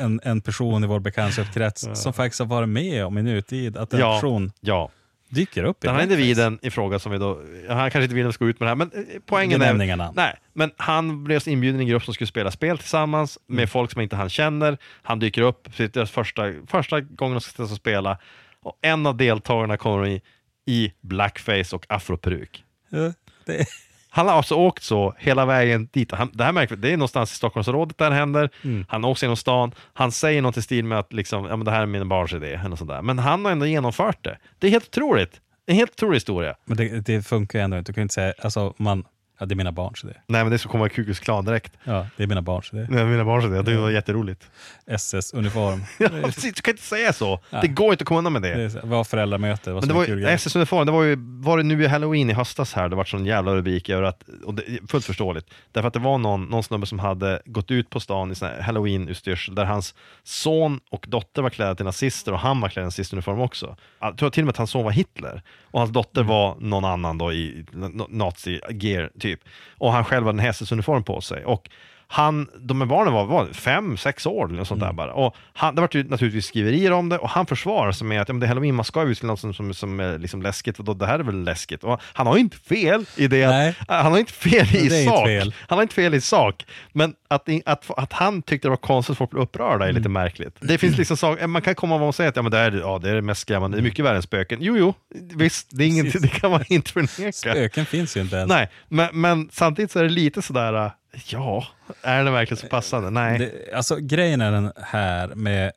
en, 0.00 0.20
en 0.24 0.40
person 0.40 0.84
i 0.84 0.86
vår 0.86 1.00
bekantskapskrets 1.00 1.88
som 1.94 2.12
faktiskt 2.12 2.38
har 2.40 2.46
varit 2.46 2.68
med 2.68 3.04
om 3.04 3.18
i 3.18 3.22
nutid 3.22 3.76
att 3.76 3.92
en 3.92 4.00
Ja, 4.00 4.14
person 4.14 4.52
ja. 4.60 4.90
Dyker 5.34 5.64
upp 5.64 5.84
i 5.84 5.86
Den 5.86 5.96
här 5.96 6.02
individen 6.02 6.58
i 6.62 6.70
fråga 6.70 6.98
som 6.98 7.12
vi 7.12 7.18
då, 7.18 7.40
han 7.68 7.90
kanske 7.90 8.02
inte 8.02 8.14
vill 8.14 8.24
att 8.24 8.28
vi 8.28 8.32
ska 8.32 8.44
ut 8.44 8.60
med 8.60 8.66
det 8.66 8.70
här, 8.70 8.76
men 8.76 8.90
eh, 8.94 9.20
poängen 9.26 9.62
är... 9.62 10.12
Nej, 10.14 10.34
men 10.52 10.70
han 10.76 11.24
blev 11.24 11.42
inbjuden 11.48 11.80
i 11.80 11.84
en 11.84 11.88
grupp 11.88 12.04
som 12.04 12.14
skulle 12.14 12.28
spela 12.28 12.50
spel 12.50 12.78
tillsammans 12.78 13.38
med 13.46 13.58
Mm. 13.58 13.68
folk 13.68 13.92
som 13.92 14.00
inte 14.00 14.16
han 14.16 14.28
känner. 14.30 14.78
Han 15.02 15.18
dyker 15.18 15.42
upp, 15.42 15.76
deras 15.76 16.10
första, 16.10 16.52
första 16.66 17.00
gången 17.00 17.34
de 17.34 17.40
ska 17.40 17.66
spela. 17.66 18.18
Och 18.62 18.78
en 18.82 19.06
av 19.06 19.16
deltagarna 19.16 19.76
kommer 19.76 20.06
i, 20.06 20.22
i 20.66 20.92
blackface 21.00 21.76
och 21.76 21.86
afroperuk. 21.88 22.64
Ja, 22.88 23.12
det, 23.46 23.66
Han 24.14 24.28
har 24.28 24.34
alltså 24.34 24.54
åkt 24.54 24.82
så 24.82 25.14
hela 25.18 25.46
vägen 25.46 25.88
dit. 25.92 26.12
Han, 26.12 26.30
det 26.32 26.44
här 26.44 26.52
märker 26.52 26.76
det 26.76 26.92
är 26.92 26.96
någonstans 26.96 27.32
i 27.32 27.36
Stockholmsområdet 27.36 27.98
där 27.98 28.10
det 28.10 28.16
händer. 28.16 28.50
Mm. 28.64 28.86
Han 28.88 29.04
åker 29.04 29.22
genom 29.22 29.36
stan. 29.36 29.74
Han 29.92 30.12
säger 30.12 30.42
något 30.42 30.56
i 30.56 30.62
stil 30.62 30.84
med 30.84 30.98
att 30.98 31.12
liksom, 31.12 31.44
ja, 31.44 31.56
men 31.56 31.64
det 31.64 31.70
här 31.70 31.82
är 31.82 31.86
min 31.86 32.08
barns 32.08 32.32
idé. 32.32 32.60
Eller 32.64 32.76
sånt 32.76 32.90
där. 32.90 33.02
Men 33.02 33.18
han 33.18 33.44
har 33.44 33.52
ändå 33.52 33.66
genomfört 33.66 34.24
det. 34.24 34.38
Det 34.58 34.66
är 34.66 34.70
helt 34.70 34.88
otroligt. 34.88 35.40
En 35.66 35.76
helt 35.76 35.90
otrolig 35.90 36.16
historia. 36.16 36.54
men 36.64 36.76
det, 36.76 37.00
det 37.00 37.22
funkar 37.22 37.58
ju 37.58 37.62
ändå 37.64 37.78
inte. 37.78 37.92
Du 37.92 37.94
kan 37.94 38.02
inte 38.02 38.14
säga, 38.14 38.32
alltså 38.42 38.74
man, 38.76 39.04
ja, 39.38 39.46
det 39.46 39.54
är 39.54 39.56
mina 39.56 39.72
barns 39.72 40.04
idé. 40.04 40.12
Nej, 40.26 40.42
men 40.44 40.50
det 40.52 40.58
ska 40.58 40.68
komma 40.68 40.88
Ku 40.88 41.04
Klux 41.04 41.20
Klan 41.20 41.44
direkt. 41.44 41.72
Ja, 41.84 42.06
det 42.16 42.22
är 42.22 42.26
mina 42.26 42.42
barns 42.42 42.72
idé. 42.72 42.86
Nej, 42.90 43.04
mina 43.04 43.24
barns 43.24 43.44
idé. 43.44 43.62
Det 43.62 43.76
var 43.76 43.90
jätteroligt. 43.90 44.50
SS-uniform. 44.86 45.84
Ja, 45.98 46.08
precis, 46.08 46.54
du 46.54 46.62
kan 46.62 46.72
inte 46.72 46.82
säga 46.82 47.12
så. 47.12 47.40
Ja. 47.50 47.60
Det 47.60 47.68
går 47.68 47.90
inte 47.92 48.02
att 48.02 48.08
komma 48.08 48.18
undan 48.18 48.32
med 48.32 48.42
det. 48.42 48.54
Det 48.54 48.62
är 48.82 48.86
var 48.86 49.04
föräldramöte, 49.04 49.72
vad 49.72 49.82
Men 49.82 49.88
det 49.88 49.94
var 49.94 50.04
kul. 50.04 50.24
SS-uniform, 50.26 50.86
det 50.86 50.92
var 50.92 51.02
ju, 51.02 51.16
var 51.18 51.56
det 51.56 51.62
nu 51.62 51.82
i 51.84 51.86
halloween 51.86 52.30
i 52.30 52.32
höstas 52.32 52.72
här, 52.74 52.88
det 52.88 52.96
var 52.96 53.04
sån 53.04 53.26
jävla 53.26 53.54
rubrik 53.54 53.88
över 53.88 54.02
att, 54.02 54.22
och 54.44 54.54
det, 54.54 54.62
fullt 54.88 55.04
förståeligt, 55.04 55.46
därför 55.72 55.88
att 55.88 55.94
det 55.94 56.00
var 56.00 56.18
någon, 56.18 56.44
någon 56.44 56.62
snubbe 56.62 56.86
som 56.86 56.98
hade 56.98 57.42
gått 57.44 57.70
ut 57.70 57.90
på 57.90 58.00
stan 58.00 58.32
i 58.32 58.34
halloween-utstyrsel 58.62 59.54
där 59.54 59.64
hans 59.64 59.94
son 60.22 60.80
och 60.90 61.04
dotter 61.08 61.42
var 61.42 61.50
klädda 61.50 61.74
till 61.74 61.84
nazister 61.84 62.32
och 62.32 62.38
han 62.38 62.60
var 62.60 62.68
klädd 62.68 62.82
i 62.82 62.84
nazistuniform 62.86 63.40
också. 63.40 63.76
Jag 64.00 64.18
tror 64.18 64.30
till 64.30 64.42
och 64.42 64.46
med 64.46 64.50
att 64.50 64.56
hans 64.56 64.70
son 64.70 64.84
var 64.84 64.90
Hitler 64.90 65.42
och 65.62 65.80
hans 65.80 65.92
dotter 65.92 66.20
Mm. 66.20 66.28
var 66.28 66.56
någon 66.60 66.84
annan 66.84 67.18
då 67.18 67.32
i 67.32 67.64
na- 67.72 68.06
nazi-gear 68.08 69.10
typ. 69.24 69.40
Och 69.78 69.92
han 69.92 70.04
själv 70.04 70.26
hade 70.26 70.36
en 70.36 70.46
hästens 70.46 70.72
uniform 70.72 71.04
på 71.04 71.20
sig. 71.20 71.44
Och 71.44 71.70
han, 72.08 72.48
de 72.60 72.80
här 72.80 72.88
barnen 72.88 73.12
var, 73.12 73.24
var 73.24 73.46
fem, 73.46 73.96
sex 73.96 74.26
år 74.26 74.44
eller 74.46 74.58
något 74.58 74.68
sånt 74.68 74.82
Mm. 74.82 74.96
där 74.96 75.04
bara. 75.06 75.12
Och 75.14 75.36
han, 75.52 75.74
det 75.74 75.80
var 75.80 75.88
ju 75.92 76.04
naturligtvis 76.04 76.46
skriverier 76.46 76.92
om 76.92 77.08
det 77.08 77.18
och 77.18 77.28
han 77.28 77.46
försvarar 77.46 77.92
sig 77.92 78.06
med 78.06 78.20
att 78.20 78.28
ja, 78.28 78.34
det 78.34 78.46
är 78.46 78.72
man 78.72 78.84
ska 78.84 79.08
ju 79.08 79.14
till 79.14 79.26
något 79.26 79.40
som, 79.40 79.54
som, 79.54 79.74
som 79.74 80.00
är 80.00 80.18
liksom 80.18 80.42
läskigt 80.42 80.78
och 80.78 80.84
då, 80.84 80.94
det 80.94 81.06
här 81.06 81.18
är 81.18 81.22
väl 81.22 81.44
läskigt. 81.44 81.84
Och 81.84 82.00
han 82.02 82.26
har 82.26 82.34
ju 82.34 82.40
inte 82.40 82.56
fel 82.56 83.06
i 83.16 83.26
det. 83.28 83.48
Nej. 83.48 83.74
Att, 83.88 84.02
han 84.02 84.12
har 84.12 84.18
inte 84.18 84.32
fel 84.32 84.66
i 84.76 84.86
är 84.86 85.06
sak. 85.06 85.26
fel. 85.26 85.54
Han 85.68 85.78
har 85.78 85.82
inte 85.82 85.94
fel 85.94 86.14
i 86.14 86.20
sak. 86.20 86.66
Men 86.92 87.14
att, 87.28 87.48
att, 87.66 87.90
att 87.98 88.12
han 88.12 88.42
tyckte 88.42 88.68
det 88.68 88.70
var 88.70 88.76
konstigt 88.76 89.12
att 89.12 89.18
folk 89.18 89.30
blev 89.30 89.42
upprörda 89.42 89.84
är 89.84 89.90
Mm. 89.90 89.96
lite 89.96 90.08
märkligt. 90.08 90.56
Det 90.60 90.78
finns 90.78 90.98
liksom 90.98 91.16
saker, 91.16 91.46
man 91.46 91.62
kan 91.62 91.74
komma 91.74 91.94
och 91.96 92.14
säga 92.14 92.28
att 92.28 92.36
ja, 92.36 92.42
men 92.42 92.50
det, 92.52 92.58
är, 92.58 92.72
ja, 92.72 92.98
det 93.02 93.10
är 93.10 93.14
det 93.14 93.22
mest 93.22 93.40
skrämmande, 93.40 93.76
det 93.76 93.80
är 93.80 93.82
mycket 93.82 94.04
värre 94.04 94.16
än 94.16 94.22
spöken. 94.22 94.58
Jo, 94.62 94.76
jo, 94.78 94.94
visst, 95.34 95.68
det, 95.70 95.84
är 95.84 95.88
inget, 95.88 96.22
det 96.22 96.28
kan 96.28 96.50
man 96.50 96.64
inte 96.68 96.90
förneka. 96.92 97.32
Spöken 97.32 97.86
finns 97.86 98.16
ju 98.16 98.20
inte 98.20 98.36
ens. 98.36 98.48
Nej, 98.48 98.68
men, 98.88 99.20
men 99.20 99.48
samtidigt 99.52 99.90
så 99.90 99.98
är 99.98 100.02
det 100.02 100.08
lite 100.08 100.42
sådär, 100.42 100.84
äh, 100.84 100.90
ja, 101.26 101.66
är 102.02 102.24
det 102.24 102.30
verkligen 102.30 102.58
så 102.60 102.66
passande? 102.66 103.10
Nej. 103.10 103.38
Det, 103.38 103.74
alltså, 103.74 103.96
grejen 104.00 104.40
är 104.40 104.52
den 104.52 104.72
här 104.82 105.26
med 105.28 105.72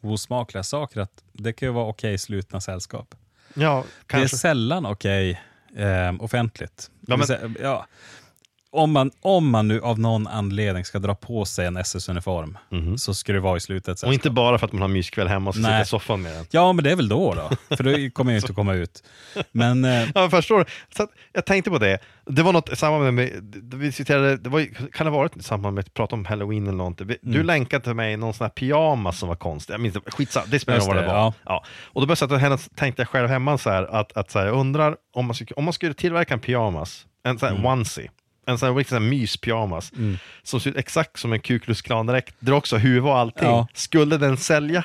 osmakliga 0.00 0.62
saker, 0.62 1.00
att 1.00 1.22
det 1.32 1.52
kan 1.52 1.68
ju 1.68 1.72
vara 1.72 1.86
okej 1.86 2.14
i 2.14 2.18
slutna 2.18 2.60
sällskap. 2.60 3.14
ja, 3.54 3.84
Det 4.06 4.14
är 4.14 4.18
kanske. 4.18 4.36
sällan 4.36 4.86
okej 4.86 5.40
eh, 5.76 6.14
offentligt. 6.22 6.90
Ja, 7.06 7.16
men- 7.16 7.26
säga, 7.26 7.50
ja, 7.62 7.86
om, 8.72 8.92
man, 8.92 9.10
om 9.20 9.50
man 9.50 9.68
nu 9.68 9.80
av 9.80 9.98
någon 9.98 10.26
anledning 10.26 10.84
ska 10.84 10.98
dra 10.98 11.14
på 11.14 11.44
sig 11.44 11.66
en 11.66 11.76
SS-uniform 11.76 12.58
så 12.96 13.14
ska 13.14 13.32
det 13.32 13.40
vara 13.40 13.56
i 13.56 13.60
slutet. 13.60 14.02
Och 14.02 14.12
inte 14.14 14.30
bara 14.30 14.58
för 14.58 14.66
att 14.66 14.72
man 14.72 14.82
har 14.82 14.88
myskväll 14.88 15.28
hemma 15.28 15.48
och 15.50 15.54
ska 15.54 15.62
sitta 15.64 15.80
i 15.82 15.84
soffan 15.84 16.22
med 16.22 16.32
den. 16.34 16.46
Ja, 16.50 16.72
men 16.72 16.84
det 16.84 16.90
är 16.90 16.96
väl 16.96 17.08
då 17.08 17.34
då. 17.34 17.76
För 17.76 17.84
då 17.84 18.10
kommer 18.10 18.32
jag 18.32 18.38
inte 18.38 18.48
att 18.50 18.56
komma 18.56 18.74
ut. 18.74 19.02
Men 19.52 19.84
eh, 19.84 19.90
Ja, 20.14 20.20
jag 20.20 20.30
förstår. 20.30 20.60
Att, 20.60 21.10
jag 21.32 21.46
tänkte 21.46 21.70
på 21.70 21.78
det. 21.78 21.98
Det 22.26 22.42
var 22.42 22.52
något 22.52 22.72
i 22.72 22.76
samband 22.76 23.14
med, 23.14 23.30
vi 23.74 23.92
citerade, 23.92 24.36
det 24.36 24.48
var, 24.50 24.64
kan 24.92 25.06
det 25.06 25.10
ha 25.12 25.18
varit 25.18 25.36
i 25.36 25.42
samband 25.42 25.74
med 25.74 25.82
att 25.84 25.94
prata 25.94 26.14
om 26.16 26.24
halloween 26.24 26.62
eller 26.66 26.76
någonting. 26.76 27.06
Vi- 27.06 27.18
Mm. 27.22 27.34
Du 27.34 27.42
länkade 27.42 27.84
till 27.84 27.94
mig 27.94 28.16
någon 28.16 28.34
sån 28.34 28.44
här 28.44 28.50
pyjamas 28.50 29.18
som 29.18 29.28
var 29.28 29.36
konstig. 29.36 29.74
Jag 29.74 29.80
minns 29.80 29.96
skitsamma, 30.06 30.46
det 30.48 30.58
spelar 30.60 30.78
ingen 30.78 30.88
roll 30.88 30.96
vad 30.96 31.04
det 31.04 31.12
var. 31.12 31.18
ja. 31.18 31.32
Ja. 31.44 31.64
Och 31.84 32.00
då 32.00 32.06
började 32.06 32.48
jag 32.48 32.60
tänkte 32.76 33.02
jag 33.02 33.08
själv 33.08 33.28
hemma 33.28 33.58
så 33.58 33.70
här, 33.70 33.82
att, 33.82 34.16
att 34.16 34.30
så 34.30 34.38
här, 34.38 34.46
jag 34.46 34.54
undrar 34.56 34.96
om 35.14 35.26
man, 35.26 35.34
skulle, 35.34 35.50
om 35.56 35.64
man 35.64 35.72
skulle 35.72 35.94
tillverka 35.94 36.34
en 36.34 36.40
pyjamas, 36.40 37.06
en 37.24 37.38
sån 37.38 37.48
här 37.48 37.54
Mm. 37.56 37.66
onesie, 37.66 38.10
en 38.52 38.58
sån 38.58 38.76
här 38.76 38.84
sån 38.84 39.02
här 39.02 39.10
myspyjamas, 39.10 39.92
som 40.42 40.60
ser 40.60 40.70
ut 40.70 40.76
exakt 40.76 41.18
som 41.18 41.32
en 41.32 41.40
Ku 41.40 41.58
Klux 41.58 41.82
Klan-dräkt, 41.82 42.34
där 42.38 42.52
också 42.52 42.76
huvud 42.76 43.04
och 43.04 43.18
allting. 43.18 43.48
Ja. 43.48 43.66
Skulle 43.74 44.16
den 44.16 44.36
sälja? 44.36 44.84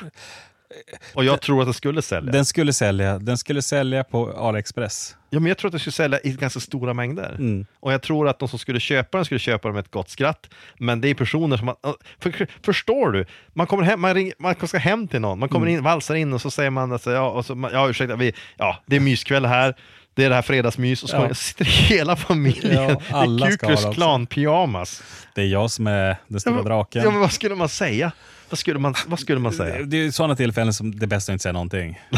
Och 1.13 1.25
jag 1.25 1.41
tror 1.41 1.61
att 1.61 1.67
den 1.67 1.73
skulle 1.73 2.01
sälja. 2.01 2.31
den 2.31 2.45
skulle 2.45 2.73
sälja. 2.73 3.19
Den 3.19 3.37
skulle 3.37 3.61
sälja 3.61 4.03
på 4.03 4.31
AliExpress. 4.37 5.15
Ja, 5.29 5.39
men 5.39 5.47
jag 5.47 5.57
tror 5.57 5.69
att 5.69 5.71
den 5.71 5.79
skulle 5.79 5.91
sälja 5.93 6.19
i 6.23 6.31
ganska 6.31 6.59
stora 6.59 6.93
mängder. 6.93 7.35
Mm. 7.39 7.65
Och 7.79 7.93
jag 7.93 8.01
tror 8.01 8.27
att 8.27 8.39
de 8.39 8.49
som 8.49 8.59
skulle 8.59 8.79
köpa 8.79 9.17
den 9.17 9.25
skulle 9.25 9.39
köpa 9.39 9.67
den 9.67 9.75
med 9.75 9.81
ett 9.85 9.91
gott 9.91 10.09
skratt. 10.09 10.49
Men 10.77 11.01
det 11.01 11.07
är 11.09 11.13
personer 11.13 11.57
som 11.57 11.65
man... 11.65 11.75
För, 12.19 12.47
förstår 12.65 13.11
du? 13.11 13.25
Man 13.53 13.67
kommer 13.67 13.83
hem, 13.83 14.01
man, 14.01 14.13
ringer, 14.13 14.33
man 14.39 14.67
ska 14.67 14.77
hem 14.77 15.07
till 15.07 15.21
någon, 15.21 15.39
man 15.39 15.49
kommer 15.49 15.65
Mm. 15.67 15.77
in, 15.77 15.83
valsar 15.83 16.15
in 16.15 16.33
och 16.33 16.41
så 16.41 16.51
säger 16.51 16.69
man 16.69 16.91
alltså, 16.91 17.11
ja, 17.11 17.29
och 17.29 17.45
så, 17.45 17.69
ja, 17.73 17.89
ursäkta, 17.89 18.15
vi, 18.15 18.33
ja, 18.57 18.83
det 18.85 18.95
är 18.95 18.99
myskväll 18.99 19.45
här. 19.45 19.75
Det 20.17 20.25
är 20.25 20.29
det 20.29 20.35
här 20.35 20.41
fredagsmys 20.41 21.03
och 21.03 21.09
Ja. 21.13 21.33
sitter 21.33 21.65
hela 21.65 22.15
familjen 22.15 22.73
Ja, 22.73 22.91
i 23.25 23.51
ska 23.51 23.67
ha 23.67 23.75
det. 23.75 23.93
Det 25.33 25.41
är 25.41 25.45
jag 25.45 25.71
som 25.71 25.87
är 25.87 26.17
den 26.27 26.39
stora 26.39 26.55
Ja, 26.57 26.63
draken. 26.63 27.03
ja, 27.03 27.11
men 27.11 27.19
vad 27.19 27.31
skulle 27.31 27.55
man 27.55 27.69
säga? 27.69 28.11
Vad 28.49 28.59
skulle 28.59 28.79
man, 28.79 28.95
vad 29.07 29.19
skulle 29.19 29.39
man 29.39 29.53
säga? 29.53 29.77
Det, 29.77 29.85
det 29.85 29.97
är 29.97 30.11
sådana 30.11 30.35
tillfällen 30.35 30.73
som 30.73 30.99
det 30.99 31.05
är 31.05 31.07
bäst 31.07 31.29
att 31.29 31.33
inte 31.33 31.43
säga 31.43 31.53
någonting. 31.53 31.99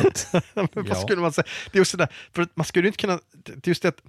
att, 0.00 0.34
vad 0.74 0.98
skulle 0.98 1.20
man 1.20 1.32
säga? 1.32 1.44
Det 1.72 1.76
är 1.76 1.80
just 1.80 1.92
det 1.92 1.98
där, 1.98 2.08
för 2.32 2.46
man 2.54 2.64
skulle 2.64 2.86
inte 2.86 2.98
kunna, 2.98 3.18
det 3.32 3.66
är 3.66 3.68
just 3.68 3.82
det 3.82 3.88
att 3.88 4.02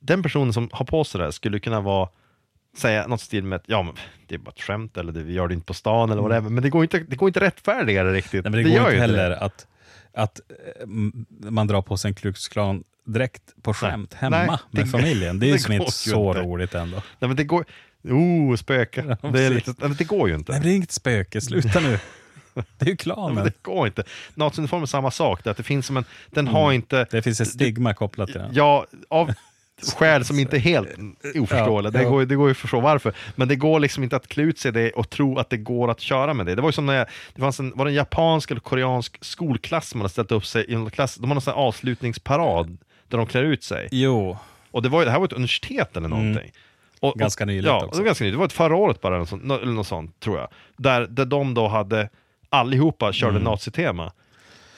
den 0.00 0.22
personen 0.22 0.52
som 0.52 0.68
har 0.72 0.84
på 0.84 1.04
sig 1.04 1.18
det 1.18 1.24
här 1.24 1.30
skulle 1.30 1.60
kunna 1.60 1.80
vara 1.80 2.08
säga 2.76 3.06
något 3.06 3.20
stil 3.20 3.44
med 3.44 3.56
att 3.56 3.62
ja, 3.66 3.82
men 3.82 3.94
det 4.26 4.34
är 4.34 4.38
bara 4.38 4.50
ett 4.50 4.62
skämt 4.62 4.96
eller 4.96 5.12
det, 5.12 5.22
vi 5.22 5.32
gör 5.32 5.48
det 5.48 5.54
inte 5.54 5.66
på 5.66 5.74
stan 5.74 6.10
eller 6.10 6.22
whatever. 6.22 6.50
Men 6.50 6.62
det 6.62 6.70
går 6.70 6.82
inte, 6.82 6.98
det 6.98 7.16
går 7.16 7.28
inte 7.28 7.40
rättfärdiga 7.40 8.04
det 8.04 8.12
riktigt. 8.12 8.44
Nej, 8.44 8.50
men 8.50 8.52
det, 8.52 8.62
går 8.62 8.72
gör 8.72 8.86
inte 8.88 9.00
heller 9.00 9.30
det. 9.30 9.38
att, 9.38 9.66
att 10.16 10.40
eh, 10.80 10.86
man 11.50 11.66
drar 11.66 11.82
på 11.82 11.96
sig 11.96 12.08
en 12.08 12.14
Klux 12.14 12.48
Klan-dräkt 12.48 13.42
på 13.62 13.74
skämt 13.74 14.14
hemma 14.14 14.36
Nej, 14.38 14.48
med 14.70 14.84
det- 14.84 14.86
familjen. 14.90 15.38
Det 15.38 15.46
är 15.46 15.48
ju 15.48 15.52
det 15.56 15.58
som 15.58 15.68
går 15.78 15.86
inte 15.86 15.98
ju 16.06 16.12
så 16.12 16.28
inte. 16.30 16.40
roligt 16.42 16.74
ändå. 16.74 16.96
Nej, 17.18 17.28
men 17.28 17.36
det 17.36 17.44
går, 17.44 17.64
oh, 18.04 18.56
spöke. 18.56 19.16
Ja, 19.22 19.28
det, 19.28 19.42
är 19.42 19.50
lite, 19.50 19.74
nej, 19.78 19.90
det 19.98 20.04
går 20.04 20.28
ju 20.28 20.34
inte. 20.34 20.52
Nej, 20.52 20.60
men 20.60 20.68
det 20.68 20.74
är 20.74 20.76
inget 20.76 20.92
spöke, 20.92 21.40
sluta 21.40 21.80
nu. 21.80 21.98
Det 22.54 22.62
är 22.78 22.86
ju 22.86 22.90
Nej, 22.90 22.96
klanen. 22.96 23.34
men 23.34 23.44
det 23.44 23.62
går 23.62 23.86
inte. 23.86 24.02
Naziuniform 24.34 24.82
är 24.82 24.86
samma 24.86 25.10
sak, 25.10 25.44
det, 25.44 25.50
att 25.50 25.56
det 25.56 25.62
finns 25.62 25.86
som 25.86 25.96
en, 25.96 26.04
den 26.30 26.46
har 26.48 26.72
inte, 26.72 26.96
Mm. 26.96 27.06
Det 27.10 27.22
finns 27.22 27.40
ett 27.40 27.48
stigma 27.48 27.94
kopplat 27.94 28.26
till 28.28 28.40
den. 28.40 28.50
Ja, 28.54 28.86
av 29.08 29.32
skäl 29.96 30.24
som 30.24 30.38
inte 30.38 30.56
är 30.56 30.60
helt 30.60 30.88
oförståeliga. 31.34 31.92
Ja, 31.94 31.98
det, 31.98 32.02
ja. 32.02 32.10
går, 32.10 32.24
det 32.24 32.34
går 32.34 32.48
ju 32.48 32.50
att 32.50 32.56
förstå 32.58 32.80
varför. 32.80 33.12
Men 33.36 33.48
det 33.48 33.56
går 33.56 33.80
liksom 33.80 34.02
inte 34.02 34.16
att 34.16 34.28
klä 34.28 34.42
ut 34.42 34.58
sig 34.58 34.72
det 34.72 34.90
och 34.92 35.10
tro 35.10 35.38
att 35.38 35.50
det 35.50 35.56
går 35.56 35.90
att 35.90 36.00
köra 36.00 36.34
med 36.34 36.46
det. 36.46 36.54
Det 36.54 36.62
var 36.62 36.68
ju 36.68 36.72
som 36.72 36.86
när 36.86 36.94
jag, 36.94 37.06
det 37.34 37.40
fanns 37.40 37.60
en, 37.60 37.72
var 37.76 37.84
det 37.84 37.90
en 37.90 37.94
japansk 37.94 38.50
eller 38.50 38.60
koreansk 38.60 39.24
skolklass 39.24 39.88
som 39.88 40.00
hade 40.00 40.10
ställt 40.10 40.32
upp 40.32 40.46
sig 40.46 40.64
i 40.64 40.74
en 40.74 40.90
klass. 40.90 41.14
De 41.16 41.30
har 41.30 41.34
någon 41.34 41.42
sån 41.42 41.54
avslutningsparad 41.54 42.78
där 43.08 43.18
de 43.18 43.26
klär 43.26 43.42
ut 43.42 43.62
sig. 43.64 43.88
Jo, 43.90 44.36
Och 44.70 44.82
det, 44.82 44.88
var, 44.88 45.04
det 45.04 45.10
här 45.10 45.18
var 45.18 45.26
ett 45.26 45.32
universitet 45.32 45.96
eller 45.96 46.08
någonting. 46.08 46.50
Och, 47.00 47.16
Mm. 47.16 47.18
Ganska 47.18 47.44
och, 47.44 47.48
nyligt 47.48 47.66
ja, 47.66 47.76
också. 47.76 47.90
Det 47.90 47.96
var 47.98 48.04
ganska 48.04 48.24
nyligt. 48.24 48.34
Det 48.34 48.38
var 48.38 48.46
ett 48.46 48.52
förra 48.52 48.76
året 48.76 49.00
bara, 49.00 49.16
eller 49.16 49.66
något 49.72 49.86
sånt 49.86 50.20
tror 50.20 50.38
jag. 50.38 50.48
Där, 50.76 51.06
där 51.06 51.24
de 51.24 51.54
då 51.54 51.68
hade, 51.68 52.08
allihopa 52.50 53.12
körde 53.12 53.30
Mm. 53.30 53.42
nazitema. 53.42 54.12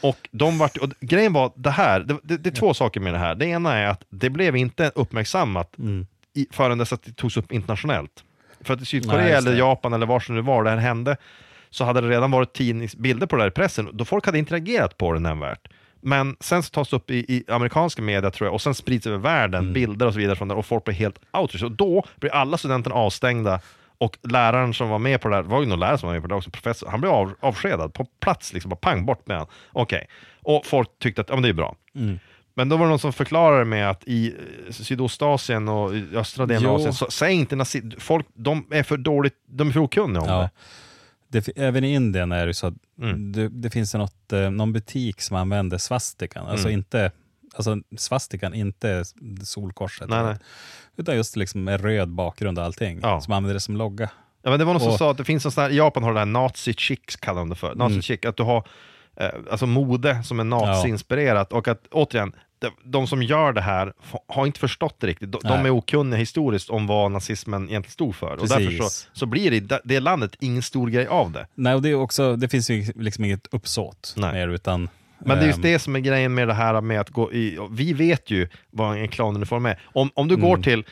Och, 0.08 0.28
de 0.30 0.58
vart, 0.58 0.76
och 0.76 0.90
grejen 1.00 1.32
var 1.32 1.52
det 1.56 1.70
här, 1.70 2.00
det, 2.00 2.18
det, 2.22 2.36
det 2.36 2.50
är 2.50 2.54
två 2.54 2.74
saker 2.74 3.00
med 3.00 3.14
det 3.14 3.18
här. 3.18 3.34
Det 3.34 3.46
ena 3.46 3.74
är 3.74 3.86
att 3.86 4.02
det 4.10 4.30
blev 4.30 4.56
inte 4.56 4.92
uppmärksammat 4.94 5.78
Mm. 5.78 6.06
i, 6.34 6.46
förrän 6.50 6.78
dess 6.78 6.92
att 6.92 7.02
det 7.02 7.12
togs 7.16 7.36
upp 7.36 7.52
internationellt. 7.52 8.24
För 8.60 8.74
att 8.74 8.78
i 8.78 8.80
Nej, 8.80 8.86
Sydkorea 8.86 9.28
just 9.36 9.46
eller. 9.46 9.58
Japan 9.58 9.92
eller 9.92 10.06
var 10.06 10.20
som 10.20 10.34
det 10.36 10.42
var 10.42 10.64
det 10.64 10.70
här 10.70 10.76
hände, 10.76 11.16
så 11.70 11.84
hade 11.84 12.00
det 12.00 12.08
redan 12.08 12.30
varit 12.30 12.52
tidningsbilder 12.52 13.26
på 13.26 13.36
det 13.36 13.42
här 13.42 13.48
i 13.48 13.50
pressen, 13.52 13.88
då 13.92 14.04
folk 14.04 14.26
hade 14.26 14.38
inte 14.38 14.54
reagerat 14.54 14.98
på 14.98 15.12
det 15.12 15.18
nämnvärt. 15.20 15.68
Men 16.00 16.36
sen 16.40 16.62
så 16.62 16.70
tas 16.70 16.88
det 16.88 16.96
upp 16.96 17.10
i, 17.10 17.14
i 17.16 17.44
amerikanska 17.48 18.02
media 18.02 18.30
tror 18.30 18.46
jag, 18.46 18.54
och 18.54 18.62
sen 18.62 18.74
sprids 18.74 19.06
över 19.06 19.18
världen 19.18 19.60
Mm. 19.60 19.72
bilder 19.72 20.06
och 20.06 20.12
så 20.12 20.18
vidare 20.18 20.36
från 20.36 20.48
det, 20.48 20.54
och 20.54 20.66
folk 20.66 20.84
blir 20.84 20.94
helt 20.94 21.18
outraged. 21.32 21.64
Och 21.64 21.72
då 21.72 22.04
blir 22.16 22.30
alla 22.34 22.58
studenterna 22.58 22.94
avstängda, 22.94 23.60
och 23.98 24.18
läraren 24.22 24.74
som 24.74 24.88
var 24.88 24.98
med 24.98 25.20
på 25.20 25.28
det 25.28 25.34
här, 25.36 25.42
det 25.42 25.48
var 25.48 25.60
ju 25.60 25.66
någon 25.66 25.80
lärare 25.80 25.98
som 25.98 26.06
var 26.06 26.14
med 26.14 26.22
på 26.22 26.28
det 26.28 26.34
också, 26.34 26.50
professor, 26.50 26.88
han 26.90 27.00
blev 27.00 27.12
av, 27.12 27.34
avskedad 27.40 27.94
på 27.94 28.04
plats, 28.20 28.52
liksom 28.52 28.68
bara 28.68 28.76
pang 28.76 29.06
bort 29.06 29.26
med 29.26 29.36
han. 29.36 29.46
Okej, 29.72 30.06
och 30.42 30.66
folk 30.66 30.88
tyckte 30.98 31.20
att 31.20 31.28
ja, 31.28 31.34
men 31.34 31.42
det 31.42 31.48
är 31.48 31.52
bra. 31.52 31.76
Mm. 31.94 32.18
Men 32.54 32.68
då 32.68 32.76
var 32.76 32.84
det 32.84 32.90
någon 32.90 32.98
som 32.98 33.12
förklarade 33.12 33.64
med 33.64 33.90
att 33.90 34.04
i 34.04 34.34
eh, 34.66 34.72
Sydostasien 34.72 35.68
och 35.68 35.92
östra 36.14 36.46
delen 36.46 36.66
av. 36.70 36.74
Asien, 36.76 36.92
så 36.92 37.06
säg 37.10 37.34
inte 37.34 37.56
nazist, 37.56 37.84
folk, 37.98 38.26
de 38.34 38.66
är 38.70 38.82
för 38.82 38.96
dåligt, 38.96 39.34
de 39.48 39.68
är 39.68 39.72
för 39.72 39.80
okunniga 39.80 40.22
om 40.22 40.28
ja. 40.28 40.38
det. 41.28 41.40
Det, 41.40 41.58
även 41.62 41.84
i 41.84 41.94
Indien 41.94 42.32
är 42.32 42.46
det 42.46 42.54
så 42.54 42.66
att 42.66 42.74
Mm. 43.02 43.32
det, 43.32 43.48
det 43.48 43.70
finns 43.70 43.94
något, 43.94 44.32
eh, 44.32 44.50
någon 44.50 44.72
butik 44.72 45.20
som 45.20 45.36
använder 45.36 45.78
svastikan. 45.78 46.46
Alltså 46.46 46.68
Mm. 46.68 46.78
inte 46.78 47.10
alltså 47.56 47.76
svastikan, 47.96 48.54
inte 48.54 49.04
solkorset. 49.44 50.08
Nej, 50.08 50.22
nej. 50.22 50.36
Utan 50.96 51.16
just 51.16 51.36
liksom 51.36 51.64
med 51.64 51.80
röd 51.80 52.08
bakgrund 52.08 52.58
och 52.58 52.64
allting. 52.64 52.98
Ja. 53.02 53.20
Som 53.20 53.32
använder 53.32 53.54
det 53.54 53.60
som 53.60 53.76
logga. 53.76 54.10
Ja, 54.42 54.50
men 54.50 54.58
det 54.58 54.64
var 54.64 54.72
någon 54.72 54.80
som 54.82 54.92
Och- 54.92 54.98
sa 54.98 55.10
att 55.10 55.16
det 55.16 55.24
finns 55.24 55.44
en 55.44 55.50
sån 55.50 55.62
här, 55.62 55.70
i 55.70 55.76
Japan 55.76 56.02
har 56.02 56.12
det 56.12 56.18
här 56.18 56.26
nazi 56.26 56.72
chicks 56.74 57.16
kallar 57.16 57.38
de 57.40 57.48
det 57.48 57.54
för, 57.56 57.74
nazi 57.74 57.92
Mm. 57.92 58.02
chick, 58.02 58.24
att 58.24 58.36
du 58.36 58.42
har 58.42 58.68
eh, 59.16 59.28
alltså 59.50 59.66
mode 59.66 60.22
som 60.24 60.40
är 60.40 60.44
naziinspirerat. 60.44 61.52
Och 61.52 61.68
att 61.68 61.86
återigen, 61.90 62.32
de, 62.58 62.70
de 62.84 63.06
som 63.06 63.22
gör 63.22 63.52
det 63.52 63.60
här 63.60 63.92
har 64.26 64.46
inte 64.46 64.60
förstått 64.60 64.96
det 65.00 65.06
riktigt. 65.06 65.32
De, 65.32 65.38
de 65.42 65.66
är 65.66 65.70
okunniga 65.70 66.18
historiskt 66.18 66.70
om 66.70 66.86
vad 66.86 67.12
nazismen 67.12 67.68
egentligen 67.68 67.92
stod 67.92 68.14
för. 68.16 68.36
Och 68.36 68.48
därför 68.48 68.70
så, 68.88 69.08
så 69.12 69.26
blir 69.26 69.60
det- 69.60 69.80
det 69.84 70.00
landet 70.00 70.36
ingen 70.40 70.62
stor 70.62 70.88
grej 70.90 71.06
av 71.06 71.32
det. 71.32 71.46
Nej, 71.54 71.74
och 71.74 71.82
det, 71.82 71.88
är 71.90 71.94
också, 71.94 72.36
det 72.36 72.48
finns 72.48 72.70
ju 72.70 72.92
liksom 72.96 73.24
inget 73.24 73.46
uppsåt 73.50 74.14
Nej. 74.16 74.32
mer, 74.32 74.48
utan... 74.48 74.88
Men 75.18 75.38
det 75.38 75.44
är 75.44 75.46
just 75.46 75.56
ehm, 75.58 75.62
det 75.62 75.78
som 75.78 75.96
är 75.96 76.00
grejen 76.00 76.34
med 76.34 76.48
det 76.48 76.54
här 76.54 76.80
med 76.80 77.00
att 77.00 77.10
gå 77.10 77.32
i... 77.32 77.58
Vi 77.70 77.92
vet 77.92 78.30
ju 78.30 78.48
vad 78.70 78.96
en 78.98 79.08
klanuniform 79.08 79.66
är. 79.66 79.80
Om, 79.84 80.10
om 80.14 80.28
du 80.28 80.34
Mm. 80.34 80.46
går 80.48 80.56
till 80.56 80.84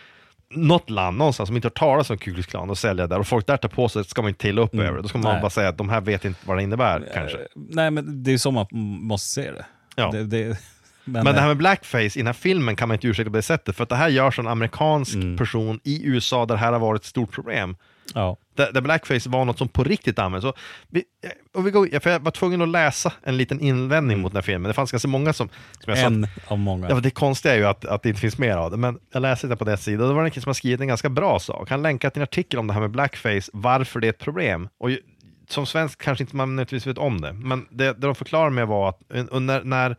något 0.51 0.91
land 0.91 1.17
någonstans 1.19 1.47
som 1.47 1.57
inte 1.57 1.67
har 1.69 1.71
talas 1.71 2.11
om 2.11 2.19
Ku 2.19 2.43
Klan 2.43 2.71
och 2.71 2.79
säljer 2.79 3.07
där 3.07 3.19
och 3.19 3.27
folk 3.27 3.47
där 3.47 3.57
tar 3.57 3.69
på 3.69 3.89
sig, 3.89 4.05
ska 4.05 4.23
man 4.23 4.29
inte 4.29 4.41
till 4.41 4.59
upp 4.59 4.75
över 4.75 4.93
det. 4.97 5.03
Då 5.03 5.09
ska 5.09 5.19
man 5.19 5.25
Mm. 5.27 5.35
Nej. 5.35 5.43
bara 5.43 5.51
säga 5.51 5.69
att 5.69 5.79
de 5.79 5.89
här 5.89 6.01
vet 6.01 6.25
inte 6.25 6.41
vad 6.47 6.57
det 6.57 6.63
innebär 6.63 7.09
kanske. 7.15 7.37
Eh, 7.39 7.45
Nej, 7.55 7.91
men 7.91 8.23
det 8.23 8.33
är 8.33 8.39
så 8.39 8.51
man 8.51 8.67
måste 9.01 9.29
se 9.31 9.51
det. 9.51 9.65
Ja. 9.97 10.11
det, 10.13 10.25
det 10.25 10.45
men, 11.05 11.25
Men 11.25 11.35
det 11.35 11.41
här 11.41 11.43
eh, 11.43 11.47
med 11.49 11.57
blackface 11.57 12.05
i 12.05 12.11
den 12.17 12.27
här 12.27 12.33
filmen 12.33 12.77
kan 12.77 12.89
man 12.89 12.95
inte 12.95 13.07
ursäkta 13.07 13.31
på 13.31 13.37
det 13.37 13.43
sättet, 13.43 13.77
för 13.77 13.83
att 13.83 13.89
det 13.89 13.97
här 13.97 14.09
görs 14.09 14.39
av 14.39 14.45
en 14.45 14.51
amerikansk 14.51 15.15
Mm. 15.15 15.37
person 15.37 15.81
i 15.85 16.07
USA 16.07 16.47
där 16.47 16.55
det 16.55 16.61
här 16.61 16.73
har 16.73 16.79
varit 16.81 17.01
ett 17.03 17.07
stort 17.07 17.33
problem. 17.33 17.77
ja. 18.15 18.37
Där, 18.55 18.73
där 18.73 18.81
blackface 18.81 19.29
var 19.31 19.45
något 19.45 19.59
som 19.59 19.69
på 19.69 19.85
riktigt 19.85 20.19
används. 20.19 20.43
Så 20.45 20.53
vi, 20.89 21.05
eh, 21.25 21.31
och 21.55 21.67
vi 21.67 21.71
går, 21.71 22.01
för 22.01 22.11
jag 22.11 22.21
var 22.21 22.31
tvungen 22.31 22.63
att 22.63 22.69
läsa 22.69 23.13
en 23.23 23.37
liten 23.37 23.61
invändning 23.61 24.19
mot 24.21 24.33
den 24.33 24.37
här 24.37 24.43
filmen. 24.43 24.69
Det 24.69 24.75
fanns 24.75 24.91
ganska 24.93 25.09
många 25.09 25.33
som... 25.33 25.49
som 25.81 25.91
jag 25.91 25.99
sa, 25.99 26.05
En 26.07 26.27
av 26.47 26.59
många. 26.59 26.89
Ja, 26.89 26.95
det 26.95 27.11
konstiga 27.11 27.55
är 27.55 27.59
ju 27.59 27.65
att, 27.67 27.85
att 27.85 28.03
det 28.03 28.09
inte 28.09 28.21
finns 28.21 28.39
mer 28.39 28.57
av 28.57 28.71
det, 28.71 28.77
men 28.77 28.99
jag 29.13 29.21
läste 29.21 29.47
det 29.47 29.57
på 29.57 29.65
deras 29.65 29.83
sida 29.85 30.03
och 30.03 30.09
då 30.09 30.15
var 30.15 30.23
det 30.23 30.27
en 30.27 30.31
kille 30.31 30.43
som 30.43 30.49
har 30.49 30.55
skrivit 30.55 30.81
en 30.81 30.89
ganska 30.89 31.09
bra 31.09 31.39
sak. 31.39 31.71
Han 31.71 31.83
länkar 31.83 32.11
till 32.11 32.21
en 32.21 32.25
artikel 32.25 32.59
om 32.59 32.67
det 32.67 32.73
här 32.73 32.81
med 32.81 32.91
blackface, 32.91 33.51
varför 33.53 34.01
det 34.01 34.07
är 34.07 34.11
ett 34.11 34.19
problem. 34.19 34.69
Och 34.79 34.91
ju- 34.91 35.01
som 35.49 35.67
svensk 35.67 36.03
kanske 36.03 36.25
inte 36.25 36.37
man 36.37 36.49
nödvändigtvis 36.57 36.87
vet 36.87 36.99
om 36.99 37.21
det, 37.21 37.33
men 37.33 37.67
det, 37.71 37.85
det 37.85 38.07
de 38.07 38.15
förklarar 38.15 38.51
med 38.51 38.67
var 38.67 38.89
att 38.89 39.01
och 39.31 39.43
när, 39.43 39.63
när 39.65 39.97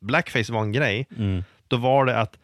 blackface 0.00 0.52
var 0.52 0.60
en 0.62 0.72
grej, 0.72 1.06
då 1.68 1.76
var 1.76 2.04
det 2.04 2.18
att 2.20 2.34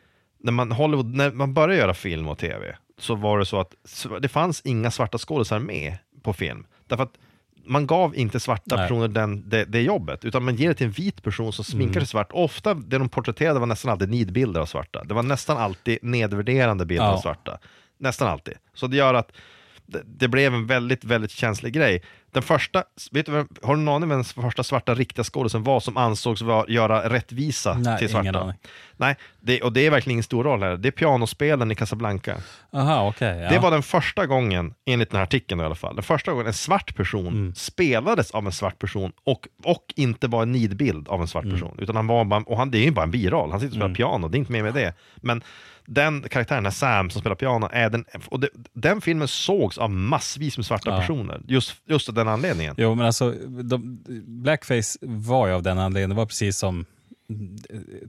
när 0.41 0.53
man, 0.53 0.73
Hollywood, 0.73 1.15
när 1.15 1.33
man 1.33 1.55
började 1.55 1.77
göra 1.77 1.95
film 1.95 2.29
och 2.29 2.39
tv, 2.39 2.77
så 2.99 3.15
var 3.15 3.39
det 3.39 3.47
så 3.47 3.61
att 3.61 3.75
det 4.21 4.29
fanns 4.29 4.61
inga 4.65 4.91
svarta 4.91 5.19
skådespelare 5.19 5.65
med 5.65 5.97
på 6.23 6.33
film. 6.33 6.67
Därför 6.87 7.05
att 7.05 7.19
man 7.67 7.87
gav 7.87 8.17
inte 8.17 8.41
svarta 8.41 8.77
Nej. 8.77 8.85
personer 8.89 9.09
den, 9.09 9.49
det, 9.49 9.65
det 9.65 9.81
jobbet, 9.83 10.25
utan 10.25 10.45
man 10.45 10.57
ger 10.57 10.69
det 10.69 10.75
till 10.75 10.87
en 10.87 10.93
vit 10.93 11.23
person 11.23 11.53
som 11.53 11.65
sminkar 11.65 12.01
sig 12.01 12.07
svart. 12.07 12.29
Ofta 12.33 12.75
det 12.75 12.99
de 12.99 13.09
porträtterade 13.09 13.61
var 13.61 13.67
nästan 13.67 13.91
alltid 13.91 14.09
nidbilder 14.11 14.61
av 14.61 14.67
svarta. 14.67 15.05
Det 15.05 15.15
var 15.15 15.23
nästan 15.23 15.57
alltid 15.57 15.99
nedvärderande 16.03 16.87
bilder 16.87 17.05
Ja. 17.05 17.13
av 17.13 17.19
svarta. 17.21 17.59
Nästan 17.99 18.29
alltid. 18.29 18.55
Så 18.75 18.87
det 18.87 18.97
gör 18.97 19.15
att 19.15 19.33
det, 19.87 20.03
det 20.07 20.29
blev 20.29 20.55
en 20.55 20.67
väldigt, 20.67 21.05
väldigt 21.05 21.31
känslig 21.31 21.73
grej. 21.73 22.03
Den 22.33 22.43
första, 22.43 22.85
vet 23.13 23.27
du, 23.27 23.33
har 23.63 23.77
du 23.77 23.81
någon 23.83 23.95
aning 23.95 24.09
vem 24.09 24.19
den 24.19 24.25
första 24.25 24.63
svarta 24.63 24.95
riktiga 24.95 25.25
skådisen 25.25 25.63
var 25.63 25.81
som 25.81 25.97
ansågs 25.97 26.43
var, 26.43 26.67
göra 26.69 27.09
rättvisa 27.11 27.75
Nej, 27.79 27.99
till 27.99 28.09
svarta? 28.09 28.23
ingen 28.23 28.35
aning. 28.37 28.55
Nej, 28.97 29.17
det, 29.41 29.63
och 29.63 29.73
det 29.73 29.87
är 29.87 29.91
verkligen 29.91 30.13
ingen 30.13 30.23
stor 30.23 30.45
roll 30.45 30.63
här. 30.63 30.77
Det 30.77 30.89
är 30.89 30.93
pianospelaren 30.93 31.71
i 31.71 31.75
Casablanca. 31.75 32.37
Aha, 32.73 33.09
okej. 33.09 33.39
ja. 33.39 33.51
Det 33.51 33.59
var 33.59 33.71
den 33.71 33.83
första 33.83 34.27
gången, 34.27 34.75
enligt 34.87 35.11
den 35.11 35.17
här 35.17 35.23
artikeln 35.25 35.61
i 35.61 35.65
alla 35.65 35.75
fall, 35.75 35.95
den 35.95 36.03
första 36.05 36.31
gången 36.33 36.47
en 36.47 36.53
svart 36.53 36.97
person 36.97 37.27
Mm. 37.27 37.55
spelades 37.55 38.31
av 38.31 38.47
en 38.47 38.53
svart 38.53 38.79
person 38.79 39.13
och, 39.25 39.49
och 39.65 39.85
inte 39.97 40.27
var 40.29 40.43
en 40.43 40.53
nidbild 40.53 41.09
av 41.09 41.21
en 41.21 41.27
svart 41.29 41.45
Mm. 41.45 41.57
person. 41.57 41.77
Utan 41.79 41.97
han 41.97 42.07
var 42.07 42.25
bara, 42.25 42.41
och 42.41 42.57
han, 42.59 42.71
det 42.71 42.79
är 42.79 42.85
ju 42.85 42.91
bara 42.91 43.03
en 43.05 43.11
biroll, 43.11 43.51
han 43.51 43.61
sitter 43.61 43.71
och 43.73 43.77
spelar 43.81 43.95
piano, 43.95 44.29
det 44.29 44.37
är 44.37 44.39
inte 44.39 44.53
mer 44.53 44.63
med 44.63 44.75
det. 44.75 44.95
Men 45.17 45.43
den 45.87 46.23
karaktären, 46.23 46.73
Sam 46.73 47.11
som 47.11 47.21
spelar 47.21 47.37
piano, 47.37 47.69
är 47.73 47.91
den, 47.91 48.05
och 48.27 48.41
det, 48.41 48.49
den 48.73 49.01
filmen 49.01 49.29
sågs 49.29 49.79
av 49.79 49.91
massvis 49.91 50.57
med 50.59 50.67
svarta 50.67 50.91
Ja. 50.91 50.99
personer, 51.01 51.43
just, 51.49 51.75
just 51.87 52.09
av 52.09 52.15
den 52.15 52.29
anledningen. 52.29 52.75
Jo, 52.79 52.95
men 52.95 53.07
alltså, 53.07 53.31
de, 53.63 53.99
blackface 54.43 54.99
var 55.03 55.47
ju 55.47 55.53
av 55.53 55.63
den 55.63 55.79
anledningen, 55.79 56.11
det 56.11 56.17
var 56.17 56.27
precis 56.27 56.59
som 56.59 56.85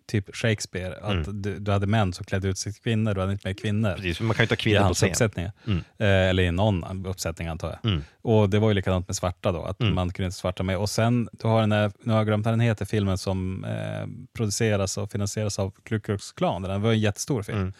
typ 0.05 0.35
Shakespeare, 0.35 0.95
att 1.01 1.43
du, 1.43 1.59
du 1.59 1.71
hade 1.71 1.87
män 1.87 2.13
som 2.13 2.25
klädde 2.25 2.47
ut 2.47 2.57
sig 2.57 2.73
till 2.73 2.81
kvinnor, 2.81 3.13
du 3.13 3.19
hade 3.21 3.31
inte 3.33 3.47
med 3.47 3.59
kvinnor. 3.59 3.89
Mm. 3.89 4.01
Precis, 4.01 4.19
man 4.21 4.35
kan 4.35 4.45
ju 4.45 4.53
i 4.53 4.57
kvinnor 4.57 4.87
på 4.87 4.93
scen. 4.93 5.51
Mm. 5.65 5.77
Eh, 5.97 6.07
eller 6.07 6.43
i 6.43 6.51
någon 6.51 7.05
uppsättning 7.05 7.47
antar 7.47 7.69
jag. 7.83 7.91
Mm. 7.91 8.03
Och 8.21 8.49
det 8.49 8.59
var 8.59 8.67
ju 8.69 8.73
likadant 8.73 9.07
med 9.07 9.15
svarta 9.15 9.51
då, 9.51 9.63
att 9.63 9.81
Mm. 9.81 9.95
man 9.95 10.11
kunde 10.13 10.25
inte 10.25 10.37
svarta 10.37 10.63
med. 10.63 10.77
Och 10.77 10.89
sen, 10.89 11.29
du 11.31 11.47
har 11.47 11.61
den 11.61 11.71
här, 11.71 11.91
nu 12.03 12.11
har 12.11 12.19
jag 12.19 12.27
glömt 12.27 12.45
vad 12.45 12.53
den 12.53 12.59
heter, 12.59 12.85
filmen 12.85 13.17
som 13.17 13.63
eh, 13.65 14.07
produceras 14.33 14.97
och 14.97 15.11
finansieras 15.11 15.59
av 15.59 15.73
Ku 15.83 15.99
Klux 15.99 16.31
Klan. 16.31 16.61
Den 16.61 16.81
var 16.81 16.91
en 16.91 16.99
jättestor 16.99 17.43
film 17.43 17.57
Mm. 17.57 17.73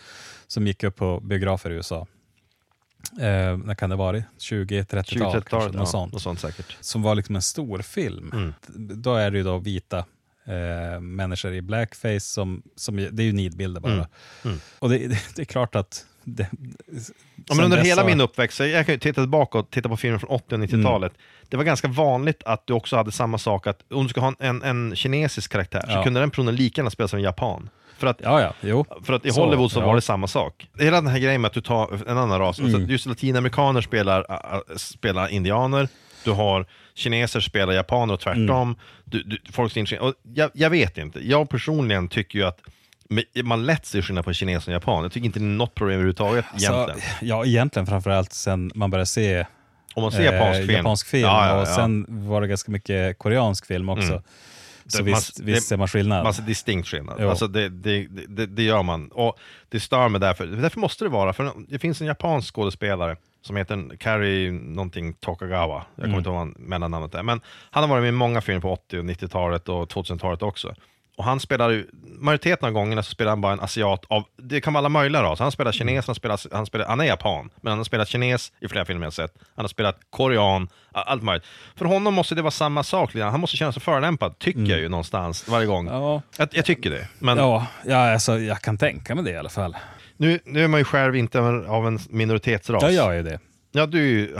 som 0.48 0.68
gick 0.68 0.84
upp 0.84 0.96
på 0.96 1.20
biografer 1.20 1.70
i 1.70 1.74
USA. 1.74 2.08
Eh, 3.20 3.58
när 3.58 3.76
kan 3.76 3.90
det 3.90 3.96
vara? 3.96 4.18
20-30-tal? 4.40 5.02
20-30-talet, 5.04 5.50
kanske, 5.50 5.70
ja, 5.70 5.80
något 5.80 5.90
sånt. 5.90 6.14
något 6.14 6.22
sånt 6.22 6.40
säkert. 6.40 6.78
Som 6.82 7.02
var 7.02 7.16
liksom 7.16 7.36
en 7.36 7.42
stor 7.42 7.80
film. 7.82 8.32
Mm. 8.34 8.54
Då 9.02 9.16
är 9.16 9.32
det 9.32 9.38
ju 9.38 9.44
då 9.44 9.58
vita 9.58 10.06
eh, 10.48 11.00
människor 11.00 11.54
i 11.54 11.62
blackface, 11.62 12.20
som, 12.20 12.62
som, 12.76 12.96
det 12.96 13.24
är 13.24 13.26
ju 13.26 13.34
nidbilder 13.34 13.82
bara. 13.82 13.94
Mm. 13.94 14.06
Mm. 14.46 14.58
Och 14.80 14.90
det, 14.90 14.98
det, 15.08 15.20
det 15.36 15.42
är 15.42 15.46
klart 15.46 15.76
att 15.76 16.06
det, 16.24 16.48
Ja, 17.48 17.56
men 17.56 17.66
under 17.66 17.78
hela 17.78 18.02
så- 18.02 18.08
min 18.08 18.22
uppväxt, 18.22 18.58
så 18.58 18.66
jag 18.66 18.86
kan 18.86 18.96
ju 18.96 19.00
titta 19.00 19.22
tillbaka 19.22 19.58
och 19.58 19.70
titta 19.70 19.90
på 19.90 19.98
filmer 19.98 20.18
från 20.18 20.30
80 20.30 20.56
och 20.56 20.62
90-talet. 20.62 21.12
Mm. 21.12 21.22
Det 21.50 21.58
var 21.58 21.64
ganska 21.64 21.88
vanligt 21.88 22.44
att 22.46 22.68
du 22.68 22.74
också 22.74 22.96
hade 22.96 23.12
samma 23.12 23.38
sak, 23.38 23.68
att 23.68 23.80
om 23.92 24.04
du 24.04 24.10
ska 24.10 24.22
ha 24.22 24.34
en, 24.40 24.64
en 24.64 24.96
kinesisk 24.96 25.52
karaktär 25.52 25.84
så 25.88 25.92
Ja. 25.92 26.04
kunde 26.04 26.20
den 26.20 26.30
personen 26.30 26.56
lika 26.56 26.80
gärna 26.82 26.90
spela 26.90 27.08
som 27.08 27.18
en 27.18 27.24
japan. 27.24 27.70
För 27.98 28.08
att, 28.08 28.18
Ja, 28.24 28.42
ja, 28.42 28.54
jo. 28.62 28.86
för 29.04 29.14
att 29.14 29.26
i 29.26 29.32
Så, 29.32 29.46
Hollywood 29.46 29.72
så 29.72 29.80
ja. 29.80 29.86
var 29.86 29.96
det 29.96 30.02
samma 30.02 30.28
sak. 30.28 30.68
Hela 30.80 31.02
den 31.02 31.08
här 31.08 31.20
grejen 31.20 31.42
med 31.42 31.48
att 31.50 31.54
du 31.54 31.62
tar 31.62 32.10
en 32.10 32.18
annan 32.18 32.40
ras, 32.40 32.60
Mm. 32.60 32.72
så 32.72 32.78
att 32.78 32.90
just 32.90 33.06
latinamerikaner 33.06 33.82
spelar, 33.82 34.26
spelar 34.78 35.28
indianer, 35.28 35.88
du 36.26 36.32
har 36.32 36.66
kineser 36.94 37.40
spelar 37.40 37.74
japaner 37.74 38.14
och 38.14 38.20
tvärtom. 38.20 38.50
Mm. 38.50 38.76
Du, 39.06 39.24
du, 39.24 39.38
folk 39.52 39.76
inte- 39.78 40.00
och 40.00 40.14
jag, 40.34 40.52
jag 40.54 40.70
vet 40.70 40.98
inte, 40.98 41.28
jag 41.28 41.50
personligen 41.50 42.08
tycker 42.08 42.40
ju 42.40 42.46
att 42.46 42.60
man 43.44 43.66
lätt 43.66 43.86
ser 43.86 44.02
skillnad 44.02 44.26
på 44.26 44.34
kines 44.34 44.68
och 44.68 44.74
japan. 44.74 45.04
Jag 45.04 45.12
tycker 45.12 45.26
inte 45.26 45.40
det 45.40 45.46
är 45.46 45.48
något 45.48 45.76
problem 45.76 45.94
överhuvudtaget 45.94 46.46
egentligen. 46.58 47.00
Så, 47.02 47.26
ja, 47.26 47.46
egentligen 47.46 47.86
framförallt 47.86 48.34
sen 48.34 48.72
man 48.76 48.92
började 48.92 49.06
se 49.06 49.46
Om 49.96 50.04
man 50.04 50.12
ser 50.12 50.24
japansk 50.34 50.58
film. 50.60 50.70
Eh, 50.70 50.76
japansk 50.76 51.08
film 51.08 51.24
Ja, 51.24 51.48
ja, 51.48 51.62
och 51.62 51.68
ja. 51.68 51.76
sen 51.76 52.06
var 52.10 52.42
det 52.42 52.48
ganska 52.48 52.72
mycket 52.72 53.18
koreansk 53.20 53.66
film 53.66 53.90
också. 53.90 54.12
Mm. 54.12 54.22
Så 54.88 54.98
Det- 54.98 55.04
visst, 55.04 55.40
man- 55.40 55.46
visst 55.46 55.68
ser 55.68 55.78
man 55.78 55.88
skillnad. 55.88 56.24
Man 56.24 56.34
ser 56.34 56.44
distinkt 56.44 56.88
skillnad. 56.88 57.18
Jo. 57.20 57.30
Alltså 57.30 57.48
det, 57.48 57.70
det, 57.70 58.08
det, 58.28 58.46
det 58.46 58.64
gör 58.64 58.84
man. 58.84 59.08
Och 59.12 59.38
det 59.70 59.80
stör 59.80 60.10
mig 60.10 60.22
därför. 60.22 60.46
Därför 60.46 60.80
måste 60.80 61.04
det 61.06 61.10
vara. 61.10 61.34
För 61.34 61.52
det 61.70 61.80
finns 61.80 62.02
en 62.02 62.08
japansk 62.08 62.54
skådespelare 62.56 63.18
som 63.46 63.56
heter 63.56 63.98
Kari 63.98 64.52
någonting 64.52 65.14
Tokagawa. 65.14 65.76
Jag 65.96 65.96
kommer 65.96 66.08
Mm. 66.08 66.18
inte 66.18 66.30
ihåg 66.30 66.38
vad 66.38 66.60
mellannamnet 66.60 67.16
är. 67.16 67.24
Men 67.24 67.42
han 67.72 67.84
har 67.84 67.90
varit 67.90 68.02
med 68.02 68.10
i 68.10 68.12
många 68.12 68.42
filmer 68.42 68.62
på 68.62 68.72
80 68.74 69.00
och 69.00 69.06
90-talet 69.06 69.70
och 69.70 69.90
2000-talet 69.90 70.42
också. 70.42 70.74
Och 71.18 71.24
han 71.24 71.40
spelar 71.40 71.70
ju, 71.70 71.88
majoriteten 72.20 72.68
av 72.68 72.72
gångerna 72.74 73.04
så 73.04 73.12
spelar 73.12 73.30
han 73.32 73.42
bara 73.42 73.54
en 73.54 73.60
asiat 73.60 74.06
av, 74.08 74.24
det 74.38 74.62
kan 74.62 74.74
vara 74.74 74.80
alla 74.80 74.90
möjliga 74.90 75.24
raser. 75.24 75.44
Han 75.44 75.52
spelar 75.52 75.72
kines, 75.72 76.06
han 76.08 76.16
spelar, 76.16 76.40
han 76.56 76.66
spelar, 76.66 76.86
han 76.86 77.00
är 77.00 77.06
japan, 77.06 77.50
men 77.62 77.72
han 77.72 77.80
har 77.80 77.84
spelat 77.84 78.08
kines 78.08 78.52
i 78.60 78.68
flera 78.68 78.86
filmer 78.86 79.06
jag 79.06 79.14
sett. 79.14 79.34
Han 79.56 79.64
har 79.64 79.68
spelat 79.70 79.98
korean, 80.10 80.68
allt 80.92 81.24
möjligt. 81.24 81.46
För 81.76 81.86
honom 81.86 82.14
måste 82.14 82.36
det 82.36 82.42
vara 82.42 82.52
samma 82.52 82.84
sak, 82.84 83.16
han 83.16 83.40
måste 83.40 83.58
känna 83.58 83.72
sig 83.72 83.82
förolämpad, 83.82 84.40
tycker 84.40 84.62
jag 84.66 84.80
ju 84.80 84.90
någonstans, 84.90 85.48
varje 85.48 85.66
gång. 85.68 85.88
Mm. 85.88 86.02
Ja, 86.02 86.22
Jag, 86.38 86.48
jag 86.52 86.66
tycker 86.66 86.90
det. 86.90 87.08
Men 87.20 87.38
ja, 87.38 87.68
ja 87.86 88.14
alltså, 88.14 88.40
jag 88.40 88.62
kan 88.62 88.78
tänka 88.78 89.16
mig 89.16 89.24
det 89.24 89.32
i 89.32 89.38
alla 89.38 89.50
fall. 89.50 89.76
Nu, 90.18 90.40
nu 90.46 90.64
är 90.64 90.68
man 90.68 90.80
ju 90.80 90.84
själv 90.84 91.16
inte 91.16 91.40
av 91.40 91.88
en 91.88 92.00
minoritetsras. 92.10 92.84
Jag 92.84 92.94
gör 92.94 93.12
ju 93.14 93.24
det. 93.24 93.40
Ja, 93.72 93.86
du 93.86 94.00
är 94.00 94.06
ju, 94.08 94.36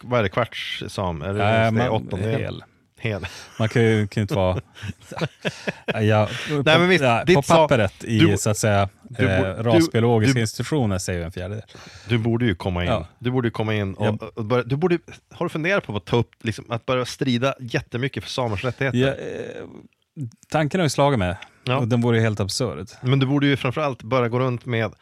vad 0.00 0.18
är 0.18 0.22
det, 0.22 0.28
kvarts 0.28 0.84
sam? 0.88 1.22
Är 1.22 1.32
det, 1.34 1.38
Ja, 1.38 1.44
det 1.44 1.50
är 1.52 1.70
man- 1.70 1.88
åttondel? 1.88 2.40
hel. 2.40 2.64
Hel. 2.98 3.26
Man 3.58 3.68
kan 3.68 3.82
ju, 3.82 4.06
kan 4.06 4.20
inte 4.20 4.34
vara... 4.34 4.60
Ja, 5.86 6.00
ja, 6.02 6.28
på, 6.48 6.54
Nej, 6.54 6.78
men 6.78 6.88
visst, 6.88 7.04
ja, 7.04 7.24
på 7.34 7.42
sa- 7.42 7.54
pappret 7.68 8.04
i 8.04 8.18
du- 8.18 8.36
så 8.38 8.50
att 8.50 8.58
säga 8.58 8.88
du 9.02 9.26
eh, 9.28 9.42
rasbiologiska 9.62 10.34
du- 10.34 10.40
institutioner 10.40 10.98
säger 10.98 11.24
en 11.24 11.32
fjärdedel. 11.32 11.62
Du 12.08 12.18
borde 12.18 12.44
ju 12.46 12.54
komma 12.54 12.84
in. 12.84 12.90
Ja. 12.90 13.06
Du 13.18 13.30
borde 13.30 13.50
komma 13.50 13.74
in 13.74 13.94
och, 13.94 14.06
Ja. 14.06 14.30
och 14.34 14.44
börja, 14.44 14.62
du 14.64 14.76
borde, 14.76 14.98
har 15.30 15.46
du 15.46 15.50
funderat 15.50 15.86
på 15.86 15.96
att 15.96 16.04
ta 16.04 16.16
upp, 16.16 16.30
liksom, 16.42 16.64
att 16.70 16.86
börja 16.86 17.04
strida 17.04 17.54
jättemycket 17.60 18.24
för 18.24 18.30
samers 18.30 18.64
rättigheter? 18.64 18.98
Ja, 18.98 19.08
eh, 19.08 19.64
tanken 20.48 20.80
har 20.80 20.84
ju 20.86 20.90
slagit 20.90 21.18
mig 21.18 21.36
Ja. 21.68 21.80
den 21.80 22.00
vore 22.00 22.16
ju 22.16 22.22
helt 22.22 22.40
absurd. 22.40 22.86
Men 23.00 23.18
du 23.18 23.26
borde 23.26 23.46
ju 23.46 23.56
framförallt 23.56 24.02
börja 24.02 24.28
gå 24.28 24.38
runt 24.38 24.66
med, 24.66 24.92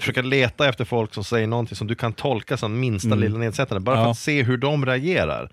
försöka 0.00 0.22
leta 0.22 0.68
efter 0.68 0.84
folk 0.84 1.14
som 1.14 1.24
säger 1.24 1.46
någonting 1.46 1.76
som 1.76 1.86
du 1.86 1.94
kan 1.94 2.12
tolka 2.12 2.56
som 2.56 2.80
minsta 2.80 3.06
Mm. 3.08 3.18
lilla 3.20 3.38
nedsättande, 3.38 3.80
bara 3.80 3.96
för 3.96 4.02
Ja. 4.02 4.10
att 4.10 4.18
se 4.18 4.42
hur 4.42 4.56
de 4.56 4.86
reagerar. 4.86 5.50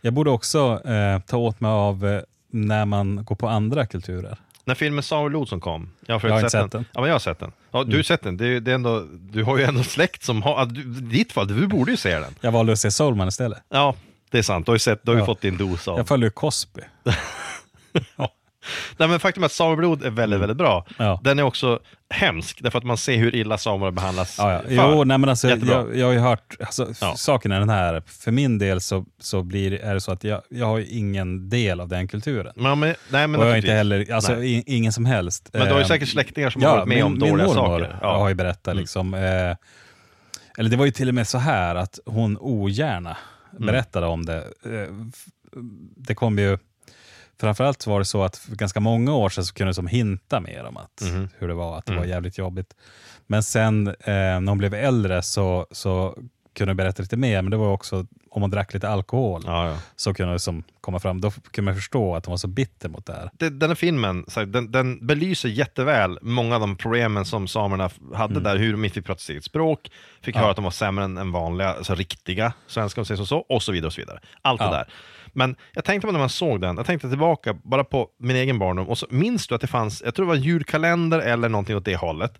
Jag 0.00 0.12
borde 0.12 0.30
också 0.30 0.80
eh, 0.84 1.18
ta 1.26 1.36
åt 1.36 1.60
mig 1.60 1.70
av 1.70 2.06
eh, 2.06 2.20
när 2.52 2.84
man 2.84 3.24
går 3.24 3.36
på 3.36 3.48
andra 3.48 3.86
kulturer. 3.86 4.36
När 4.64 4.74
filmen 4.74 5.02
Saul 5.02 5.36
Olsson 5.36 5.60
kom, 5.60 5.90
jag 6.06 6.18
har, 6.18 6.28
Jag 6.28 6.34
har 6.34 6.40
sett, 6.40 6.50
sett 6.50 6.60
den. 6.60 6.68
den. 6.70 6.78
Mm. 6.78 6.88
Ja, 6.94 7.00
men 7.00 7.08
jag 7.08 7.14
har 7.14 7.20
sett 7.20 7.38
den. 7.38 7.52
Ja, 7.70 7.84
du 7.84 7.96
har 7.96 8.02
sett 8.02 8.22
den. 8.22 8.36
Det 8.36 8.46
är, 8.46 8.60
det 8.60 8.70
är 8.70 8.74
ändå, 8.74 9.04
du 9.20 9.44
har 9.44 9.58
ju 9.58 9.64
ändå 9.64 9.82
släkt 9.82 10.22
som 10.22 10.42
har, 10.42 10.66
du, 10.66 10.80
i 10.80 10.84
ditt 10.84 11.32
fall, 11.32 11.48
du 11.48 11.66
borde 11.66 11.90
ju 11.90 11.96
se 11.96 12.18
den. 12.18 12.34
Jag 12.40 12.52
valde 12.52 12.72
att 12.72 12.78
se 12.78 12.90
Soulman 12.90 13.28
istället. 13.28 13.58
Ja, 13.68 13.94
det 14.30 14.38
är 14.38 14.42
sant. 14.42 14.66
Du 14.66 14.70
har 14.70 14.74
ju, 14.74 14.78
sett, 14.80 15.00
du 15.02 15.10
har 15.10 15.16
ju 15.16 15.20
Ja. 15.22 15.26
fått 15.26 15.40
din 15.40 15.56
dos 15.56 15.88
av. 15.88 15.98
Jag 15.98 16.08
följde 16.08 16.26
ju 16.26 16.30
Cosby. 16.30 16.80
Nej, 18.96 19.08
men 19.08 19.20
faktum 19.20 19.42
är 19.42 19.46
att 19.46 19.52
Sameblod 19.52 20.04
är 20.04 20.10
väldigt, 20.10 20.40
väldigt 20.40 20.56
bra. 20.58 20.86
Ja. 20.96 21.20
Den 21.24 21.38
är 21.38 21.42
också 21.42 21.80
hemsk, 22.10 22.62
därför 22.62 22.78
att 22.78 22.84
man 22.84 22.96
ser 22.96 23.16
hur 23.16 23.34
illa 23.34 23.58
samer 23.58 23.90
behandlas 23.90 24.34
Ja, 24.38 24.52
ja. 24.52 24.60
Jo, 24.68 25.04
nej, 25.04 25.18
men 25.18 25.28
alltså, 25.30 25.48
Jättebra. 25.48 25.74
jag, 25.74 25.96
jag 25.96 26.06
har 26.06 26.12
ju 26.12 26.18
hört, 26.18 26.56
alltså, 26.60 26.88
Ja. 27.00 27.14
saken 27.16 27.52
är 27.52 27.58
den 27.60 27.68
här, 27.68 28.02
för 28.06 28.30
min 28.30 28.58
del 28.58 28.80
så, 28.80 29.04
så 29.20 29.42
blir, 29.42 29.72
är 29.72 29.94
det 29.94 30.00
så 30.00 30.12
att 30.12 30.24
jag, 30.24 30.42
jag 30.50 30.66
har 30.66 30.78
ju 30.78 30.86
ingen 30.86 31.48
del 31.48 31.80
av 31.80 31.88
den 31.88 32.08
kulturen. 32.08 32.52
Men, 32.56 32.78
men, 32.78 32.94
nej, 33.10 33.26
men 33.26 33.40
och 33.40 33.46
jag 33.46 33.50
har 33.50 33.56
inte 33.56 33.72
heller, 33.72 34.12
alltså 34.12 34.32
Nej. 34.32 34.62
ingen 34.66 34.92
som 34.92 35.04
helst. 35.04 35.50
Men 35.52 35.62
du 35.62 35.68
har 35.68 35.78
ju 35.78 35.82
Eh, 35.82 35.88
säkert 35.88 36.08
släktingar 36.08 36.50
som 36.50 36.62
har 36.62 36.70
varit 36.76 36.88
med 36.88 36.96
min, 36.96 37.04
om 37.04 37.12
min 37.12 37.20
dåliga 37.20 37.46
mormor 37.46 37.54
saker. 37.80 37.98
Ja. 38.02 38.18
har 38.18 38.28
ju 38.28 38.34
berättat, 38.34 38.76
liksom, 38.76 39.14
eh, 39.14 39.20
eller 40.58 40.70
det 40.70 40.76
var 40.76 40.84
ju 40.84 40.90
till 40.90 41.08
och 41.08 41.14
med 41.14 41.28
så 41.28 41.38
här 41.38 41.74
att 41.74 41.98
hon 42.06 42.38
ogärna 42.40 43.16
Mm. 43.52 43.66
berättade 43.66 44.06
om 44.06 44.24
det. 44.24 44.36
Eh, 44.64 44.94
det 45.96 46.14
kom 46.14 46.38
ju, 46.38 46.58
framförallt 47.40 47.86
var 47.86 47.98
det 47.98 48.04
så 48.04 48.22
att 48.22 48.36
för 48.36 48.56
ganska 48.56 48.80
många 48.80 49.14
år 49.14 49.28
sedan 49.28 49.44
så 49.44 49.54
kunde 49.54 49.72
de 49.72 49.86
hinta 49.86 50.40
mer 50.40 50.64
om 50.64 50.76
att, 50.76 51.00
Mhm. 51.02 51.28
hur 51.38 51.48
det 51.48 51.54
var, 51.54 51.78
att 51.78 51.86
det 51.86 51.92
Mm. 51.92 52.02
var 52.02 52.08
jävligt 52.08 52.38
jobbigt. 52.38 52.74
Men 53.26 53.42
sen 53.42 53.86
eh, 53.88 53.94
när 54.06 54.48
hon 54.48 54.58
blev 54.58 54.74
äldre 54.74 55.22
så, 55.22 55.66
så 55.70 56.18
kunde 56.54 56.74
berätta 56.74 57.02
lite 57.02 57.16
mer, 57.16 57.42
men 57.42 57.50
det 57.50 57.56
var 57.56 57.72
också 57.72 58.06
om 58.30 58.42
hon 58.42 58.50
drack 58.50 58.74
lite 58.74 58.88
alkohol 58.88 59.42
Ja, 59.46 59.68
ja. 59.68 59.76
så 59.96 60.14
kunde 60.14 60.32
det 60.32 60.38
som 60.38 60.62
komma 60.80 60.98
fram. 60.98 61.20
Då 61.20 61.30
kunde 61.30 61.70
man 61.70 61.74
förstå 61.74 62.14
att 62.16 62.26
hon 62.26 62.32
var 62.32 62.36
så 62.36 62.48
bitter 62.48 62.88
mot 62.88 63.06
det 63.06 63.12
här. 63.12 63.30
det, 63.32 63.50
den 63.50 63.70
här 63.70 63.74
filmen, 63.74 64.24
så 64.28 64.44
den, 64.44 64.70
den 64.72 65.06
belyser 65.06 65.48
jätteväl 65.48 66.18
många 66.22 66.54
av 66.54 66.60
de 66.60 66.76
problemen 66.76 67.24
som 67.24 67.48
samerna 67.48 67.90
hade 68.14 68.40
där, 68.40 68.56
hur 68.56 68.72
de 68.72 68.84
inte 68.84 68.94
fick 68.94 69.04
prata 69.06 69.18
sitt 69.18 69.44
språk, 69.44 69.90
fick 70.20 70.34
Mm. 70.34 70.40
Ja. 70.40 70.40
höra 70.40 70.50
att 70.50 70.56
de 70.56 70.64
var 70.64 70.70
sämre 70.70 71.04
än, 71.04 71.18
än 71.18 71.32
vanliga, 71.32 71.74
alltså 71.74 71.94
riktiga 71.94 72.52
svenskar, 72.66 73.00
om 73.00 73.02
man 73.02 73.06
säger 73.16 73.24
så, 73.24 73.38
och 73.38 73.62
så 73.62 73.72
vidare. 73.72 73.86
och 73.86 73.92
så 73.92 74.00
vidare. 74.00 74.20
Allt 74.42 74.60
det 74.60 74.66
där. 74.70 74.88
Men 75.38 75.56
jag 75.72 75.84
tänkte 75.84 76.06
på 76.06 76.12
när 76.12 76.18
man 76.20 76.28
såg 76.28 76.60
den, 76.60 76.76
jag 76.76 76.86
tänkte 76.86 77.08
tillbaka 77.08 77.54
bara 77.62 77.84
på 77.84 78.08
min 78.20 78.36
egen 78.36 78.58
barndom, 78.58 78.88
och 78.88 78.98
så 78.98 79.06
minns 79.10 79.46
du 79.46 79.54
att 79.54 79.60
det 79.60 79.66
fanns, 79.66 80.02
jag 80.04 80.14
tror 80.14 80.26
det 80.26 80.28
var 80.28 80.36
en 80.36 80.42
julkalender 80.42 81.18
eller 81.18 81.48
någonting 81.48 81.76
åt 81.76 81.84
det 81.84 81.96
hållet, 81.96 82.32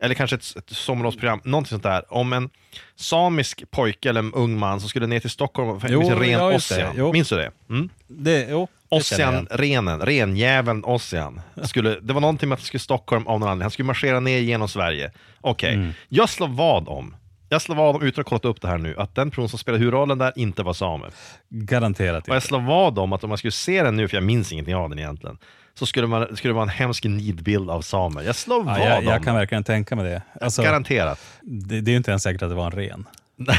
eller 0.00 0.14
kanske 0.14 0.36
ett, 0.36 0.56
ett 0.56 0.70
sommarlovsprogram, 0.70 1.40
någonting 1.44 1.68
sånt 1.70 1.82
där, 1.82 2.14
om 2.14 2.32
en 2.32 2.50
samisk 2.96 3.70
pojke 3.70 4.08
eller 4.08 4.20
en 4.20 4.32
ung 4.32 4.58
man 4.58 4.80
som 4.80 4.88
skulle 4.88 5.06
ner 5.06 5.20
till 5.20 5.30
Stockholm 5.30 5.68
och 5.70 5.82
Jo, 5.88 5.98
med 5.98 6.06
sin 6.08 6.18
ren 6.18 6.30
ja. 6.30 6.54
Ossian. 6.54 7.12
Minns 7.12 7.28
du 7.28 7.36
det? 7.36 7.50
Mm? 7.70 7.88
Det, 8.06 8.38
jo, 8.50 8.56
igen. 8.56 8.68
Ossian-renen, 8.88 10.00
renjäveln 10.00 10.84
Ossian. 10.84 11.40
Skulle, 11.62 12.00
det 12.00 12.12
var 12.12 12.20
någonting 12.20 12.48
med 12.48 12.54
att 12.54 12.60
han 12.60 12.64
skulle 12.66 12.78
till 12.78 12.84
Stockholm 12.84 13.26
av 13.26 13.40
någon 13.40 13.48
anledning. 13.48 13.62
Han 13.62 13.70
skulle 13.70 13.86
marschera 13.86 14.20
ner 14.20 14.38
genom 14.38 14.68
Sverige. 14.68 15.10
Okej, 15.40 15.74
Mm. 15.74 15.92
jag 16.08 16.28
slår 16.28 16.48
vad 16.48 16.88
om, 16.88 17.16
jag 17.52 17.62
slår 17.62 17.76
vad 17.76 17.96
om, 17.96 18.02
utan 18.02 18.20
att 18.22 18.26
kollat 18.28 18.44
upp 18.44 18.60
det 18.60 18.68
här 18.68 18.78
nu, 18.78 18.94
att 18.98 19.14
den 19.14 19.30
person 19.30 19.48
som 19.48 19.58
spelade 19.58 19.78
huvudrollen 19.78 20.18
där 20.18 20.32
inte 20.36 20.62
var 20.62 20.72
same. 20.72 21.04
Garanterat 21.48 22.22
Och 22.22 22.28
jag 22.28 22.36
inte. 22.36 22.46
slår 22.46 22.60
vad 22.60 22.98
om 22.98 23.12
att 23.12 23.24
om 23.24 23.28
man 23.28 23.38
skulle 23.38 23.52
se 23.52 23.82
den 23.82 23.96
nu, 23.96 24.08
för 24.08 24.16
jag 24.16 24.24
minns 24.24 24.52
ingenting 24.52 24.74
av 24.74 24.88
den 24.90 24.98
egentligen, 24.98 25.38
så 25.74 25.86
skulle, 25.86 26.06
man, 26.06 26.36
skulle 26.36 26.50
det 26.50 26.54
vara 26.54 26.62
en 26.62 26.68
hemsk 26.68 27.04
nidbild 27.04 27.70
av 27.70 27.82
samer. 27.82 28.22
Jag 28.22 28.36
slår 28.36 28.62
vad 28.62 28.78
Ja, 28.80 28.84
jag, 28.88 28.98
om. 28.98 29.04
jag 29.04 29.24
kan 29.24 29.34
verkligen 29.34 29.64
tänka 29.64 29.96
mig 29.96 30.04
det. 30.04 30.22
Alltså, 30.40 30.62
Garanterat. 30.62 31.20
det, 31.42 31.80
det 31.80 31.90
är 31.90 31.92
ju 31.92 31.96
inte 31.96 32.10
ens 32.10 32.22
säkert 32.22 32.42
att 32.42 32.48
det 32.48 32.54
var 32.54 32.64
en 32.66 32.70
ren. 32.72 33.08
Det, 33.44 33.58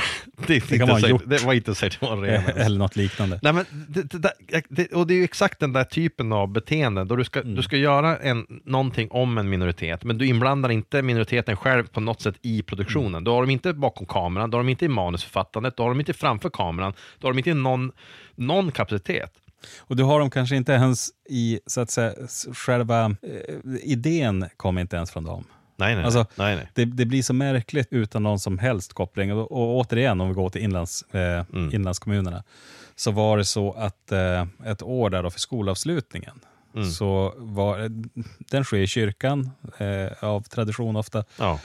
det, 0.70 0.78
kan 0.78 0.88
vara 0.88 0.96
säkert, 0.98 1.10
gjort. 1.10 1.24
det 1.26 1.44
var 1.44 1.54
inte 1.54 1.76
säkert 1.76 2.02
en 2.02 2.22
ren. 2.22 2.34
ens. 2.42 2.50
Eller 2.56 2.78
något 2.78 2.96
liknande. 2.96 3.40
Nej, 3.44 3.54
men 3.54 3.66
det, 3.88 4.02
det, 4.04 4.18
där- 4.18 4.64
det, 4.70 4.94
och 4.94 5.08
det 5.08 5.14
är 5.14 5.16
ju 5.18 5.24
exakt 5.24 5.60
den 5.60 5.74
där 5.74 5.84
typen 5.84 6.34
av 6.34 6.48
beteende 6.48 7.04
då 7.04 7.16
du 7.16 7.24
ska, 7.24 7.42
Mm. 7.42 7.56
du 7.56 7.62
ska 7.64 7.78
göra 7.78 8.18
en, 8.18 8.46
någonting 8.66 9.12
om 9.12 9.38
en 9.38 9.50
minoritet, 9.50 10.04
men 10.04 10.18
du 10.18 10.28
inblandar 10.28 10.70
inte 10.72 11.02
minoriteten 11.02 11.58
själv 11.58 11.88
på 11.88 12.00
något 12.00 12.22
sätt 12.22 12.36
i 12.42 12.62
produktionen. 12.62 13.08
Mm. 13.14 13.24
Du 13.24 13.32
har 13.32 13.42
dem 13.42 13.50
inte 13.50 13.74
bakom 13.74 14.06
kameran, 14.08 14.50
du 14.50 14.58
har 14.58 14.64
dem 14.64 14.70
inte 14.70 14.86
i 14.86 14.88
manusförfattandet, 14.88 15.78
du 15.78 15.84
har 15.84 15.90
dem 15.90 16.00
inte 16.00 16.14
framför 16.14 16.50
kameran, 16.50 16.94
du 17.20 17.28
har 17.28 17.32
dem 17.32 17.38
inte 17.38 17.50
i 17.50 17.54
någon, 17.54 17.92
någon 18.36 18.72
kapacitet. 18.72 19.32
Och 19.80 19.96
du 19.96 20.04
har 20.04 20.20
dem 20.20 20.30
kanske 20.30 20.56
inte 20.56 20.72
ens 20.72 21.10
i, 21.30 21.60
så 21.66 21.82
att 21.82 21.90
säga, 21.92 22.14
s- 22.26 22.46
själva 22.54 23.06
eh, 23.06 23.12
idén 23.84 24.46
kommer 24.58 24.82
inte 24.82 24.96
ens 24.96 25.12
från 25.12 25.24
dem. 25.24 25.44
Nej, 25.76 25.96
nej, 25.96 26.06
Alltså, 26.06 26.26
nej, 26.36 26.56
nej. 26.56 26.70
Det, 26.74 26.86
det 26.86 27.06
blir 27.06 27.24
så 27.24 27.34
märkligt 27.34 27.88
utan 27.92 28.24
någon 28.24 28.40
som 28.40 28.58
helst 28.60 28.94
koppling. 28.94 29.34
Och, 29.34 29.52
och 29.52 29.78
återigen, 29.78 30.22
om 30.22 30.28
vi 30.28 30.34
går 30.34 30.50
till 30.50 30.62
inlands, 30.62 31.02
eh, 31.14 31.46
Mm. 31.54 31.74
inlandskommunerna, 31.74 32.44
så 32.96 33.12
var 33.12 33.38
det 33.38 33.46
så 33.46 33.72
att 33.74 34.12
eh, 34.12 34.46
ett 34.66 34.82
år 34.84 35.10
där 35.10 35.24
då 35.24 35.30
för 35.32 35.40
skolavslutningen, 35.40 36.40
Mm. 36.76 36.92
så 36.92 37.34
var, 37.38 37.90
den 38.52 38.64
sker 38.64 38.78
i 38.78 38.88
kyrkan, 38.88 39.52
eh, 39.78 40.24
av 40.24 40.42
tradition 40.42 40.96
ofta, 40.96 41.24
Ja. 41.40 41.60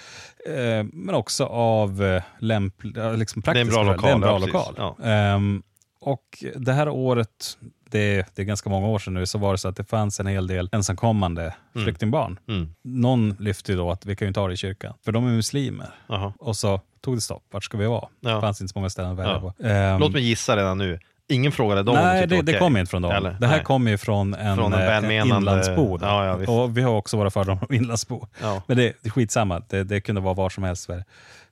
eh, 0.46 0.84
men 0.92 1.14
också 1.14 1.44
av 1.44 2.02
eh, 2.04 2.22
lämp, 2.38 2.74
liksom 2.84 2.94
Det 2.94 3.50
är 3.50 3.54
en 3.56 3.66
praktiska 3.68 3.84
bra 3.84 4.08
är 4.10 4.12
en 4.14 4.20
bra 4.20 4.38
lokal, 4.38 4.74
ja, 4.76 4.88
lokal. 4.88 5.06
Ehm, 5.10 5.62
och 6.00 6.44
det 6.56 6.72
här 6.72 6.88
året, 6.88 7.58
det, 7.90 8.26
det 8.34 8.42
är 8.42 8.46
ganska 8.46 8.70
många 8.70 8.86
år 8.88 8.98
sedan 8.98 9.14
nu, 9.14 9.26
så 9.26 9.38
var 9.38 9.52
det 9.52 9.58
så 9.58 9.68
att 9.68 9.76
det 9.76 9.84
fanns 9.84 10.20
en 10.20 10.26
hel 10.26 10.46
del 10.46 10.68
ensamkommande 10.72 11.54
flyktingbarn. 11.72 12.38
Mm. 12.48 12.74
Någon 12.84 13.36
lyfte 13.38 13.72
då 13.74 13.90
att 13.90 14.06
vi 14.06 14.16
kan 14.16 14.26
ju 14.26 14.28
inte 14.28 14.40
ha 14.40 14.46
det 14.48 14.54
i 14.54 14.56
kyrkan, 14.56 14.94
för 15.04 15.12
de 15.12 15.26
är 15.26 15.30
muslimer. 15.30 15.86
Jaha. 16.08 16.32
Och 16.38 16.56
så 16.56 16.80
tog 17.00 17.16
det 17.16 17.20
stopp. 17.20 17.42
Vart 17.50 17.64
ska 17.64 17.78
vi 17.78 17.86
vara? 17.86 18.08
Ja. 18.20 18.34
Det 18.34 18.40
fanns 18.40 18.60
inte 18.60 18.72
så 18.72 18.78
många 18.78 18.90
ställen 18.90 19.10
att 19.12 19.18
välja 19.18 19.32
Ja. 19.32 19.40
på. 19.58 19.64
Ehm, 19.64 20.00
Låt 20.00 20.12
mig 20.12 20.22
gissa 20.22 20.56
redan 20.56 20.78
nu. 20.78 20.98
Ingen 21.30 21.52
frågade 21.52 21.82
dem 21.82 21.94
Nej, 21.94 22.26
det, 22.26 22.34
okej. 22.40 22.52
det 22.52 22.58
kommer 22.58 22.80
inte 22.80 22.90
från 22.90 23.02
dem. 23.02 23.12
Eller? 23.12 23.36
Det 23.40 23.46
här 23.46 23.62
kommer 23.62 23.90
ju 23.90 23.98
från 23.98 24.34
en, 24.34 24.56
Från 24.56 24.72
en 24.72 24.80
eh, 24.80 24.86
välmenande- 24.86 25.36
inlandsbo. 25.36 25.98
Ja, 26.02 26.38
ja, 26.44 26.52
och 26.52 26.76
vi 26.78 26.82
har 26.82 26.92
också 26.92 27.16
våra 27.16 27.30
fördomar 27.30 27.66
om 27.68 27.74
inlandsbo. 27.74 28.26
Ja. 28.40 28.62
Men 28.66 28.76
det, 28.76 28.82
det 29.02 29.08
är 29.08 29.10
skitsamma, 29.10 29.62
det, 29.68 29.84
det 29.84 30.00
kunde 30.00 30.20
vara 30.20 30.34
var 30.34 30.50
som 30.50 30.64
helst 30.64 30.82
i 30.82 30.86
Sverige. 30.86 31.04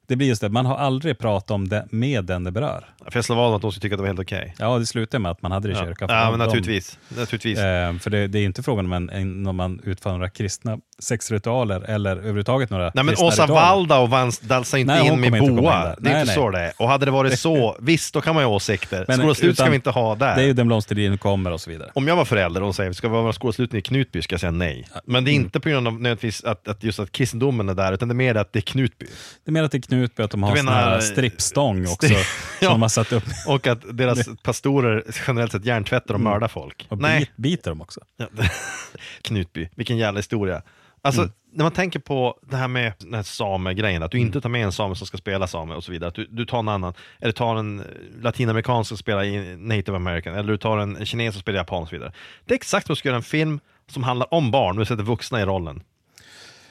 Det 0.09 0.17
blir 0.17 0.27
just 0.29 0.41
det, 0.41 0.49
man 0.49 0.67
har 0.67 0.77
aldrig 0.77 1.19
pratat 1.19 1.51
om 1.51 1.69
det 1.69 1.87
med 1.91 2.25
den 2.25 2.45
det 2.45 2.51
berör. 2.51 2.85
För 3.11 3.17
jag 3.19 3.25
slår 3.25 3.37
vad 3.37 3.49
om 3.49 3.55
att 3.55 3.63
de 3.63 3.73
skulle 3.73 3.83
tycka 3.83 3.95
att 3.95 3.99
det 3.99 4.03
var 4.03 4.07
helt 4.09 4.21
okej. 4.21 4.55
Ja, 4.59 4.79
det 4.79 4.87
slutade 4.87 5.23
med 5.23 5.31
att 5.33 5.43
man 5.43 5.53
hade 5.53 5.69
det 5.69 5.73
i 5.73 5.77
Ja, 5.77 5.85
kyrkan. 5.85 6.09
för 6.09 6.15
ja 6.17 6.25
de- 6.25 6.31
men 6.31 6.39
de- 6.39 6.45
naturligtvis. 6.47 6.99
naturligtvis. 7.09 7.59
Eh, 7.59 7.97
för 7.99 8.11
det, 8.11 8.27
det 8.27 8.39
är 8.39 8.45
inte 8.45 8.63
frågan 8.63 8.85
om 8.85 8.93
en, 8.93 9.11
en, 9.11 9.43
när 9.43 9.53
man 9.53 9.81
utför 9.85 10.11
några 10.13 10.29
kristna 10.31 10.79
sexritualer 10.99 11.81
eller 11.81 12.11
överhuvudtaget 12.11 12.71
några 12.71 12.91
Nej 12.95 13.05
men 13.05 13.15
Åsa 13.15 13.43
ritualer. 13.43 13.63
Waldau 13.63 14.07
vans- 14.07 14.41
dansar 14.41 14.79
inte 14.79 14.95
Nej, 14.95 15.07
in 15.13 15.21
med 15.21 15.43
in 15.43 15.57
boa. 15.57 15.85
där. 15.85 15.97
Det 15.99 16.09
är 16.09 16.13
Nej, 16.13 16.21
inte 16.21 16.27
nej. 16.27 16.35
så 16.35 16.51
det 16.51 16.59
är. 16.61 16.73
Och 16.79 16.89
hade 16.89 17.05
det 17.05 17.11
varit 17.11 17.39
så, 17.39 17.77
visst 17.81 18.15
då 18.15 18.21
kan 18.21 18.35
man 18.35 18.43
ju 18.45 18.47
ha 18.49 18.55
åsikter. 18.55 19.05
Men 19.09 19.17
Skolavslut 19.19 19.55
ska 19.57 19.63
utan- 19.65 19.71
vi 19.71 19.77
inte 19.77 19.91
ha 19.91 20.15
där. 20.15 20.37
Det 20.37 20.43
är 20.43 20.47
ju 20.47 20.53
den 20.53 20.67
blomstertiden 20.67 21.19
kommer 21.19 21.53
och 21.53 21.61
så 21.61 21.71
vidare. 21.71 21.91
Om 21.95 22.09
jag 22.09 22.17
var 22.17 22.25
förälder 22.25 22.63
och 22.63 22.75
säger 22.75 22.93
ska 22.93 23.09
vi 23.09 23.17
ha 23.17 23.33
skolavslutning 23.33 23.79
i 23.79 23.83
Knutby 23.83 24.23
ska 24.23 24.33
jag 24.33 24.41
säga 24.41 24.51
nej. 24.51 24.89
Men 25.07 25.25
det 25.25 25.31
är 25.31 25.33
Mm. 25.33 25.45
inte 25.45 25.61
på 25.61 25.69
grund 25.69 25.87
av 25.87 25.93
nödvändigtvis 25.93 26.45
att, 26.45 26.69
att 26.69 26.85
just 26.85 26.99
att 27.01 27.13
kristendomen 27.13 27.69
är 27.69 27.75
där, 27.75 27.93
utan 27.93 28.09
det 28.09 28.13
är 28.13 28.17
mer 28.17 28.35
att 28.35 28.53
det 28.53 28.59
är 28.59 28.61
Knutby. 28.61 29.07
Det 29.45 29.51
är 29.51 29.53
mer 29.53 29.63
att 29.63 29.73
det 29.73 29.79
är 29.79 29.83
Knutby, 29.83 29.96
att 30.05 30.31
de 30.31 30.43
har 30.43 30.57
sån 30.57 30.69
här 30.69 31.01
strippstång 31.01 31.87
också, 31.87 32.07
Ja. 32.61 32.69
som 32.69 32.69
de 32.73 32.83
har 32.83 32.89
satt 32.89 33.13
upp. 33.13 33.25
Och 33.47 33.67
att 33.67 33.97
deras 33.99 34.29
pastorer 34.43 35.05
generellt 35.27 35.53
sett 35.53 35.65
hjärntvättar 35.65 36.15
och 36.15 36.21
mördar 36.21 36.49
folk. 36.49 36.87
Och 36.89 36.99
nej, 36.99 37.19
bit, 37.21 37.37
biter 37.37 37.71
dem 37.71 37.81
också. 37.81 38.01
Ja. 38.17 38.27
Knutby, 39.23 39.69
vilken 39.77 39.97
jävla 39.97 40.19
historia. 40.19 40.63
Alltså, 41.03 41.21
Mm. 41.23 41.33
när 41.53 41.65
man 41.65 41.73
tänker 41.73 41.99
på 41.99 42.39
det 42.51 42.57
här 42.57 42.69
med 42.69 42.93
den 42.99 43.15
här 43.15 43.23
samegrejen, 43.23 44.03
att 44.03 44.11
du 44.11 44.19
inte 44.19 44.41
tar 44.41 44.49
med 44.49 44.65
en 44.65 44.73
same 44.73 44.95
som 44.97 45.07
ska 45.07 45.17
spela 45.19 45.47
same 45.47 45.75
och 45.75 45.85
så 45.85 45.93
vidare, 45.93 46.09
att 46.09 46.15
du, 46.15 46.27
du 46.31 46.45
tar 46.47 46.59
en 46.59 46.69
annan, 46.69 46.95
eller 47.21 47.33
tar 47.33 47.57
en 47.57 47.83
latinamerikan 48.23 48.85
som 48.85 48.97
spelar 48.97 49.57
native 49.57 49.97
american, 49.97 50.35
eller 50.35 50.53
du 50.53 50.59
tar 50.59 50.79
en 50.79 51.07
kines 51.07 51.35
som 51.35 51.41
spelar 51.41 51.59
japan 51.59 51.83
och 51.83 51.89
så 51.89 51.95
vidare. 51.97 52.13
Det 52.45 52.55
är 52.55 52.57
exakt 52.57 52.87
som 52.87 52.93
att 52.93 52.97
du 52.97 52.99
ska 52.99 53.09
göra 53.09 53.17
en 53.17 53.23
film 53.23 53.61
som 53.91 54.05
handlar 54.05 54.35
om 54.35 54.51
barn, 54.51 54.71
och 54.77 54.79
du 54.81 54.85
sätter 54.87 55.03
vuxna 55.03 55.41
i 55.41 55.45
rollen. 55.45 55.83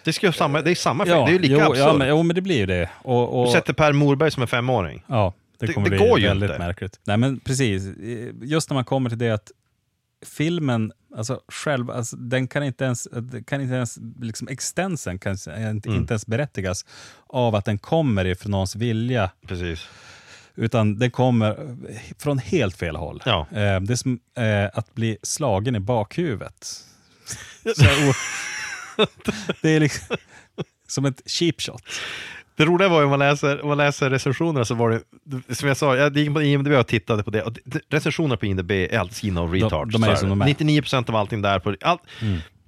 Det, 0.05 0.13
ska 0.13 0.27
ju 0.27 0.33
samma, 0.33 0.61
det 0.61 0.71
är 0.71 0.75
samma 0.75 1.05
film, 1.05 1.17
det 1.25 1.29
är 1.31 1.33
ju 1.33 1.39
lika 1.39 1.53
jo, 1.53 1.59
absurt. 1.61 1.77
ja, 1.77 1.93
men, 1.93 2.07
jo, 2.07 2.23
men 2.23 2.35
det 2.35 2.41
blir 2.41 2.57
ju 2.57 2.65
det. 2.65 2.89
Och, 3.03 3.39
och, 3.39 3.45
Du 3.45 3.51
sätter 3.51 3.73
Per 3.73 3.93
Morberg 3.93 4.31
som 4.31 4.41
en 4.41 4.47
femåring. 4.47 5.03
ja, 5.07 5.33
det 5.59 5.65
det- 5.67 5.73
kommer 5.73 5.89
det 5.89 5.97
bli 5.97 6.07
går 6.09 6.19
väldigt 6.19 6.49
inte. 6.49 6.59
märkligt. 6.59 6.99
Nej, 7.03 7.17
men 7.17 7.39
precis. 7.39 7.83
Just 8.41 8.69
när 8.69 8.73
man 8.75 8.85
kommer 8.85 9.09
till 9.09 9.19
det 9.19 9.29
att 9.31 9.51
filmen, 10.25 10.91
alltså 11.17 11.39
själv, 11.47 11.91
alltså, 11.91 12.15
den 12.15 12.47
kan 12.47 12.63
inte 12.63 12.83
ens, 12.85 13.07
kan 13.47 13.61
inte 13.61 13.75
ens 13.75 13.97
liksom 14.21 14.47
extensen 14.47 15.19
kan 15.19 15.31
inte, 15.33 15.51
Mm. 15.89 16.01
inte 16.01 16.13
ens 16.13 16.27
berättigas 16.27 16.85
av 17.27 17.55
att 17.55 17.65
den 17.65 17.77
kommer 17.77 18.25
ifrån 18.25 18.51
någons 18.51 18.75
vilja, 18.75 19.29
Precis. 19.47 19.87
utan 20.55 20.99
den 20.99 21.11
kommer 21.11 21.75
från 22.19 22.37
helt 22.39 22.77
fel 22.77 22.95
håll. 22.95 23.23
Ja. 23.25 23.47
Eh, 23.51 23.79
det 23.79 23.93
är 23.93 23.95
som 23.95 24.19
eh, 24.37 24.69
att 24.79 24.93
bli 24.95 25.17
slagen 25.23 25.75
i 25.75 25.79
bakhuvudet. 25.79 26.65
Så 27.75 27.85
det 29.61 29.69
är 29.69 29.79
liksom 29.79 30.17
som 30.87 31.05
ett 31.05 31.21
cheap 31.25 31.61
shot. 31.61 31.83
Det 32.57 32.65
roliga 32.65 32.89
var 32.89 32.97
ju 32.99 33.03
om 33.03 33.09
man 33.09 33.19
läser, 33.19 33.61
om 33.61 33.67
man 33.67 33.77
läser 33.77 34.09
recensionerna 34.09 34.65
så 34.65 34.75
var 34.75 35.01
det, 35.23 35.55
som 35.55 35.67
jag 35.67 35.77
sa, 35.77 35.95
jag 35.95 36.17
gick 36.17 36.33
på 36.33 36.41
IMDB 36.41 36.73
och 36.73 36.87
tittade 36.87 37.23
på 37.23 37.31
det. 37.31 37.41
Och 37.43 37.53
det- 37.65 37.81
recensioner 37.89 38.35
på 38.35 38.45
IMDB 38.45 38.71
är 38.71 38.99
alltid 38.99 39.15
skrivna 39.17 39.41
av 39.41 39.53
retards. 39.53 39.93
de 39.93 40.03
är 40.03 40.15
så 40.15 40.19
som 40.19 40.41
här. 40.41 40.47
de 40.55 40.65
är. 40.65 40.81
99% 40.81 41.09
av 41.09 41.15
allting 41.15 41.41
där 41.41 41.59
på, 41.59 41.75
all, 41.81 41.97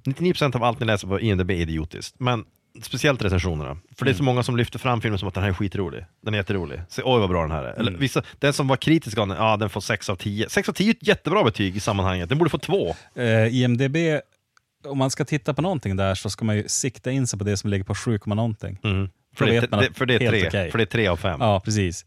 99% 0.05 0.55
av 0.55 0.63
allt 0.63 0.80
ni 0.80 0.86
läser 0.86 1.07
på 1.07 1.19
IMDB 1.21 1.51
är 1.51 1.55
idiotiskt. 1.55 2.15
Men 2.19 2.45
speciellt 2.82 3.21
recensionerna. 3.21 3.78
För 3.97 4.05
det 4.05 4.11
är 4.11 4.15
så 4.15 4.23
många 4.23 4.43
som 4.43 4.57
lyfter 4.57 4.80
fram 4.80 5.01
filmen 5.01 5.19
som 5.19 5.28
att 5.28 5.34
den 5.34 5.43
här 5.43 5.49
är 5.49 5.53
skitrolig. 5.53 6.05
Den 6.25 6.34
är 6.34 6.38
jätterolig. 6.38 6.82
Så, 6.89 7.01
oj 7.05 7.19
vad 7.19 7.30
bra 7.30 7.41
den 7.41 7.51
här 7.51 7.63
är. 7.63 7.80
Eller, 7.80 7.91
vissa, 7.91 8.23
den 8.39 8.53
som 8.53 8.67
var 8.67 8.75
kritisk 8.75 9.17
av 9.17 9.28
den, 9.28 9.38
ja 9.38 9.57
den 9.57 9.69
får 9.69 9.82
6 9.82 10.09
av 10.09 10.15
10. 10.15 10.49
6 10.49 10.69
av 10.69 10.73
10 10.73 10.89
är 10.89 10.93
ett 10.93 11.07
jättebra 11.07 11.43
betyg 11.43 11.75
i 11.75 11.80
sammanhanget. 11.80 12.30
Den 12.30 12.38
borde 12.38 12.49
få 12.49 12.57
2. 12.57 12.95
Eh, 13.15 13.55
IMDB, 13.55 13.95
om 14.86 14.97
man 14.97 15.09
ska 15.09 15.25
titta 15.25 15.53
på 15.53 15.61
någonting 15.61 15.95
där 15.95 16.15
så 16.15 16.30
ska 16.30 16.45
man 16.45 16.55
ju 16.55 16.67
sikta 16.67 17.11
in 17.11 17.28
sig 17.28 17.39
på 17.39 17.45
det 17.45 17.57
som 17.57 17.69
ligger 17.69 17.85
på 17.85 17.95
7, 17.95 18.19
någonting. 18.26 18.80
Mm. 18.84 19.10
För, 19.35 19.45
det, 19.45 19.60
det, 19.60 19.93
för, 19.93 20.06
det 20.06 20.15
är 20.15 20.30
tre, 20.30 20.47
okej. 20.47 20.72
för 20.72 20.77
det 20.77 20.84
är 20.84 20.85
tre 20.85 21.07
av 21.07 21.18
fem. 21.18 21.38
Ja, 21.41 21.60
precis. 21.60 22.06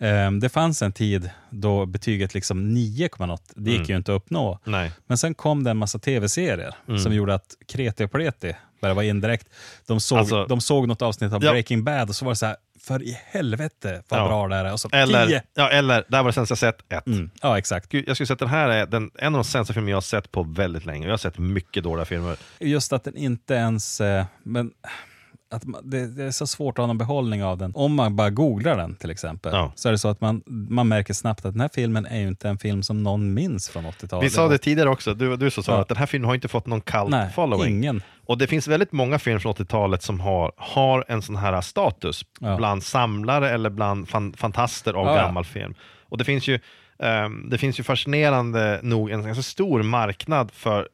Ehm, 0.00 0.40
det 0.40 0.48
fanns 0.48 0.82
en 0.82 0.92
tid 0.92 1.30
då 1.50 1.86
betyget 1.86 2.34
liksom 2.34 2.74
9, 2.74 3.08
något, 3.18 3.42
det 3.54 3.70
gick 3.70 3.78
Mm. 3.80 3.90
ju 3.90 3.96
inte 3.96 4.12
att 4.12 4.16
uppnå. 4.16 4.58
Nej. 4.64 4.92
Men 5.06 5.18
sen 5.18 5.34
kom 5.34 5.64
det 5.64 5.70
en 5.70 5.76
massa 5.76 5.98
tv-serier 5.98 6.74
som 7.02 7.14
gjorde 7.14 7.34
att 7.34 7.54
Kreti 7.68 8.04
och 8.04 8.12
Pleti 8.12 8.52
började 8.80 8.94
vara 8.96 9.04
indirekt. 9.06 9.46
De 9.86 10.00
såg, 10.00 10.18
Alltså- 10.18 10.46
de 10.46 10.60
såg 10.60 10.88
något 10.88 11.02
avsnitt 11.02 11.32
av 11.32 11.44
Ja. 11.44 11.50
Breaking 11.50 11.84
Bad 11.84 12.08
och 12.08 12.14
så 12.14 12.24
var 12.24 12.32
det 12.32 12.36
så 12.36 12.46
här, 12.46 12.56
för 12.80 13.02
i 13.02 13.18
helvete 13.26 14.02
vad 14.08 14.20
Ja. 14.20 14.26
bra 14.28 14.48
det 14.48 14.54
här 14.54 14.64
är. 14.64 14.72
Och 14.72 14.80
så, 14.80 14.88
Eller, 14.92 15.26
10! 15.26 15.42
ja, 15.54 15.70
eller, 15.70 16.04
där 16.08 16.18
var 16.22 16.28
det 16.28 16.32
sämsta 16.32 16.52
jag 16.52 16.58
sett, 16.58 16.92
ett. 16.92 17.06
Mm. 17.06 17.30
Ja, 17.42 17.58
exakt. 17.58 17.94
Jag 17.94 18.16
skulle 18.16 18.26
säga 18.26 18.32
att 18.34 18.38
den 18.38 18.48
här 18.48 18.68
är 18.68 18.86
den, 18.86 19.10
en 19.18 19.34
av 19.34 19.38
de 19.42 19.44
sämsta 19.44 19.74
filmer 19.74 19.90
jag 19.90 19.96
har 19.96 20.00
sett 20.02 20.32
på 20.32 20.42
väldigt 20.42 20.84
länge. 20.86 21.06
Jag 21.06 21.12
har 21.12 21.18
sett 21.18 21.38
mycket 21.38 21.84
dåliga 21.84 22.04
filmer. 22.04 22.36
Just 22.60 22.92
att 22.92 23.04
den 23.04 23.16
inte 23.16 23.54
ens... 23.54 24.00
eh, 24.00 24.24
Men 24.42 24.70
att 25.50 25.64
man, 25.64 25.90
det, 25.90 26.06
det 26.06 26.24
är 26.24 26.30
så 26.30 26.46
svårt 26.46 26.78
att 26.78 26.82
ha 26.82 26.86
någon 26.86 26.98
behållning 26.98 27.44
av 27.44 27.58
den. 27.58 27.72
Om 27.74 27.94
man 27.94 28.16
bara 28.16 28.30
googlar 28.30 28.76
den 28.76 28.94
till 28.94 29.10
exempel, 29.10 29.52
Ja. 29.54 29.72
så 29.74 29.88
är 29.88 29.92
det 29.92 29.98
så 29.98 30.08
att 30.08 30.20
man, 30.20 30.42
man 30.46 30.88
märker 30.88 31.14
snabbt 31.14 31.44
att 31.44 31.52
den 31.52 31.60
här 31.60 31.70
filmen 31.74 32.06
är 32.06 32.18
ju 32.20 32.28
inte 32.28 32.48
en 32.48 32.58
film 32.58 32.82
som 32.82 33.02
någon 33.02 33.34
minns 33.34 33.68
från 33.68 33.84
80-talet. 33.86 34.24
Vi 34.26 34.30
sa 34.30 34.48
det 34.48 34.58
tidigare 34.58 34.88
också, 34.90 35.14
du, 35.14 35.36
du 35.36 35.50
som 35.50 35.62
sa 35.64 35.72
Ja. 35.72 35.80
att 35.80 35.88
den 35.88 35.96
här 35.96 36.06
filmen 36.06 36.28
har 36.28 36.34
inte 36.34 36.48
fått 36.48 36.66
någon 36.66 36.82
Nej, 37.08 37.30
following. 37.34 37.76
ingen. 37.76 38.02
Och 38.26 38.38
det 38.38 38.46
finns 38.46 38.68
väldigt 38.68 38.92
många 38.92 39.18
filmer 39.18 39.38
från 39.40 39.52
80-talet 39.54 40.02
som 40.02 40.20
har, 40.20 40.52
har 40.56 41.04
en 41.08 41.22
sån 41.22 41.36
här 41.36 41.60
status 41.60 42.24
Ja. 42.40 42.56
bland 42.56 42.82
samlare 42.82 43.50
eller 43.50 43.70
bland 43.70 44.08
fan, 44.08 44.32
fantaster 44.32 44.94
av 44.94 45.06
gammal 45.16 45.44
film. 45.44 45.74
Och 46.08 46.18
det 46.18 46.24
finns 46.24 46.48
ju 46.48 46.58
det 47.50 47.58
finns 47.58 47.80
ju 47.80 47.82
fascinerande 47.82 48.80
nog 48.82 49.10
en 49.10 49.22
ganska 49.22 49.42
stor 49.42 49.82
marknad 49.82 50.50
för 50.50 50.88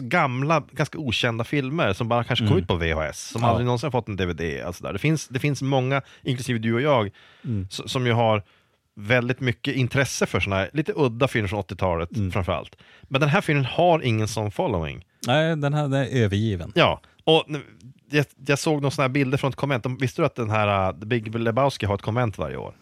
gamla, 0.00 0.62
ganska 0.72 0.98
okända 0.98 1.44
filmer 1.44 1.92
som 1.92 2.08
bara 2.08 2.24
kanske 2.24 2.46
kom 2.48 2.56
ut 2.58 2.68
på 2.68 2.74
VHS, 2.76 3.18
som 3.28 3.38
Mm. 3.40 3.46
Ja. 3.46 3.50
aldrig 3.50 3.64
någonsin 3.66 3.90
fått 3.90 4.08
en 4.08 4.16
DVD. 4.16 4.62
Alltså 4.66 4.84
där. 4.84 4.92
Det, 4.92 4.98
finns, 4.98 5.28
det 5.28 5.38
finns 5.38 5.62
många, 5.62 6.02
inklusive 6.22 6.58
du 6.58 6.74
och 6.74 6.80
jag, 6.80 7.10
Mm. 7.44 7.66
som 7.70 8.06
ju 8.06 8.12
har 8.12 8.42
väldigt 9.00 9.40
mycket 9.40 9.74
intresse 9.74 10.26
för 10.26 10.40
såna 10.40 10.56
här 10.56 10.70
lite 10.72 10.92
udda 10.96 11.28
filmer 11.28 11.48
från 11.48 11.58
80-talet 11.62 12.16
Mm. 12.16 12.32
framförallt. 12.32 12.76
Men 13.02 13.20
den 13.20 13.30
här 13.30 13.40
filmen 13.40 13.64
har 13.64 14.00
ingen 14.02 14.28
sån 14.28 14.50
following. 14.50 15.04
Nej, 15.26 15.56
den 15.56 15.74
här 15.74 15.82
den 15.82 15.92
är 15.94 16.06
övergiven. 16.24 16.72
Ja, 16.74 17.00
och 17.24 17.44
jag, 18.10 18.24
jag 18.46 18.58
såg 18.58 18.74
några 18.82 18.90
såna 18.90 19.04
här 19.04 19.08
bilder 19.12 19.38
från 19.38 19.50
ett 19.50 19.56
konvent. 19.56 19.86
Visste 20.00 20.22
du 20.22 20.26
att 20.26 20.34
den 20.34 20.50
här 20.50 20.88
uh, 20.92 21.00
The 21.00 21.06
Big 21.06 21.34
Lebowski 21.38 21.86
har 21.86 21.94
ett 21.94 22.02
konvent 22.02 22.38
varje 22.38 22.56
år? 22.56 22.74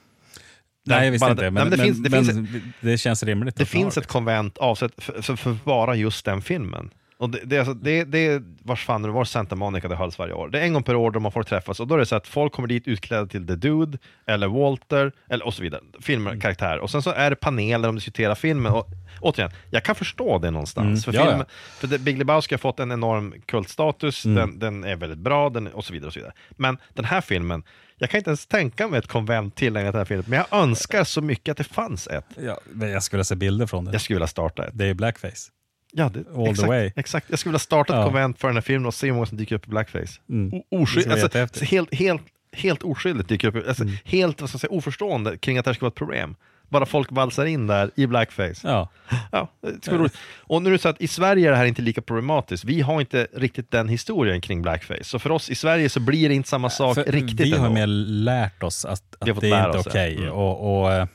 Nej, 0.86 1.04
jag 1.04 1.12
visste 1.12 1.24
bara- 1.24 1.30
inte. 1.30 1.42
nej, 1.42 1.50
Men, 1.50 1.62
men 1.62 1.70
det 1.70 1.76
men, 1.76 1.86
finns- 1.86 2.02
det 2.02 2.10
men 2.10 2.24
finns 2.24 2.62
det 2.80 2.98
känns 2.98 3.22
rimligt. 3.22 3.56
Det 3.56 3.66
finns 3.66 3.96
ett 3.98 4.06
konvent 4.06 4.58
avsett 4.58 4.92
för, 5.02 5.22
för, 5.22 5.36
för 5.36 5.56
bara 5.64 5.94
just 5.96 6.24
den 6.24 6.42
filmen. 6.42 6.90
Och 7.24 7.30
det, 7.30 7.40
det, 7.44 7.56
är 7.56 7.60
alltså, 7.60 7.74
det, 7.74 8.04
det 8.04 8.18
är, 8.26 8.42
vars 8.62 8.84
fan 8.84 9.02
det 9.02 9.08
var 9.10 9.24
Santa 9.24 9.56
Monica 9.56 9.88
det 9.88 9.96
hölls 9.96 10.18
varje 10.18 10.32
år. 10.32 10.48
Det 10.48 10.60
är 10.60 10.64
en 10.64 10.72
gång 10.72 10.82
per 10.82 10.94
år 10.96 11.10
då 11.10 11.20
man 11.20 11.32
får 11.32 11.42
träffas 11.42 11.80
och 11.80 11.86
då 11.86 11.94
är 11.94 11.98
det 11.98 12.06
så 12.06 12.16
att 12.16 12.26
folk 12.26 12.52
kommer 12.52 12.68
dit 12.68 12.88
utklädda 12.88 13.26
till 13.26 13.46
The 13.46 13.54
Dude, 13.54 13.98
eller 14.26 14.48
Walter, 14.48 15.12
eller 15.28 15.46
och 15.46 15.54
så 15.54 15.62
vidare. 15.62 15.80
Filmer, 16.00 16.40
karaktär. 16.40 16.78
Och 16.78 16.90
sen 16.90 17.02
så 17.02 17.10
är 17.10 17.30
det 17.30 17.36
paneler 17.36 17.88
de 17.88 17.94
diskuterar 17.94 18.34
filmen. 18.34 18.72
Och 18.72 18.88
återigen, 19.20 19.50
jag 19.70 19.82
kan 19.84 19.94
förstå 19.94 20.38
det 20.38 20.50
någonstans. 20.50 20.86
Mm, 20.86 20.96
För, 20.98 21.12
ja, 21.12 21.26
filmen, 21.30 21.46
för 21.78 21.88
The 21.88 21.98
Big 21.98 22.18
Lebowski 22.18 22.54
har 22.54 22.58
fått 22.58 22.80
en 22.80 22.92
enorm 22.92 23.34
kultstatus, 23.46 24.24
Mm. 24.24 24.36
den, 24.36 24.58
den 24.58 24.84
är 24.92 24.96
väldigt 24.96 25.18
bra, 25.18 25.50
den, 25.50 25.66
och 25.66 25.84
så 25.84 25.92
vidare. 25.92 26.06
och 26.06 26.12
så 26.12 26.18
vidare. 26.20 26.32
Men 26.50 26.78
den 26.94 27.04
här 27.04 27.20
filmen, 27.20 27.62
jag 27.98 28.10
kan 28.10 28.18
inte 28.18 28.30
ens 28.30 28.46
tänka 28.46 28.88
mig 28.88 28.98
ett 28.98 29.08
konvent 29.08 29.54
tillägnat 29.56 29.92
den 29.92 30.00
här 30.00 30.04
filmen, 30.04 30.24
men 30.28 30.38
jag 30.38 30.60
önskar 30.62 31.04
så 31.04 31.20
mycket 31.20 31.52
att 31.52 31.58
det 31.58 31.64
fanns 31.64 32.06
ett. 32.06 32.24
Ja, 32.42 32.58
men 32.72 32.90
jag 32.90 33.02
skulle 33.02 33.24
se 33.24 33.34
bilder 33.34 33.66
från 33.66 33.84
det. 33.84 33.92
Jag 33.92 34.00
skulle 34.00 34.14
vilja 34.16 34.26
starta 34.26 34.64
ett. 34.64 34.70
Det 34.74 34.86
är 34.86 34.94
blackface. 34.94 35.50
Ja, 35.96 36.10
det, 36.14 36.18
All 36.36 36.44
the 36.44 36.50
exakt, 36.50 36.68
way. 36.68 36.92
Exakt. 36.96 37.26
Jag 37.30 37.38
skulle 37.38 37.50
vilja 37.50 37.58
starta 37.58 37.92
ett 37.92 37.98
Ja. 37.98 38.04
konvent 38.04 38.38
för 38.40 38.48
den 38.48 38.56
här 38.56 38.62
filmen 38.62 38.86
och 38.86 38.94
se 38.94 39.06
hur 39.06 39.14
många 39.14 39.26
som 39.26 39.38
dyker 39.38 39.54
upp 39.56 39.66
i 39.66 39.70
blackface. 39.70 40.20
Mm. 40.30 40.62
Oskyld, 40.70 41.12
alltså, 41.12 41.64
helt, 41.64 41.94
helt, 41.94 42.22
helt 42.52 42.82
oskyldigt 42.82 43.28
dyker 43.28 43.48
upp, 43.56 43.68
alltså, 43.68 43.82
Mm. 43.82 43.94
helt 44.04 44.40
vad 44.40 44.50
ska 44.50 44.54
jag 44.56 44.60
säga, 44.60 44.70
oförstående 44.70 45.36
kring 45.38 45.58
att 45.58 45.64
det 45.64 45.68
här 45.68 45.74
ska 45.74 45.84
vara 45.84 45.88
ett 45.88 45.94
problem. 45.94 46.36
Bara 46.68 46.86
folk 46.86 47.12
valsar 47.12 47.44
in 47.44 47.66
där 47.66 47.90
i 47.94 48.06
blackface. 48.06 48.54
Ja. 48.62 48.88
Ja, 49.32 49.50
det 49.60 49.82
skulle 49.84 49.98
roligt. 49.98 50.16
Och 50.40 50.62
nu 50.62 50.68
är 50.68 50.72
det 50.72 50.78
så 50.78 50.88
att 50.88 51.00
i 51.00 51.08
Sverige 51.08 51.46
är 51.46 51.50
det 51.50 51.56
här 51.56 51.64
inte 51.64 51.82
lika 51.82 52.02
problematiskt. 52.02 52.64
Vi 52.64 52.80
har 52.80 53.00
inte 53.00 53.26
riktigt 53.32 53.70
den 53.70 53.88
historien 53.88 54.40
kring 54.40 54.62
blackface. 54.62 55.04
Så 55.04 55.18
för 55.18 55.30
oss 55.30 55.50
i 55.50 55.54
Sverige 55.54 55.88
så 55.88 56.00
blir 56.00 56.28
det 56.28 56.34
inte 56.34 56.48
samma 56.48 56.70
sak 56.70 56.94
För 56.94 57.04
riktigt 57.04 57.40
vi 57.40 57.50
har 57.50 57.58
ändå. 57.66 57.74
mer 57.74 57.86
lärt 57.86 58.62
oss 58.62 58.84
att, 58.84 59.16
att 59.18 59.40
det 59.40 59.50
är 59.50 59.66
inte 59.66 59.78
okej. 59.90 60.16
Mm. 60.16 60.32
Och, 60.32 60.80
och 60.82 60.92
eh, 60.92 61.06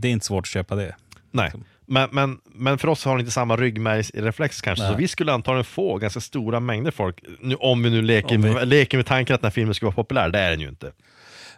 det 0.00 0.08
är 0.08 0.12
inte 0.12 0.26
svårt 0.26 0.44
att 0.44 0.48
köpa 0.48 0.74
det. 0.74 0.94
Nej. 1.30 1.52
Men, 1.90 2.08
men, 2.12 2.38
men 2.44 2.78
för 2.78 2.88
oss 2.88 3.04
har 3.04 3.16
det 3.16 3.20
inte 3.20 3.32
samma 3.32 3.56
ryggmärgsreflex 3.56 4.60
kanske, 4.60 4.82
Nej. 4.84 4.92
så 4.92 4.98
vi 4.98 5.08
skulle 5.08 5.32
antagligen 5.32 5.64
få 5.64 5.98
ganska 5.98 6.20
stora 6.20 6.60
mängder 6.60 6.90
folk, 6.90 7.20
nu, 7.40 7.54
om 7.54 7.82
vi 7.82 7.90
nu 7.90 8.02
leker, 8.02 8.38
vi- 8.38 8.54
Med, 8.54 8.68
leker 8.68 8.98
med 8.98 9.06
tanken 9.06 9.34
att 9.34 9.40
den 9.40 9.46
här 9.46 9.52
filmen 9.54 9.74
skulle 9.74 9.86
vara 9.86 9.94
populär, 9.94 10.28
det 10.28 10.38
är 10.38 10.50
den 10.50 10.60
ju 10.60 10.68
inte. 10.68 10.92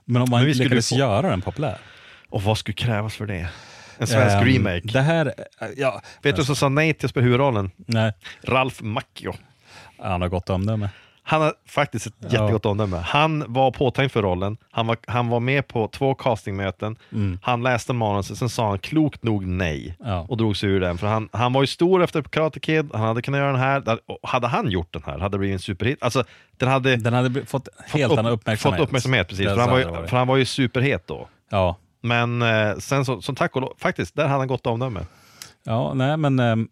Men 0.04 0.22
om 0.22 0.30
man 0.30 0.40
Men 0.40 0.46
vi 0.46 0.54
skulle 0.54 0.64
lyckades 0.68 0.88
få- 0.88 0.94
göra 0.96 1.30
den 1.30 1.40
populär. 1.40 1.78
Och 2.28 2.42
vad 2.42 2.58
skulle 2.58 2.74
krävas 2.74 3.14
för 3.16 3.26
det? 3.26 3.48
En 3.98 4.06
svensk 4.06 4.36
Ehm, 4.36 4.44
remake. 4.44 4.88
Det 4.92 5.00
här, 5.00 5.26
eh, 5.26 5.68
ja, 5.76 6.02
Vet 6.22 6.36
du 6.36 6.44
som 6.44 6.56
sa 6.56 6.68
nej 6.68 6.94
till 6.94 7.06
att 7.06 7.10
spela 7.10 7.24
huvudrollen? 7.24 7.70
nej, 7.76 8.12
Ralf 8.42 8.80
Macchio. 8.82 9.34
han 9.98 10.20
har 10.22 10.28
gott 10.28 10.50
omdöme. 10.50 10.88
Han 11.30 11.42
har 11.42 11.54
faktiskt 11.68 12.06
ett 12.06 12.14
Ja. 12.18 12.28
jättegott 12.28 12.66
omdöme. 12.66 12.96
Han 12.96 13.44
var 13.52 13.70
påtänkt 13.70 14.12
för 14.12 14.22
rollen, 14.22 14.56
han 14.70 14.86
var, 14.86 14.96
han 15.06 15.28
var 15.28 15.40
med 15.40 15.68
på 15.68 15.88
två 15.88 16.14
castingmöten, 16.14 16.96
han 17.42 17.62
läste 17.62 17.92
manuset, 17.92 18.38
sen 18.38 18.48
sa 18.48 18.68
han 18.68 18.78
klokt 18.78 19.22
nog 19.24 19.46
nej 19.46 19.96
Mm. 20.00 20.12
Ja. 20.12 20.26
och 20.28 20.36
drog 20.36 20.56
sig 20.56 20.68
ur 20.70 20.80
den. 20.80 20.98
För 20.98 21.06
han, 21.06 21.28
han 21.32 21.52
var 21.52 21.60
ju 21.62 21.66
stor 21.66 22.02
efter 22.02 22.22
Karate 22.22 22.60
Kid, 22.60 22.90
han 22.92 23.00
hade 23.02 23.22
kunnat 23.22 23.38
göra 23.38 23.52
den 23.52 23.60
här, 23.60 23.82
hade 24.22 24.46
han 24.46 24.70
gjort 24.70 24.92
den 24.92 25.02
här 25.06 25.18
hade 25.18 25.34
det 25.34 25.38
blivit 25.38 25.54
en 25.54 25.58
superhit. 25.60 26.02
Alltså, 26.02 26.24
den 26.56 26.68
hade 26.68 26.96
Den 26.96 27.12
hade 27.12 27.46
fått 27.46 27.68
helt 27.92 28.12
upp- 28.12 28.18
annan 28.18 28.32
uppmärksamhet. 28.32 28.78
Fått 28.80 28.88
uppmärksamhet, 28.88 29.28
precis. 29.28 29.46
För 29.46 29.56
han, 29.56 29.70
var 29.70 29.78
ju, 29.78 29.84
för 30.06 30.16
han 30.16 30.26
var 30.26 30.36
ju 30.36 30.44
superhet 30.44 31.06
då. 31.06 31.28
Ja, 31.50 31.76
Men 32.02 32.42
eh, 32.42 32.76
sen 32.78 33.04
så, 33.04 33.22
som 33.22 33.34
tack 33.34 33.56
och 33.56 33.62
lov, 33.62 33.72
faktiskt, 33.78 34.16
där 34.16 34.22
hade 34.26 34.38
han 34.38 34.48
gott 34.48 34.66
omdöme. 34.66 35.00
ja 35.64 35.94
nej 35.94 36.16
men 36.16 36.38
ehm, 36.40 36.68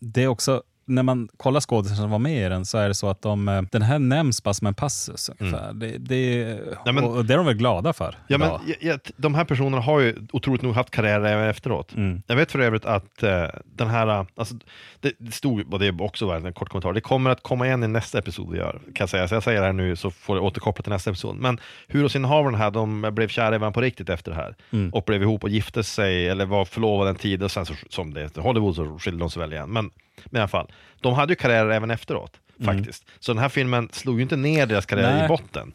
det 0.00 0.22
är 0.22 0.28
också, 0.28 0.62
när 0.86 1.02
man 1.02 1.28
kollar 1.36 1.60
skådespelare 1.60 2.02
som 2.02 2.10
var 2.10 2.18
med 2.18 2.46
i 2.46 2.48
den 2.48 2.64
så 2.64 2.78
är 2.78 2.88
det 2.88 2.94
så 2.94 3.08
att 3.08 3.22
de, 3.22 3.48
eh, 3.48 3.62
den 3.62 3.82
här 3.82 3.98
nämns 3.98 4.42
bara 4.42 4.54
som 4.54 4.66
en 4.66 4.74
passus 4.74 5.30
ungefär. 5.38 5.72
Det, 5.72 5.98
det, 5.98 6.44
Mm. 6.44 6.74
Ja, 6.84 6.92
men- 6.92 7.04
och 7.04 7.24
det 7.24 7.34
är 7.34 7.36
de 7.36 7.46
väl 7.46 7.54
glada 7.56 7.92
för. 7.92 8.16
Ja, 8.26 8.38
men, 8.38 8.48
idag. 8.48 8.60
jag, 8.80 9.00
de 9.16 9.34
här 9.34 9.44
personerna 9.44 9.80
har 9.82 10.00
ju 10.00 10.14
otroligt 10.32 10.62
nog 10.62 10.74
haft 10.74 10.90
karriär 10.90 11.20
även 11.24 11.48
efteråt. 11.48 11.94
Mm. 11.94 12.22
Jag 12.26 12.36
vet 12.36 12.52
för 12.52 12.58
övrigt 12.58 12.84
att 12.84 13.22
eh, 13.22 13.44
den 13.64 13.88
här, 13.88 14.06
eh, 14.08 14.26
alltså, 14.36 14.54
det, 15.00 15.12
det 15.18 15.32
stod, 15.32 15.72
och 15.74 15.78
det 15.78 15.86
är 15.86 16.02
också 16.02 16.30
en 16.30 16.52
kort 16.52 16.68
kommentar, 16.68 16.92
det 16.92 17.00
kommer 17.00 17.30
att 17.30 17.42
komma 17.42 17.66
igen 17.66 17.82
i 17.84 17.88
nästa 17.88 18.18
episod 18.18 18.50
vi 18.52 18.58
gör, 18.58 18.72
kan 18.72 18.92
jag 18.98 19.08
säga. 19.08 19.28
Så 19.28 19.34
jag 19.34 19.42
säger 19.42 19.60
det 19.60 19.66
här 19.66 19.72
nu 19.72 19.96
så 19.96 20.10
får 20.10 20.36
jag 20.36 20.44
återkoppla 20.44 20.82
till 20.82 20.92
nästa 20.92 21.10
episod. 21.10 21.36
Men 21.36 21.60
huvudrollsinnehavarna 21.88 22.58
här, 22.58 22.70
de 22.70 23.10
blev 23.12 23.28
kära 23.28 23.50
varandra 23.50 23.70
på 23.72 23.80
riktigt 23.80 24.08
efter 24.08 24.30
det 24.30 24.36
här. 24.36 24.54
Mm. 24.72 24.90
Och 24.90 25.04
blev 25.04 25.22
ihop 25.22 25.42
och 25.44 25.50
gifte 25.50 25.84
sig, 25.84 26.28
eller 26.28 26.46
var 26.46 26.64
förlovade 26.64 27.10
en 27.10 27.16
tid 27.16 27.42
och 27.42 27.50
sen 27.50 27.66
så, 27.66 27.74
som 27.90 28.14
det 28.14 28.36
Hollywood 28.36 28.76
så 28.76 28.98
skilde 28.98 29.18
de 29.18 29.30
sig 29.30 29.40
väl 29.40 29.52
igen. 29.52 29.70
Men, 29.70 29.90
men 30.24 30.36
i 30.38 30.40
alla 30.40 30.48
fall, 30.48 30.72
de 31.00 31.14
hade 31.14 31.32
ju 31.32 31.36
karriär 31.36 31.66
även 31.70 31.90
efteråt, 31.90 32.36
faktiskt. 32.64 33.04
Så 33.20 33.32
den 33.32 33.42
här 33.42 33.48
filmen 33.48 33.88
slog 33.92 34.16
ju 34.16 34.22
inte 34.22 34.36
ner 34.36 34.66
deras 34.66 34.86
karriär 34.86 35.04
Mm. 35.06 35.16
Nej. 35.16 35.24
i 35.24 35.28
botten. 35.28 35.72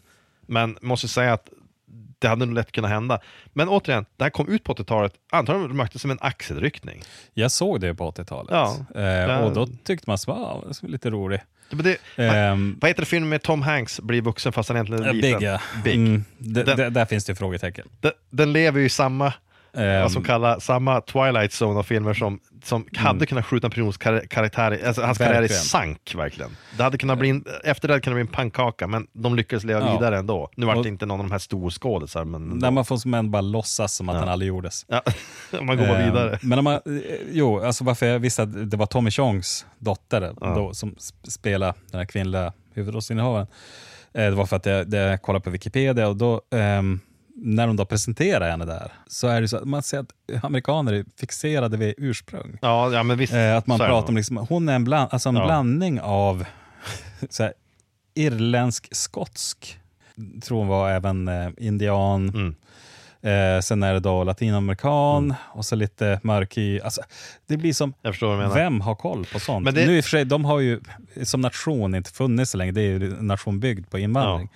Men 0.47 0.77
måste 0.81 1.07
säga 1.07 1.33
att 1.33 1.49
det 2.19 2.27
hade 2.27 2.45
nog 2.45 2.55
lätt 2.55 2.71
kunnat 2.71 2.91
hända. 2.91 3.19
Men 3.53 3.69
återigen, 3.69 4.05
det 4.17 4.23
här 4.23 4.29
kom 4.31 4.47
ut 4.47 4.63
på 4.63 4.73
80-talet, 4.73 5.13
antagligen 5.31 5.77
märktes 5.77 5.93
det 5.93 5.99
som 5.99 6.11
en 6.11 6.17
axelryckning. 6.21 7.01
Jag 7.33 7.51
såg 7.51 7.81
det 7.81 7.95
på 7.95 8.11
80-talet. 8.11 8.51
Ja, 8.51 9.01
eh, 9.01 9.37
och 9.45 9.53
då 9.53 9.67
tyckte 9.83 10.03
man 10.09 10.13
att 10.13 10.27
wow, 10.27 10.63
det 10.67 10.81
var 10.83 10.89
lite 10.89 11.09
rolig. 11.09 11.39
Det, 11.71 11.97
Ehm, 12.15 12.77
vad 12.81 12.89
heter 12.89 13.01
det 13.01 13.05
filmen 13.05 13.29
med 13.29 13.41
Tom 13.41 13.61
Hanks 13.61 13.99
blir 13.99 14.21
vuxen 14.21 14.51
fast 14.53 14.69
han 14.69 14.75
egentligen 14.77 15.03
är 15.03 15.13
liten? 15.13 15.39
Big, 15.39 15.47
ja. 15.47 15.61
Big. 15.83 15.95
Mm, 15.95 16.23
Den- 16.37 16.93
där 16.93 17.05
finns 17.05 17.25
det 17.25 17.35
frågetecken. 17.35 17.87
Den, 18.01 18.11
den 18.29 18.53
lever 18.53 18.79
ju 18.79 18.85
i 18.85 18.89
samma, 18.89 19.33
Ehm, 19.73 20.09
som 20.09 20.23
kallar, 20.23 20.59
samma 20.59 21.01
Twilight 21.01 21.51
Zone 21.61 21.79
av 21.79 21.83
filmer 21.83 22.13
som, 22.13 22.39
som 22.63 22.85
hade 22.95 23.25
kunnat 23.25 23.45
skjuta 23.45 23.67
en 23.67 23.71
persons 23.71 23.97
kar- 23.97 24.27
karaktär, 24.27 24.79
alltså 24.87 25.01
hans 25.01 25.17
karriär 25.17 25.31
i 25.33 25.35
Mm. 25.35 25.41
Verkligen. 25.41 25.63
sank 25.63 26.13
verkligen. 26.15 26.51
Det 26.77 26.83
hade 26.83 26.97
kunnat 26.97 27.17
bli 27.19 27.29
en, 27.29 27.45
efter 27.63 27.87
det 27.87 27.93
hade 27.93 28.01
kunnat 28.01 28.15
bli 28.15 28.21
en 28.21 28.27
pannkaka, 28.27 28.87
men 28.87 29.07
de 29.13 29.35
lyckades 29.35 29.63
leva 29.63 29.79
Ja. 29.79 29.91
vidare 29.93 30.17
ändå. 30.17 30.49
Nu 30.55 30.65
var 30.65 30.83
det 30.83 30.89
inte 30.89 31.05
någon 31.05 31.19
av 31.21 31.25
de 31.27 31.31
här 31.31 31.39
storskådisar, 31.39 32.25
men 32.25 32.51
ändå. 32.51 32.71
Man 32.71 32.85
får 32.85 32.97
som 32.97 33.13
en 33.13 33.31
bara 33.31 33.41
låtsas 33.41 33.93
som 33.95 34.09
att 34.09 34.19
den 34.21 34.29
aldrig 34.29 34.47
gjordes. 34.49 34.85
ja, 34.87 35.01
man 35.61 35.77
går 35.77 35.85
Ehm, 35.85 36.05
vidare. 36.05 36.39
Men 36.41 36.57
om 36.59 36.63
man, 36.63 36.73
eh, 36.73 36.81
jo, 37.31 37.59
alltså 37.59 37.83
varför 37.83 38.05
jag 38.05 38.19
visste 38.19 38.43
att 38.43 38.71
det 38.71 38.77
var 38.77 38.85
Tommy 38.85 39.11
Chongs 39.11 39.65
dotter 39.79 40.33
då, 40.55 40.73
som 40.73 40.91
sp- 40.91 41.29
spelade 41.29 41.73
den 41.91 41.99
här 41.99 42.05
kvinnliga 42.05 42.53
huvudrollsinnehavaren. 42.73 43.47
Eh, 44.13 44.23
det 44.23 44.31
var 44.31 44.45
för 44.45 44.55
att 44.55 44.65
jag, 44.65 44.93
jag 44.93 45.21
kollade 45.21 45.43
på 45.43 45.49
Wikipedia 45.49 46.07
och 46.07 46.15
då, 46.15 46.41
ehm, 46.55 46.99
när 47.41 47.67
de 47.67 47.75
då 47.75 47.85
presenterar 47.85 48.49
henne 48.51 48.65
där, 48.65 48.91
så 49.07 49.27
är 49.27 49.41
det 49.41 49.47
så 49.47 49.57
att 49.57 49.65
man 49.65 49.83
ser 49.83 49.99
att 49.99 50.43
amerikaner 50.43 50.93
är 50.93 51.05
fixerade 51.19 51.77
vid 51.77 51.93
ursprung. 51.97 52.57
Ja, 52.61 52.91
ja 52.93 53.03
men 53.03 53.17
visst. 53.17 53.33
Eh, 53.33 53.57
att 53.57 53.67
man 53.67 53.77
så 53.77 53.85
pratar 53.85 54.09
om, 54.09 54.15
liksom, 54.15 54.37
hon 54.37 54.69
är 54.69 54.73
en, 54.75 54.83
bland, 54.83 55.09
alltså 55.13 55.29
en 55.29 55.35
Ja. 55.35 55.45
blandning 55.45 56.01
av 56.01 56.45
här, 57.39 57.53
irländsk-skotsk, 58.15 59.79
tror 60.43 60.57
hon 60.57 60.67
var 60.67 60.89
även 60.89 61.27
eh, 61.27 61.49
indian, 61.57 62.29
Mm. 62.29 62.55
Eh, 63.21 63.61
sen 63.61 63.83
är 63.83 63.93
det 63.93 63.99
då 63.99 64.23
latinamerikan 64.23 65.33
och 65.53 65.65
så 65.65 65.75
lite 65.75 66.19
mörkhy. 66.23 66.79
Alltså, 66.81 67.01
det 67.47 67.57
blir 67.57 67.73
som, 67.73 67.93
vem 68.53 68.81
har 68.81 68.95
koll 68.95 69.25
på 69.33 69.39
sånt? 69.39 69.63
Men 69.65 69.73
det- 69.73 69.85
Nu 69.85 69.97
i 69.97 69.99
och 69.99 70.03
för 70.03 70.09
sig, 70.09 70.25
de 70.25 70.45
har 70.45 70.59
ju 70.59 70.79
som 71.23 71.41
nation 71.41 71.95
inte 71.95 72.11
funnits 72.11 72.51
så 72.51 72.57
länge. 72.57 72.71
Det 72.71 72.81
är 72.81 72.85
ju 72.99 73.17
en 73.19 73.27
nation 73.27 73.59
byggd 73.59 73.89
på 73.89 73.99
invandring. 73.99 74.49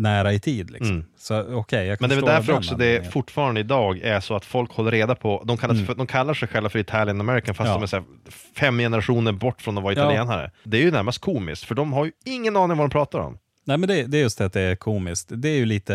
Nära 0.00 0.32
i 0.32 0.40
tid. 0.40 0.70
Liksom. 0.70 0.90
Mm. 0.90 1.04
Så 1.18 1.54
okej, 1.54 1.86
jag 1.86 2.00
Men 2.00 2.10
det 2.10 2.14
är 2.14 2.16
väl 2.16 2.24
därför 2.24 2.52
också 2.52 2.74
det 2.74 2.84
anledningen. 2.84 3.12
fortfarande 3.12 3.60
idag 3.60 3.98
är 3.98 4.20
så 4.20 4.36
att 4.36 4.44
folk 4.44 4.70
håller 4.72 4.90
reda 4.90 5.14
på, 5.14 5.42
de 5.46 5.56
kallar, 5.56 5.74
sig 5.74 5.86
för, 5.86 5.94
de 5.94 6.06
kallar 6.06 6.34
sig 6.34 6.48
själva 6.48 6.68
för 6.68 6.78
Italian 6.78 7.20
American 7.20 7.54
fast 7.54 7.68
Ja. 7.68 7.74
de 7.74 7.82
är 7.82 7.88
här 7.92 8.02
fem 8.56 8.78
generationer 8.78 9.32
bort 9.32 9.62
från 9.62 9.78
att 9.78 9.84
vara 9.84 9.94
Ja. 9.94 10.00
italienare. 10.02 10.50
Det 10.64 10.76
är 10.78 10.82
ju 10.82 10.90
närmast 10.90 11.18
komiskt, 11.18 11.64
för 11.64 11.74
de 11.74 11.92
har 11.92 12.04
ju 12.04 12.12
ingen 12.24 12.56
aning 12.56 12.76
vad 12.76 12.86
de 12.88 12.90
pratar 12.92 13.18
om. 13.18 13.38
Nej, 13.64 13.78
men 13.78 13.88
det, 13.88 14.02
det 14.02 14.18
är 14.18 14.22
just 14.22 14.38
det 14.38 14.44
att 14.44 14.52
det 14.52 14.60
är 14.60 14.76
komiskt. 14.76 15.28
Det 15.30 15.48
är 15.48 15.56
ju 15.56 15.64
lite 15.66 15.94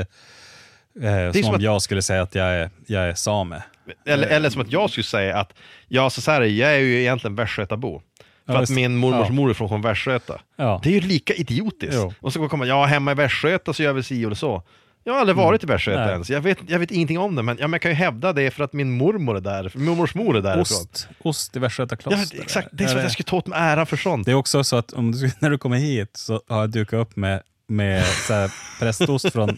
eh, 1.02 1.32
som, 1.32 1.42
som 1.42 1.50
om 1.50 1.56
att- 1.56 1.62
jag 1.62 1.82
skulle 1.82 2.02
säga 2.02 2.22
att 2.22 2.36
jag 2.36 2.48
är, 2.48 2.70
jag 2.88 3.04
är 3.10 3.14
same. 3.14 3.64
Eller, 4.06 4.28
eller 4.28 4.50
som 4.50 4.62
att 4.62 4.72
jag 4.72 4.90
skulle 4.90 5.04
säga 5.04 5.38
att, 5.38 5.54
ja 5.88 6.10
så, 6.10 6.22
så 6.22 6.32
här 6.32 6.42
är 6.42 6.46
det, 6.46 6.52
jag 6.52 6.76
är 6.76 6.80
ju 6.80 7.00
egentligen 7.02 7.36
västgötabo. 7.36 8.02
För 8.46 8.54
Ja, 8.54 8.62
att 8.62 8.70
min 8.70 8.96
mormors 8.96 9.28
Ja. 9.28 9.34
mor 9.34 9.50
är 9.50 9.54
från 9.54 9.82
Västgöta. 9.82 10.42
Ja. 10.56 10.80
Det 10.84 10.90
är 10.90 10.94
ju 10.94 11.00
lika 11.08 11.34
idiotiskt. 11.34 11.94
Jo. 11.96 12.14
Och 12.22 12.34
så 12.34 12.50
kommer 12.50 12.66
ja 12.66 12.86
hemma 12.86 13.12
i 13.12 13.16
Västgöta 13.16 13.74
så 13.74 13.84
gör 13.84 13.94
vi 13.94 14.04
si 14.04 14.24
eller 14.24 14.36
så. 14.36 14.64
Jag 15.04 15.14
har 15.14 15.20
aldrig 15.20 15.36
varit 15.36 15.64
i 15.64 15.68
Västgöta 15.68 16.00
Mm. 16.02 16.12
Ens. 16.14 16.30
Jag 16.30 16.42
vet, 16.42 16.58
jag 16.68 16.80
vet 16.80 16.92
ingenting 16.92 17.20
om 17.20 17.36
det, 17.36 17.44
men, 17.44 17.58
ja, 17.60 17.68
men 17.68 17.72
jag 17.74 17.82
kan 17.82 17.92
ju 17.92 17.96
hävda 17.96 18.34
det 18.34 18.52
för 18.52 18.64
att 18.64 18.74
min 18.74 18.98
mormor 18.98 19.38
är 19.38 19.42
där, 19.42 19.72
mormors 19.76 20.16
mor 20.16 20.38
är 20.38 20.42
därifrån. 20.42 20.62
Ost, 20.62 21.08
ost 21.24 21.56
i 21.56 21.60
Västgöta 21.60 21.96
Ja, 21.96 22.10
kloster. 22.16 22.42
exakt, 22.42 22.68
det 22.72 22.84
är 22.84 22.88
som 22.88 22.98
att 22.98 23.04
jag 23.04 23.12
skulle 23.12 23.26
ta 23.26 23.38
åt 23.38 23.48
mig 23.48 23.60
äran 23.62 23.86
för 23.86 23.98
sånt. 23.98 24.26
Det 24.26 24.32
är 24.32 24.36
också 24.36 24.64
så 24.64 24.76
att 24.76 24.94
om 24.94 25.12
du, 25.12 25.32
när 25.40 25.50
du 25.50 25.58
kommer 25.58 25.78
hit 25.78 26.10
så 26.18 26.42
har 26.50 26.60
jag 26.60 26.70
dukat 26.70 27.00
upp 27.00 27.16
med, 27.16 27.42
med 27.68 28.06
så 28.06 28.34
här 28.34 28.52
prästost 28.80 29.32
från 29.34 29.58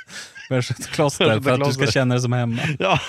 Västgöta 0.50 0.82
kloster 0.82 1.40
för 1.40 1.50
att 1.50 1.64
du 1.68 1.72
ska 1.72 1.86
känna 1.86 2.14
dig 2.14 2.22
som 2.22 2.32
hemma. 2.32 2.58
Ja. 2.78 3.00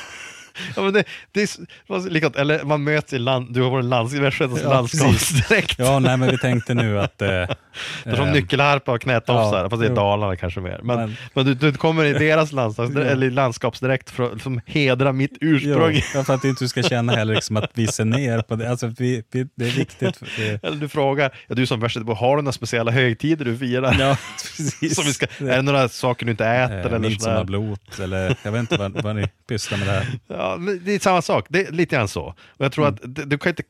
Ja, 0.76 0.82
men 0.82 0.94
det, 0.94 1.04
det 1.32 1.42
är 1.42 2.10
likadant, 2.10 2.36
eller 2.36 2.64
man 2.64 2.84
möts 2.84 3.14
i 3.14 3.20
land, 3.20 3.54
du 3.54 3.62
har 3.62 3.70
varit 3.70 3.86
lands, 3.86 4.14
i 4.14 4.20
Västgötas 4.20 4.60
Ja, 4.64 4.70
landskapsdräkt. 4.70 5.76
Ja, 5.80 6.00
nej, 6.00 6.18
men 6.18 6.32
vi 6.32 6.38
tänkte 6.38 6.74
nu 6.74 7.00
att... 7.00 7.22
Eh, 7.22 7.28
Det 7.28 7.56
är 8.04 8.16
som 8.16 8.28
eh, 8.28 8.34
nyckelharpa 8.34 8.92
och 8.92 9.02
knätofsar, 9.02 9.64
ja, 9.64 9.70
fast 9.70 9.82
det 9.82 9.88
är. 9.88 9.96
Dalarna 9.96 10.36
kanske 10.36 10.60
mer. 10.60 10.80
Men, 10.84 10.98
men, 11.00 11.16
Men- 11.34 11.46
du, 11.46 11.54
du 11.54 11.74
kommer 11.74 12.06
i 12.06 12.14
deras 12.14 12.52
landskaps, 12.52 12.92
Ja. 12.96 13.02
eller 13.02 13.32
landskapsdräkt 13.32 14.10
för, 14.10 14.38
som 14.38 14.62
hedrar 14.66 15.12
mitt 15.12 15.38
ursprung. 15.42 15.94
Jo, 15.96 16.02
ja, 16.14 16.24
för 16.24 16.34
att 16.34 16.44
inte 16.44 16.64
du 16.64 16.68
ska 16.68 16.84
känna 16.84 17.16
heller 17.16 17.36
liksom 17.36 17.58
att 17.58 17.72
vi 17.74 17.88
ser 17.88 18.06
ner 18.06 18.42
på 18.42 18.56
det. 18.56 18.70
Alltså, 18.72 18.88
vi, 18.98 19.24
vi, 19.32 19.48
det 19.56 19.66
är 19.66 19.72
viktigt. 19.72 20.18
För, 20.18 20.28
det, 20.38 20.64
Eller 20.64 20.78
du 20.78 20.90
frågar, 20.90 21.32
ja, 21.48 21.56
du 21.56 21.66
som 21.66 21.80
värsta, 21.80 22.00
har 22.00 22.36
du 22.36 22.42
några 22.42 22.52
speciella 22.52 22.92
högtider 22.92 23.46
du 23.46 23.58
firar? 23.58 23.96
ja, 24.00 24.18
precis. 24.58 24.96
Som 24.96 25.06
vi 25.06 25.14
ska, 25.14 25.26
är 25.26 25.46
det 25.56 25.62
några 25.62 25.90
saker 25.90 26.26
du 26.26 26.32
inte 26.32 26.46
äter? 26.46 26.76
Eh, 26.80 26.86
eller? 26.86 27.00
Midsommarblot 27.00 28.00
eller 28.00 28.36
jag 28.44 28.52
vet 28.52 28.60
inte 28.60 28.78
vad, 28.78 29.04
vad 29.04 29.16
ni 29.16 29.28
pysslar 29.50 29.78
med 29.78 29.88
där. 29.88 30.06
Ja, 30.28 30.49
det 30.58 30.96
är 30.96 31.00
samma 31.00 31.22
sak, 31.22 31.46
det 31.50 31.68
är 31.68 31.72
lite 31.72 31.96
grann 31.96 32.08
så. 32.08 32.24
Och 32.28 32.66
jag 32.66 32.72
tror 32.72 32.88
Mm. 32.88 32.96
att 33.04 33.16
det, 33.16 33.26
du 33.26 33.38
kan 33.38 33.50
inte, 33.50 33.64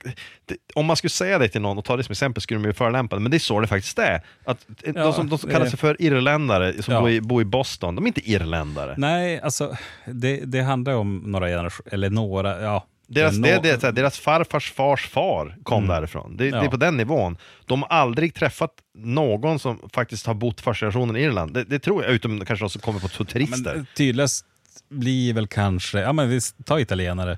det, 0.46 0.56
om 0.76 0.86
man 0.86 0.96
skulle 0.96 1.10
säga 1.10 1.38
det 1.40 1.48
till 1.50 1.62
någon 1.62 1.78
och 1.78 1.86
ta 1.86 1.98
det 1.98 2.04
som 2.04 2.12
exempel 2.12 2.42
skulle 2.42 2.60
de 2.60 2.68
ju 2.68 2.74
förolämpade, 2.74 3.22
men 3.22 3.32
det 3.32 3.38
är 3.38 3.40
så 3.40 3.60
det 3.60 3.68
faktiskt 3.68 4.00
är. 4.00 4.22
Att 4.46 4.66
de, 4.68 4.92
Ja, 4.96 5.14
som, 5.14 5.30
de 5.30 5.38
som 5.40 5.50
kallar 5.50 5.66
eh, 5.66 5.70
sig 5.70 5.80
för 5.80 6.02
irländare, 6.02 6.84
som 6.84 6.94
ja. 6.94 7.00
bor, 7.02 7.10
i, 7.10 7.22
bor 7.22 7.42
i 7.42 7.46
Boston, 7.46 7.96
de 7.96 8.04
är 8.04 8.08
inte 8.08 8.30
irländare. 8.32 8.96
Nej, 8.98 9.40
alltså 9.42 9.76
det, 10.06 10.38
det 10.46 10.62
handlar 10.62 10.94
om 10.94 11.18
några 11.26 11.48
generationer, 11.48 11.94
eller 11.94 12.10
några, 12.10 12.62
ja. 12.62 12.86
Deras, 13.12 13.38
nå- 13.38 13.48
det, 13.64 13.82
det, 13.82 13.92
deras 13.92 14.20
farfars 14.20 14.72
fars 14.72 15.08
far 15.08 15.56
kom 15.64 15.88
därifrån. 15.88 16.38
Det, 16.38 16.44
det 16.44 16.48
är 16.50 16.54
Mm. 16.54 16.64
Ja. 16.66 16.72
på 16.72 16.78
den 16.78 16.98
nivån. 16.98 17.38
De 17.66 17.82
har 17.82 17.90
aldrig 17.90 18.34
träffat 18.34 18.72
någon 18.98 19.60
som 19.60 19.90
faktiskt 19.94 20.26
har 20.26 20.34
bott 20.34 20.62
första 20.62 20.86
generationen 20.86 21.16
i 21.16 21.20
Irland. 21.20 21.54
Det, 21.54 21.64
det 21.64 21.80
tror 21.80 22.04
jag, 22.04 22.12
utom 22.14 22.46
kanske 22.46 22.64
de 22.66 22.70
som 22.70 22.82
kommer 22.82 23.00
på 23.00 23.08
turister. 23.08 23.76
Men 23.76 23.86
tydligast 23.96 24.46
blir 24.90 25.34
väl 25.34 25.48
kanske, 25.48 26.00
ja 26.00 26.14
men 26.14 26.30
vi 26.30 26.40
tar 26.66 26.80
italienare. 26.80 27.38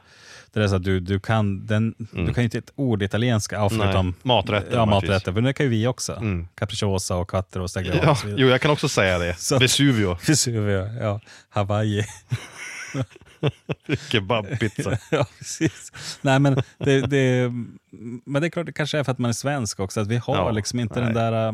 Det 0.53 0.63
är 0.63 0.67
så 0.67 0.75
att 0.75 0.83
du, 0.83 0.99
du 0.99 1.19
kan 1.19 1.65
den, 1.65 1.95
du 2.11 2.25
kan 2.33 2.35
ju 2.35 2.43
inte 2.43 2.57
ett 2.57 2.71
ord 2.75 3.01
italienska, 3.03 3.69
förutom 3.69 3.87
Mm. 4.07 4.13
maträtter, 4.23 4.75
Ja, 4.75 4.85
maträtter, 4.85 5.33
för 5.33 5.41
det 5.41 5.53
kan 5.53 5.65
ju 5.65 5.69
vi 5.69 5.87
också. 5.87 6.13
Mm. 6.15 6.47
Capricciosa 6.55 7.15
och 7.15 7.29
katter 7.29 7.59
och 7.59 7.69
stagrat 7.69 7.99
ja, 8.03 8.17
jo, 8.37 8.47
jag 8.47 8.61
kan 8.61 8.71
också 8.71 8.89
säga 8.89 9.17
det. 9.19 9.35
Så- 9.39 9.59
Vesuvio, 9.59 10.17
Vesuvio, 10.27 10.89
ja. 11.01 11.19
Hawaii. 11.49 12.03
kebabpizza. 14.09 14.97
ja, 15.11 15.25
precis. 15.37 15.91
Nej, 16.21 16.39
men 16.39 16.55
det, 16.77 17.01
det, 17.01 17.51
men 18.25 18.41
det 18.41 18.47
är 18.47 18.49
klart, 18.49 18.65
det 18.65 18.73
kanske 18.73 18.99
är 18.99 19.03
för 19.03 19.11
att 19.11 19.19
man 19.19 19.29
är 19.29 19.33
svensk 19.33 19.79
också, 19.79 19.99
att 20.01 20.07
vi 20.07 20.17
har 20.17 20.35
Ja, 20.35 20.51
liksom 20.51 20.79
inte 20.79 20.99
nej. 21.01 21.13
den 21.13 21.15
där... 21.33 21.53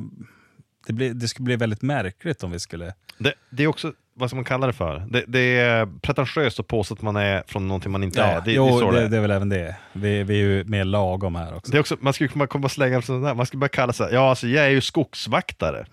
Det, 0.88 0.94
blir, 0.94 1.14
det 1.14 1.28
skulle 1.28 1.46
bli 1.46 1.56
väldigt 1.56 1.82
märkligt 1.82 2.44
om 2.44 2.52
vi 2.52 2.60
skulle... 2.60 2.94
Det, 3.18 3.34
det 3.50 3.64
är 3.64 3.68
också, 3.68 3.94
vad 4.14 4.30
ska 4.30 4.36
man 4.36 4.46
kalla 4.46 4.68
det 4.68 4.74
för? 4.74 5.06
Det, 5.10 5.24
det 5.28 5.60
är 5.60 5.86
pretentiöst 6.02 6.60
att 6.60 6.68
påstå 6.68 6.94
att 6.94 7.02
man 7.02 7.16
är 7.16 7.44
från 7.48 7.68
någonting 7.68 7.92
man 7.92 8.04
inte 8.04 8.22
är. 8.22 8.36
Det, 8.36 8.42
det, 8.46 8.52
jo, 8.52 8.92
det, 8.92 9.02
det, 9.02 9.08
det 9.08 9.18
är 9.18 9.22
väl 9.22 9.32
även 9.32 9.50
det. 9.50 9.76
Vi, 9.94 10.24
vi 10.24 10.34
är 10.34 10.44
ju 10.44 10.64
mer 10.64 10.84
lagom 10.84 11.36
här 11.36 11.56
också. 11.56 11.72
Det 11.72 11.78
är 11.78 11.80
också, 11.80 11.98
man 12.00 12.14
skulle 12.14 12.28
komma 12.28 12.48
komma 12.48 12.66
och 12.66 12.72
slänga 12.72 13.02
sånt 13.02 13.26
där. 13.26 13.34
Man 13.34 13.46
skulle 13.46 13.60
bara 13.60 13.70
kalla 13.70 13.94
sig, 13.94 14.14
ja 14.14 14.30
alltså 14.30 14.48
jag 14.48 14.66
är 14.66 14.70
ju 14.70 14.82
skogsvaktare. 14.82 15.86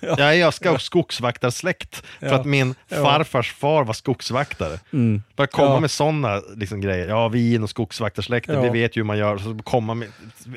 Jag 0.00 0.20
är 0.20 0.32
jag 0.32 0.54
ska 0.54 0.78
skogsvaktarsläkt 0.78 2.02
för 2.20 2.26
Ja. 2.26 2.34
att 2.34 2.46
min 2.46 2.74
Ja. 2.88 2.96
farfars 2.96 3.52
far 3.52 3.84
var 3.84 3.94
skogsvaktare. 3.94 4.78
Mm. 4.92 5.22
Bara 5.36 5.46
komma 5.46 5.74
Ja. 5.74 5.80
med 5.80 5.90
sådana 5.90 6.42
liksom, 6.56 6.80
grejer. 6.80 7.08
Ja, 7.08 7.28
vi 7.28 7.54
är 7.54 7.58
nog 7.58 7.70
skogsvaktarsläkten, 7.70 8.54
Ja. 8.54 8.60
vi 8.72 8.80
vet 8.80 8.96
ju 8.96 9.00
hur 9.00 9.06
man 9.06 9.18
gör. 9.18 9.38
Så 9.38 9.58
komma 9.64 9.94
med 9.94 10.08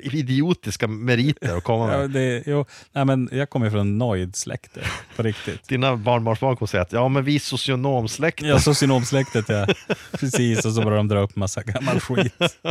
idiotiska 0.01 0.87
meriter 0.87 1.57
och 1.57 1.63
komma 1.63 1.87
med. 1.87 1.99
Ja, 2.03 2.07
det, 2.07 2.43
jo, 2.45 2.65
nej, 2.91 3.05
men 3.05 3.29
jag 3.31 3.49
kommer 3.49 3.69
från 3.69 3.97
Noid-släkte, 3.97 4.79
på 5.15 5.23
riktigt. 5.23 5.67
Dina 5.67 5.95
barnbarnsbarn 5.95 6.55
kommer 6.57 6.67
säga 6.67 6.81
att 6.83 6.91
ja, 6.91 7.07
men 7.07 7.23
vi 7.23 7.35
är 7.35 7.39
socionomsläkten. 7.39 8.47
Ja, 8.47 8.59
socionomsläktet 8.59 9.49
ja. 9.49 9.67
Precis, 10.11 10.65
och 10.65 10.71
så 10.73 10.81
börjar 10.81 10.97
de 10.97 11.07
dra 11.07 11.19
upp 11.19 11.35
massa 11.35 11.61
gammal 11.63 11.99
skit. 11.99 12.33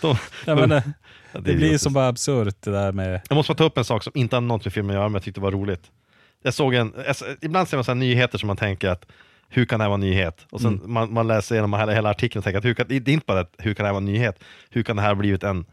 De- 0.00 0.16
Ja, 0.44 0.54
men, 0.54 0.82
det, 1.42 1.50
det 1.50 1.56
blir 1.56 1.70
ju 1.70 1.78
så 1.78 1.90
bara 1.90 2.08
absurt 2.08 2.56
det 2.60 2.70
där 2.70 2.92
med... 2.92 3.20
Jag 3.28 3.36
måste 3.36 3.50
bara 3.52 3.56
ta 3.58 3.64
upp 3.64 3.78
en 3.78 3.84
sak 3.84 4.02
som 4.04 4.12
inte 4.16 4.36
har 4.36 4.40
något 4.40 4.64
med 4.64 4.72
filmen 4.72 4.90
att 4.90 4.94
göra, 5.00 5.08
men 5.08 5.14
jag 5.14 5.22
tyckte 5.22 5.40
var 5.40 5.52
roligt. 5.52 5.82
Jag 6.42 6.54
såg 6.54 6.74
en, 6.74 6.92
alltså, 7.08 7.24
ibland 7.40 7.68
ser 7.68 7.76
man 7.76 7.84
så 7.84 7.90
här 7.90 7.96
nyheter 7.96 8.38
som 8.38 8.46
man 8.46 8.56
tänker 8.56 8.88
att 8.88 9.06
hur 9.48 9.64
kan 9.64 9.78
det 9.78 9.84
här 9.84 9.88
vara 9.88 9.94
en 9.94 10.00
nyhet? 10.00 10.46
Och 10.50 10.60
sen 10.60 10.74
Mm. 10.74 10.92
man, 10.92 11.12
man 11.12 11.26
läser 11.26 11.54
igenom 11.54 11.72
hela, 11.74 11.92
hela 11.92 12.10
artikeln 12.10 12.38
och 12.38 12.44
tänker 12.44 12.58
att 12.58 12.64
hur 12.64 12.74
kan, 12.74 12.86
det 12.88 12.94
är 12.94 13.08
inte 13.10 13.26
bara 13.26 13.40
att 13.40 13.54
hur 13.58 13.74
kan 13.74 13.84
det 13.84 13.88
här 13.88 13.92
vara 13.92 14.00
en 14.00 14.04
nyhet? 14.04 14.38
Hur 14.70 14.82
kan 14.82 14.96
det 14.96 15.02
här 15.02 15.08
ha 15.08 15.14
blivit 15.14 15.42
en, 15.42 15.64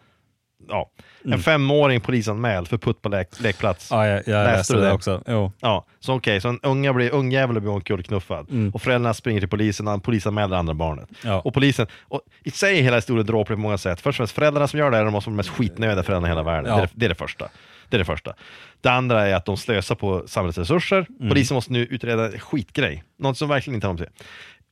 ja, 0.69 0.89
en 1.23 1.39
femåring 1.39 2.01
polisanmäld 2.01 2.67
för 2.67 2.77
putt 2.77 3.01
på 3.01 3.09
lek, 3.09 3.39
lekplats? 3.39 3.91
Mm. 3.91 4.05
Ja, 4.05 4.09
jag, 4.11 4.17
jag 4.27 4.43
Läste 4.43 4.57
läste 4.57 4.75
det 4.75 4.81
det? 4.81 4.91
också. 4.91 5.23
Jo. 5.27 5.51
Ja, 5.59 5.85
så 5.99 6.13
okej, 6.13 6.41
så 6.41 6.49
en 6.49 6.59
unga 6.63 6.93
blir, 6.93 7.09
ungjävel 7.13 7.59
blir 7.61 7.71
omkullknuffad 7.71 8.47
Mm. 8.51 8.71
och 8.71 8.81
föräldrarna 8.81 9.13
springer 9.13 9.39
till 9.41 9.49
polisen 9.49 9.87
och 9.87 10.03
polisanmäler 10.03 10.57
andra 10.57 10.73
barnet. 10.73 11.09
Ja. 11.23 11.39
Och 11.41 11.53
polisen, 11.53 11.87
och 12.03 12.21
i 12.43 12.51
sig 12.51 12.77
är 12.79 12.81
hela 12.83 12.95
historien 12.95 13.25
dråplig 13.25 13.55
på 13.57 13.61
många 13.61 13.77
sätt. 13.77 14.01
Först 14.01 14.15
och 14.15 14.17
främst, 14.17 14.33
föräldrarna 14.35 14.67
som 14.67 14.79
gör 14.79 14.91
det 14.91 14.97
är 14.97 15.05
de 15.05 15.21
som 15.21 15.33
är 15.33 15.37
mest 15.37 15.49
skitnödiga 15.49 16.03
föräldrarna 16.03 16.27
i 16.27 16.31
hela 16.31 16.43
världen. 16.43 16.71
Ja. 16.71 16.77
Det, 16.77 16.83
är, 16.83 16.89
det 16.93 17.05
är 17.05 17.09
det 17.09 17.15
första. 17.15 17.49
Det 17.89 17.97
är 17.97 17.99
det 17.99 18.05
första. 18.05 18.33
Det 18.81 18.89
andra 18.89 19.27
är 19.27 19.35
att 19.35 19.45
de 19.45 19.57
slösar 19.57 19.95
på 19.95 20.23
samhällets 20.27 20.57
resurser. 20.57 21.05
Mm. 21.19 21.29
Polisen 21.29 21.55
måste 21.55 21.73
nu 21.73 21.79
utreda 21.85 22.25
en 22.33 22.39
skitgrej. 22.39 23.03
Något 23.19 23.37
som 23.37 23.49
verkligen 23.49 23.75
inte 23.75 23.87
har 23.87 23.97
sig. 23.97 24.07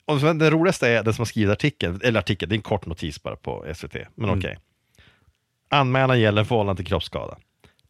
Och 0.06 0.36
det 0.36 0.50
roligaste 0.50 0.88
är 0.90 1.04
den 1.04 1.14
som 1.14 1.22
har 1.22 1.26
skrivit 1.26 1.52
artikeln, 1.52 2.00
eller 2.04 2.20
artikeln, 2.20 2.50
det 2.50 2.54
är 2.54 2.58
en 2.58 2.62
kort 2.62 2.86
notis 2.86 3.24
bara 3.24 3.36
på 3.36 3.66
SVT, 3.76 3.96
men 4.16 4.26
Mm. 4.30 4.40
okej. 4.40 4.58
Anmälan 5.74 6.20
gäller 6.20 6.44
förhållande 6.44 6.80
till 6.80 6.86
kroppsskada. 6.90 7.38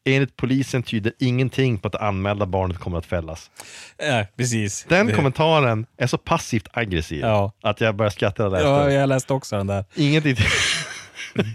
Enligt 0.05 0.35
polisen 0.37 0.83
tyder 0.83 1.13
ingenting 1.19 1.77
på 1.79 1.87
att 1.87 1.91
det 1.91 1.99
anmälda 1.99 2.45
barnet 2.45 2.77
kommer 2.77 2.97
att 2.97 3.05
fällas. 3.05 3.51
Ja, 3.97 4.25
precis. 4.37 4.85
Den 4.89 5.07
Det- 5.07 5.13
kommentaren 5.13 5.85
är 5.97 6.07
så 6.07 6.17
passivt 6.17 6.67
aggressiv 6.73 7.19
Ja. 7.19 7.51
att 7.63 7.81
jag 7.81 7.95
börjar 7.95 8.09
skratta 8.09 8.47
läste 8.47 8.67
Ja, 8.67 8.91
jag 8.91 9.09
läste 9.09 9.33
också 9.33 9.57
den 9.57 9.67
där. 9.67 9.85
Ingenting. 9.95 10.35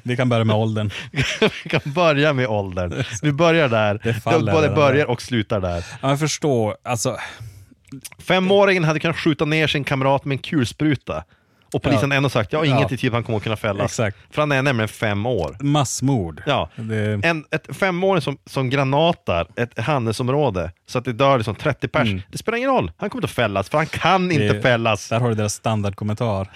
Vi 0.04 0.16
kan 0.16 0.28
börja 0.28 0.44
med 0.44 0.56
åldern. 0.56 0.90
Vi 1.64 1.70
kan 1.70 1.80
börja 1.84 2.32
med 2.32 2.46
åldern. 2.46 3.04
Vi 3.22 3.32
börjar 3.32 3.68
där. 3.68 4.00
Det 4.04 4.14
faller 4.14 4.52
både 4.52 4.68
börjar 4.68 4.94
där. 5.06 5.10
och 5.10 5.22
slutar 5.22 5.60
där. 5.60 5.84
Ja, 6.02 6.08
jag 6.10 6.18
förstår. 6.20 6.76
Alltså, 6.84 7.16
Femåringen 8.18 8.84
hade 8.84 9.00
kunnat 9.00 9.16
skjuta 9.16 9.44
ner 9.44 9.66
sin 9.66 9.84
kamrat 9.84 10.24
med 10.24 10.34
en 10.34 10.38
kulspruta. 10.42 11.24
Och 11.72 11.82
polisen 11.82 12.10
Ja. 12.10 12.16
ändå 12.16 12.28
sagt, 12.28 12.52
ja, 12.52 12.64
Ja. 12.64 12.76
inget 12.78 12.92
i 12.92 12.96
typ 12.96 13.12
han 13.12 13.22
kommer 13.24 13.36
att 13.36 13.42
kunna 13.42 13.56
fällas. 13.56 13.84
Exakt. 13.84 14.16
För 14.30 14.42
han 14.42 14.52
är 14.52 14.62
nämligen 14.62 14.88
fem 14.88 15.26
år. 15.26 15.56
massmord. 15.60 16.42
Ja. 16.46 16.70
Det, 16.76 17.20
En, 17.24 17.44
ett 17.50 17.76
femåring 17.76 18.20
som, 18.22 18.38
som 18.46 18.70
granatar 18.70 19.46
ett 19.56 19.78
handelsområde 19.78 20.72
så 20.86 20.98
att 20.98 21.04
det 21.04 21.12
dör 21.12 21.38
liksom 21.38 21.54
30 21.54 21.88
pers. 21.88 22.08
Det 22.32 22.38
spelar 22.38 22.58
ingen 22.58 22.70
roll, 22.70 22.92
han 22.96 23.10
kommer 23.10 23.20
inte 23.22 23.30
att 23.30 23.36
fällas, 23.36 23.68
för 23.68 23.78
han 23.78 23.86
kan 23.86 24.22
inte 24.32 24.44
Mm. 24.44 24.56
Det- 24.56 24.62
fällas. 24.62 25.08
Där 25.08 25.20
har 25.20 25.28
du 25.28 25.34
deras 25.34 25.54
standardkommentar. 25.54 26.48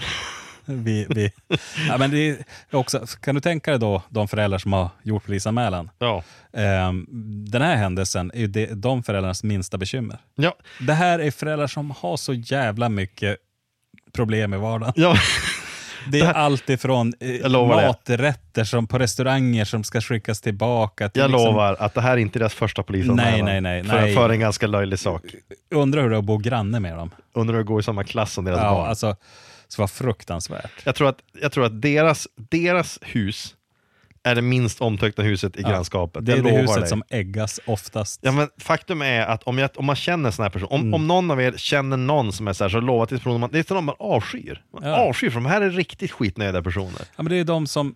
Vi, 0.65 1.07
vi. 1.11 1.33
Ja, 1.89 1.99
men 1.99 2.11
det 2.11 2.29
är 2.29 2.37
också, 2.71 3.07
kan 3.21 3.35
du 3.35 3.41
tänka 3.41 3.71
dig 3.71 3.81
då 3.81 4.03
de 4.09 4.29
föräldrar 4.29 4.59
som 4.59 4.73
har 4.73 4.89
gjort 5.03 5.25
polisanmälan? 5.27 5.91
Ja. 5.99 6.23
Ehm, 6.53 7.07
den 7.51 7.63
här 7.63 7.77
händelsen 7.77 8.31
är 8.35 8.39
ju 8.41 8.67
de 8.75 9.03
föräldrarnas 9.03 9.43
minsta 9.45 9.79
bekymmer. 9.79 10.19
Ja. 10.35 10.55
Det 10.81 10.93
här 10.93 11.19
är 11.19 11.31
föräldrar 11.31 11.67
som 11.67 11.91
har 11.91 12.17
så 12.17 12.33
jävla 12.35 12.89
mycket 12.89 13.37
problem 14.13 14.55
i 14.55 14.57
vardagen. 14.57 14.93
Ja. 14.97 15.17
Det 16.09 16.21
är 16.21 16.33
allt 16.33 16.71
ifrån 16.71 17.13
eh, 17.21 17.29
det. 17.29 17.49
maträtter 17.49 18.65
som 18.65 18.87
på 18.87 18.99
restauranger 18.99 19.65
som 19.65 19.85
ska 19.85 20.01
skickas 20.01 20.41
tillbaka. 20.41 21.09
Till 21.09 21.21
Jag 21.23 21.31
liksom, 21.31 21.47
lovar 21.47 21.77
att 21.79 21.95
det 21.95 22.01
här 22.01 22.13
är 22.13 22.17
inte 22.17 22.39
deras 22.39 22.55
första 22.55 22.83
polisanmälan. 22.83 23.45
Nej, 23.45 23.61
nej, 23.61 23.83
nej, 23.83 23.85
För, 23.85 24.01
nej. 24.01 24.15
för 24.15 24.31
en 24.31 24.41
ganska 24.41 24.67
löjlig 24.67 24.99
sak. 24.99 25.23
Undrar 25.71 26.03
hur 26.03 26.11
det 26.11 26.17
är 26.17 26.19
att 26.19 26.25
bo 26.25 26.37
granne 26.39 26.81
med 26.81 26.97
dem. 26.97 27.11
Undrar 27.33 27.55
hur 27.55 27.63
det 27.63 27.67
går 27.69 27.81
i 27.81 27.83
samma 27.83 28.05
klass 28.05 28.33
som 28.33 28.45
deras 28.45 28.59
Ja, 28.61 28.71
barn. 28.75 28.89
alltså, 28.89 29.17
så 29.69 29.83
var 29.83 29.87
fruktansvärt. 29.89 30.71
Jag 30.85 30.95
tror 30.95 31.09
att, 31.09 31.19
jag 31.41 31.53
tror 31.53 31.65
att 31.67 31.83
deras, 31.83 32.29
deras 32.51 32.99
hus 33.03 33.55
är 34.25 34.35
det 34.35 34.43
minst 34.43 34.81
omtyckta 34.81 35.23
huset 35.23 35.57
i 35.57 35.63
grannskapet. 35.63 36.27
Det 36.27 36.33
är 36.33 36.37
jag 36.37 36.45
det 36.45 36.51
huset 36.51 36.81
dig. 36.81 36.89
som 36.89 37.03
äggas 37.11 37.61
oftast. 37.67 38.21
Ja, 38.23 38.33
men 38.33 38.49
faktum 38.59 39.03
är 39.03 39.21
att 39.27 39.43
om, 39.43 39.59
jag, 39.59 39.71
om 39.77 39.87
man 39.87 39.97
känner 39.97 40.27
en 40.29 40.33
sån 40.33 40.43
här 40.43 40.51
person, 40.51 40.69
om, 40.71 40.81
Mm. 40.81 40.95
om 40.95 41.07
någon 41.07 41.31
av 41.31 41.41
er 41.43 41.53
känner 41.57 41.97
någon 41.97 42.33
som 42.33 42.49
är 42.49 42.53
så 42.53 42.65
här, 42.65 42.69
så 42.69 42.81
lova 42.81 43.07
till 43.07 43.17
personen, 43.19 43.49
det 43.53 43.71
är 43.71 43.75
någon 43.75 43.85
man 43.85 43.95
avskyr. 43.99 44.63
Man 44.73 44.91
Ja. 44.91 44.97
avskyr, 44.97 45.31
för 45.31 45.35
de 45.41 45.47
här 45.47 45.61
är 45.61 45.71
riktigt 45.71 46.13
skitnöjda 46.13 46.63
personer. 46.63 47.01
Ja, 47.17 47.23
men 47.23 47.27
det 47.29 47.37
är 47.37 47.45
de 47.45 47.67
som... 47.67 47.95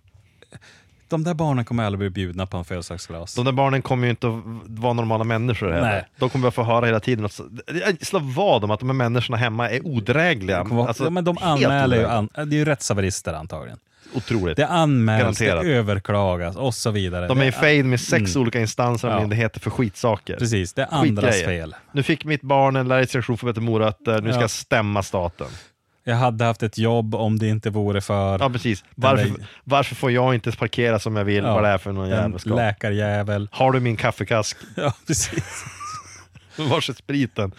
De 1.08 1.24
där 1.24 1.34
barnen 1.34 1.64
kommer 1.64 1.84
aldrig 1.84 1.98
bli 1.98 2.10
bjudna 2.10 2.46
på 2.46 2.56
en 2.56 2.64
födelsedagsglas. 2.64 3.34
De 3.34 3.44
där 3.44 3.52
barnen 3.52 3.82
kommer 3.82 4.04
ju 4.06 4.10
inte 4.10 4.26
att 4.28 4.34
vara 4.66 4.92
normala 4.92 5.24
människor 5.24 5.70
heller. 5.70 5.88
Nej. 5.90 6.08
De 6.18 6.30
kommer 6.30 6.48
att 6.48 6.54
få 6.54 6.62
höra 6.62 6.86
hela 6.86 7.00
tiden 7.00 7.24
att 7.24 7.40
jag 7.86 8.06
slår 8.06 8.20
vad 8.20 8.64
om 8.64 8.70
att 8.70 8.80
de 8.80 8.88
här 8.88 8.94
människorna 8.94 9.36
hemma 9.36 9.70
är 9.70 9.86
odrägliga. 9.86 10.64
Kommer- 10.64 10.86
Alltså, 10.88 11.04
ja, 11.04 11.10
men 11.10 11.24
de 11.24 11.38
anmäler 11.40 11.96
ju... 11.96 12.06
An, 12.06 12.28
det 12.34 12.40
är 12.40 12.46
ju 12.58 12.64
rättshaverister 12.64 13.34
antagligen. 13.34 13.78
Otroligt. 14.14 14.56
Det 14.56 14.66
anmäls, 14.66 15.20
Garanterat. 15.38 15.64
det 15.64 15.70
överklagas 15.72 16.56
och 16.56 16.74
så 16.74 16.90
vidare. 16.90 17.28
De 17.28 17.40
är 17.40 17.44
i 17.44 17.52
fejd 17.52 17.84
med 17.84 18.00
sex 18.00 18.36
olika 18.36 18.60
instanser 18.60 19.08
och 19.08 19.14
Ja. 19.14 19.20
myndigheter 19.20 19.60
för 19.60 19.70
skitsaker. 19.70 20.36
Precis, 20.36 20.72
det 20.72 20.82
är 20.82 20.88
andras 20.90 21.34
Skitgrejer. 21.34 21.60
fel. 21.62 21.74
Nu 21.92 22.02
fick 22.02 22.24
mitt 22.24 22.42
barn 22.42 22.76
en 22.76 22.88
lärarinstruktion 22.88 23.38
för 23.38 23.48
att 23.48 23.54
äta 23.56 23.60
morötter, 23.60 24.20
nu 24.22 24.28
ska 24.30 24.38
Ja. 24.38 24.40
jag 24.40 24.50
stämma 24.50 25.02
staten. 25.02 25.46
Jag 26.04 26.16
hade 26.16 26.44
haft 26.44 26.62
ett 26.62 26.78
jobb 26.78 27.14
om 27.14 27.38
det 27.38 27.48
inte 27.48 27.70
vore 27.70 28.00
för 28.00 28.38
Ja 28.38 28.50
precis. 28.50 28.84
Varför, 28.94 29.24
där- 29.24 29.46
varför 29.64 29.94
får 29.94 30.10
jag 30.10 30.34
inte 30.34 30.52
parkera 30.52 30.98
som 30.98 31.16
jag 31.16 31.24
vill? 31.24 31.42
Vad 31.44 31.62
det 31.62 31.68
är 31.68 31.78
för 31.78 31.92
någon 31.92 32.04
en 32.04 32.10
jävelskap. 32.10 32.56
läkarjävel. 32.56 33.48
Har 33.52 33.72
du 33.72 33.80
min 33.80 33.96
kaffekask? 33.96 34.56
Ja, 34.76 34.92
precis. 35.06 35.44
Vars 36.70 36.90
är 36.90 36.94
spriten? 36.94 37.52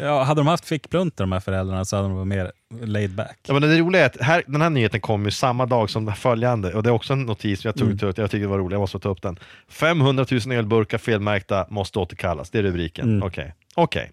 Ja, 0.00 0.22
hade 0.22 0.40
de 0.40 0.46
haft 0.46 0.64
fickpluntor 0.64 1.24
de 1.24 1.32
här 1.32 1.40
föräldrarna 1.40 1.84
så 1.84 1.96
hade 1.96 2.08
de 2.08 2.14
varit 2.16 2.26
mer 2.26 2.52
laid 2.86 3.14
back. 3.14 3.38
Ja, 3.46 3.52
men 3.52 3.62
det 3.62 3.78
roliga 3.78 4.02
är 4.02 4.06
att 4.06 4.20
här, 4.20 4.42
den 4.46 4.62
här 4.62 4.70
nyheten 4.70 5.00
kom 5.00 5.24
ju 5.24 5.30
samma 5.30 5.66
dag 5.66 5.90
som 5.90 6.12
följande, 6.12 6.74
och 6.74 6.82
det 6.82 6.88
är 6.88 6.92
också 6.92 7.12
en 7.12 7.22
notis 7.22 7.64
jag 7.64 7.74
tog 7.74 7.84
Mm. 7.84 7.98
jag 8.00 8.14
tyckte 8.16 8.38
det 8.38 8.46
var 8.46 8.58
roligt, 8.58 8.72
jag 8.72 8.80
måste 8.80 8.98
ta 8.98 9.08
upp 9.08 9.22
den. 9.22 9.38
500 9.68 10.26
000 10.46 10.56
ölburkar 10.56 10.98
felmärkta 10.98 11.66
måste 11.70 11.98
återkallas, 11.98 12.50
det 12.50 12.58
är 12.58 12.62
rubriken. 12.62 13.08
Mm. 13.08 13.22
Okej. 13.22 13.54
Okej. 13.74 14.12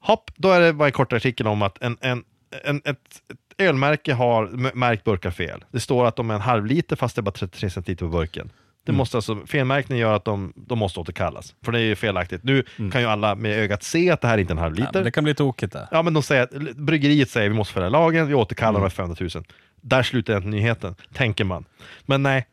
Hopp, 0.00 0.30
då 0.36 0.50
är 0.50 0.60
det 0.60 0.72
bara 0.72 0.88
en 0.88 0.92
kort 0.92 1.12
artikel 1.12 1.46
om 1.46 1.62
att 1.62 1.82
en, 1.82 1.96
en, 2.00 2.24
en, 2.64 2.76
ett, 2.76 2.88
ett 2.88 3.38
ölmärke 3.58 4.14
har 4.14 4.46
märkt 4.76 5.04
burkar 5.04 5.30
fel. 5.30 5.64
Det 5.72 5.80
står 5.80 6.06
att 6.06 6.16
de 6.16 6.30
är 6.30 6.34
en 6.34 6.40
halv 6.40 6.66
liter 6.66 6.96
fast 6.96 7.16
det 7.16 7.20
är 7.20 7.22
bara 7.22 7.30
33 7.30 7.70
centiliter 7.70 8.04
på 8.06 8.10
burken. 8.10 8.50
Det 8.84 8.92
måste 8.92 9.16
alltså, 9.16 9.46
felmärkningen 9.46 10.00
gör 10.02 10.16
att 10.16 10.24
de, 10.24 10.52
de 10.56 10.78
måste 10.78 11.00
återkallas, 11.00 11.54
för 11.64 11.72
det 11.72 11.78
är 11.80 11.84
ju 11.84 11.96
felaktigt. 11.96 12.44
Nu 12.44 12.62
kan 12.92 13.00
ju 13.00 13.06
alla 13.06 13.34
med 13.34 13.58
ögat 13.58 13.82
se 13.82 14.10
att 14.10 14.20
det 14.20 14.28
här 14.28 14.34
är 14.34 14.38
inte 14.38 14.52
är 14.52 14.54
en 14.54 14.58
halv 14.58 14.74
Ja, 14.78 14.80
liter. 14.80 14.92
men 14.94 15.04
det 15.04 15.10
kan 15.10 15.24
bli 15.24 15.34
tokigt 15.34 15.72
där. 15.72 15.88
Ja, 15.90 16.02
men 16.02 16.14
de 16.14 16.22
säger 16.22 16.42
att 16.42 16.76
bryggeriet 16.76 17.30
säger 17.30 17.48
vi 17.48 17.54
måste 17.54 17.74
följa 17.74 17.88
lagen, 17.88 18.26
vi 18.26 18.34
återkallar 18.34 18.72
de 18.80 18.82
här 18.82 18.90
500 18.90 19.16
000. 19.34 19.44
Där 19.80 20.02
slutar 20.02 20.36
inte 20.36 20.48
nyheten, 20.48 20.94
tänker 21.12 21.44
man. 21.44 21.64
Men 22.06 22.22
nej. 22.22 22.46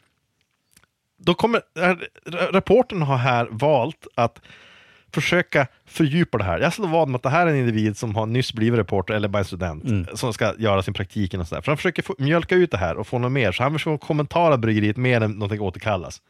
Då 1.20 1.34
kommer, 1.34 1.62
rapporten 2.52 3.02
har 3.02 3.18
här 3.18 3.48
valt 3.52 4.08
att 4.16 4.42
försöka 5.14 5.68
fördjupa 5.86 6.38
det 6.38 6.44
här. 6.44 6.60
Jag 6.60 6.74
slår 6.74 6.88
vad 6.88 7.08
med 7.08 7.16
att 7.16 7.24
det 7.24 7.30
här 7.30 7.48
är 7.48 7.52
en 7.52 7.58
individ 7.58 7.98
som 7.98 8.16
har 8.16 8.26
nyss 8.26 8.54
blivit 8.54 8.80
reporter 8.80 9.14
eller 9.14 9.28
bara 9.28 9.40
en 9.40 9.46
student 9.46 10.10
som 10.20 10.34
ska 10.34 10.54
göra 10.58 10.82
sin 10.84 10.94
praktik 10.94 11.34
och 11.34 11.48
sådär. 11.48 11.62
För 11.62 11.72
han 11.72 11.78
försöker 11.78 12.04
få, 12.04 12.16
mjölka 12.18 12.56
ut 12.56 12.72
det 12.72 12.78
här 12.78 12.98
och 12.98 13.08
få 13.08 13.20
något 13.20 13.32
mer, 13.32 13.52
så 13.52 13.64
han 13.64 13.74
försöker 13.74 13.98
kommentera 13.98 14.58
bryggeriet 14.58 14.98
mer 14.98 15.22
än 15.22 15.32
någonting 15.32 15.62
återkallas. 15.62 16.22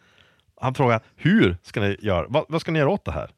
Han 0.62 0.74
frågar, 0.76 1.02
hur 1.16 1.58
ska 1.64 1.80
ni 1.82 1.98
göra? 2.02 2.26
Vad, 2.30 2.45
vad 2.49 2.62
ska 2.62 2.72
ni 2.72 2.80
göra 2.80 2.90
åt 2.90 3.06
det 3.06 3.12
här? 3.12 3.30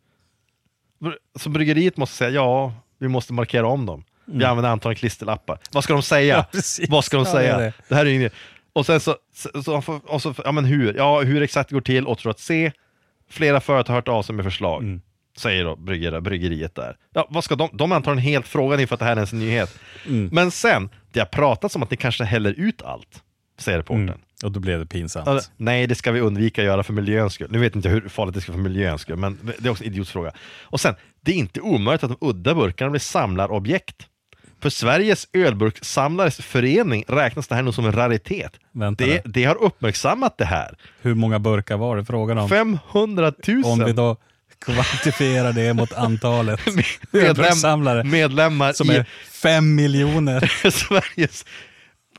Så 1.36 1.49
bryggeriet 1.49 1.98
måste 1.98 2.16
säga 2.16 2.30
ja, 2.30 2.74
vi 2.99 3.07
måste 3.07 3.34
markera 3.34 3.68
om 3.68 3.86
dem. 3.86 4.03
Vi 4.26 4.45
använder 4.45 4.70
antagligen 4.70 4.99
klisterlappar. 4.99 5.60
Vad 5.72 5.84
ska 5.84 5.94
de 5.94 6.02
säga? 6.02 6.45
Ja. 6.52 6.60
Vad 6.90 7.06
ska 7.06 7.18
de 7.18 7.26
Ja, 7.26 7.32
säga? 7.32 7.57
det 7.57 7.64
Det, 7.64 7.68
är 7.68 7.74
det. 7.88 7.95
här 7.95 8.06
är 8.06 8.10
inget. 8.10 8.34
Och 8.74 8.86
sen 8.86 8.99
så, 8.99 9.16
så, 9.34 9.64
så, 9.64 9.99
och 10.07 10.22
så, 10.22 10.34
ja 10.45 10.52
men 10.52 10.66
hur? 10.66 10.94
Ja, 10.94 11.22
hur 11.22 11.41
exakt 11.41 11.70
det 11.70 11.74
går 11.74 11.82
till 11.82 12.07
återstår 12.07 12.30
att 12.30 12.40
se. 12.40 12.72
Flera 13.30 13.61
företag 13.61 13.94
har 13.94 13.98
hört 13.98 14.07
av 14.07 14.24
sig 14.24 14.36
med 14.36 14.45
förslag. 14.45 14.84
Mm. 14.84 15.02
Säger 15.40 15.64
då 15.64 15.76
bryggeriet, 15.76 16.24
bryggeriet 16.24 16.76
där. 16.76 16.98
Ja, 17.14 17.28
vad 17.30 17.44
ska 17.44 17.56
de? 17.56 17.70
De 17.74 17.91
är 17.91 17.95
antagligen 17.95 18.32
helt 18.32 18.48
frågade 18.48 18.82
inför 18.82 18.95
att 18.95 18.99
det 18.99 19.06
här 19.06 19.11
är 19.11 19.16
ens 19.16 19.34
en 19.34 19.40
nyhet. 19.40 19.80
Mm. 20.07 20.30
Men 20.32 20.52
sen, 20.52 20.90
det 21.11 21.20
har 21.20 21.26
pratats 21.26 21.76
om 21.76 21.84
att 21.84 21.91
ni 21.91 21.98
kanske 21.98 22.24
häller 22.24 22.53
ut 22.57 22.82
allt. 22.82 23.24
Säger 23.57 23.78
reportern. 23.78 24.03
Mm. 24.03 24.20
Och 24.44 24.52
då 24.52 24.60
blev 24.60 24.80
det 24.80 24.86
pinsamt. 24.86 25.28
Ja, 25.28 25.40
nej, 25.57 25.88
det 25.88 25.95
ska 25.95 26.11
vi 26.11 26.20
undvika 26.20 26.61
att 26.61 26.66
göra 26.66 26.84
för 26.84 26.94
miljöns 26.94 27.34
skull. 27.34 27.48
Nu 27.52 27.60
vet 27.60 27.76
inte 27.76 27.88
jag 27.88 27.94
hur 27.94 28.10
farligt 28.10 28.36
det 28.36 28.41
ska 28.41 28.52
vara 28.52 28.64
för 28.64 28.70
miljöns 28.70 29.02
skull, 29.02 29.18
men 29.18 29.40
det 29.60 29.66
är 29.66 29.72
också 29.72 29.84
en 29.84 29.90
idiotfråga. 29.90 30.32
Och 30.61 30.80
sen, 30.80 30.95
det 31.22 31.32
är 31.32 31.36
inte 31.36 31.61
omöjligt 31.61 32.03
att 32.03 32.20
de 32.20 32.28
udda 32.28 32.56
burkarna 32.56 32.91
blir 32.91 32.99
samlarobjekt. 32.99 34.07
För 34.61 34.70
Sveriges 34.70 35.28
ölburkssamlares 35.34 36.38
förening 36.38 37.03
räknas 37.07 37.48
det 37.48 37.56
här 37.56 37.61
nog 37.61 37.74
som 37.74 37.86
en 37.86 37.91
raritet. 37.91 38.60
Det, 38.98 39.22
det 39.26 39.44
har 39.44 39.64
uppmärksammat 39.64 40.38
det 40.38 40.45
här. 40.45 40.78
Hur 41.02 41.16
många 41.16 41.40
burkar 41.40 41.78
var 41.78 41.98
det 41.98 42.06
frågan 42.06 42.38
om? 42.38 42.49
500 42.49 43.34
000 43.48 43.64
Om 43.66 43.86
vi 43.86 43.94
då 43.94 44.18
kvantifierar 44.65 45.53
det 45.53 45.73
mot 45.73 45.94
antalet 45.94 46.60
medlem, 47.11 48.10
medlemmar 48.10 48.73
som 48.73 48.91
i 48.91 48.95
är 48.95 49.06
fem 49.31 49.76
miljoner. 49.76 50.69
Sveriges... 50.72 51.45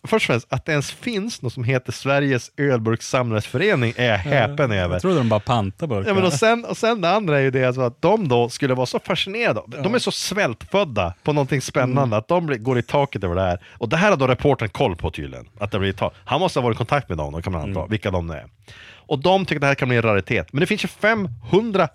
Först 0.04 0.14
och 0.30 0.32
främst, 0.32 0.46
att 0.52 0.66
det 0.66 0.72
ens 0.72 0.90
finns 0.92 1.42
något 1.42 1.52
som 1.52 1.64
heter 1.64 1.92
Sveriges 1.92 2.50
ölburkssamlares 2.56 3.46
förening 3.46 3.92
är 3.96 4.04
jag 4.10 4.18
häpen 4.18 4.72
över. 4.72 4.94
Jag 4.94 5.02
trodde 5.02 5.16
de 5.18 5.28
bara 5.28 5.40
pantade 5.40 5.88
burkar. 5.88 6.10
Ja, 6.10 6.14
men 6.14 6.24
och, 6.24 6.32
sen, 6.32 6.64
och 6.64 6.76
sen 6.76 7.00
det 7.00 7.10
andra 7.10 7.38
är 7.38 7.42
ju 7.42 7.50
det 7.50 7.64
alltså 7.64 7.80
att 7.80 8.02
de 8.02 8.28
då 8.28 8.48
skulle 8.48 8.74
vara 8.74 8.86
så 8.86 8.98
fascinerade. 8.98 9.60
De 9.82 9.94
är 9.94 9.98
så 9.98 10.10
svältfödda 10.12 11.14
på 11.22 11.32
någonting 11.32 11.60
spännande 11.60 12.02
Mm. 12.02 12.12
att 12.12 12.28
de 12.28 12.46
blir, 12.46 12.58
går 12.58 12.78
i 12.78 12.82
taket 12.82 13.24
över 13.24 13.34
det 13.34 13.42
här. 13.42 13.58
Och 13.78 13.88
det 13.88 13.96
här 13.96 14.10
har 14.10 14.16
då 14.16 14.26
reportern 14.26 14.68
koll 14.68 14.96
på 14.96 15.10
tydligen. 15.10 15.48
Att 15.58 15.70
det 15.70 15.78
blir 15.78 15.92
ta- 15.92 16.12
Han 16.24 16.40
måste 16.40 16.58
ha 16.58 16.64
varit 16.64 16.76
i 16.76 16.78
kontakt 16.78 17.08
med 17.08 17.18
dem, 17.18 17.32
då 17.32 17.42
kan 17.42 17.52
man 17.52 17.62
anta, 17.62 17.80
Mm. 17.80 17.90
vilka 17.90 18.10
de 18.10 18.30
är. 18.30 18.44
Och 19.10 19.18
de 19.18 19.44
tycker 19.44 19.56
att 19.56 19.60
det 19.60 19.66
här 19.66 19.74
kan 19.74 19.88
bli 19.88 19.96
en 19.96 20.02
raritet. 20.02 20.52
Men 20.52 20.60
det 20.60 20.66
finns 20.66 20.84
ju 20.84 20.88
500 20.88 21.88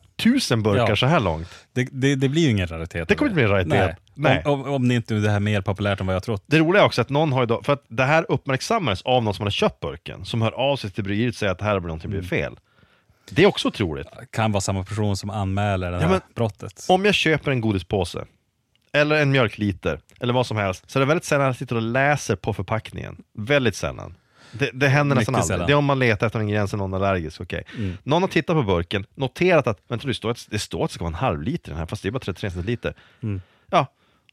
000 0.52 0.62
burkar 0.64 0.90
Ja. 0.90 0.96
så 0.96 1.06
här 1.06 1.20
långt. 1.20 1.48
det, 1.74 1.88
det, 1.92 2.16
det 2.16 2.30
blir 2.30 2.42
ju 2.42 2.50
ingen 2.50 2.68
raritet. 2.68 3.08
Det 3.08 3.16
kommer 3.16 3.30
inte 3.30 3.36
bli 3.36 3.44
en 3.44 3.50
raritet. 3.50 3.98
Nej. 4.14 4.42
Om, 4.46 4.62
om, 4.64 4.74
om 4.74 4.88
det 4.88 4.96
inte 4.96 5.16
är 5.16 5.20
det 5.20 5.30
här 5.30 5.40
mer 5.40 5.62
populärt 5.62 6.00
än 6.00 6.06
vad 6.08 6.16
jag 6.16 6.24
trott. 6.24 6.44
Det 6.48 6.60
roliga 6.60 6.82
är 6.82 6.86
också 6.86 7.02
att 7.02 7.10
någon 7.10 7.32
har 7.32 7.40
ju 7.42 7.46
då, 7.46 7.64
för 7.64 7.74
att 7.74 7.84
det 7.88 8.04
här 8.04 8.26
uppmärksammades 8.32 9.02
av 9.02 9.24
någon 9.24 9.34
som 9.34 9.44
hade 9.44 9.52
köpt 9.52 9.80
burken, 9.80 10.26
som 10.26 10.42
hör 10.42 10.52
av 10.52 10.78
sig 10.78 10.92
till 10.92 11.04
bryggeriet 11.04 11.34
och 11.36 11.40
säger 11.40 11.52
att 11.52 11.60
det 11.60 11.66
här 11.66 11.74
har 11.74 11.80
någonting 11.82 12.10
blivit 12.10 12.32
Mm. 12.32 12.44
fel. 12.46 12.60
Det 13.30 13.44
är 13.44 13.48
också 13.48 13.68
otroligt. 13.68 14.08
Det 14.20 14.26
kan 14.32 14.52
vara 14.52 14.62
samma 14.62 14.84
person 14.84 15.18
som 15.18 15.30
anmäler 15.30 15.92
det 15.92 15.98
här 15.98 16.04
Ja, 16.04 16.10
men- 16.10 16.22
brottet. 16.36 16.86
Om 16.90 17.06
jag 17.06 17.14
köper 17.16 17.52
en 17.52 17.62
godispåse, 17.62 18.26
eller 18.94 19.16
en 19.16 19.32
mjölkliter, 19.32 20.00
eller 20.20 20.34
vad 20.34 20.48
som 20.48 20.58
helst, 20.58 20.84
så 20.92 21.00
är 21.00 21.02
det 21.02 21.08
väldigt 21.08 21.26
sällan 21.26 21.46
jag 21.46 21.56
sitter 21.56 21.76
och 21.76 21.82
läser 21.82 22.36
på 22.36 22.54
förpackningen. 22.54 23.24
Väldigt 23.38 23.76
sällan. 23.76 24.16
Det, 24.60 24.70
det 24.74 24.88
händer 24.88 25.16
nästan 25.16 25.36
aldrig. 25.36 25.48
sällan. 25.48 25.68
Det 25.68 25.74
är 25.74 25.78
om 25.78 25.86
man 25.86 26.00
letar 26.00 26.28
efter 26.28 26.40
en 26.40 26.46
ingrediens 26.46 26.74
och 26.74 26.80
någon 26.80 26.94
är 26.94 26.98
allergisk. 26.98 27.42
okej. 27.42 27.64
Någon 28.04 28.22
har 28.22 28.30
tittat 28.30 28.56
på 28.56 28.64
burken, 28.64 29.06
noterat 29.16 29.68
att 29.68 29.80
vänta, 29.88 30.08
det, 30.08 30.14
står 30.14 30.32
att, 30.32 30.48
det 30.50 30.60
står 30.60 30.84
att 30.84 30.90
det 30.90 30.94
ska 30.94 31.04
vara 31.04 31.14
en 31.14 31.20
halv 31.20 31.42
liter 31.42 31.70
den 31.70 31.80
här, 31.80 31.86
fast 31.86 32.04
det 32.04 32.10
är 32.10 32.12
bara 32.12 32.20
33 32.20 32.52
centiliter. 32.52 32.94
Ja. 33.72 33.88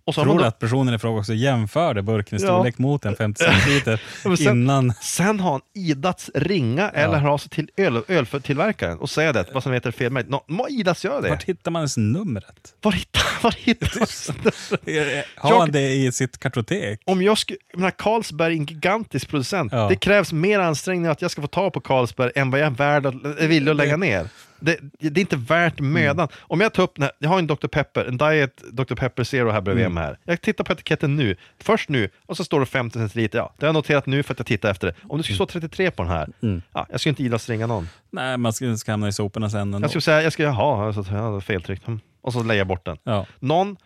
Och 0.05 0.15
Tror 0.15 0.25
du 0.27 0.39
då, 0.39 0.45
att 0.45 0.59
personen 0.59 0.95
i 0.95 0.99
fråga 0.99 1.19
också 1.21 1.35
jämförde 1.35 2.03
burken 2.03 2.39
i 2.39 2.43
Ja. 2.43 2.49
storlek 2.49 2.79
mot 2.79 3.05
en 3.05 3.17
50 3.17 3.45
centiliter 3.45 4.03
sen- 4.37 4.63
innan? 4.63 4.93
Sen 5.03 5.41
har 5.41 5.51
han 5.53 5.61
idats 5.75 6.31
ringa 6.35 6.89
eller 6.91 7.19
höra 7.19 7.33
av 7.33 7.39
sig 7.39 7.51
till 7.51 7.71
öl, 7.77 8.03
öltillverkaren 8.09 8.99
och 8.99 9.11
säga 9.11 9.33
det, 9.33 9.47
vad 9.55 9.63
som 9.63 9.73
heter 9.73 9.91
felmärkt. 9.91 10.29
Nå, 10.29 10.45
må 10.49 10.69
idats 10.69 11.05
göra 11.05 11.21
det. 11.21 11.29
Vart 11.29 11.43
hittar 11.45 11.71
man 11.71 11.81
ens 11.81 11.97
numret? 11.97 12.75
Var 12.83 12.93
hittar, 12.93 13.23
var 13.43 13.55
hittar 13.59 13.99
man 13.99 15.23
Har 15.53 15.59
han 15.61 15.73
det 15.73 15.93
i 15.95 16.13
sitt 16.13 16.39
kartotek? 16.39 17.01
Om 17.05 17.23
jag 17.23 17.39
skulle, 17.39 17.59
menar, 17.75 17.91
Carlsberg 17.91 18.53
är 18.53 18.57
en 18.59 18.65
gigantisk 18.67 19.29
producent. 19.29 19.73
Ja. 19.73 19.89
Det 19.89 19.97
krävs 19.97 20.33
mer 20.33 20.59
ansträngning 20.59 21.07
att 21.11 21.23
jag 21.23 21.31
ska 21.31 21.41
få 21.43 21.49
tag 21.49 21.73
på 21.73 21.81
Carlsberg 21.81 22.33
än 22.35 22.51
vad 22.51 22.61
jag 22.61 22.67
är 22.67 22.71
värd 22.71 23.07
att, 23.07 23.15
villig 23.41 23.71
att 23.71 23.77
lägga 23.77 23.97
ner. 23.97 24.29
Det, 24.63 24.79
det 24.99 25.21
är 25.21 25.23
inte 25.23 25.37
värt 25.37 25.81
mödan. 25.81 26.29
Om 26.41 26.61
jag 26.61 26.73
tar 26.73 26.83
upp 26.83 26.95
den 26.95 27.03
här, 27.03 27.13
jag 27.19 27.29
har 27.29 27.39
en 27.39 27.47
Dr. 27.47 27.67
Pepper, 27.67 28.05
en 28.05 28.17
Diet 28.17 28.63
Dr. 28.73 28.95
Pepper 28.95 29.25
Zero 29.25 29.51
här 29.51 29.61
bredvid 29.61 29.91
mig 29.91 30.05
här. 30.05 30.19
Jag 30.25 30.41
tittar 30.41 30.65
på 30.65 30.73
etiketten 30.73 31.17
nu, 31.17 31.37
först 31.59 31.89
nu, 31.89 32.09
och 32.27 32.37
så 32.37 32.45
står 32.45 32.61
det 32.61 32.67
50 32.67 32.99
centiliter. 32.99 33.39
Ja, 33.39 33.55
det 33.59 33.67
har 33.67 33.69
jag 33.69 33.75
noterat 33.75 34.07
nu 34.07 34.23
för 34.23 34.35
att 34.35 34.39
jag 34.39 34.47
tittar 34.47 34.71
efter 34.71 34.87
det. 34.87 34.95
Om 35.09 35.19
det 35.19 35.25
skulle 35.25 35.37
stå 35.37 35.47
33 35.47 35.91
på 35.91 36.03
den 36.03 36.13
här, 36.13 36.29
ja, 36.73 36.87
jag 36.91 37.01
skulle 37.01 37.11
inte 37.11 37.23
idas 37.23 37.49
ringa 37.49 37.67
någon. 37.67 37.89
Nej, 38.11 38.39
man 38.39 38.53
ska, 38.53 38.77
ska 38.77 38.91
hamna 38.91 39.09
i 39.09 39.13
soporna 39.13 39.51
sen 39.51 39.61
ändå. 39.61 39.81
Jag 39.81 39.91
skulle 39.91 40.03
säga, 40.03 40.23
jag 40.23 40.33
ska, 40.33 40.43
jaha, 40.43 40.87
alltså, 40.87 41.15
jag 41.15 41.23
har 41.23 41.41
feltryckt. 41.41 41.87
Mm. 41.87 42.01
Och 42.21 42.33
så 42.33 42.43
lägger 42.43 42.61
jag 42.61 42.67
bort 42.67 42.85
den. 42.85 42.99
Ja. 43.05 43.27
Någon 43.39 43.77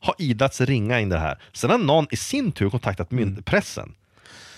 har 0.00 0.14
idats 0.18 0.60
ringa 0.60 1.00
in 1.00 1.08
det 1.08 1.18
här. 1.18 1.38
Sen 1.52 1.70
har 1.70 1.78
någon 1.78 2.06
i 2.10 2.16
sin 2.16 2.52
tur 2.52 2.70
kontaktat 2.70 3.12
Mm. 3.12 3.42
pressen. 3.42 3.94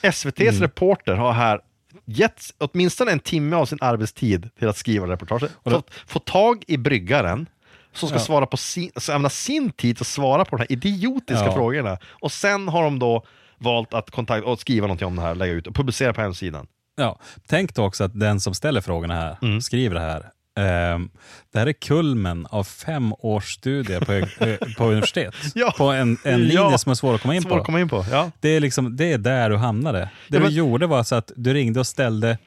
SVTs 0.02 0.60
reporter 0.60 1.14
har 1.14 1.32
här 1.32 1.60
gett 2.04 2.54
åtminstone 2.58 3.12
en 3.12 3.20
timme 3.20 3.56
av 3.56 3.66
sin 3.66 3.78
arbetstid 3.80 4.50
till 4.58 4.68
att 4.68 4.76
skriva 4.76 5.06
reportaget. 5.06 5.50
Fått 5.64 5.90
få 6.06 6.18
tag 6.18 6.64
i 6.66 6.76
bryggaren 6.76 7.46
som 7.92 8.08
ska 8.08 8.18
Ja. 8.18 8.22
svara 8.24 8.46
på 8.46 8.56
sin, 8.56 8.90
alltså 8.94 9.28
sin 9.28 9.70
tid 9.70 10.00
att 10.00 10.06
svara 10.06 10.44
på 10.44 10.56
de 10.56 10.60
här 10.62 10.72
idiotiska 10.72 11.44
Ja. 11.44 11.52
frågorna. 11.52 11.98
Och 12.04 12.32
sen 12.32 12.68
har 12.68 12.82
de 12.82 12.98
då 12.98 13.26
valt 13.58 13.94
att 13.94 14.10
kontakta 14.10 14.48
och 14.50 14.60
skriva 14.60 14.86
någonting 14.86 15.06
om 15.08 15.16
det 15.16 15.22
här, 15.22 15.34
lägga 15.34 15.52
ut 15.52 15.66
och 15.66 15.74
publicera 15.74 16.12
på 16.12 16.20
hemsidan. 16.20 16.66
Ja, 16.96 17.18
tänk 17.46 17.74
då 17.74 17.84
också 17.84 18.04
att 18.04 18.20
den 18.20 18.40
som 18.40 18.54
ställer 18.54 18.80
frågorna 18.80 19.14
här, 19.14 19.36
Mm. 19.42 19.60
skriver 19.60 19.94
det 19.94 20.00
här. 20.00 20.26
Ehm, 20.58 21.10
det 21.52 21.58
här 21.58 21.66
är 21.66 21.72
kulmen 21.72 22.46
av 22.50 22.64
fem 22.64 23.12
års 23.18 23.52
studier 23.54 24.00
på, 24.00 24.12
eh, 24.44 24.74
på 24.78 24.84
universitet. 24.84 25.34
Ja. 25.54 25.74
På 25.78 25.84
en, 25.84 26.18
en 26.24 26.40
linje 26.40 26.54
Ja. 26.54 26.78
som 26.78 26.90
är 26.90 26.94
svår 26.94 27.14
att 27.14 27.20
komma 27.22 27.34
in 27.34 27.42
Svår 27.42 27.50
på. 27.50 27.56
att 27.56 27.64
komma 27.66 27.80
in 27.80 27.88
på, 27.88 28.04
ja. 28.10 28.30
Det, 28.40 28.48
är 28.48 28.60
liksom, 28.60 28.96
det 28.96 29.12
är 29.12 29.18
där 29.18 29.50
du 29.50 29.56
hamnade. 29.56 29.98
Det 29.98 30.08
Ja, 30.28 30.38
du 30.38 30.44
men- 30.44 30.52
gjorde 30.54 30.86
var 30.86 31.02
så 31.02 31.14
att 31.14 31.32
du 31.36 31.54
ringde 31.54 31.80
och 31.80 31.86
ställde 31.86 32.38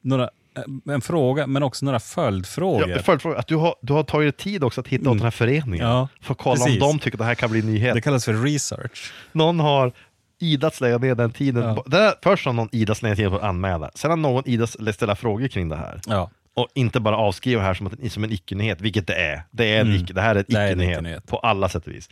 några, 0.00 0.22
eh, 0.56 0.94
en 0.94 1.00
fråga, 1.00 1.46
men 1.46 1.62
också 1.62 1.84
några 1.84 2.00
följdfrågor. 2.00 2.90
Ja, 2.90 3.02
följdfråga, 3.02 3.38
att 3.38 3.46
du 3.46 3.56
har, 3.56 3.74
du 3.82 3.92
har 3.92 4.02
tagit 4.02 4.36
tid 4.36 4.64
också 4.64 4.80
att 4.80 4.88
hitta 4.88 5.10
åt 5.10 5.16
den 5.16 5.24
här 5.24 5.30
föreningen. 5.30 5.86
Ja, 5.86 6.08
för 6.20 6.32
att 6.32 6.38
kolla 6.38 6.56
precis. 6.64 6.82
om 6.82 6.88
de 6.88 6.98
tycker 6.98 7.16
att 7.16 7.18
det 7.18 7.24
här 7.24 7.34
kan 7.34 7.50
bli 7.50 7.60
en 7.60 7.66
nyhet. 7.66 7.94
Det 7.94 8.00
kallas 8.00 8.24
för 8.24 8.34
research. 8.34 9.12
Någon 9.32 9.60
har 9.60 9.92
idats 10.40 10.80
lägga 10.80 10.98
ner 10.98 11.14
den 11.14 11.30
tiden. 11.32 11.62
Ja. 11.62 11.82
Där, 11.86 12.14
först 12.22 12.46
har 12.46 12.52
någon 12.52 12.68
idats 12.72 13.02
lägga 13.02 13.16
tiden 13.16 13.30
på 13.30 13.36
att 13.36 13.42
anmäla. 13.42 13.90
Sen 13.94 14.10
har 14.10 14.16
någon 14.16 14.42
idats 14.48 14.76
ställa 14.92 15.16
frågor 15.16 15.48
kring 15.48 15.68
det 15.68 15.76
här. 15.76 16.00
Ja. 16.06 16.30
Och 16.54 16.68
inte 16.74 17.00
bara 17.00 17.16
avskriva 17.16 17.60
det 17.60 17.66
här 17.66 17.74
som, 17.74 17.86
att, 17.86 18.12
som 18.12 18.24
en 18.24 18.32
icke-nyhet, 18.32 18.80
vilket 18.80 19.06
det 19.06 19.14
är. 19.14 19.42
Det, 19.50 19.74
är 19.74 19.80
en 19.80 19.94
icke, 19.94 20.12
det 20.12 20.20
här 20.20 20.34
är 20.34 20.44
Mm. 20.48 20.80
En 20.80 20.90
icke-nyhet 20.90 21.26
på 21.26 21.38
alla 21.38 21.68
sätt 21.68 21.86
och 21.86 21.92
vis. 21.92 22.08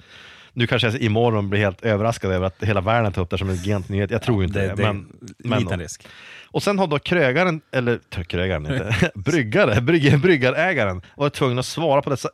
Nu 0.52 0.66
kanske 0.66 0.88
jag 0.88 1.00
imorgon 1.00 1.50
blir 1.50 1.60
helt 1.60 1.82
överraskad 1.82 2.32
över 2.32 2.46
att 2.46 2.62
hela 2.62 2.80
världen 2.80 3.12
tar 3.12 3.22
upp 3.22 3.30
det 3.30 3.38
som 3.38 3.48
en 3.48 3.56
gigantnyhet. 3.56 4.10
Jag 4.10 4.22
tror 4.22 4.44
inte 4.44 4.60
det. 4.60 4.66
det, 4.66 4.74
det 4.74 4.82
men, 4.82 5.06
men 5.38 5.58
liten 5.58 5.80
risk. 5.80 6.08
Och 6.44 6.62
sen 6.62 6.78
har 6.78 6.86
då 6.86 6.98
krögaren, 6.98 7.60
eller 7.72 7.98
krögaren 8.24 8.66
inte, 8.66 9.10
bryggare, 9.14 9.80
brygg, 9.80 10.20
bryggarägaren 10.20 11.02
varit 11.16 11.34
tvungen 11.34 11.58
att 11.58 11.66
svara 11.66 12.02
på 12.02 12.10
dessa 12.10 12.28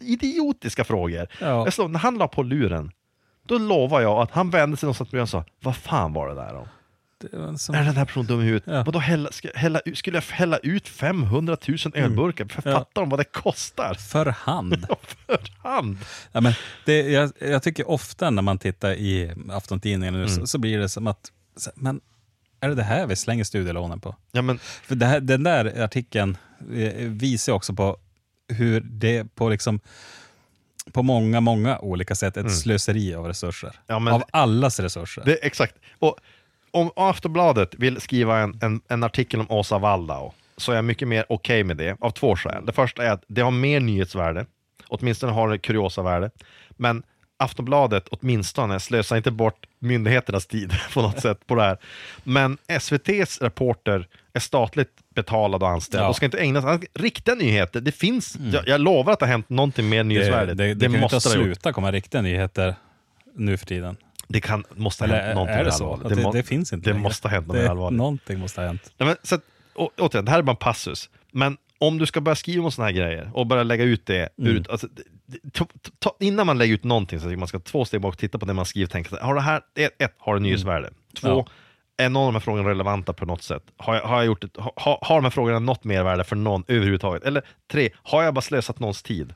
idiotiska 0.00 0.84
frågor. 0.84 1.26
Ja. 1.40 1.46
Jag 1.46 1.72
slår, 1.72 1.88
när 1.88 1.98
han 1.98 2.18
la 2.18 2.28
på 2.28 2.42
luren, 2.42 2.92
då 3.46 3.58
lovar 3.58 4.00
jag 4.00 4.22
att 4.22 4.30
han 4.30 4.50
vände 4.50 4.76
sig 4.76 4.86
någonstans 4.86 5.14
och 5.14 5.28
sa 5.28 5.44
Vad 5.60 5.76
fan 5.76 6.12
var 6.12 6.28
det 6.28 6.34
där 6.34 6.54
om? 6.54 6.68
Som- 7.58 7.74
Är 7.74 7.84
den 7.84 7.96
här 7.96 8.04
personen 8.04 8.26
dum 8.26 8.40
i 8.40 8.44
huvudet? 8.44 8.66
Ja. 8.66 8.82
Vadå 8.84 8.98
hälla, 8.98 9.32
ska, 9.32 9.48
hälla, 9.54 9.80
skulle 9.94 10.16
jag 10.16 10.22
hälla 10.22 10.58
ut 10.58 10.88
500 10.88 11.56
000 11.68 11.78
ölburkar? 11.94 12.44
För 12.44 12.62
Mm. 12.62 12.72
Ja. 12.72 12.78
Fattar 12.78 13.02
de 13.02 13.08
vad 13.10 13.20
det 13.20 13.24
kostar? 13.24 13.94
För 13.94 14.26
hand. 14.26 14.86
För 15.26 15.40
hand! 15.68 15.98
Ja, 16.32 16.40
men 16.40 16.52
det, 16.84 17.00
jag, 17.10 17.32
jag 17.40 17.62
tycker 17.62 17.90
ofta 17.90 18.30
när 18.30 18.42
man 18.42 18.58
tittar 18.58 18.90
i 18.92 19.32
aftontidningen 19.50 20.14
nu 20.14 20.20
Mm. 20.22 20.28
så, 20.36 20.46
så 20.46 20.58
blir 20.58 20.78
det 20.78 20.88
som 20.88 21.06
att, 21.06 21.32
men 21.74 22.00
är 22.60 22.68
det 22.68 22.74
det 22.74 22.82
här 22.82 23.06
vi 23.06 23.16
slänger 23.16 23.44
studielånen 23.44 24.00
på? 24.00 24.16
Ja, 24.32 24.42
men, 24.42 24.58
För 24.58 24.94
det 24.94 25.06
här, 25.06 25.20
den 25.20 25.42
där 25.42 25.82
artikeln 25.84 26.36
eh, 26.74 26.92
visar 27.08 27.52
också 27.52 27.74
på 27.74 27.96
hur 28.48 28.80
det 28.80 29.34
på 29.34 29.48
liksom 29.48 29.80
på 30.92 31.02
många, 31.02 31.40
många 31.40 31.78
olika 31.78 32.14
sätt 32.14 32.36
ett 32.36 32.56
slöseri 32.56 33.14
av 33.14 33.26
resurser. 33.26 33.68
Mm. 33.68 33.80
Ja, 33.86 33.98
men- 33.98 34.14
av 34.14 34.22
allas 34.30 34.80
resurser. 34.80 35.22
det, 35.24 35.34
exakt. 35.34 35.74
Och 35.98 36.16
om 36.72 36.90
Aftonbladet 36.96 37.74
vill 37.74 38.00
skriva 38.00 38.38
en, 38.38 38.58
en, 38.62 38.80
en 38.88 39.02
artikel 39.04 39.40
om 39.40 39.46
Åsa 39.50 39.78
Waldau 39.78 40.30
så 40.56 40.72
är 40.72 40.76
jag 40.76 40.84
mycket 40.84 41.08
mer 41.08 41.24
okej 41.28 41.64
med 41.64 41.76
det 41.76 41.96
av 42.00 42.10
två 42.10 42.36
skäl. 42.36 42.66
Det 42.66 42.72
första 42.72 43.04
är 43.04 43.10
att 43.10 43.24
det 43.26 43.40
har 43.40 43.50
mer 43.50 43.80
nyhetsvärde, 43.80 44.46
åtminstone 44.88 45.32
har 45.32 45.48
det 45.48 45.58
kuriosavärde. 45.58 46.30
Men 46.70 47.02
Aftonbladet 47.36 48.08
åtminstone 48.08 48.80
slösar 48.80 49.16
inte 49.16 49.30
bort 49.30 49.66
myndigheternas 49.78 50.46
tid 50.46 50.72
på 50.94 51.02
något 51.02 51.20
sätt 51.20 51.46
på 51.46 51.54
det 51.54 51.62
här. 51.62 51.78
Men 52.24 52.58
SVTs 52.66 53.40
reporter 53.42 54.08
är 54.32 54.40
statligt 54.40 54.90
betalad 55.14 55.62
och 55.62 55.68
anställd 55.68 56.04
Ja. 56.04 56.08
och 56.08 56.16
ska 56.16 56.24
inte 56.26 56.38
ägna 56.38 56.62
sig 56.62 56.74
åt 56.74 56.80
riktiga 56.94 57.34
nyheter. 57.34 57.80
Det 57.80 57.92
finns, 57.92 58.36
jag, 58.52 58.68
jag 58.68 58.80
lovar 58.80 59.12
att 59.12 59.18
det 59.18 59.26
har 59.26 59.30
hänt 59.30 59.48
någonting 59.48 59.88
mer 59.88 59.98
det, 59.98 60.04
nyhetsvärde. 60.04 60.54
det, 60.54 60.74
det, 60.74 60.84
kan 60.86 60.92
ju 60.92 61.02
inte 61.02 61.14
måste 61.14 61.28
det 61.28 61.34
gjort. 61.34 61.44
sluta 61.44 61.72
komma 61.72 61.92
riktiga 61.92 62.22
nyheter 62.22 62.74
nu 63.36 63.56
för 63.56 63.66
tiden. 63.66 63.96
Det 64.32 64.40
kan, 64.40 64.64
måste 64.74 65.04
ha 65.06 65.14
hänt 65.16 65.34
någonting 65.34 65.56
är 65.56 65.64
det 65.64 65.72
så? 65.72 65.96
det, 66.08 66.16
må- 66.22 66.32
det, 66.32 66.42
finns 66.42 66.72
inte 66.72 66.88
Det 66.88 66.92
längre. 66.94 67.02
måste 67.02 67.28
ha 67.28 67.32
hänt 67.34 67.46
något 67.46 67.56
det, 67.56 67.62
mer 67.62 67.70
allvarligt. 67.70 67.96
Någonting 67.98 68.38
måste 68.40 68.60
ha 68.60 68.66
hänt. 68.66 68.92
Nej, 68.98 69.06
men, 69.06 69.16
så 69.22 69.34
att, 69.34 69.40
å, 69.74 69.90
återigen, 69.98 70.24
det 70.24 70.30
här 70.30 70.38
är 70.38 70.42
bara 70.42 70.50
en 70.52 70.56
passus. 70.56 71.10
Men 71.32 71.56
om 71.78 71.98
du 71.98 72.06
ska 72.06 72.20
börja 72.20 72.36
skriva 72.36 72.64
om 72.64 72.72
sådana 72.72 72.86
här 72.90 72.96
grejer 72.96 73.30
och 73.34 73.46
börja 73.46 73.62
lägga 73.62 73.84
ut 73.84 74.06
det, 74.06 74.28
Mm. 74.38 74.56
ut, 74.56 74.68
alltså, 74.68 74.86
det- 74.86 75.02
det- 75.26 75.50
ta, 75.52 75.66
ta, 75.98 76.16
innan 76.20 76.46
man 76.46 76.58
lägger 76.58 76.74
ut 76.74 76.84
någonting 76.84 77.20
så 77.20 77.24
tycker 77.26 77.36
man 77.36 77.48
ska 77.48 77.58
två 77.60 77.84
steg 77.84 78.00
bak 78.00 78.12
och 78.14 78.18
titta 78.18 78.38
på 78.38 78.46
det 78.46 78.52
man 78.54 78.66
skriver 78.66 78.86
och 78.86 78.90
tänka, 78.90 79.16
har 79.24 79.34
det 79.34 79.40
här, 79.40 79.60
ett, 79.74 80.02
ett 80.02 80.14
har 80.18 80.34
det 80.34 80.40
nyhetsvärde? 80.40 80.90
Två, 81.20 81.28
Mm. 81.28 81.38
Ja. 81.98 82.04
är 82.04 82.08
någon 82.08 82.22
av 82.22 82.28
de 82.32 82.34
här 82.34 82.40
frågorna 82.40 82.68
relevanta 82.70 83.12
på 83.12 83.26
något 83.26 83.42
sätt? 83.42 83.62
Har, 83.76 83.94
jag, 83.94 84.02
har, 84.02 84.16
jag 84.16 84.26
gjort 84.26 84.44
ett, 84.44 84.56
har, 84.76 84.98
har 85.02 85.14
de 85.16 85.24
här 85.24 85.30
frågorna 85.30 85.58
något 85.58 85.84
mervärde 85.84 86.24
för 86.24 86.36
någon 86.36 86.64
överhuvudtaget? 86.68 87.22
Eller 87.24 87.42
tre, 87.72 87.90
har 88.02 88.22
jag 88.22 88.34
bara 88.34 88.40
slösat 88.42 88.78
någons 88.80 89.02
tid? 89.02 89.34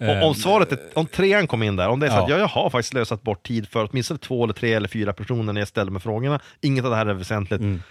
Och, 0.00 0.08
om 0.08 0.16
Eh, 0.18 0.32
svaret 0.32 0.72
är, 0.72 0.78
om 0.94 1.06
trean 1.06 1.46
kom 1.46 1.62
in 1.62 1.76
där, 1.76 1.88
om 1.88 2.00
det 2.00 2.06
är 2.06 2.10
så 2.10 2.16
Ja. 2.16 2.22
att 2.22 2.30
ja, 2.30 2.38
jag 2.38 2.46
har 2.48 2.70
faktiskt 2.70 2.88
slösat 2.90 3.22
bort 3.22 3.46
tid 3.46 3.68
för 3.68 3.88
åtminstone 3.90 4.18
två 4.18 4.44
eller 4.44 4.54
tre 4.54 4.72
eller 4.74 4.88
fyra 4.88 5.12
personer 5.12 5.52
när 5.52 5.60
jag 5.60 5.68
ställer 5.68 5.90
mig 5.90 6.02
frågorna, 6.02 6.40
inget 6.60 6.84
av 6.84 6.90
det 6.90 6.96
här 6.96 7.06
är 7.06 7.14
väsentligt, 7.14 7.60
Mm. 7.60 7.82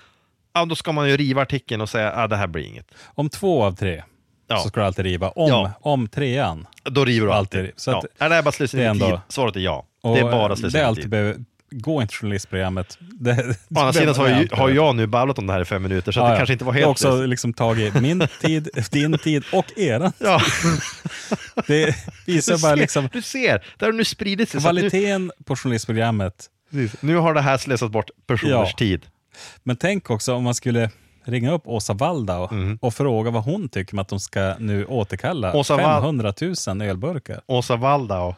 ja, 0.54 0.66
då 0.66 0.76
ska 0.76 0.92
man 0.92 1.10
ju 1.10 1.18
riva 1.18 1.42
artikeln 1.42 1.82
och 1.82 1.90
säga 1.90 2.12
att 2.12 2.18
ah, 2.18 2.28
det 2.28 2.36
här 2.36 2.48
blir 2.48 2.64
inget. 2.64 2.92
Om 3.06 3.30
två 3.30 3.64
av 3.64 3.76
tre 3.76 4.04
Ja. 4.48 4.58
så 4.60 4.70
ska 4.70 4.80
du 4.80 4.86
alltid 4.86 5.06
riva. 5.06 5.30
Om, 5.30 5.50
Ja. 5.50 5.72
om 5.82 6.08
trean. 6.08 6.68
Då 6.84 7.06
river 7.06 7.28
du 7.28 7.34
Alltid. 7.34 7.60
alltid. 7.60 7.74
Så 7.80 7.92
att- 7.98 8.06
ja. 8.18 8.26
Är 8.26 8.30
det 8.30 8.36
här 8.36 8.42
bara 8.44 8.52
slöseri 8.52 8.82
med 8.94 9.00
tid? 9.00 9.20
Svaret 9.30 9.56
är 9.56 9.60
ja. 9.60 9.86
Det 10.04 10.20
är 10.20 10.24
bara 10.32 10.56
slöseri 10.56 10.84
med 10.86 10.96
tid. 10.96 11.46
Gå 11.72 12.02
inte 12.02 12.14
journalistprogrammet. 12.14 12.98
Det, 13.00 13.32
Å 13.76 13.80
andra 13.80 13.94
sidan 13.94 14.16
har, 14.16 14.28
ju, 14.28 14.48
har 14.52 14.70
jag 14.70 14.96
nu 14.96 15.08
babblat 15.08 15.38
om 15.40 15.48
det 15.48 15.54
här 15.54 15.62
i 15.62 15.66
fem 15.66 15.84
minuter, 15.84 16.12
så 16.12 16.20
Ja, 16.20 16.24
det 16.26 16.32
ja. 16.32 16.38
kanske 16.38 16.54
inte 16.54 16.66
var 16.66 16.74
Jag 16.74 16.82
har 16.82 16.88
helt... 16.88 17.06
också 17.06 17.26
liksom 17.26 17.54
tagit 17.54 17.94
min 17.94 18.28
tid, 18.42 18.70
din 18.92 19.18
tid 19.18 19.44
och 19.54 19.78
eran. 19.80 20.12
ja. 20.20 20.42
Det 21.68 21.96
visar 22.26 22.56
du, 22.56 22.62
bara 22.62 22.70
ser, 22.76 22.82
liksom 22.82 23.10
du 23.14 23.22
ser, 23.22 23.66
det 23.78 23.86
har 23.86 23.92
nu 23.92 24.06
spridit 24.06 24.50
sig. 24.50 24.58
att 24.58 24.64
Nu, 24.64 24.68
kvaliteten 24.70 25.32
på 25.46 25.56
journalistprogrammet. 25.56 26.46
nu 27.00 27.16
har 27.16 27.34
det 27.34 27.42
här 27.42 27.58
slösat 27.58 27.92
bort 27.92 28.10
personers 28.28 28.70
Ja. 28.72 28.78
tid. 28.78 29.06
Men 29.64 29.76
tänk 29.78 30.10
också 30.10 30.34
om 30.34 30.44
man 30.44 30.56
skulle 30.56 30.90
ringa 31.26 31.52
upp 31.52 31.62
Åsa 31.68 31.94
Waldau 31.94 32.48
Mm. 32.52 32.78
och 32.82 32.94
fråga 32.94 33.32
vad 33.32 33.44
hon 33.44 33.70
tycker 33.70 33.94
om 33.96 34.00
att 34.00 34.08
de 34.10 34.20
ska 34.20 34.56
nu 34.60 34.86
återkalla 34.86 35.54
Åsa 35.56 35.74
Wal- 35.78 35.84
500 36.02 36.34
000 36.68 36.82
ölburkar. 36.82 37.42
Åsa 37.48 37.76
Waldau 37.76 38.34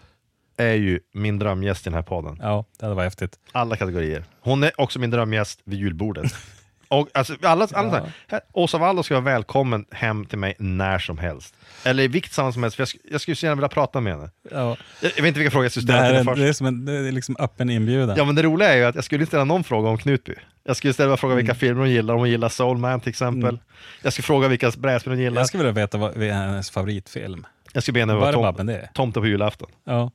är 0.60 0.74
ju 0.74 1.00
min 1.14 1.40
drömgäst 1.40 1.82
i 1.88 1.90
den 1.90 1.94
här 1.94 2.02
podden. 2.02 2.38
Ja, 2.42 2.66
det 2.80 2.86
hade 2.86 2.96
varit 2.96 3.06
häftigt. 3.06 3.40
Alla 3.52 3.76
kategorier. 3.76 4.24
Hon 4.42 4.64
är 4.64 4.72
också 4.82 5.00
min 5.00 5.10
drömgäst 5.10 5.60
vid 5.64 5.80
julbordet. 5.80 6.36
Och, 6.92 7.08
alltså, 7.14 7.36
alla, 7.44 7.68
alla 7.74 8.06
här, 8.28 8.42
Åsa 8.54 8.78
Waldau 8.78 9.04
ska 9.04 9.14
vara 9.14 9.24
välkommen 9.26 9.86
hem 9.92 10.26
till 10.26 10.38
mig 10.38 10.56
när 10.60 11.00
som 11.00 11.18
helst. 11.18 11.56
Eller 11.86 12.04
i 12.04 12.08
vilket 12.08 12.32
sammanhang 12.32 12.54
som 12.54 12.64
helst, 12.64 12.76
för 12.76 12.82
jag, 12.82 12.88
sk- 12.88 13.00
jag 13.12 13.22
skulle 13.22 13.36
så 13.36 13.46
gärna 13.46 13.56
vilja 13.56 13.68
prata 13.70 14.02
med 14.02 14.14
henne. 14.14 14.30
Ja. 14.52 14.78
Jag, 15.02 15.12
jag 15.16 15.22
vet 15.24 15.26
inte 15.28 15.40
vilka 15.40 15.52
frågor 15.52 15.66
jag 15.66 15.72
skulle 15.72 15.86
Det, 15.88 15.94
ställa 15.94 16.08
till 16.10 16.16
är, 16.20 16.24
först. 16.24 16.42
det 16.42 16.48
är 16.48 16.54
som 16.54 16.68
en 16.68 16.86
det 16.86 16.92
är 16.94 17.12
liksom 17.12 17.36
öppen 17.40 17.70
inbjudan. 17.70 18.18
Ja 18.18 18.26
men 18.26 18.36
det 18.36 18.44
roliga 18.44 18.70
är 18.74 18.78
ju 18.78 18.84
att 18.86 18.96
jag 18.96 19.04
skulle 19.04 19.22
inte 19.22 19.30
ställa 19.30 19.44
någon 19.44 19.64
fråga 19.64 19.90
om 19.90 19.98
Knutby. 19.98 20.34
Jag 20.64 20.78
skulle 20.78 20.94
ställa 20.94 21.18
fråga 21.18 21.36
vilka 21.36 21.52
Mm. 21.52 21.60
filmer 21.60 21.80
hon 21.82 21.90
gillar, 21.92 22.14
om 22.14 22.20
hon 22.20 22.30
gillar 22.30 22.50
Soul 22.50 22.78
Man 22.78 23.00
till 23.00 23.10
exempel. 23.10 23.60
Jag 24.02 24.14
skulle 24.14 24.24
fråga 24.24 24.48
vilka 24.48 24.72
brädspel 24.78 25.14
hon 25.14 25.20
gillar. 25.22 25.42
Jag 25.42 25.48
skulle 25.48 25.64
vilja 25.64 25.82
veta 25.82 25.98
vad 25.98 26.18
hennes 26.18 26.72
favoritfilm. 26.72 27.46
Jag 27.74 27.84
skulle 27.84 27.94
be 27.94 28.00
henne 28.00 28.14
vara 28.14 28.26
det 28.52 28.54
tom, 28.58 28.66
det? 28.68 28.90
tomte 28.94 29.20
på 29.20 29.28
julafton. 29.28 29.70
Ja. 29.84 30.12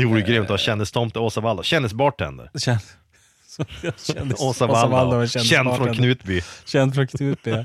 Det 0.00 0.06
vore 0.06 0.22
grymt 0.22 0.44
att 0.44 0.50
ha 0.50 0.58
kändistomte 0.58 1.18
Åsa 1.18 1.40
Waldau, 1.40 1.62
kändisbartender. 1.62 2.50
Jag 3.82 3.94
kändes- 3.98 4.40
Åsa 4.40 4.66
är 4.66 5.26
känd 5.26 5.44
känd 5.46 5.76
från. 5.76 5.94
Knutby. 5.94 6.42
Känd 6.64 6.94
från 6.94 7.06
Knutby. 7.06 7.50
ja. 7.50 7.64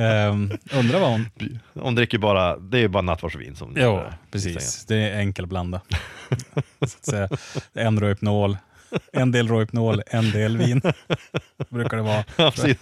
Ehm, 0.00 0.52
undrar 0.72 1.00
vad 1.00 1.10
hon... 1.10 1.28
Hon 1.74 1.94
dricker 1.94 2.18
bara, 2.18 2.56
det 2.56 2.78
är 2.78 2.88
bara 2.88 3.02
nattvardsvin 3.02 3.56
som 3.56 3.74
Jo, 3.76 4.02
precis. 4.30 4.84
Det 4.86 4.96
är 4.96 5.18
enkel 5.18 5.46
blanda. 5.46 5.80
Så 6.78 6.84
att 6.84 7.04
säga. 7.06 7.28
En 7.74 8.00
Rohypnol, 8.00 8.56
en 9.12 9.32
del 9.32 9.48
Rohypnol, 9.48 10.02
en 10.06 10.30
del 10.30 10.56
vin. 10.58 10.80
Brukar 11.68 11.96
det 11.96 12.02
vara. 12.02 12.24
Ja, 12.36 12.50
precis. 12.50 12.76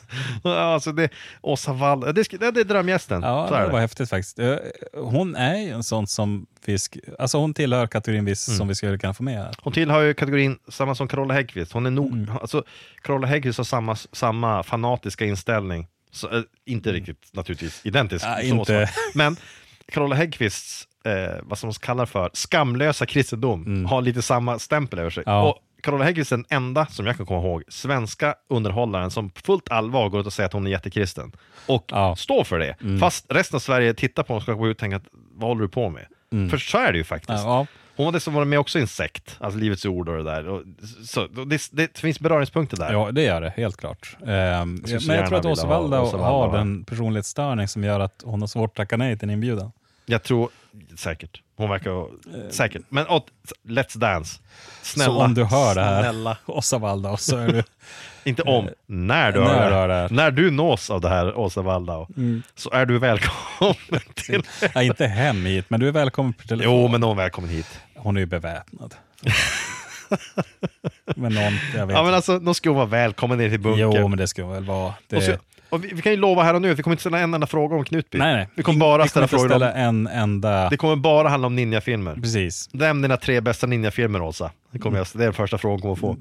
Alltså 0.44 0.92
det, 0.92 1.08
Åsa 1.40 1.72
Waldau, 1.72 2.12
det, 2.12 2.28
det, 2.30 2.50
det 2.50 2.60
är 2.60 2.64
drömgästen. 2.64 3.22
Ja, 3.22 3.46
är 3.56 3.60
det 3.60 3.66
var 3.66 3.72
det. 3.72 3.80
häftigt 3.80 4.10
faktiskt. 4.10 4.38
Eh, 4.38 4.56
Hon 4.94 5.36
är 5.36 5.56
ju 5.56 5.68
en 5.70 5.82
sån 5.82 6.06
som 6.06 6.46
vi, 6.64 6.76
sk- 6.76 7.14
alltså 7.18 7.38
hon 7.38 7.54
tillhör 7.54 7.86
kategorin 7.86 8.24
vi, 8.24 8.36
som 8.36 8.68
vi 8.68 8.74
skulle 8.74 8.98
kunna 8.98 9.14
få 9.14 9.22
med. 9.22 9.54
Hon 9.62 9.72
tillhör 9.72 10.00
ju 10.02 10.14
kategorin 10.14 10.58
samma 10.68 10.94
som 10.94 11.08
Carola 11.08 11.34
Häggkvist. 11.34 11.72
Hon 11.72 11.86
är 11.86 11.90
nog, 11.90 12.12
Mm. 12.12 12.30
alltså, 12.40 12.64
Carola 13.02 13.26
Häggkvist 13.26 13.58
har 13.58 13.64
samma, 13.64 13.96
samma 13.96 14.62
fanatiska 14.62 15.24
inställning. 15.24 15.86
Så, 16.12 16.36
eh, 16.36 16.42
inte 16.66 16.92
riktigt 16.92 17.30
naturligtvis 17.32 17.80
identisk. 17.86 18.24
Ja, 18.24 18.40
inte. 18.40 18.90
Men 19.14 19.36
Carola 19.92 20.16
Häggkvists, 20.16 20.88
eh, 21.04 21.34
vad 21.42 21.58
som 21.58 21.72
kallar 21.72 22.06
för 22.06 22.30
skamlösa 22.32 23.06
kristendom, 23.06 23.86
har 23.86 24.02
lite 24.02 24.22
samma 24.22 24.58
stämpel 24.58 24.98
över 24.98 25.10
sig. 25.10 25.24
Mm. 25.26 25.34
Ja. 25.36 25.42
Och 25.48 25.58
Carola 25.84 26.04
Häggkvist 26.04 26.32
är 26.32 26.36
den 26.36 26.46
enda, 26.50 26.86
som 26.86 27.06
jag 27.06 27.16
kan 27.16 27.26
komma 27.26 27.40
ihåg, 27.46 27.62
svenska 27.68 28.34
underhållaren 28.48 29.10
som 29.10 29.30
fullt 29.30 29.70
allvar 29.70 30.08
går 30.08 30.20
ut 30.20 30.26
och 30.26 30.32
säger 30.32 30.46
att 30.46 30.52
hon 30.52 30.66
är 30.66 30.70
jättekristen. 30.70 31.32
Och 31.66 31.84
Ja. 31.88 32.04
Mm. 32.04 32.16
står 32.16 32.44
för 32.44 32.58
det. 32.58 32.76
Fast 33.00 33.26
resten 33.28 33.56
av 33.56 33.60
Sverige 33.60 33.94
tittar 33.94 34.22
på 34.22 34.28
honom 34.32 34.36
och 34.36 34.42
ska 34.42 34.52
gå 34.52 34.68
ut 34.68 34.76
och 34.76 34.80
tänka, 34.80 34.96
att, 34.96 35.06
vad 35.12 35.48
håller 35.50 35.62
du 35.62 35.68
på 35.68 35.88
med? 35.88 36.06
För 36.50 36.58
så 36.58 36.78
är 36.78 36.92
det 36.92 36.98
ju 36.98 37.04
faktiskt. 37.04 37.30
Mm. 37.30 37.44
Ja, 37.44 37.66
Hon 37.96 38.04
var 38.06 38.12
dessutom 38.12 38.34
varit 38.34 38.48
med 38.48 38.58
också 38.58 38.78
i 38.78 38.80
en 38.82 38.88
sekt, 38.88 39.36
alltså 39.40 39.58
Livets 39.58 39.84
Ord 39.86 40.08
och 40.08 40.16
det 40.16 40.22
där. 40.22 40.48
Och, 40.48 40.62
så, 41.06 41.26
det, 41.26 41.68
det 41.72 41.98
finns 41.98 42.20
beröringspunkter 42.20 42.76
där. 42.76 42.92
ja, 42.92 43.10
det 43.12 43.22
gör 43.22 43.40
det 43.40 43.52
helt 43.56 43.76
klart. 43.76 44.16
Så 44.18 44.26
men 44.26 44.82
jag 45.16 45.28
tror 45.28 45.38
att 45.38 45.44
Åsa 45.44 45.66
ha 45.66 45.80
Waldau 45.80 46.02
Åsa 46.02 46.16
Waldau 46.16 46.50
har 46.50 46.58
den 46.58 46.84
personlighetsstörning 46.84 47.68
som 47.68 47.84
gör 47.84 48.00
att 48.00 48.22
hon 48.24 48.40
har 48.40 48.46
svårt 48.46 48.70
att 48.70 48.76
tacka 48.76 48.96
nej 48.96 49.18
till 49.18 49.28
en 49.28 49.34
inbjudan. 49.34 49.72
Jag 50.06 50.22
tror 50.22 50.48
säkert. 50.96 51.42
Hon 51.56 51.70
verkar 51.70 52.06
säkert. 52.50 52.82
Men 52.88 53.06
åt, 53.06 53.26
Let's 53.68 53.98
Dance. 53.98 54.40
Snälla. 54.82 55.12
så 55.12 55.20
om 55.20 55.34
du 55.34 55.44
hör 55.44 55.74
det 55.74 55.82
här, 55.82 56.02
Snälla. 56.02 56.36
Åsa 56.46 56.78
Waldau, 56.78 57.16
så 57.16 57.36
är 57.36 57.48
du... 57.48 57.62
Inte 58.24 58.42
om, 58.42 58.68
när 58.86 59.32
du 59.32 59.40
när 59.40 59.46
hör 59.46 59.64
du 59.64 59.70
det. 59.70 59.76
hör 59.76 59.88
det 59.88 59.94
här. 59.94 60.08
När 60.08 60.30
du 60.30 60.50
nås 60.50 60.90
av 60.90 61.00
det 61.00 61.08
här, 61.08 61.38
Åsa 61.38 61.62
Waldau, 61.62 62.06
så 62.54 62.70
är 62.70 62.86
du 62.86 62.98
välkommen 62.98 63.74
till... 64.14 64.42
ja, 64.74 64.82
inte 64.82 65.06
hem 65.06 65.46
hit, 65.46 65.64
men 65.68 65.80
du 65.80 65.88
är 65.88 65.92
välkommen 65.92 66.32
på 66.32 66.42
telefon. 66.48 66.72
Jo, 66.74 66.88
men 66.88 67.00
någon 67.00 67.16
välkommen 67.16 67.50
hit. 67.50 67.80
Hon 67.94 68.16
är 68.16 68.20
ju 68.20 68.26
beväpnad. 68.26 68.94
men 71.16 71.34
någon, 71.34 71.58
jag 71.74 71.86
vet 71.86 71.96
Ja, 71.96 72.02
men 72.02 72.14
alltså, 72.14 72.38
då 72.38 72.54
ska 72.54 72.70
hon 72.70 72.76
vara 72.76 72.86
välkommen 72.86 73.38
ner 73.38 73.50
till 73.50 73.60
bunkern. 73.60 73.92
Jo, 73.92 74.08
men 74.08 74.18
det 74.18 74.26
ska 74.26 74.46
väl 74.46 74.64
vara. 74.64 74.94
Det... 75.08 75.40
Och 75.74 75.84
vi, 75.84 75.88
vi 75.94 76.02
kan 76.02 76.12
ju 76.12 76.18
lova 76.18 76.42
här 76.42 76.54
och 76.54 76.62
nu 76.62 76.70
att 76.70 76.78
vi 76.78 76.82
kommer 76.82 76.94
inte 76.94 77.00
ställa 77.00 77.18
en 77.18 77.34
enda 77.34 77.46
fråga 77.46 77.76
om 77.76 77.84
Knutby. 77.84 78.18
nej, 78.18 78.34
nej. 78.34 78.48
Vi 78.54 78.62
kommer 78.62 78.78
bara 78.78 79.02
vi 79.02 79.08
ställa 79.08 79.28
kommer 79.28 79.38
frågor 79.38 79.56
inte 79.56 79.66
om... 79.66 79.72
ställa 79.72 79.88
en 79.88 80.06
enda... 80.06 80.70
Det 80.70 80.76
kommer 80.76 80.96
bara 80.96 81.28
handla 81.28 81.46
om 81.46 81.56
ninjafilmer. 81.56 82.14
Precis. 82.14 82.68
Nämn 82.72 83.02
dina 83.02 83.16
tre 83.16 83.40
bästa 83.40 83.66
ninjafilmer, 83.66 84.22
Åsa. 84.22 84.50
Det, 84.70 84.78
kommer 84.78 84.98
jag, 84.98 85.06
det 85.14 85.22
är 85.22 85.24
den 85.24 85.32
första 85.32 85.58
frågan 85.58 85.80
kommer 85.80 85.94
få. 85.94 86.16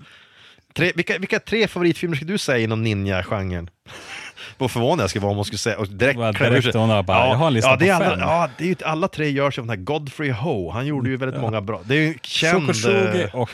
Tre, 0.73 0.91
vilka, 0.95 1.17
vilka 1.17 1.39
tre 1.39 1.67
favoritfilmer 1.67 2.15
skulle 2.15 2.31
du 2.31 2.37
säga 2.37 2.63
inom 2.63 2.83
ninja-genren? 2.83 3.69
Vad 4.57 4.71
förvånad 4.71 5.03
jag 5.03 5.09
skulle 5.09 5.21
vara 5.21 5.31
om 5.31 5.35
hon 5.35 5.45
skulle 5.45 5.57
säga... 5.57 5.77
Och 5.77 5.87
direkt, 5.87 6.19
Bara 6.19 6.31
direkt 6.31 6.75
hon 6.75 7.05
bara, 7.05 7.27
jag 7.27 7.35
har 7.35 7.47
en 7.47 7.53
lista 7.53 7.69
ja, 7.69 7.75
det 7.75 7.89
är 7.89 7.93
alla, 7.93 8.09
fem. 8.09 8.19
Ja, 8.19 8.49
det 8.57 8.63
är 8.63 8.67
ju, 8.67 8.75
alla 8.85 9.07
tre 9.07 9.29
görs 9.29 9.59
av 9.59 9.65
den 9.65 9.77
här 9.77 9.85
Godfrey 9.85 10.31
Ho. 10.31 10.71
Han 10.71 10.85
gjorde 10.85 11.09
ju 11.09 11.17
väldigt 11.17 11.41
många 11.41 11.61
bra. 11.61 11.81
Det 11.85 11.95
är 11.95 12.01
ju 12.01 12.17
känd... 12.21 12.61
Shokoshugi 12.61 13.23
eh, 13.23 13.35
och... 13.35 13.49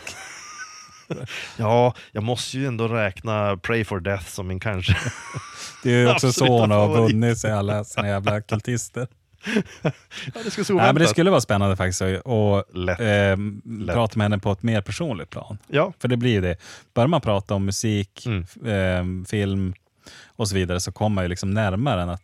Ja, 1.58 1.94
jag 2.12 2.24
måste 2.24 2.58
ju 2.58 2.66
ändå 2.68 2.88
räkna 2.88 3.58
Pray 3.58 3.86
for 3.86 4.00
Death 4.00 4.26
som 4.26 4.48
min 4.48 4.60
kanske... 4.60 4.98
Det 5.84 5.90
är 5.94 5.98
ju 6.00 6.12
också 6.12 6.32
så 6.32 6.60
hon 6.60 6.72
har 6.72 6.88
vunnit 6.90 7.38
sig 7.38 7.52
alla 7.52 7.84
sina 7.84 8.08
jävla 8.08 8.42
kultister. 8.42 9.08
ja, 9.82 9.92
det 10.44 10.52
skulle 10.52 10.78
Nej, 10.82 10.86
men 10.94 10.96
det 11.02 11.08
skulle 11.08 11.30
vara 11.30 11.42
spännande 11.42 11.76
faktiskt 11.76 12.02
att 12.02 12.76
Lätt. 12.76 12.98
prata 13.88 14.18
med 14.18 14.26
henne 14.26 14.40
på 14.40 14.52
ett 14.52 14.64
mer 14.64 14.82
personligt 14.82 15.30
plan. 15.30 15.58
Ja, 15.68 15.94
För 16.00 16.08
det 16.08 16.18
blir 16.18 16.32
ju 16.32 16.42
det. 16.42 16.58
Börjar 16.94 17.08
man 17.08 17.22
prata 17.22 17.56
om 17.56 17.66
musik, 17.66 18.26
Mm. 18.26 18.46
ehm, 18.66 19.26
film 19.26 19.74
och 20.28 20.48
så 20.50 20.56
vidare 20.56 20.80
så 20.80 20.92
kommer 20.92 21.16
man 21.16 21.24
ju 21.24 21.28
liksom 21.28 21.52
närmare 21.52 22.02
än 22.02 22.10
att 22.10 22.24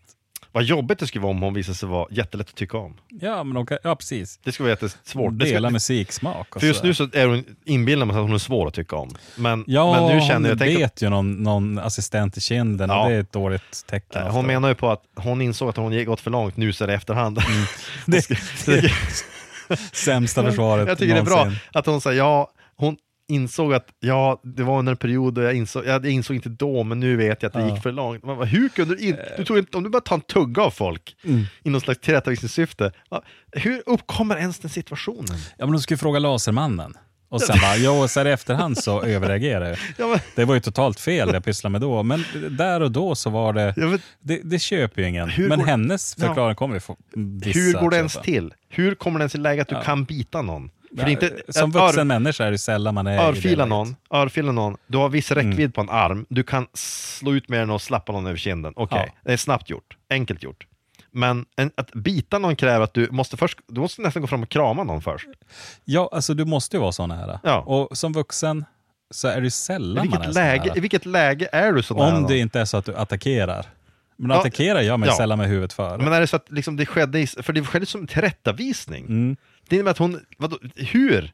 vad 0.55 0.63
jobbigt 0.63 0.99
det 0.99 1.07
skulle 1.07 1.21
vara 1.21 1.31
om 1.31 1.41
hon 1.41 1.53
visade 1.53 1.75
sig 1.77 1.89
vara 1.89 2.07
jättelätt 2.11 2.49
att 2.49 2.55
tycka 2.55 2.77
om. 2.77 2.97
Ja, 3.21 3.43
men 3.43 3.65
kan, 3.65 3.77
ja 3.83 3.95
precis. 3.95 4.39
Det 4.43 4.51
skulle 4.51 4.65
vara 4.65 4.71
jättesvårt. 4.81 5.31
Det 5.31 5.45
Dela 5.45 5.57
skulle, 5.57 5.69
musiksmak. 5.69 6.55
Och 6.55 6.61
för 6.61 6.67
just 6.67 6.79
sådär. 6.79 6.87
nu 6.87 6.93
så 6.93 7.09
är 7.13 7.27
hon 7.27 7.43
inbillar 7.65 8.05
mig 8.05 8.15
att 8.15 8.21
hon 8.21 8.33
är 8.33 8.37
svår 8.37 8.67
att 8.67 8.73
tycka 8.73 8.95
om. 8.95 9.15
Men, 9.35 9.63
Ja, 9.67 9.91
men 10.07 10.15
nu 10.17 10.21
känner 10.21 10.49
hon 10.49 10.57
jag, 10.59 10.69
jag 10.71 10.79
vet 10.79 11.01
ju 11.01 11.09
någon, 11.09 11.43
någon 11.43 11.79
assistent 11.79 12.37
i 12.37 12.41
kinden 12.41 12.89
Ja. 12.89 13.03
och 13.03 13.09
det 13.09 13.15
är 13.15 13.19
ett 13.19 13.31
dåligt 13.31 13.85
tecken. 13.87 14.21
Eh, 14.21 14.27
ofta. 14.27 14.37
Hon 14.37 14.47
menar 14.47 14.69
ju 14.69 14.75
på 14.75 14.91
att 14.91 15.03
hon 15.15 15.41
insåg 15.41 15.69
att 15.69 15.77
hon 15.77 16.05
gått 16.05 16.21
för 16.21 16.31
långt 16.31 16.57
nu 16.57 16.73
så 16.73 16.83
är 16.83 16.87
det 16.87 16.93
efterhand. 16.93 17.35
det, 18.05 18.27
det 18.65 18.77
är 18.77 18.91
sämsta 19.91 20.43
försvaret 20.43 20.87
jag 20.87 20.97
tycker 20.97 21.13
det 21.13 21.19
är 21.19 21.23
bra 21.23 21.35
någonsin. 21.35 21.59
att 21.73 21.85
hon 21.85 22.01
säger 22.01 22.17
ja, 22.17 22.51
hon 22.75 22.97
insåg 23.27 23.73
att 23.73 23.87
ja, 23.99 24.41
det 24.43 24.63
var 24.63 24.79
under 24.79 24.91
en 24.91 24.97
period 24.97 25.33
då 25.33 25.41
jag 25.41 25.53
insåg, 25.55 25.85
jag 25.85 26.05
insåg 26.05 26.35
inte 26.35 26.49
då, 26.49 26.83
men 26.83 26.99
nu 26.99 27.15
vet 27.15 27.41
jag 27.43 27.47
att 27.49 27.53
det 27.53 27.59
Ja. 27.61 27.73
gick 27.73 27.83
för 27.83 27.91
långt. 27.91 28.23
Man 28.23 28.35
bara, 28.37 28.45
hur 28.45 28.69
kunde 28.69 28.95
du, 28.95 29.07
in, 29.07 29.17
du 29.37 29.45
tog 29.45 29.57
inte, 29.57 29.77
om 29.77 29.83
du 29.83 29.89
bara 29.89 30.01
tar 30.01 30.15
en 30.15 30.21
tugga 30.21 30.61
av 30.63 30.71
folk 30.71 31.15
Mm. 31.23 31.43
i 31.63 31.69
någon 31.69 31.81
slags 31.81 31.99
tillrättavisningssyfte, 31.99 32.91
hur 33.51 33.83
uppkommer 33.85 34.37
ens 34.37 34.59
den 34.59 34.69
situationen? 34.69 35.37
Ja, 35.57 35.65
men 35.65 35.71
de 35.71 35.81
skulle 35.81 35.97
fråga 35.97 36.19
Lasermannen. 36.19 36.93
Och 37.29 37.41
sen 37.41 37.57
bara, 37.61 37.75
jo, 37.77 38.07
så 38.07 38.19
här 38.19 38.27
i 38.27 38.31
efterhand 38.31 38.77
så 38.77 39.01
överreagerar 39.03 39.65
jag. 39.69 39.77
Ja, 39.97 40.07
men, 40.07 40.19
Det 40.35 40.45
var 40.45 40.53
ju 40.55 40.61
totalt 40.61 40.99
fel 40.99 41.27
det 41.27 41.33
jag 41.33 41.43
pysslade 41.45 41.71
med 41.71 41.81
då, 41.81 42.03
men 42.03 42.23
där 42.49 42.81
och 42.81 42.91
då 42.91 43.15
så 43.15 43.29
var 43.29 43.53
det... 43.53 43.73
Det, 44.21 44.41
det 44.43 44.59
köper 44.59 45.01
ju 45.01 45.07
ingen. 45.07 45.29
Hur 45.29 45.49
men 45.49 45.59
går- 45.59 45.65
hennes 45.65 46.15
Ja. 46.19 46.27
förklaring 46.27 46.55
kommer 46.55 46.73
vi 46.73 46.79
få 46.79 46.97
vissa 47.15 47.59
hur 47.59 47.73
går 47.73 47.89
det 47.89 47.97
ens 47.97 48.13
till? 48.23 48.53
Hur 48.69 48.95
kommer 48.95 49.19
det 49.19 49.23
ens 49.23 49.35
i 49.35 49.37
läge 49.37 49.61
att 49.61 49.67
du 49.67 49.75
Ja. 49.75 49.81
kan 49.83 50.03
bita 50.05 50.41
någon? 50.41 50.69
För 50.97 51.07
inte, 51.09 51.41
Som 51.49 51.69
att 51.69 51.75
ör- 51.75 51.81
vuxen 51.87 52.07
människa 52.07 52.45
är 52.45 52.51
det 52.51 52.57
sällan 52.57 52.93
man 52.93 53.07
är 53.07 53.19
Örfila 53.19 53.65
någon, 53.65 53.95
örfila 54.13 54.51
någon, 54.51 54.77
du 54.87 54.97
har 54.97 55.09
viss 55.09 55.31
räckvidd 55.31 55.59
Mm. 55.59 55.71
på 55.71 55.81
en 55.81 55.89
arm, 55.89 56.25
du 56.29 56.43
kan 56.43 56.67
slå 56.73 57.33
ut 57.33 57.49
med 57.49 57.59
den 57.59 57.69
och 57.69 57.81
slappa 57.81 58.11
någon 58.11 58.25
över 58.27 58.37
kinden. 58.37 58.73
Okej, 58.75 59.03
Ja. 59.13 59.19
det 59.25 59.33
är 59.33 59.37
snabbt 59.37 59.69
gjort, 59.69 59.97
enkelt 60.09 60.43
gjort. 60.43 60.67
Men 61.11 61.45
en, 61.55 61.71
att 61.77 61.91
bita 61.93 62.39
någon 62.39 62.55
kräver 62.55 62.83
att 62.83 62.93
du 62.93 63.07
måste 63.11 63.37
först, 63.37 63.59
du 63.67 63.81
måste 63.81 64.01
nästan 64.01 64.21
gå 64.21 64.27
fram 64.27 64.43
och 64.43 64.49
krama 64.49 64.83
någon 64.83 65.01
först. 65.01 65.27
Ja, 65.83 66.09
alltså 66.13 66.33
du 66.33 66.45
måste 66.45 66.75
ju 66.77 66.81
vara 66.81 66.91
så 66.91 67.07
nära. 67.07 67.39
Ja. 67.43 67.59
Och 67.59 67.97
som 67.97 68.13
vuxen 68.13 68.65
så 69.11 69.27
är 69.27 69.41
det 69.41 69.47
I 69.47 69.51
sällan 69.51 69.95
man 69.95 70.07
är 70.07 70.11
vilket, 70.11 70.33
så 70.33 70.39
läge, 70.39 70.63
nära. 70.65 70.75
I 70.77 70.79
vilket 70.79 71.05
läge 71.05 71.49
är 71.51 71.71
du 71.73 71.83
så 71.83 71.93
nära 71.93 72.17
Om 72.17 72.27
det 72.27 72.37
inte 72.37 72.59
är 72.59 72.65
så 72.65 72.77
att 72.77 72.85
du 72.85 72.95
attackerar. 72.95 73.65
Men 74.17 74.29
Ja, 74.31 74.37
attackerar 74.39 74.81
gör 74.81 74.97
man 74.97 75.09
ja. 75.09 75.15
sällan 75.15 75.37
med 75.37 75.47
huvudet 75.47 75.73
före. 75.73 75.97
Men 75.97 76.13
är 76.13 76.21
det 76.21 76.27
så 76.27 76.35
att 76.35 76.51
liksom 76.51 76.75
det 76.77 76.85
skedde, 76.85 77.19
i, 77.19 77.27
för 77.27 77.53
det 77.53 77.63
skedde 77.63 77.85
som 77.85 78.01
en 78.01 78.07
tillrättavisning? 78.07 79.05
Mm. 79.05 79.37
Det 79.69 79.75
innebär 79.75 79.91
att 79.91 79.97
hon, 79.97 80.19
vadå, 80.37 80.57
hur? 80.75 81.31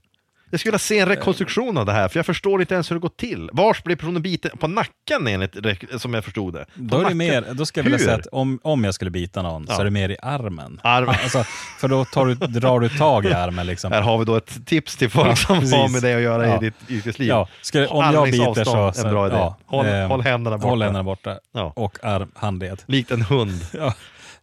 Jag 0.53 0.59
skulle 0.59 0.69
vilja 0.71 0.79
se 0.79 0.99
en 0.99 1.07
rekonstruktion 1.07 1.77
av 1.77 1.85
det 1.85 1.91
här, 1.91 2.07
för 2.07 2.19
jag 2.19 2.25
förstår 2.25 2.61
inte 2.61 2.73
ens 2.73 2.91
hur 2.91 2.95
det 2.95 2.99
går 2.99 3.09
till. 3.09 3.49
Vars 3.53 3.83
blev 3.83 3.95
personen 3.95 4.21
biten? 4.21 4.57
På 4.57 4.67
nacken 4.67 5.27
enligt, 5.27 5.55
som 5.97 6.13
jag 6.13 6.23
förstod 6.23 6.53
det. 6.53 6.65
På 6.65 6.71
Då, 6.75 6.95
är 6.95 6.99
det 6.99 7.03
nacken. 7.03 7.17
mer, 7.17 7.45
då 7.53 7.65
ska 7.65 7.79
jag 7.79 7.83
vilja 7.83 7.99
säga 7.99 8.15
att 8.15 8.27
om, 8.31 8.59
om 8.63 8.83
jag 8.83 8.93
skulle 8.93 9.11
bita 9.11 9.41
någon 9.41 9.65
Ja. 9.69 9.75
så 9.75 9.81
är 9.81 9.85
det 9.85 9.91
mer 9.91 10.09
i 10.09 10.17
armen. 10.21 10.79
Armen. 10.83 11.15
Alltså, 11.23 11.43
för 11.79 11.87
då 11.87 12.05
tar 12.05 12.25
du, 12.25 12.35
drar 12.35 12.79
du 12.79 12.89
tag 12.89 13.25
i 13.25 13.33
armen. 13.33 13.65
Liksom. 13.67 13.91
Här 13.91 14.01
har 14.01 14.17
vi 14.17 14.25
då 14.25 14.35
ett 14.35 14.65
tips 14.65 14.97
till 14.97 15.09
folk 15.09 15.27
Ja, 15.29 15.35
som 15.35 15.59
precis. 15.59 15.75
har 15.75 15.89
med 15.89 16.01
det 16.01 16.13
att 16.15 16.21
göra 16.21 16.47
Ja. 16.47 16.55
i 16.55 16.59
ditt 16.59 16.89
yrkesliv. 16.89 17.27
Ja, 17.29 17.47
ska, 17.61 17.87
om 17.87 18.13
jag 18.13 18.31
biter 18.31 18.63
så... 18.63 18.91
så 18.93 19.07
en 19.07 19.13
bra 19.13 19.27
idé. 19.27 19.53
Håll- 19.65 19.85
ehm, 19.85 20.09
håll 20.09 20.21
händerna 20.21 20.57
borta. 20.57 20.67
Håll 20.69 20.81
händerna 20.81 21.03
borta. 21.03 21.39
Och 21.75 21.97
arm, 22.05 22.31
handled. 22.35 22.81
Likt 22.85 23.11
en 23.11 23.21
hund. 23.21 23.61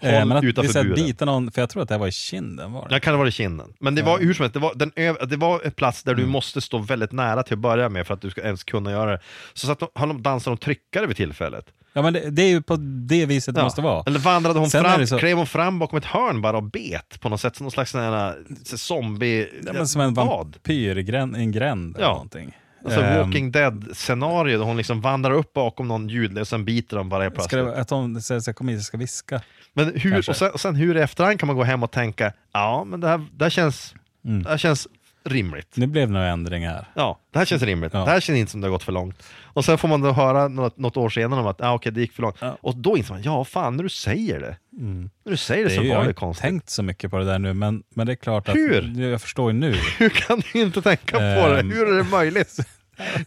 Ja. 0.01 0.09
Håll 0.09 0.15
Eh, 0.19 0.25
men 0.25 0.37
att, 0.37 0.45
utanför 0.45 0.79
det 0.83 0.85
buren. 0.89 0.95
bita 1.07 1.25
någon, 1.25 1.53
för 1.53 1.62
jag 1.62 1.70
tror 1.70 1.83
att 1.83 1.89
det 1.89 1.95
här 1.95 1.99
var 2.01 2.07
i 2.09 2.12
kinden. 2.12 2.73
Var 2.73 2.89
det? 2.89 2.95
Jag 2.95 3.03
kan 3.03 3.12
det 3.12 3.19
vara 3.19 3.29
i 3.29 3.33
kinden. 3.33 3.73
Men 3.81 3.95
det 3.95 4.03
var 4.03 4.19
hur 4.19 4.35
som 4.35 4.43
helst, 4.43 4.55
det 4.55 4.61
var, 4.61 4.73
den 4.75 4.91
öv- 4.97 5.27
det 5.27 5.37
var 5.37 5.61
en 5.65 5.70
plats 5.73 6.03
där 6.03 6.15
du 6.15 6.23
Mm. 6.23 6.33
måste 6.33 6.61
stå 6.61 6.79
väldigt 6.79 7.12
nära 7.12 7.43
till 7.43 7.53
att 7.55 7.59
börja 7.59 7.89
med 7.89 8.07
för 8.07 8.15
att 8.15 8.20
du 8.23 8.31
ska 8.31 8.41
ens 8.43 8.65
kunna 8.65 8.91
göra 8.91 9.11
det. 9.11 9.20
Så 9.55 9.66
satt 9.66 9.79
de, 9.79 9.89
har 9.95 10.07
de 10.07 10.23
dansat 10.23 10.51
de 10.51 10.57
tryckare 10.65 11.07
vid 11.07 11.16
tillfället. 11.16 11.65
Ja, 11.93 12.03
men 12.03 12.12
det, 12.12 12.31
det 12.31 12.43
är 12.43 12.49
ju 12.49 12.62
på 12.62 12.77
det 13.09 13.27
viset 13.27 13.55
det 13.55 13.61
Ja. 13.61 13.65
måste 13.65 13.81
vara. 13.81 14.03
Eller 14.07 14.19
vandrade 14.19 14.59
hon 14.59 14.70
Sen 14.70 14.85
fram, 14.85 15.01
det 15.01 15.07
så- 15.07 15.19
klev 15.19 15.37
hon 15.37 15.47
fram 15.47 15.79
bakom 15.79 15.99
ett 15.99 16.05
hörn 16.05 16.43
bara 16.43 16.57
och 16.57 16.62
bet 16.62 17.20
på 17.20 17.29
något 17.29 17.41
sätt, 17.41 17.57
som 17.57 17.65
någon 17.65 17.70
slags 17.70 17.95
här, 17.95 18.35
så 18.65 18.79
zombie... 18.79 19.49
Ja, 19.66 19.73
men 19.73 19.89
som 19.89 20.01
en 20.01 20.15
vad? 20.15 20.27
vampyr 20.27 20.99
i 20.99 21.03
gränd, 21.03 21.37
i 21.37 21.41
en 21.41 21.53
gränd 21.53 21.97
eller 21.97 22.07
Ja. 22.07 22.12
någonting. 22.12 22.57
Alltså 22.85 23.01
Ehm, 23.01 23.19
Walking 23.27 23.53
Dead-scenario 23.53 24.59
där 24.59 24.65
hon 24.65 24.77
liksom 24.77 25.01
vandrar 25.01 25.31
upp 25.33 25.53
bakom 25.53 25.89
någon 25.89 26.09
ljudlös 26.09 26.41
och 26.41 26.49
sen 26.49 26.65
biter 26.65 26.97
de 26.97 27.09
bara 27.09 27.23
helt 27.23 27.35
Ska 27.35 27.39
plötsligt. 27.41 27.59
det, 27.59 27.70
vara 27.70 27.81
att 27.81 27.89
de 27.89 28.20
säger 28.23 28.43
här, 28.47 28.53
kom 28.53 28.69
hit, 28.69 28.77
jag 28.79 28.85
ska 28.85 28.97
viska. 28.97 29.41
Men 29.85 29.93
hur, 30.01 30.11
Kanske. 30.11 30.31
och 30.31 30.37
sen, 30.37 30.51
och 30.51 30.61
sen 30.61 30.75
hur 30.75 30.97
i 30.97 31.01
efterhand 31.01 31.41
kan 31.41 31.47
man 31.47 31.57
gå 31.57 31.63
hem 31.65 31.83
och 31.83 31.91
tänka, 31.91 32.33
ja 32.53 32.85
men 32.85 33.01
det 33.01 33.09
här, 33.09 33.27
det 33.33 33.45
här, 33.45 33.51
känns, 33.51 33.95
Mm. 34.25 34.43
det 34.43 34.49
här 34.51 34.59
känns 34.59 34.89
rimligt. 35.25 35.77
Nu 35.77 35.87
blev 35.87 36.07
det 36.09 36.13
några 36.13 36.27
ändringar. 36.29 36.85
Ja, 36.95 37.19
det 37.33 37.39
här 37.39 37.47
känns 37.47 37.63
rimligt. 37.63 37.93
Ja. 37.95 38.05
Det 38.05 38.11
här 38.11 38.21
känns 38.21 38.39
inte 38.39 38.51
som 38.53 38.61
det 38.61 38.67
har 38.67 38.73
gått 38.73 38.83
för 38.83 38.93
långt. 38.93 39.23
Och 39.43 39.65
sen 39.65 39.79
får 39.79 39.89
man 39.89 40.01
då 40.01 40.13
höra 40.13 40.49
något, 40.49 40.79
något 40.79 40.97
år 40.97 41.09
senare 41.11 41.41
om 41.41 41.47
att 41.47 41.61
ah, 41.61 41.73
okej, 41.75 41.93
det 41.93 42.01
gick 42.01 42.13
för 42.13 42.23
långt. 42.23 42.37
Ja. 42.41 42.57
Och 42.61 42.77
då 42.77 42.97
inser 42.99 43.15
man, 43.15 43.23
ja 43.23 43.45
fan, 43.45 43.77
när 43.77 43.83
du 43.83 43.89
säger 43.89 44.41
det. 44.41 44.57
När 44.71 45.31
du 45.31 45.37
säger 45.37 45.63
det, 45.65 45.69
Det 45.69 45.75
är, 45.75 45.77
så 45.77 45.83
ju- 45.83 45.89
jag 45.89 45.95
var 45.95 46.01
har 46.01 46.05
det 46.05 46.11
inte 46.11 46.21
konstigt. 46.21 46.43
tänkt 46.43 46.71
så 46.71 46.83
mycket 46.83 47.11
på 47.11 47.19
det 47.19 47.25
där 47.25 47.39
nu, 47.39 47.55
men, 47.55 47.83
men 47.95 48.07
det 48.07 48.13
är 48.13 48.17
klart 48.17 48.49
att 48.49 48.55
Hur? 48.57 49.01
jag 49.11 49.23
förstår 49.23 49.53
ju 49.53 49.59
nu. 49.59 49.73
Hur 49.99 50.09
kan 50.09 50.43
du 50.53 50.61
inte 50.61 50.83
tänka 50.83 51.17
på 51.17 51.49
det? 51.49 51.61
Ehm. 51.61 51.71
Hur 51.71 51.93
är 51.93 51.97
det 51.97 52.05
möjligt? 52.11 52.57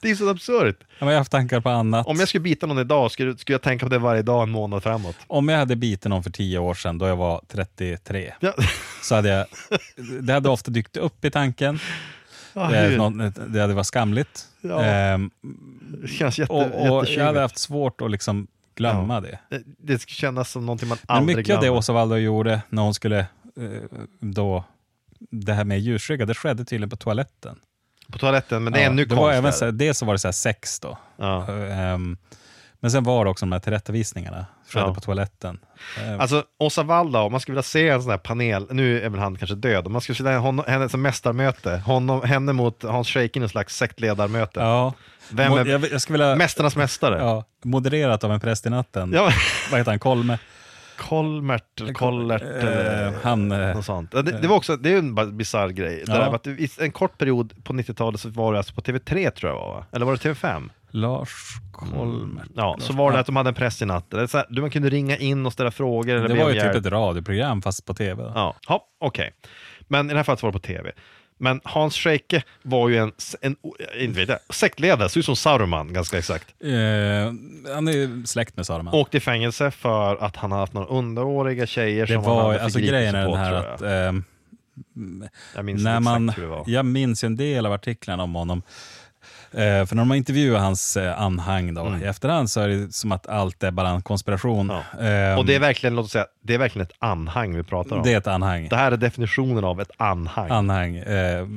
Det 0.02 0.10
är 0.10 0.16
så 0.16 0.30
absurt. 0.30 0.78
Ja, 0.80 0.86
men 1.00 1.08
jag 1.08 1.14
har 1.14 1.18
haft 1.20 1.32
tankar 1.32 1.62
på 1.62 1.70
annat. 1.70 2.08
Om 2.08 2.20
jag 2.20 2.28
skulle 2.28 2.42
bita 2.42 2.68
någon 2.68 2.80
idag, 2.80 3.12
skulle, 3.12 3.38
skulle 3.38 3.54
jag 3.54 3.62
tänka 3.62 3.86
på 3.86 3.90
det 3.90 4.00
varje 4.00 4.22
dag 4.22 4.44
en 4.44 4.50
månad 4.52 4.84
framåt. 4.84 5.16
Om 5.28 5.50
jag 5.50 5.58
hade 5.58 5.76
bitit 5.76 6.06
någon 6.10 6.24
för 6.24 6.30
tio 6.30 6.60
år 6.60 6.74
sedan, 6.74 6.98
då 6.98 7.08
jag 7.08 7.16
var 7.16 7.42
33, 7.48 8.34
Ja. 8.40 8.54
så 9.04 9.16
hade 9.16 9.30
jag... 9.30 9.46
Det 10.22 10.34
hade 10.34 10.50
ofta 10.50 10.72
dykt 10.72 10.98
upp 10.98 11.26
i 11.26 11.32
tanken. 11.32 11.80
Ja, 12.54 12.70
Det, 12.72 12.98
något, 12.98 13.36
det 13.54 13.62
hade 13.62 13.74
varit 13.74 13.86
skamligt. 13.88 14.46
Ja. 14.62 14.84
Ehm, 14.84 15.32
Det 16.02 16.08
känns 16.08 16.40
jätte, 16.40 16.52
och, 16.54 16.98
och 17.00 17.06
jag 17.10 17.26
hade 17.26 17.40
haft 17.40 17.58
svårt 17.58 18.02
att 18.02 18.12
liksom 18.12 18.48
glömma 18.76 19.22
det. 19.22 19.40
Det- 19.50 19.64
Det 19.78 20.00
skulle 20.00 20.16
kännas 20.16 20.52
som 20.52 20.66
någonting 20.66 20.90
man 20.90 20.98
Men 21.08 21.18
aldrig 21.18 21.38
mycket 21.38 21.56
av 21.56 21.62
det 21.62 21.66
glömmer. 21.66 21.80
Åsa 21.80 21.94
Waldau 21.94 22.18
gjorde 22.18 22.62
när 22.70 22.82
hon 22.82 22.94
skulle 22.94 23.20
eh, 23.20 23.26
då 24.20 24.64
det 25.32 25.54
här 25.54 25.64
med 25.64 25.80
ljusskygga, 25.80 26.26
det 26.26 26.34
skedde 26.34 26.66
tydligen 26.66 26.90
på 26.90 26.96
toaletten. 26.96 27.60
På 28.12 28.18
toaletten, 28.18 28.64
men 28.64 28.74
det 28.74 28.80
är 28.80 28.84
Ja, 28.84 28.90
ännu 28.90 29.06
det 29.06 29.16
var 29.16 29.32
även 29.32 29.42
så, 29.44 29.48
konstigare. 29.48 29.72
Dels 29.72 29.98
så 29.98 30.06
var 30.06 30.14
det 30.14 30.20
så 30.20 30.28
här 30.28 30.34
sex 30.34 30.80
då. 30.80 30.98
Ja. 31.18 31.48
Ehm, 31.52 32.18
men 32.80 32.92
sen 32.92 33.04
var 33.04 33.26
det 33.26 33.32
också 33.32 33.46
de 33.46 33.52
här 33.52 33.60
tillrättavisningarna, 33.60 34.46
skedde 34.68 34.86
Ja. 34.86 34.94
på 34.94 35.02
toaletten. 35.02 35.60
Ehm, 36.02 36.20
Alltså 36.20 36.44
Åsa 36.60 36.84
Waldau, 36.84 37.22
om 37.26 37.32
man 37.32 37.42
skulle 37.42 37.54
vilja 37.54 37.64
se 37.64 37.90
en 37.90 38.02
sån 38.02 38.12
här 38.12 38.18
panel, 38.18 38.68
nu 38.72 39.02
är 39.02 39.10
väl 39.10 39.20
han 39.20 39.36
kanske 39.38 39.56
död, 39.56 39.86
om 39.88 39.92
man 39.94 40.02
skulle 40.02 40.18
vilja 40.18 40.40
honom, 40.40 40.66
henne 40.68 40.90
som 40.90 41.02
mästarmöte, 41.02 41.78
honom, 41.86 42.22
henne 42.24 42.54
mot 42.54 42.84
Hans 42.84 43.08
Scheik 43.08 43.38
i 43.38 43.48
slags 43.50 43.76
sektledarmöte. 43.76 44.60
ja. 44.60 44.94
Vem 45.34 45.54
är 45.54 45.66
jag, 45.66 45.92
jag 45.92 46.02
skulle 46.02 46.18
vilja, 46.20 46.36
Mästarnas 46.36 46.76
mästare? 46.76 47.18
ja, 47.20 47.46
modererat 47.64 48.24
av 48.24 48.32
en 48.32 48.40
präst 48.40 48.66
i 48.66 48.70
natten. 48.70 49.12
Ja. 49.14 49.32
Vad 49.72 49.80
heter 49.80 49.92
han? 49.92 50.00
Kolme? 50.00 50.38
Kolmert, 50.98 51.82
eller 51.82 51.94
Kollert, 51.94 52.42
Eh, 52.42 53.14
han, 53.24 53.52
eh, 53.52 53.76
något 53.76 53.86
sånt. 53.86 54.12
Det, 54.12 54.22
det 54.22 54.48
var 54.48 54.56
också, 54.56 54.76
det 54.76 54.94
är 54.94 54.98
en 54.98 55.38
bisarr 55.38 55.70
grej. 55.70 56.04
Ja. 56.08 56.14
där 56.14 56.36
att 56.36 56.48
i 56.48 56.70
en 56.80 56.92
kort 56.92 57.18
period 57.18 57.64
på 57.64 57.74
90-talet 57.74 58.20
så 58.20 58.30
var 58.30 58.52
det 58.54 58.58
alltså 58.60 58.74
på 58.74 58.82
TV3 58.82 59.32
tror 59.32 59.52
jag 59.52 59.60
var, 59.60 59.74
va? 59.74 59.86
eller 59.92 60.06
var 60.06 60.14
det 60.14 60.20
TV5? 60.20 60.70
Lars 60.92 61.30
Kolmer. 61.72 62.46
Ja, 62.56 62.78
så 62.80 62.94
var 62.94 63.12
det 63.12 63.20
att 63.20 63.26
de 63.26 63.36
hade 63.36 63.50
en 63.50 63.54
press 63.54 63.82
i 63.82 63.86
natt. 63.86 64.06
Det 64.10 64.22
är 64.22 64.28
så 64.28 64.38
här, 64.38 64.48
du, 64.50 64.62
man 64.62 64.70
kunde 64.70 64.90
ringa 64.90 65.18
in 65.18 65.46
och 65.46 65.54
ställa 65.54 65.72
frågor. 65.72 66.16
Eller 66.16 66.28
Det 66.28 66.44
var 66.44 66.52
ju 66.52 66.62
typ 66.62 66.76
ett 66.76 66.86
radioprogram 66.86 67.62
fast 67.62 67.86
på 67.86 67.94
tv. 67.94 68.24
Ja, 68.36 68.56
ja 68.68 68.86
okej. 69.00 69.34
Men 69.88 70.10
i 70.10 70.14
det 70.14 70.20
här 70.20 70.24
fallet 70.24 70.44
var 70.44 70.52
det 70.52 70.60
på 70.60 70.68
tv. 70.68 70.92
Men 71.42 71.62
Hans 71.64 71.96
Scheike 71.96 72.44
var 72.62 72.90
ju 72.90 72.98
en, 72.98 73.12
en 73.42 73.56
inte 74.00 74.20
vet 74.20 74.30
jag, 74.30 74.40
sektledare, 74.50 75.10
såg 75.10 75.20
ut 75.20 75.26
som 75.26 75.36
Saruman 75.36 75.94
ganska 75.94 76.18
exakt. 76.18 76.46
Eh, 76.64 76.70
han 77.74 77.88
är 77.88 78.28
släkt 78.28 78.58
med 78.58 78.66
Saruman. 78.66 78.94
Åkte 78.94 79.18
i 79.18 79.20
fängelse 79.20 79.72
för 79.72 80.16
att 80.16 80.36
han 80.36 80.52
haft 80.52 80.74
några 80.74 80.88
underåriga 80.88 81.66
tjejer 81.68 82.08
det 82.08 82.14
som 82.14 82.24
han 82.24 82.36
var, 82.36 82.52
hade 82.52 82.64
alltså 82.64 82.80
grejen 82.80 83.16
är 83.16 83.20
den 83.20 83.28
på, 83.28 83.36
här 83.36 83.50
tror 83.52 83.66
jag. 83.66 83.74
att 83.74 83.82
ehm, 83.82 84.24
Jag 85.56 85.66
minns 85.66 85.84
när 85.84 86.00
man, 86.00 86.34
jag 86.66 86.86
minns 86.86 87.24
en 87.24 87.36
del 87.36 87.66
av 87.66 87.74
artiklarna 87.74 88.24
om 88.24 88.36
honom. 88.36 88.62
Eh, 89.54 89.86
för 89.86 89.96
när 89.96 90.06
man 90.06 90.18
intervjuar 90.18 90.60
hans 90.60 90.98
eh, 90.98 91.22
anhang 91.22 91.74
då, 91.74 91.96
i 92.02 92.06
efterhand 92.06 92.50
så 92.50 92.62
är 92.62 92.68
det 92.68 92.94
som 92.94 93.12
att 93.12 93.28
allt 93.28 93.64
är 93.64 93.72
bara 93.72 93.90
en 93.90 94.02
konspiration. 94.02 94.70
Mm. 94.72 94.84
Ja. 95.00 95.06
Ehm, 95.06 95.38
Och 95.38 95.46
det 95.46 95.56
är 95.56 95.60
verkligen, 95.60 95.96
låt 95.96 96.12
säga, 96.12 96.26
det 96.44 96.54
är 96.54 96.58
verkligen 96.58 96.88
ett 96.88 96.96
anhang 97.00 97.56
vi 97.56 97.64
pratar 97.64 97.96
om. 97.96 98.04
det 98.04 98.14
är 98.14 98.18
ett 98.18 98.28
anhang. 98.28 98.68
Det 98.70 98.76
här 98.76 98.92
är 98.92 98.98
definitionen 98.98 99.64
av 99.64 99.82
ett 99.82 99.92
anhang. 99.98 100.50
Anhang. 100.52 100.96
Eh, 100.98 101.48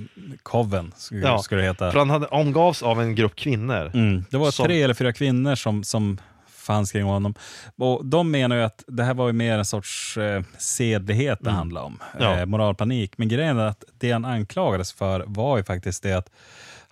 Coven 0.43 0.93
skulle, 0.97 1.27
ja, 1.27 1.39
skulle 1.39 1.61
det 1.61 1.67
heta. 1.67 1.91
För 1.93 1.99
han 1.99 2.11
hade, 2.11 2.27
omgavs 2.27 2.83
av 2.83 3.01
en 3.01 3.15
grupp 3.15 3.37
kvinnor. 3.37 3.91
Mm. 3.95 4.25
Det 4.31 4.37
var 4.37 4.51
Som- 4.51 4.65
tre 4.67 4.83
eller 4.83 4.95
fyra 4.95 5.13
kvinnor 5.13 5.55
som, 5.55 5.85
som 5.85 6.19
fanns 6.49 6.93
kring 6.93 7.05
honom. 7.05 7.35
Och 7.79 8.07
de 8.07 8.31
menar 8.31 8.57
ju 8.57 8.63
att 8.63 8.85
det 8.87 9.05
här 9.05 9.15
var 9.15 9.27
ju 9.27 9.33
mer 9.33 9.59
en 9.59 9.65
sorts 9.65 10.17
eh, 10.17 10.43
sedlighet 10.59 11.39
det 11.43 11.51
handlade 11.51 11.87
om. 11.87 11.99
Mm. 12.19 12.29
Ja. 12.33 12.39
Eh, 12.41 12.47
moralpanik. 12.47 13.19
Men 13.19 13.29
grejen 13.29 13.59
är 13.59 13.67
att 13.67 13.85
det 13.99 14.13
han 14.13 14.25
anklagades 14.25 14.93
för 14.93 15.25
var 15.27 15.57
ju 15.57 15.65
faktiskt 15.65 16.03
det 16.03 16.13
att 16.13 16.31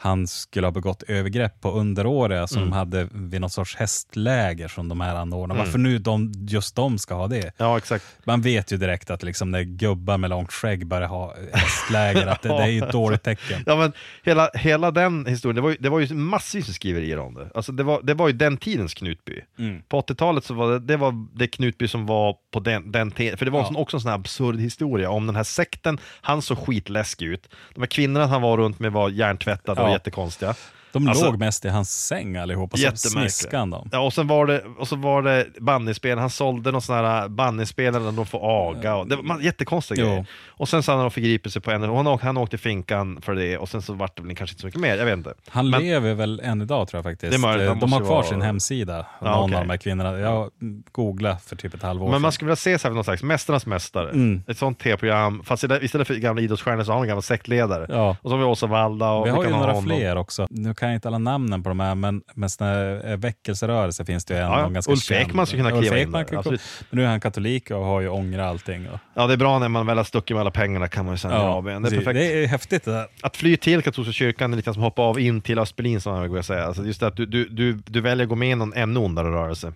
han 0.03 0.27
skulle 0.27 0.66
ha 0.66 0.73
begått 0.73 1.03
övergrepp 1.03 1.61
på 1.61 1.70
underåriga 1.70 2.47
som 2.47 2.59
Mm. 2.62 2.70
de 2.70 2.77
hade 2.77 3.09
vid 3.12 3.41
något 3.41 3.53
sorts 3.53 3.77
hästläger 3.77 4.69
som 4.69 4.89
de 4.89 5.01
här 5.01 5.15
anordnade. 5.15 5.61
Varför 5.61 5.79
nu 5.79 5.99
de, 5.99 6.33
just 6.49 6.77
de 6.77 6.99
ska 6.99 7.15
ha 7.15 7.29
det? 7.29 7.53
Ja, 7.57 7.79
exakt. 7.79 8.05
Man 8.24 8.41
vet 8.43 8.73
ju 8.73 8.77
direkt 8.77 9.11
att 9.11 9.23
liksom 9.23 9.51
när 9.51 9.62
gubbar 9.62 10.19
med 10.19 10.31
långt 10.31 10.53
skägg 10.53 10.87
börjar 10.87 11.09
ha 11.09 11.35
hästläger, 11.53 12.27
att 12.27 12.43
det, 12.43 12.49
det 12.49 12.55
är 12.62 12.66
ju 12.66 12.83
ett 12.83 12.93
dåligt 12.93 13.23
tecken. 13.23 13.62
Ja, 13.66 13.77
men 13.77 13.93
hela, 14.23 14.51
hela 14.55 14.91
den 14.91 15.27
historien, 15.27 15.57
det 15.57 15.62
var 15.62 15.70
ju, 15.70 15.77
det 15.81 15.89
var 15.89 16.01
ju 16.01 16.15
massvis 16.15 16.66
med 16.66 16.74
skriverier 16.74 17.19
om 17.19 17.35
det. 17.35 17.49
Alltså 17.55 17.73
det, 17.73 17.83
var, 17.83 18.01
det 18.03 18.15
var 18.15 18.29
ju 18.29 18.33
den 18.35 18.57
tidens 18.57 18.95
Knutby. 18.95 19.41
Mm. 19.59 19.83
På 19.89 20.01
80-talet 20.01 20.45
så 20.45 20.55
var 20.55 20.70
det, 20.73 20.79
det 20.79 20.97
var 20.97 21.27
det 21.39 21.47
Knutby 21.47 21.89
som 21.89 22.07
var 22.07 22.37
på 22.53 22.61
den, 22.61 22.93
den 22.93 23.11
tiden. 23.11 23.39
För 23.39 23.45
det 23.45 23.51
var 23.51 23.61
Ja. 23.61 23.79
också 23.81 23.97
en 23.97 24.01
sån 24.01 24.09
här 24.09 24.19
absurd 24.19 24.61
historia 24.61 25.11
om 25.11 25.27
den 25.27 25.37
här 25.37 25.43
sekten. 25.45 25.99
Han 26.20 26.43
såg 26.43 26.59
skitläskig 26.59 27.27
ut. 27.27 27.49
De 27.74 27.81
här 27.81 27.87
kvinnorna 27.87 28.27
han 28.27 28.43
var 28.43 28.57
runt 28.57 28.79
med 28.81 28.93
var 28.93 29.09
hjärntvättade 29.09 29.81
Ja 29.83 29.91
jättekonstiga. 29.93 30.55
De 30.93 31.09
Alltså- 31.09 31.24
låg 31.24 31.39
mest 31.39 31.64
i 31.64 31.69
hans 31.69 32.06
säng 32.06 32.36
allihopa, 32.36 32.77
så 32.77 32.97
smiskade 32.97 33.59
han 33.59 33.70
dem. 33.70 33.89
Ja, 33.93 33.98
och 34.01 34.12
sen 34.12 34.27
var 34.27 34.47
det, 34.47 34.64
och 34.78 34.89
så 34.89 34.97
var 34.97 35.23
det 35.23 35.47
bandyspel, 35.60 36.19
han 36.19 36.31
sålde 36.31 36.70
någon 36.73 36.82
sån 36.82 36.97
här 36.97 37.28
bandyspel 37.28 37.93
där 37.93 38.12
de 38.12 38.27
får 38.27 38.69
aga. 38.70 38.94
Och 38.94 39.06
det 39.09 39.16
var 39.16 39.23
man- 39.23 39.43
jättekonstiga 39.43 40.05
grejer. 40.05 40.27
Och 40.48 40.69
sen 40.69 40.82
så 40.82 40.93
hade 40.93 41.02
de 41.05 41.10
förgripit 41.10 41.52
sig 41.52 41.62
på 41.62 41.70
en, 41.70 41.82
och 41.82 41.97
han, 41.97 42.06
åkte, 42.06 42.27
han 42.27 42.36
åkte 42.36 42.56
i 42.56 42.59
finkan 42.59 43.20
för 43.23 43.35
det 43.35 43.59
och 43.59 43.69
sen 43.69 43.82
så 43.82 43.93
vart 43.94 44.16
det 44.16 44.23
väl 44.23 44.36
kanske 44.36 44.55
inte 44.55 44.60
så 44.60 44.66
mycket 44.66 44.81
mer, 44.81 44.97
jag 44.97 45.05
vet 45.05 45.16
inte. 45.16 45.35
Han 45.48 45.70
Men- 45.70 45.81
lever 45.82 46.14
väl 46.14 46.40
än 46.44 46.62
idag 46.62 46.89
tror 46.89 46.98
jag 46.98 47.05
faktiskt. 47.05 47.43
Det 47.43 47.48
Eh, 47.48 47.69
han 47.69 47.78
de 47.81 47.93
har 47.93 48.01
kvar 48.01 48.09
vara- 48.09 48.23
sin 48.27 48.43
hemsida, 48.43 49.06
Ja, 49.20 49.27
någon 49.31 49.44
okej. 49.44 49.56
av 49.56 49.62
de 49.62 49.70
här 49.70 49.77
kvinnorna. 49.77 50.19
Jag 50.19 50.51
googlade 50.93 51.36
för 51.47 51.56
typ 51.56 51.74
ett 51.74 51.82
halvår 51.82 52.10
Men 52.10 52.12
man 52.12 52.23
sedan. 52.23 52.32
skulle 52.32 52.47
vilja 52.47 52.56
se 52.56 52.78
så 52.78 52.89
här 52.89 52.94
någon 52.94 53.05
slags 53.05 53.23
Mästarnas 53.23 53.66
Mästare, 53.66 54.10
Mm. 54.10 54.43
ett 54.48 54.59
sånt 54.59 54.78
tv-program, 54.78 55.43
fast 55.44 55.64
istället- 55.64 56.06
för 56.06 56.14
gamla 56.14 56.43
idrottsstjärnor 56.43 56.85
så 56.85 56.93
har 56.93 57.01
en 57.02 57.09
gammal 57.09 57.23
sektledare. 57.23 57.86
Ja. 57.89 58.16
Och 58.23 58.31
så 58.31 58.36
har 58.36 58.39
vi 58.39 58.44
Åsa 58.44 58.66
Walda 58.66 59.10
och 59.10 59.27
Vi 59.27 59.31
har 59.31 59.44
ju 59.44 59.51
några 59.51 59.82
fler 59.82 60.16
också. 60.16 60.47
Nu 60.51 60.74
kan 60.83 60.89
jag 60.89 60.97
inte 60.97 61.09
alla 61.09 61.19
namnen 61.19 61.63
på 61.63 61.69
de 61.69 61.81
här, 61.81 61.95
men 61.95 62.23
med 62.35 62.51
såna 62.51 63.01
eh, 63.01 63.17
väckelserörelser 63.17 64.05
finns 64.05 64.25
det 64.25 64.35
ju 64.35 64.41
en 64.41 64.47
Ja, 64.47 64.61
ja. 64.61 64.69
ganska 64.69 64.93
Ulf. 64.93 65.11
Ekman 65.11 65.47
skulle 65.47 65.63
kunna 65.63 65.81
kliva 65.81 65.99
in 65.99 66.13
där. 66.13 66.43
Men 66.43 66.59
nu 66.91 67.05
är 67.05 67.07
han 67.07 67.21
katolik 67.21 67.71
och 67.71 67.85
har 67.85 68.01
ju 68.01 68.09
ångrat 68.09 68.47
allting. 68.47 68.89
Och, 68.89 68.99
Ja, 69.15 69.27
det 69.27 69.33
är 69.33 69.37
bra 69.37 69.59
när 69.59 69.69
man 69.69 69.87
väl 69.87 69.97
har 69.97 70.05
stuckit 70.05 70.35
med 70.35 70.41
alla 70.41 70.51
pengarna 70.51 70.89
kan 70.89 71.05
man 71.05 71.15
ju 71.15 71.19
sen 71.19 71.31
göra 71.31 71.43
av 71.43 71.69
igen. 71.69 71.83
Det 71.83 71.89
är 71.89 71.91
precis. 71.91 72.05
perfekt. 72.05 72.33
det 72.33 72.45
är 72.45 72.47
häftigt 72.47 72.85
det 72.85 72.93
där. 72.93 73.07
Att 73.23 73.37
fly 73.37 73.57
till 73.57 73.83
katolska 73.83 74.13
kyrkan 74.13 74.53
är 74.53 74.57
lite 74.57 74.75
som 74.75 74.83
att 74.83 74.87
hoppa 74.87 75.03
av 75.03 75.21
in 75.21 75.41
till 75.41 75.59
Östberlin 75.59 76.01
som 76.01 76.13
man 76.13 76.33
vill 76.33 76.43
säga. 76.43 76.65
Alltså 76.65 76.85
just 76.85 77.01
det 77.01 77.07
att 77.07 77.17
du, 77.17 77.27
du, 77.27 77.49
du, 77.49 77.73
du 77.73 78.01
väljer 78.01 78.25
att 78.25 78.29
gå 78.29 78.35
med 78.35 78.51
i 78.51 78.55
någon 78.55 78.73
ännu 78.75 79.01
ondare 79.01 79.29
rörelse. 79.29 79.73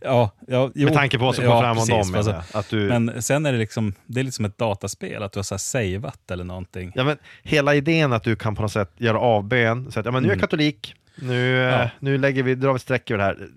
Ja, 0.00 0.30
ja, 0.48 0.70
jo, 0.74 0.84
Med 0.84 0.94
tanke 0.94 1.18
på 1.18 1.24
vad 1.24 1.34
som 1.34 1.44
kom 1.44 1.60
fram 1.60 1.78
om 1.78 1.86
dem, 1.88 2.14
alltså. 2.14 2.42
Att 2.58 2.68
du- 2.70 2.88
Men 2.88 3.22
sen 3.22 3.46
är 3.46 3.52
det 3.52 3.58
liksom, 3.58 3.94
det 4.06 4.20
är 4.20 4.24
liksom 4.24 4.44
ett 4.44 4.58
dataspel, 4.58 5.22
att 5.22 5.32
du 5.32 5.38
har 5.38 5.42
så 5.44 5.54
här 5.54 5.58
saveat 5.58 6.30
eller 6.30 6.44
någonting. 6.44 6.92
Ja, 6.94 7.04
men 7.04 7.16
hela 7.42 7.74
idén 7.74 8.12
att 8.12 8.22
du 8.24 8.36
kan 8.36 8.54
på 8.54 8.62
något 8.62 8.72
sätt 8.72 8.90
göra 8.96 9.18
avbön, 9.18 9.92
så 9.92 10.00
att 10.00 10.06
ja, 10.06 10.12
men 10.12 10.22
nu 10.22 10.28
är 10.28 10.32
jag 10.32 10.40
katolik, 10.40 10.94
nu, 11.16 11.58
eh, 11.62 11.68
Mm. 11.74 11.80
Ja. 11.80 11.90
nu 12.00 12.18
lägger 12.18 12.42
vi, 12.42 12.54
drar 12.54 12.72
vi 12.72 12.78
streck 12.78 13.10
över 13.10 13.18
det 13.18 13.24
här. 13.24 13.48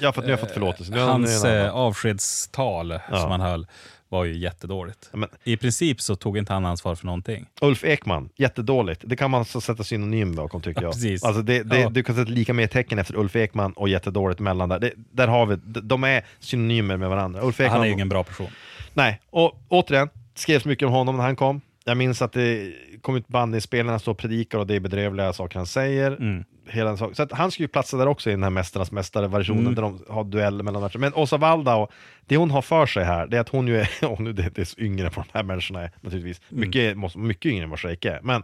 Ja, 0.00 0.12
för 0.12 0.20
att 0.20 0.26
nu 0.26 0.32
har 0.32 0.38
jag 0.38 0.40
fått 0.40 0.50
förlåtelse. 0.50 0.92
Nu 0.92 0.98
är 1.00 1.04
Hans 1.04 1.44
eh, 1.44 1.70
avskedstal 1.74 3.00
som 3.12 3.30
han 3.30 3.40
höll 3.40 3.66
var 4.10 4.24
ju 4.24 4.36
jättedåligt. 4.38 5.08
Ja, 5.12 5.18
men- 5.18 5.28
I 5.44 5.56
princip 5.56 6.00
så 6.00 6.16
tog 6.16 6.38
inte 6.38 6.52
han 6.52 6.64
ansvar 6.66 6.94
för 6.94 7.06
någonting. 7.06 7.46
Ulf 7.60 7.84
Ekman, 7.84 8.28
jättedåligt. 8.36 9.02
Det 9.06 9.16
kan 9.16 9.30
man 9.30 9.44
så 9.44 9.60
sätta 9.60 9.84
synonym 9.84 10.34
bakom 10.34 10.60
tycker 10.60 10.80
Ja, 10.82 10.86
jag. 10.86 10.92
precis. 10.92 11.24
Alltså 11.24 11.42
det, 11.42 11.62
det, 11.62 11.80
Ja. 11.80 11.88
Du 11.90 12.02
kan 12.02 12.14
sätta 12.16 12.30
lika 12.30 12.54
med 12.54 12.70
tecken 12.70 12.98
efter 12.98 13.16
Ulf 13.16 13.36
Ekman 13.36 13.72
och 13.72 13.88
jättedåligt 13.88 14.40
mellan 14.40 14.68
där. 14.68 14.78
Det, 14.78 14.92
där 15.12 15.28
har 15.28 15.46
vi, 15.46 15.56
de 15.64 16.04
är 16.04 16.24
synonymer 16.38 16.96
med 16.96 17.08
varandra. 17.08 17.42
Ulf 17.46 17.60
Ekman, 17.60 17.72
Han 17.72 17.82
är 17.82 17.86
ju 17.86 17.92
ingen 17.92 18.08
bra 18.08 18.24
person. 18.24 18.48
Nej, 18.94 19.20
och 19.30 19.62
återigen, 19.68 20.08
skrevs 20.34 20.64
mycket 20.64 20.86
om 20.86 20.92
honom 20.92 21.16
när 21.16 21.22
han 21.24 21.36
kom. 21.36 21.60
Jag 21.84 21.96
minns 21.96 22.22
att 22.22 22.32
det 22.32 22.72
kom 23.00 23.16
ut 23.16 23.28
bandinspelningar 23.28 23.98
står 23.98 24.12
och 24.12 24.18
predikar 24.18 24.58
och 24.58 24.66
det 24.66 24.74
är 24.76 24.80
bedrövliga 24.80 25.32
saker 25.32 25.56
han 25.56 25.66
säger. 25.66 26.10
Mm. 26.12 26.44
Hela 26.72 26.88
den 26.88 26.98
sak. 26.98 27.16
Så 27.16 27.26
han 27.30 27.50
skulle 27.50 27.64
ju 27.64 27.68
platsa 27.68 27.96
där 27.96 28.06
också 28.06 28.30
i 28.30 28.32
den 28.32 28.42
här 28.42 28.50
Mästarnas 28.50 28.92
Mästare-versionen 28.92 29.60
Mm. 29.62 29.74
där 29.74 29.82
de 29.82 30.04
har 30.08 30.24
dueller 30.24 30.64
mellan 30.64 30.82
matcher. 30.82 30.98
Men 30.98 31.14
Åsa 31.14 31.36
Waldau, 31.36 31.86
det 32.26 32.36
hon 32.36 32.50
har 32.50 32.62
för 32.62 32.86
sig 32.86 33.04
här, 33.04 33.26
det 33.26 33.36
är 33.36 33.40
att 33.40 33.48
hon 33.48 33.68
ju 33.68 33.76
är, 33.80 33.88
och 34.10 34.20
nu 34.20 34.32
det, 34.32 34.50
det 34.54 34.60
är 34.60 34.64
så 34.64 34.80
yngre 34.80 35.10
på 35.10 35.20
de 35.20 35.38
här 35.38 35.42
människorna 35.44 35.80
är 35.82 35.90
naturligtvis, 36.00 36.40
Mm. 36.50 36.60
mycket, 36.60 36.96
måste, 36.96 37.18
mycket 37.18 37.46
yngre 37.52 37.64
än 37.64 37.70
vad 37.70 37.78
Scheike 37.80 38.10
är. 38.10 38.20
Men, 38.22 38.42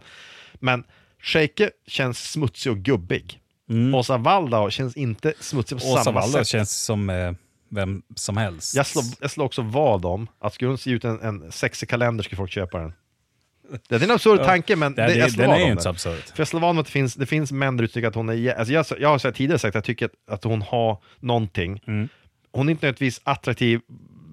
men 0.53 0.83
Scheike 1.21 1.69
känns 1.87 2.31
smutsig 2.31 2.71
och 2.71 2.77
gubbig. 2.77 3.39
Åsa 3.95 4.17
Waldau 4.17 4.69
känns 4.69 4.97
inte 4.97 5.33
smutsig 5.39 5.77
på 5.77 5.83
Mm. 5.83 5.93
Åsa 5.93 6.03
samma 6.03 6.19
Waldau 6.19 6.37
sätt. 6.39 6.47
känns 6.47 6.71
som 6.83 7.09
eh, 7.09 7.31
vem 7.69 8.01
som 8.15 8.37
helst. 8.37 8.75
Jag 8.75 8.85
slår, 8.85 9.03
jag 9.21 9.31
slår 9.31 9.45
också 9.45 9.61
vad 9.61 10.05
om 10.05 10.27
att 10.39 10.53
skulle 10.53 10.69
hon 10.69 10.77
se 10.77 10.91
ut 10.91 11.03
en, 11.05 11.21
en 11.21 11.51
sexig 11.51 11.89
kalender 11.89 12.23
skulle 12.23 12.37
folk 12.37 12.51
köpa 12.51 12.79
den. 12.79 12.93
Det 13.89 13.95
är 13.95 14.03
en 14.03 14.11
absurd 14.11 14.43
tanke 14.43 14.75
men 14.75 14.93
det, 14.93 15.05
det, 15.05 15.15
jag 15.15 15.31
slår 15.31 15.43
den 15.43 15.53
är 15.53 15.71
inte 15.71 15.83
så 15.83 15.89
absurd. 15.89 16.23
För 16.23 16.39
jag 16.39 16.47
slår 16.47 16.59
vad 16.59 16.69
om 16.69 16.77
att 16.77 16.85
det 16.85 16.91
finns, 16.91 17.15
det 17.15 17.25
finns 17.25 17.51
män 17.51 17.77
där 17.77 17.83
ute 17.83 17.93
som 17.93 17.99
tycker 17.99 18.07
att 18.07 18.15
hon 18.15 18.29
är... 18.29 18.53
Alltså 18.53 18.73
jag, 18.73 18.85
jag 18.99 19.09
har 19.09 19.31
tidigare 19.31 19.59
sagt 19.59 19.69
att 19.69 19.75
jag 19.75 19.83
tycker 19.83 20.05
att, 20.05 20.33
att 20.33 20.43
hon 20.43 20.61
har 20.61 20.97
någonting. 21.19 21.81
Mm. 21.87 22.09
Hon 22.51 22.67
är 22.67 22.71
inte 22.71 22.85
nödvändigtvis 22.85 23.21
attraktiv 23.23 23.79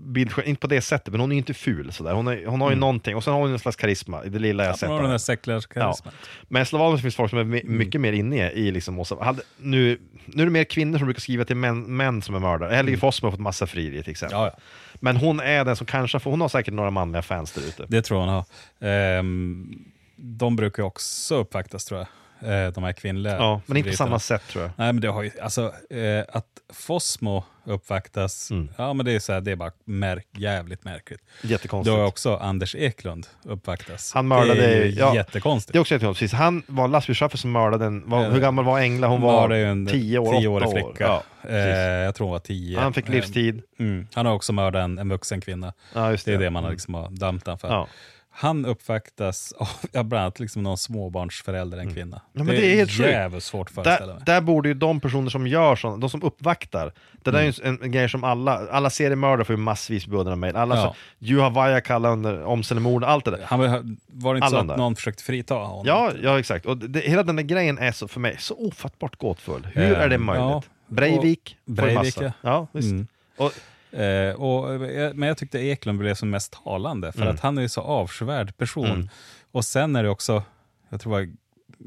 bild, 0.05 0.33
inte 0.45 0.61
på 0.61 0.67
det 0.67 0.81
sättet, 0.81 1.13
men 1.13 1.21
hon 1.21 1.33
är 1.33 1.37
inte 1.37 1.55
ful 1.55 1.93
sådär. 1.93 2.13
Hon, 2.13 2.29
är, 2.29 2.47
hon 2.47 2.61
har 2.61 2.71
ju 2.71 2.77
någonting, 2.77 3.17
och 3.17 3.25
sen 3.25 3.33
har 3.33 3.41
hon 3.41 3.53
en 3.53 3.59
slags 3.59 3.77
karisma 3.77 4.25
i 4.25 4.29
det 4.29 4.39
lilla 4.39 4.63
jag 4.63 4.71
har 4.71 4.77
sett. 4.77 4.89
Man 4.89 4.91
har 4.91 4.97
den 4.97 5.05
där 5.05 5.09
henne. 5.09 5.19
sekulärkarisman. 5.19 6.15
Men 6.49 6.65
det 6.93 6.99
finns 6.99 7.17
folk 7.17 7.31
som 7.31 7.39
är 7.39 7.45
my- 7.45 7.63
mycket 7.65 8.01
mer 8.01 8.13
inne 8.13 8.51
i 8.51 8.71
liksom 8.71 8.99
Åsa. 8.99 9.25
Hade, 9.25 9.43
nu, 9.59 10.01
nu 10.27 10.43
är 10.43 10.47
det 10.47 10.53
mer 10.53 10.65
kvinnor 10.65 10.99
som 10.99 11.07
brukar 11.07 11.21
skriva 11.21 11.45
till 11.45 11.57
män, 11.57 11.97
män 11.97 12.23
som 12.23 12.35
är 12.35 12.39
mördare. 12.39 12.75
Helge 12.75 12.97
Fossmo 12.97 13.27
har 13.27 13.31
fått 13.31 13.41
massa 13.41 13.67
frieri 13.67 14.03
till 14.03 14.11
exempel. 14.11 14.39
Ja, 14.39 14.47
ja. 14.47 14.59
Men 14.95 15.17
hon 15.17 15.41
är 15.41 15.65
den 15.65 15.77
som 15.77 15.87
kanske 15.87 16.21
får, 16.21 16.31
hon 16.31 16.41
har 16.41 16.49
säkert 16.49 16.75
några 16.75 16.91
manliga 16.91 17.23
fans 17.23 17.53
där 17.53 17.63
ute. 17.63 17.87
Det 17.89 18.03
tror 18.03 18.21
jag 18.21 18.27
hon 18.27 18.35
har. 18.35 18.45
Ehm, 18.91 19.85
de 20.17 20.57
brukar 20.57 20.83
ju 20.83 20.87
också 20.87 21.37
uppvaktas 21.37 21.85
tror 21.85 22.01
jag. 22.01 22.09
Eh, 22.41 22.67
de 22.73 22.85
här 22.85 22.93
kvinnliga. 22.93 23.37
Ja, 23.37 23.61
men 23.67 23.77
inte 23.77 23.91
på 23.91 23.97
samma 23.97 24.19
sätt 24.19 24.43
tror 24.49 24.65
jag. 24.65 24.73
Nej, 24.77 24.93
men 24.93 25.01
det 25.01 25.09
har 25.09 25.23
ju, 25.23 25.31
alltså 25.43 25.63
eh, 25.91 26.25
att 26.29 26.47
Fossmo 26.73 27.45
uppvaktas, 27.65 28.51
Mm. 28.51 28.69
ja 28.77 28.93
men 28.93 29.07
det 29.07 29.13
är 29.13 29.19
så 29.19 29.33
här, 29.33 29.41
det 29.41 29.51
är 29.53 29.57
bara 29.57 29.71
märk, 29.85 30.27
jävligt 30.37 30.85
märkligt. 30.85 31.21
Jättekonstigt. 31.43 31.95
Du 31.97 32.01
har 32.01 32.07
också 32.07 32.37
Anders 32.37 32.75
Eklund 32.75 33.27
uppvaktas. 33.43 34.13
Han 34.15 34.29
mördade- 34.29 34.55
Det 34.55 34.67
är 34.67 34.85
ju 34.85 34.91
ja, 34.91 35.15
jättekonstigt. 35.15 35.73
Det 35.73 35.79
är 35.79 35.81
också 35.81 35.95
jättekonstigt. 35.95 36.31
Precis. 36.31 36.39
Han 36.39 36.63
var 36.67 36.89
lastbilschaufför 36.89 37.39
som 37.39 37.53
mördade 37.53 37.85
en, 37.87 38.11
var, 38.11 38.31
hur 38.31 38.41
gammal 38.41 38.65
var 38.65 38.79
Engla? 38.81 39.07
Hon 39.07 39.21
var 39.21 39.55
ju 39.55 39.65
en 39.65 39.87
tio 39.87 40.19
år, 40.19 40.41
tioårig 40.41 40.69
åtta 40.69 40.79
år. 40.81 40.91
flicka. 40.93 41.05
Ja, 41.05 41.23
eh, 41.49 41.59
jag 42.05 42.15
tror 42.15 42.27
hon 42.27 42.33
var 42.33 42.39
tio. 42.41 42.79
Han 42.81 42.93
fick 42.93 43.05
Eh, 43.09 43.11
livstid. 43.11 43.63
Mm. 43.79 44.07
Han 44.15 44.27
har 44.27 44.33
också 44.35 44.53
mördat 44.53 44.85
en, 44.85 44.99
en 44.99 45.09
vuxen 45.09 45.41
kvinna. 45.41 45.73
Ja, 45.95 46.11
just 46.11 46.25
det 46.25 46.33
är 46.35 46.39
det. 46.39 46.45
det 46.45 46.51
man 46.51 46.63
har, 46.63 46.71
Mm. 46.71 46.75
liksom 46.75 46.95
har 46.95 47.09
dömt 47.11 47.47
han 47.47 47.59
för. 47.59 47.69
Ja. 47.69 47.89
Han 48.37 48.65
uppvaktas 48.67 49.53
av 49.59 49.69
ja, 49.93 50.03
bland 50.03 50.23
annat 50.23 50.41
liksom 50.41 50.63
någon 50.63 50.79
småbarnsförälder, 50.79 51.79
en 51.79 51.95
kvinna. 51.95 52.17
Mm. 52.17 52.23
Ja, 52.33 52.45
men 52.45 52.47
det 52.47 52.67
är 52.73 52.77
helt 52.77 52.99
jävligt 52.99 53.43
svårt 53.45 53.69
att 53.69 53.75
föreställa 53.75 54.07
Där, 54.07 54.15
mig. 54.15 54.23
där 54.27 54.41
borde 54.41 54.69
ju 54.69 54.75
de 54.75 55.01
personer 55.01 55.31
som 55.31 55.47
gör 55.47 55.77
sånt, 55.77 56.01
de 56.01 56.11
som 56.11 56.23
uppvaktar, 56.23 56.93
det 57.23 57.31
där 57.31 57.39
är 57.39 57.43
ju 57.43 57.53
en, 57.63 57.79
en 57.83 57.93
grej 57.93 58.09
som 58.09 58.25
alla, 58.25 58.69
alla 58.71 58.91
seriemördare 58.91 59.45
får 59.45 59.57
ju 59.57 59.63
massvis 59.63 60.07
beundran 60.07 60.41
mejl. 60.41 60.57
Alla 60.57 60.77
Ja. 60.77 60.83
så, 60.83 60.95
Juha 61.19 61.49
Vajakalla 61.51 62.09
under 62.09 62.45
Omsenemord, 62.45 63.05
allt 63.05 63.25
det 63.25 63.31
där. 63.31 63.41
Han 63.45 63.59
var, 63.61 63.69
det 63.69 63.79
inte 63.79 64.47
Alla 64.47 64.49
så 64.51 64.57
att 64.57 64.69
där. 64.69 64.77
någon 64.77 64.97
försökte 64.97 65.23
frita 65.23 65.55
honom? 65.55 65.87
Ja, 65.87 66.11
ja 66.23 66.39
exakt. 66.39 66.67
Och 66.67 66.77
det, 66.77 67.01
hela 67.01 67.23
den 67.23 67.37
där 67.37 67.43
grejen 67.43 67.79
är 67.79 67.93
så, 67.93 68.09
för 68.09 68.21
mig 68.21 68.37
så 68.39 68.55
ofattbart 68.69 69.17
gåtfull. 69.19 69.69
Hur 69.73 69.93
Eh, 69.93 69.99
är 70.01 70.09
det 70.09 70.19
möjligt? 70.19 70.43
ja. 70.45 70.63
Breivik 70.87 71.57
ju 71.67 71.75
Breivik, 71.75 72.17
ja. 72.21 72.33
Ja, 72.41 72.67
visst. 72.73 72.91
Mm. 72.91 73.07
Och, 73.37 73.53
Eh, 73.95 74.35
och, 74.35 74.75
eh, 74.85 75.15
men 75.15 75.29
jag 75.29 75.37
tyckte 75.39 75.59
Eklund 75.59 75.99
blev 75.99 76.15
som 76.15 76.31
mest 76.31 76.53
talande, 76.65 77.13
för 77.13 77.21
Mm. 77.23 77.35
att 77.35 77.41
han 77.41 77.59
är 77.59 77.63
ju 77.63 77.69
så 77.69 77.81
avskyvärd 77.81 78.57
person. 78.57 78.87
Mm. 78.87 79.09
Och 79.53 79.65
sen 79.65 79.97
är 79.97 80.03
det 80.03 80.09
också, 80.09 80.43
jag 80.89 81.01
tror 81.01 81.19
det 81.21 81.27
var 81.27 81.35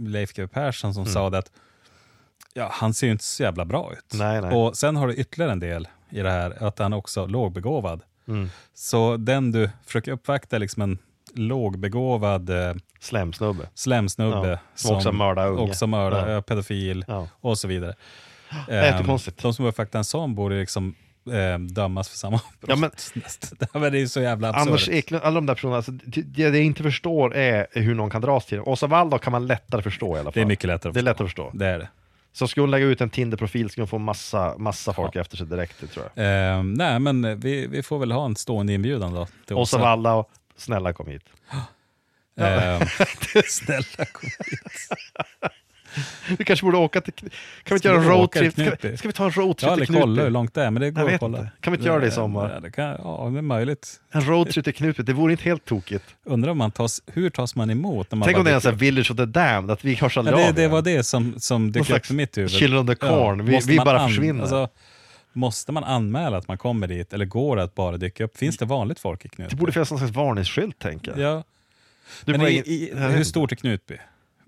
Leif 0.10 0.34
GW 0.34 0.48
Persson 0.48 0.94
som 0.94 1.04
Mm. 1.04 1.14
sa 1.14 1.30
det 1.30 1.38
att 1.38 1.52
ja, 2.54 2.70
han 2.72 2.94
ser 2.94 3.08
ju 3.08 3.12
inte 3.12 3.24
så 3.24 3.44
jävla 3.44 3.66
bra 3.66 3.92
ut. 3.94 4.14
Nej, 4.20 4.42
nej. 4.42 4.52
Och 4.56 4.78
sen 4.78 4.96
har 4.96 5.08
du 5.08 5.14
ytterligare 5.16 5.52
en 5.52 5.60
del 5.60 5.88
i 6.10 6.20
det 6.20 6.32
här, 6.32 6.64
att 6.64 6.80
han 6.80 6.94
också 6.94 7.24
är 7.24 7.28
lågbegåvad. 7.28 8.02
Mm. 8.28 8.50
Så 8.74 9.18
den 9.18 9.52
du 9.52 9.70
försöker 9.86 10.12
uppvakta 10.12 10.56
är 10.56 10.60
liksom 10.60 10.82
en 10.84 10.98
lågbegåvad 11.34 12.50
eh, 12.50 12.74
Slemsnubbe. 13.00 13.70
slemsnubbe. 13.74 14.50
Ja, 14.50 14.58
som 14.76 14.96
också 14.96 15.12
mördar 15.12 15.48
unga. 15.48 15.62
Också 15.62 15.88
mördar, 15.88 16.28
Ja. 16.28 16.34
ja. 16.34 16.42
pedofil 16.42 17.06
Ja. 17.08 17.28
och 17.42 17.58
så 17.58 17.68
vidare. 17.68 17.96
Det 18.68 18.74
är 18.76 19.04
konstigt. 19.04 19.38
De 19.42 19.54
som 19.54 19.66
uppvaktar 19.66 20.00
en 20.00 20.06
sån 20.06 20.36
borde 20.36 20.60
liksom 20.60 20.96
eh, 21.34 21.60
dömas 21.60 22.10
för 22.10 22.18
samma 22.18 22.42
brott. 22.62 22.70
Ja, 23.74 23.80
men- 23.80 23.92
det 23.92 23.98
är 23.98 24.00
ju 24.00 24.08
så 24.08 24.22
jävla 24.22 24.50
absurt. 24.50 24.62
Anders 24.68 24.90
Eklund, 24.90 25.24
alla 25.24 25.36
de 25.36 25.46
där 25.46 25.54
personerna, 25.56 25.78
alltså, 25.78 25.92
det 25.92 26.22
det 26.22 26.42
jag 26.42 26.56
inte 26.58 26.84
förstår 26.84 27.36
är 27.36 27.68
hur 27.72 27.96
någon 27.96 28.10
kan 28.10 28.22
dras 28.22 28.46
till 28.46 28.58
det. 28.58 28.64
Åsa 28.64 28.88
Waldau 28.88 29.20
kan 29.20 29.32
man 29.32 29.48
lättare 29.48 29.82
förstå 29.82 30.08
i 30.16 30.20
alla 30.20 30.24
fall. 30.24 30.32
Det 30.34 30.42
är 30.42 30.46
mycket 30.46 30.68
lättare 30.68 30.90
att 30.90 30.94
Det 30.94 31.00
är 31.00 31.14
förstå. 31.14 31.24
lättare 31.24 31.26
att 31.26 31.30
förstå. 31.30 31.52
Det 31.54 31.68
är 31.68 31.80
det. 31.80 31.90
Så 32.34 32.48
skulle 32.48 32.62
hon 32.62 32.72
lägga 32.72 32.86
ut 32.86 33.02
en 33.02 33.10
Tinder-profil 33.10 33.70
skulle 33.70 33.82
hon 33.82 33.88
få 33.88 33.98
massa, 33.98 34.56
massa 34.58 34.94
folk 34.94 35.16
efter 35.16 35.38
sig 35.38 35.48
direkt, 35.48 35.76
det 35.82 35.88
tror 35.88 36.06
jag. 36.16 36.26
Ehm, 36.26 36.74
nej, 36.74 37.00
men 37.00 37.40
vi, 37.40 37.68
vi 37.68 37.84
får 37.84 38.00
väl 38.00 38.12
ha 38.12 38.26
en 38.26 38.36
stående 38.36 38.74
inbjudan 38.74 39.14
då. 39.14 39.28
Till 39.48 39.56
Åsa 39.56 39.78
Waldau, 39.78 40.24
snälla 40.58 40.94
kom 40.94 41.08
hit. 41.08 41.24
Ehm, 42.40 42.82
snälla 43.48 44.06
kom 44.12 44.30
hit. 44.30 44.70
Vi 46.38 46.46
kanske 46.46 46.66
borde 46.66 46.78
åka 46.78 47.02
till... 47.02 47.14
Kan 47.14 47.30
vi 47.70 47.76
inte 47.76 47.88
göra 47.88 47.98
en 47.98 48.08
roadtrip? 48.10 48.54
Ska, 48.54 48.72
vi- 48.88 48.98
ska 48.98 49.08
vi 49.08 49.14
ta 49.14 49.24
en 49.26 49.32
Jag 49.36 49.44
roadtrip 49.44 49.66
har 49.66 49.72
aldrig 49.72 49.88
till 49.88 49.96
Knutby? 49.96 50.02
kollat 50.16 50.26
hur 50.26 50.30
långt 50.32 50.54
det 50.54 50.64
är, 50.64 50.72
men 50.72 50.82
det 50.82 50.92
går 50.92 51.04
Jag 51.06 51.14
att 51.14 51.20
kolla. 51.20 51.38
inte. 51.40 51.52
Kan 51.62 51.74
vi 51.74 51.78
inte 51.78 51.88
göra 51.90 52.00
det 52.00 52.08
i 52.08 52.12
sommar? 52.12 52.52
Ja, 52.54 52.60
det, 52.60 52.72
kan, 52.72 52.86
ja, 52.86 53.30
det 53.34 53.38
är 53.38 53.42
möjligt. 53.42 54.00
En 54.12 54.22
roadtrip 54.28 54.64
till 54.66 54.74
Knutby, 54.74 55.04
det 55.04 55.14
vore 55.14 55.32
inte 55.32 55.44
helt 55.44 55.66
tokigt. 55.66 56.04
Undrar 56.24 56.52
om 56.52 56.58
man 56.58 56.72
tas, 56.72 57.02
hur 57.08 57.30
tas 57.30 57.56
man 57.56 57.70
emot? 57.70 58.12
När 58.12 58.16
man 58.18 58.26
Tänk 58.26 58.36
bara 58.36 58.40
om 58.40 58.46
det 58.46 58.52
är 58.52 58.54
en 58.54 58.60
dyker 58.60 58.70
sån 58.70 58.74
här 58.74 58.80
Village 58.80 59.12
of 59.12 59.18
the 59.18 59.26
Damned, 59.26 59.72
att 59.72 59.86
vi 59.86 59.96
hörs 59.96 60.16
Ja, 60.16 60.20
aldrig 60.20 60.38
det, 60.38 60.48
av 60.48 60.54
det 60.54 60.62
igen. 60.62 60.72
var 60.72 60.82
det 60.82 61.04
som, 61.04 61.34
som 61.40 61.72
dök 61.72 61.82
upp 61.82 61.88
slags 61.88 62.12
i 62.12 62.14
mitt 62.14 62.38
huvud. 62.38 62.52
Children 62.52 62.82
of 62.82 62.88
the 62.88 62.96
Corn. 62.96 63.46
Vi- 63.46 63.52
måste 63.54 63.70
vi 63.72 63.76
man 63.78 63.86
bara 63.86 64.08
försvinner. 64.08 64.42
Alltså, 64.42 64.70
måste 65.34 65.72
man 65.72 65.84
anmäla 65.84 66.38
att 66.38 66.48
man 66.48 66.58
kommer 66.58 66.88
dit 66.88 67.14
eller 67.14 67.26
går 67.26 67.56
det 67.56 67.64
att 67.64 67.76
bara 67.76 67.98
dyka 67.98 68.24
upp? 68.24 68.38
Finns 68.38 68.58
det 68.58 68.66
vanligt 68.66 69.00
folk 69.00 69.26
i 69.26 69.30
Knutby? 69.30 69.50
Det 69.50 69.60
borde 69.60 69.72
finnas 69.72 69.92
någon 69.92 70.00
slags 70.00 70.14
varningsskylt, 70.14 70.80
tänker 70.80 71.12
jag. 71.18 71.20
Ja. 71.34 71.44
Du 72.26 72.32
Men 72.32 72.42
får 72.42 72.50
i, 72.50 72.54
ingen- 72.54 72.68
i, 72.68 72.90
jag 72.90 72.96
vet 73.00 73.10
hur 73.12 73.18
inte. 73.18 73.30
stort 73.30 73.52
är 73.52 73.56
Knutby? 73.56 73.98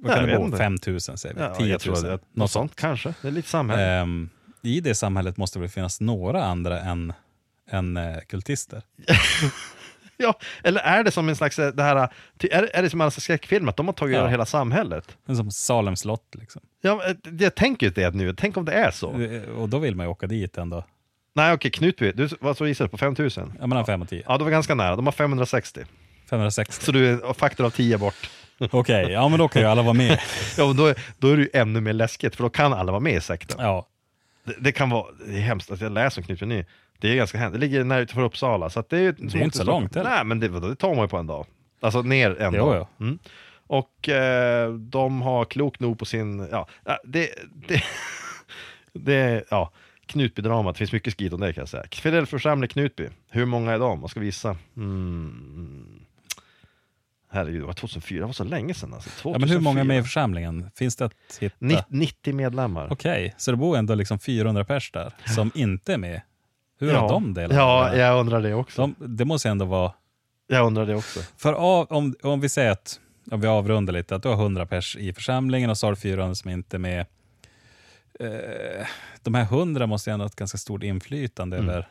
Vad 0.01 0.15
kan 0.15 0.27
det 0.27 0.37
bo? 0.37 0.45
inte. 0.45 0.57
5 0.57 0.77
000 0.87 0.99
säger 1.01 1.35
vi? 1.35 1.41
Ja, 1.41 1.55
10 1.55 1.67
jag 1.67 1.81
tror 1.81 1.93
000? 1.93 1.97
att 1.97 2.03
det, 2.03 2.11
Något 2.11 2.21
något 2.33 2.51
sånt 2.51 2.75
kanske. 2.75 3.13
Det 3.21 3.27
är 3.27 3.31
lite 3.31 3.49
samhälle. 3.49 3.83
Ehm, 4.01 4.29
I 4.61 4.81
det 4.81 4.95
samhället 4.95 5.37
måste 5.37 5.59
det 5.59 5.61
väl 5.61 5.69
finnas 5.69 6.01
några 6.01 6.43
andra 6.43 6.79
än, 6.79 7.13
än 7.71 7.97
eh, 7.97 8.17
kultister? 8.27 8.81
Ja, 10.21 10.39
eller 10.63 10.79
är 10.81 11.03
det 11.03 11.11
som 11.11 11.29
en 11.29 11.35
slags, 11.35 11.59
eh, 11.59 11.67
det 11.73 11.83
här, 11.83 11.95
är, 12.51 12.69
är 12.73 12.81
det 12.83 12.89
som 12.89 13.01
alla 13.01 13.11
skräckfilmer, 13.11 13.69
att 13.69 13.77
de 13.77 13.85
har 13.85 13.93
tagit 13.93 14.13
Ja. 14.13 14.19
över 14.19 14.29
hela 14.29 14.45
samhället? 14.45 15.17
En 15.27 15.35
Som 15.35 15.51
Salem 15.51 15.95
slott 15.95 16.35
liksom. 16.39 16.61
Ja, 16.81 17.01
eh, 17.09 17.15
jag 17.39 17.55
tänker 17.55 17.85
ju 17.87 17.91
det 17.93 18.13
nu, 18.13 18.33
tänk 18.33 18.57
om 18.57 18.65
det 18.65 18.71
är 18.73 18.91
så. 18.91 19.07
Och 19.57 19.69
då 19.69 19.79
vill 19.79 19.95
man 19.95 20.05
ju 20.05 20.09
åka 20.09 20.27
dit 20.27 20.57
ändå. 20.57 20.83
Nej 21.35 21.53
okej, 21.53 21.71
Knutby, 21.71 22.11
du, 22.11 22.29
vad 22.41 22.57
så 22.57 22.67
gissar 22.67 22.85
du 22.85 22.89
på 22.89 22.97
5000? 22.97 23.53
Ja, 23.59 23.67
mellan 23.67 23.85
5 23.85 24.01
och 24.01 24.09
10. 24.09 24.23
Ja, 24.27 24.37
det 24.37 24.43
var 24.43 24.51
ganska 24.51 24.75
nära, 24.75 24.95
de 24.95 25.05
har 25.07 25.11
560. 25.13 25.81
560. 26.29 26.85
Så 26.85 26.91
du 26.91 27.07
är 27.09 27.27
en 27.27 27.33
faktor 27.33 27.65
av 27.65 27.69
10 27.69 27.97
bort. 27.97 28.29
Okej, 28.71 29.11
ja 29.11 29.27
men 29.29 29.39
då 29.39 29.47
kan 29.47 29.61
ju 29.61 29.67
alla 29.67 29.81
vara 29.81 29.93
med. 29.93 30.19
Ja, 30.57 30.63
och 30.63 30.75
då, 30.75 30.85
är- 30.85 30.95
då 31.17 31.27
är 31.29 31.37
det 31.37 31.43
ju 31.43 31.49
ännu 31.53 31.81
mer 31.81 31.93
läskigt, 31.93 32.35
för 32.35 32.43
då 32.43 32.49
kan 32.49 32.73
alla 32.73 32.91
vara 32.91 32.99
med 32.99 33.13
i 33.13 33.21
sekten. 33.21 33.57
Ja. 33.59 33.87
Det, 34.43 34.55
det 34.59 34.71
kan 34.71 34.89
vara, 34.89 35.05
det 35.27 35.33
är 35.37 35.41
hemskt 35.41 35.71
att 35.71 35.81
jag 35.81 35.91
läser 35.91 36.21
om 36.21 36.25
Knutby 36.25 36.45
nu. 36.45 36.65
Det 36.99 37.11
är 37.11 37.15
ganska 37.15 37.37
hemskt, 37.37 37.53
det 37.53 37.59
ligger 37.59 37.83
nära 37.83 37.99
utanför 37.99 38.21
Uppsala, 38.21 38.69
så 38.69 38.83
det 38.89 38.97
är 38.97 39.11
Det 39.17 39.37
är 39.39 39.43
inte 39.43 39.57
så 39.57 39.63
långt 39.63 39.95
heller. 39.95 40.09
Nej, 40.09 40.25
men 40.25 40.39
det, 40.39 40.47
det 40.47 40.75
tar 40.75 40.95
man 40.95 41.03
ju 41.03 41.07
på 41.07 41.17
en 41.17 41.27
dag. 41.27 41.45
Alltså 41.81 42.01
ner 42.01 42.41
en 42.41 42.53
Jo, 42.53 42.65
dag. 42.65 42.87
jo. 42.99 43.05
Mm. 43.05 43.19
Och 43.67 44.09
eh, 44.09 44.73
de 44.73 45.21
har 45.21 45.45
klokt 45.45 45.79
nog 45.79 45.99
på 45.99 46.05
sin, 46.05 46.47
ja, 46.51 46.67
ja, 46.85 46.99
det, 47.03 47.29
det, 47.67 47.83
det 48.93 49.43
ja, 49.49 49.71
Knutby-dramat, 50.05 50.75
det 50.75 50.77
finns 50.77 50.91
mycket 50.91 51.13
skrivet 51.13 51.33
om 51.33 51.39
det 51.39 51.53
kan 51.53 51.61
jag 51.61 51.69
säga. 51.69 51.83
Fidel 51.91 52.25
församling 52.25 52.67
Knutby, 52.69 53.07
hur 53.29 53.45
många 53.45 53.71
är 53.71 53.79
de? 53.79 54.01
Vad 54.01 54.09
ska 54.11 54.19
vi 54.19 54.25
gissa? 54.25 54.55
Mm. 54.77 55.98
Herregud, 57.31 57.61
det 57.61 57.65
var 57.65 57.73
2004, 57.73 58.19
det 58.19 58.25
var 58.25 58.33
så 58.33 58.43
länge 58.43 58.73
sedan 58.73 58.93
alltså. 58.93 59.09
2004. 59.09 59.33
ja, 59.35 59.39
men 59.39 59.49
hur 59.49 59.59
många 59.59 59.79
är 59.79 59.83
med 59.83 59.99
i 59.99 60.03
församlingen? 60.03 60.71
Finns 60.75 60.95
det 60.95 61.05
att 61.05 61.13
hitta? 61.39 61.55
Ni- 61.59 61.83
90 61.89 62.33
medlemmar. 62.33 62.87
Okej, 62.91 63.35
så 63.37 63.51
det 63.51 63.57
bor 63.57 63.77
ändå 63.77 63.95
liksom 63.95 64.19
400 64.19 64.65
pers 64.65 64.91
där 64.91 65.13
som 65.35 65.51
inte 65.55 65.93
är 65.93 65.97
med. 65.97 66.21
Hur 66.79 66.89
ja. 66.91 66.99
har 66.99 67.09
de 67.09 67.33
delat 67.33 67.57
Ja, 67.57 67.95
jag 67.95 68.19
undrar 68.19 68.41
det 68.41 68.53
också. 68.53 68.81
De, 68.81 68.95
det 69.17 69.25
måste 69.25 69.49
ändå 69.49 69.65
vara... 69.65 69.93
Jag 70.47 70.65
undrar 70.67 70.85
det 70.85 70.95
också. 70.95 71.19
För 71.37 71.53
av, 71.53 71.87
om, 71.89 72.15
om 72.23 72.41
vi 72.41 72.49
säger 72.49 72.71
att, 72.71 72.99
om 73.31 73.41
vi 73.41 73.47
avrundar 73.47 73.93
lite, 73.93 74.15
att 74.15 74.23
du 74.23 74.29
har 74.29 74.35
100 74.35 74.65
pers 74.65 74.95
i 74.97 75.13
församlingen 75.13 75.69
och 75.69 75.77
så 75.77 75.87
har 75.87 75.91
du 75.91 75.95
400 75.99 76.35
som 76.35 76.49
inte 76.51 76.77
är 76.77 76.79
med. 76.79 77.05
Eh, 78.19 78.85
de 79.23 79.33
här 79.35 79.43
100 79.43 79.87
måste 79.87 80.09
ju 80.09 80.13
ändå 80.13 80.23
ha 80.23 80.27
ett 80.27 80.35
ganska 80.35 80.57
stort 80.57 80.83
inflytande 80.83 81.57
Mm. 81.57 81.69
över 81.69 81.87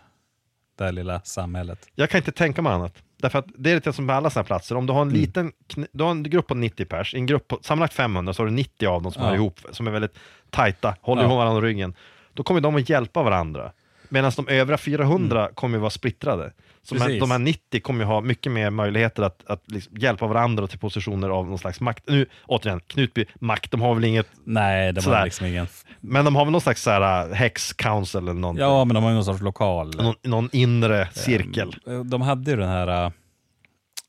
det 0.78 0.84
här 0.84 0.92
lilla 0.92 1.20
samhället. 1.20 1.86
Jag 1.94 2.10
kan 2.10 2.18
inte 2.18 2.32
tänka 2.32 2.62
mig 2.62 2.72
annat. 2.72 2.94
Därför 3.18 3.38
att 3.38 3.46
det 3.56 3.70
är 3.70 3.74
lite 3.74 3.92
som 3.92 4.06
på 4.06 4.12
alla 4.12 4.30
sådana 4.30 4.44
platser. 4.46 4.76
Om 4.76 4.86
du 4.86 4.92
har 4.92 5.02
en 5.02 5.08
Mm. 5.08 5.20
liten, 5.20 5.52
du 5.92 6.04
har 6.04 6.10
en 6.10 6.22
grupp 6.22 6.46
på 6.46 6.54
90 6.54 6.84
pers, 6.86 7.14
en 7.14 7.26
grupp 7.26 7.48
på 7.48 7.58
sammanlagt 7.62 7.94
500 7.94 8.32
så 8.34 8.42
har 8.42 8.46
du 8.48 8.52
90 8.54 8.86
av 8.88 9.02
dem 9.02 9.12
som 9.12 9.22
Ja. 9.22 9.28
hör 9.28 9.34
ihop, 9.36 9.60
som 9.70 9.86
är 9.86 9.90
väldigt 9.90 10.14
tajta, 10.50 10.96
håller 11.00 11.22
Ja. 11.22 11.28
ihop 11.28 11.36
varandra 11.38 11.60
ryggen. 11.62 11.94
Då 12.34 12.42
kommer 12.42 12.60
de 12.60 12.74
att 12.76 12.88
hjälpa 12.88 13.22
varandra. 13.22 13.72
Medan 14.08 14.32
de 14.36 14.48
övriga 14.48 14.78
400 14.78 15.48
kommer 15.54 15.78
att 15.78 15.80
vara 15.82 15.90
splittrade. 15.90 16.52
Så 16.82 16.94
de 16.94 17.00
Mm. 17.04 17.18
De 17.18 17.30
här 17.30 17.38
90 17.38 17.80
kommer 17.80 18.00
ju 18.00 18.06
ha 18.06 18.20
mycket 18.20 18.52
mer 18.52 18.70
möjligheter 18.70 19.22
att, 19.22 19.44
att 19.46 19.70
liksom 19.70 19.96
hjälpa 19.98 20.26
varandra 20.26 20.66
till 20.66 20.78
positioner 20.78 21.28
av 21.28 21.46
någon 21.48 21.58
slags 21.58 21.80
makt. 21.80 22.04
Nu, 22.08 22.26
återigen, 22.46 22.80
Knutby, 22.86 23.24
makt, 23.40 23.70
de 23.70 23.80
har 23.80 23.94
väl 23.94 24.04
inget, 24.04 24.26
Nej, 24.44 24.92
de 24.92 25.00
Sådär. 25.00 25.16
har 25.16 25.24
liksom 25.24 25.46
ingen... 25.46 25.66
men 26.00 26.24
de 26.24 26.36
har 26.36 26.44
väl 26.44 26.52
någon 26.52 26.60
slags 26.60 26.82
så 26.82 26.90
här, 26.90 27.28
uh, 27.28 27.34
hex 27.34 27.72
council 27.72 28.18
eller 28.20 28.32
någonting. 28.34 28.64
Ja, 28.64 28.84
men 28.84 28.94
de 28.94 29.02
har 29.02 29.10
ju 29.10 29.14
någon 29.14 29.24
sorts 29.24 29.42
lokal. 29.42 29.90
Någon, 29.96 30.14
någon 30.22 30.48
inre 30.52 31.08
cirkel. 31.12 31.74
Eh, 31.86 32.00
De 32.00 32.22
hade 32.22 32.50
ju 32.50 32.56
den 32.56 32.68
här, 32.68 33.04
äh, 33.06 33.10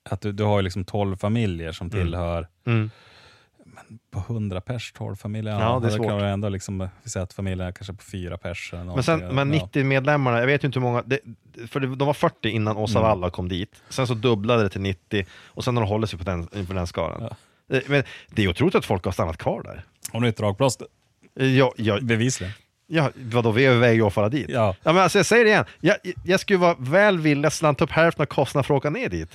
att 0.09 0.21
du, 0.21 0.31
du 0.31 0.43
har 0.43 0.57
ju 0.59 0.63
liksom 0.63 0.83
12 0.85 1.17
familjer 1.17 1.71
som 1.71 1.89
tillhör, 1.89 2.47
Mm. 2.67 2.79
men 2.79 2.91
på 4.11 4.19
100 4.19 4.61
pers, 4.61 4.91
12 4.91 5.15
familjer, 5.15 5.59
Ja, 5.59 5.79
det 5.79 5.87
är 5.87 5.91
svårt. 5.91 6.07
kan 6.07 6.17
du 6.19 6.25
ändå 6.25 6.49
liksom, 6.49 6.89
vi 7.03 7.09
säger 7.09 7.23
att 7.23 7.33
familjen 7.33 7.67
är 7.67 7.71
kanske 7.71 7.93
på 7.93 8.03
4 8.03 8.37
pers. 8.37 8.73
Men, 8.73 9.03
sen, 9.03 9.19
men 9.19 9.53
Ja. 9.53 9.61
90 9.63 9.83
medlemmarna, 9.83 10.39
jag 10.39 10.45
vet 10.47 10.63
ju 10.63 10.65
inte 10.65 10.79
hur 10.79 10.83
många, 10.83 11.03
det, 11.05 11.19
för 11.67 11.79
de 11.79 11.97
var 12.07 12.13
40 12.13 12.49
innan 12.49 12.77
Åsa 12.77 12.99
Mm. 12.99 13.09
Walla 13.09 13.29
kom 13.29 13.49
dit. 13.49 13.83
Sen 13.89 14.07
så 14.07 14.13
dubblade 14.13 14.63
det 14.63 14.69
till 14.69 14.81
90 14.81 15.25
och 15.45 15.63
sen 15.63 15.77
har 15.77 15.83
de 15.83 15.89
hållit 15.89 16.09
sig 16.09 16.19
på 16.19 16.25
den, 16.25 16.47
inför 16.55 16.73
den 16.73 16.87
skaran. 16.87 17.23
Eh, 17.71 17.79
Men 17.87 18.03
det 18.31 18.43
är 18.43 18.47
otroligt 18.47 18.75
att 18.75 18.85
folk 18.85 19.05
har 19.05 19.11
stannat 19.11 19.37
kvar 19.37 19.63
där. 19.63 19.83
Om 20.11 20.21
det 20.21 20.27
är 20.27 20.29
ett 20.29 20.37
dragplåster, 20.37 20.87
Eh, 21.39 21.47
Ja, 21.57 21.73
ja, 21.77 21.99
bevisligen. 22.01 22.53
ja, 22.87 23.09
vadå, 23.15 23.51
vi 23.51 23.65
överväger 23.65 24.07
att 24.07 24.13
fara 24.13 24.29
dit. 24.29 24.49
Ja. 24.49 24.75
men 24.83 24.97
alltså, 24.97 25.19
jag 25.19 25.25
säger 25.25 25.43
det 25.45 25.49
igen, 25.49 25.65
jag, 25.79 25.95
jag 26.25 26.39
skulle 26.39 26.59
vara 26.59 26.75
väl 26.79 27.19
villig 27.19 27.47
att 27.47 27.53
slanta 27.53 27.83
upp 27.83 27.91
hälften 27.91 28.21
av 28.23 28.25
kostnaderna 28.25 28.63
för 28.63 28.73
att 28.73 28.77
åka 28.77 28.89
ner 28.89 29.09
dit. 29.09 29.29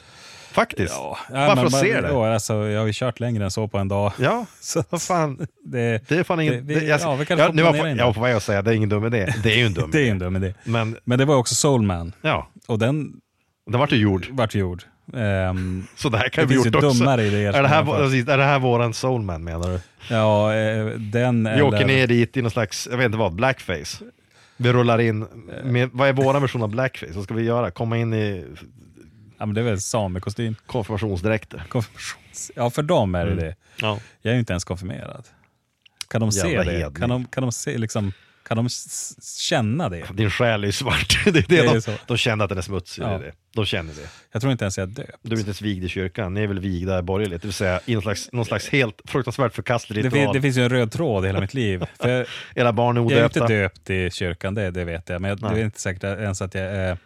Faktiskt. 0.55 0.95
Ja, 0.95 1.19
Bara 1.31 1.57
för 1.57 1.67
att 1.67 1.73
se 1.73 2.01
det. 2.01 2.09
Jo, 2.13 2.23
alltså, 2.25 2.55
jag 2.55 2.81
har 2.81 2.87
ju 2.87 2.93
kört 2.93 3.21
längre 3.21 3.45
än 3.45 3.51
så 3.51 3.69
på 3.69 3.79
en 3.79 3.89
dag. 3.89 4.13
Ja, 4.19 4.47
Så 4.61 4.85
vad 4.91 5.03
fan. 5.03 5.47
Det, 5.65 6.09
Det 6.09 6.17
är 6.19 6.25
fan 6.25 6.41
ingen... 6.41 6.67
vi- 6.67 6.75
det, 6.75 6.85
jag, 6.87 7.01
ja, 7.01 7.15
vi 7.15 7.27
kanske 7.27 7.43
jag, 7.43 7.47
får 7.51 7.55
nu 7.55 7.63
var 7.63 7.75
in 7.89 7.97
jag 7.97 8.05
var 8.05 8.13
det. 8.13 8.15
på 8.15 8.21
väg 8.21 8.35
att 8.37 8.43
säga, 8.43 8.63
det 8.63 8.71
är 8.71 8.75
ingen 8.75 8.89
dum 8.89 9.07
idé. 9.07 9.35
Det 9.43 9.53
är 9.53 9.57
ju 9.59 9.67
en 9.67 9.75
dum 9.75 9.91
det 9.93 9.99
är 9.99 10.03
idé. 10.03 10.11
en 10.11 10.19
dum 10.19 10.37
idé. 10.37 10.55
Men 10.65 10.97
Men 11.05 11.19
det 11.19 11.25
var 11.25 11.37
också 11.37 11.55
Soulman, 11.55 12.13
ja, 12.23 12.49
och 12.67 12.79
den 12.79 13.13
den 13.71 13.81
vart 13.81 13.93
ju 13.93 13.97
gjord. 13.97 14.27
vart 14.31 14.55
gjord. 14.55 14.83
Ehm, 15.17 15.87
Så 15.97 16.09
det 16.09 16.19
här 16.19 16.29
kan 16.29 16.45
Det 16.45 16.49
vi 16.49 16.55
gjort 16.55 16.67
ju 16.67 16.77
också. 16.87 16.89
dummare 16.89 17.25
idéer 17.27 17.53
Är 17.53 17.63
det, 17.63 17.69
här, 17.69 17.83
är 18.33 18.39
det 18.39 18.45
här 18.45 18.59
våran 18.59 18.95
soulman 18.95 19.45
menar 19.45 19.69
du? 19.69 19.81
ja, 20.15 20.55
eh, 20.55 20.87
den 20.99 21.49
Vi 21.57 21.63
åker 21.63 21.87
ner 21.87 22.07
dit 22.07 22.37
i 22.37 22.43
någon 22.43 22.51
slags, 22.51 22.89
jag 22.91 22.97
vet 22.99 23.05
inte 23.07 23.19
vad, 23.19 23.33
blackface. 23.35 24.05
Vi 24.57 24.73
rullar 24.73 25.01
in, 25.01 25.27
med, 25.65 25.91
vad 25.93 26.09
är 26.09 26.13
våran 26.13 26.43
version 26.43 26.63
av 26.63 26.69
blackface? 26.69 27.13
Vad 27.15 27.25
ska 27.25 27.35
vi 27.35 27.43
göra? 27.43 27.71
Komma 27.71 27.99
in 27.99 28.15
i 28.15 28.45
Ja, 29.39 29.47
men 29.47 29.55
det 29.55 29.61
är 29.61 29.65
väl 29.65 29.81
samekostym. 29.81 30.55
konfirmationsdräkter? 30.67 31.63
Konfirmations... 31.69 32.51
Ja, 32.57 32.71
för 32.71 32.83
dem 32.83 33.15
är 33.15 33.27
det 33.27 33.35
det. 33.35 33.57
Ja. 33.81 33.99
Jag 34.23 34.31
är 34.31 34.35
ju 34.35 34.41
inte 34.41 34.53
ens 34.53 34.65
konfirmerad. 34.65 35.25
Kan 36.09 36.21
de 36.21 36.33
se 36.33 36.49
Jävla 36.53 36.73
det? 36.73 36.99
Kan 37.01 37.09
de, 37.09 37.25
kan 37.27 37.43
de 37.43 37.53
se 37.53 37.79
liksom... 37.79 38.13
Kan 38.49 38.57
de 38.57 38.69
känna 39.41 39.89
det? 39.89 40.05
Din 40.15 40.31
själ 40.31 40.63
är 40.63 40.67
ju 40.67 40.73
svart. 40.73 41.25
Det 41.25 41.31
är 41.31 41.33
det 41.33 41.47
Det 41.49 41.59
är 41.59 41.75
de, 41.75 41.81
så. 41.83 41.93
de 42.07 42.17
känner 42.17 42.45
att 42.45 42.49
den 42.49 42.59
är 42.59 42.63
smutsig. 42.63 43.03
Ja. 43.03 43.09
Det 43.09 43.15
är 43.15 43.19
det. 43.19 43.33
De 43.55 43.67
känner 43.67 43.95
det. 43.95 44.09
Jag 44.33 44.43
tror 44.43 44.53
inte 44.53 44.65
ens 44.65 44.79
jag 44.79 44.89
är 44.91 44.93
döpt. 44.95 45.11
Du 45.23 45.35
är 45.35 45.39
inte 45.39 45.49
ens 45.49 45.63
vigd 45.63 45.85
i 45.85 45.89
kyrkan, 45.89 46.35
ni 46.35 46.41
är 46.43 46.47
väl 46.47 46.59
vigda 46.61 47.03
borgerligt, 47.03 47.43
det 47.43 47.49
vill 47.49 47.53
säga 47.55 47.81
i 47.87 47.95
någon 47.95 48.03
slags, 48.03 48.33
någon 48.33 48.45
slags 48.45 48.69
helt 48.69 49.01
fruktansvärt 49.05 49.55
förkastlig 49.55 50.05
Det, 50.05 50.11
fin, 50.11 50.19
ritual. 50.21 50.35
det 50.35 50.41
finns 50.43 50.57
ju 50.57 50.63
en 50.63 50.69
röd 50.69 50.93
tråd 50.93 51.25
i 51.25 51.29
hela 51.29 51.41
mitt 51.41 51.55
liv. 51.55 51.85
För 52.01 52.09
jag, 52.09 52.27
Era 52.55 52.73
barn 52.73 52.97
är 52.97 53.01
jag 53.03 53.13
är 53.13 53.25
inte 53.25 53.41
odöpta. 53.41 53.55
döpt 53.55 53.91
i 53.91 54.11
kyrkan, 54.11 54.55
det, 54.55 54.71
det 54.71 54.85
vet 54.85 55.09
jag. 55.09 55.21
Men 55.23 55.29
jag, 55.29 55.41
det 55.55 55.61
är 55.61 55.65
inte 55.65 55.81
säkert 55.81 56.05
ens 56.05 56.43
att 56.43 56.55
jag 56.55 56.65
är... 56.65 56.99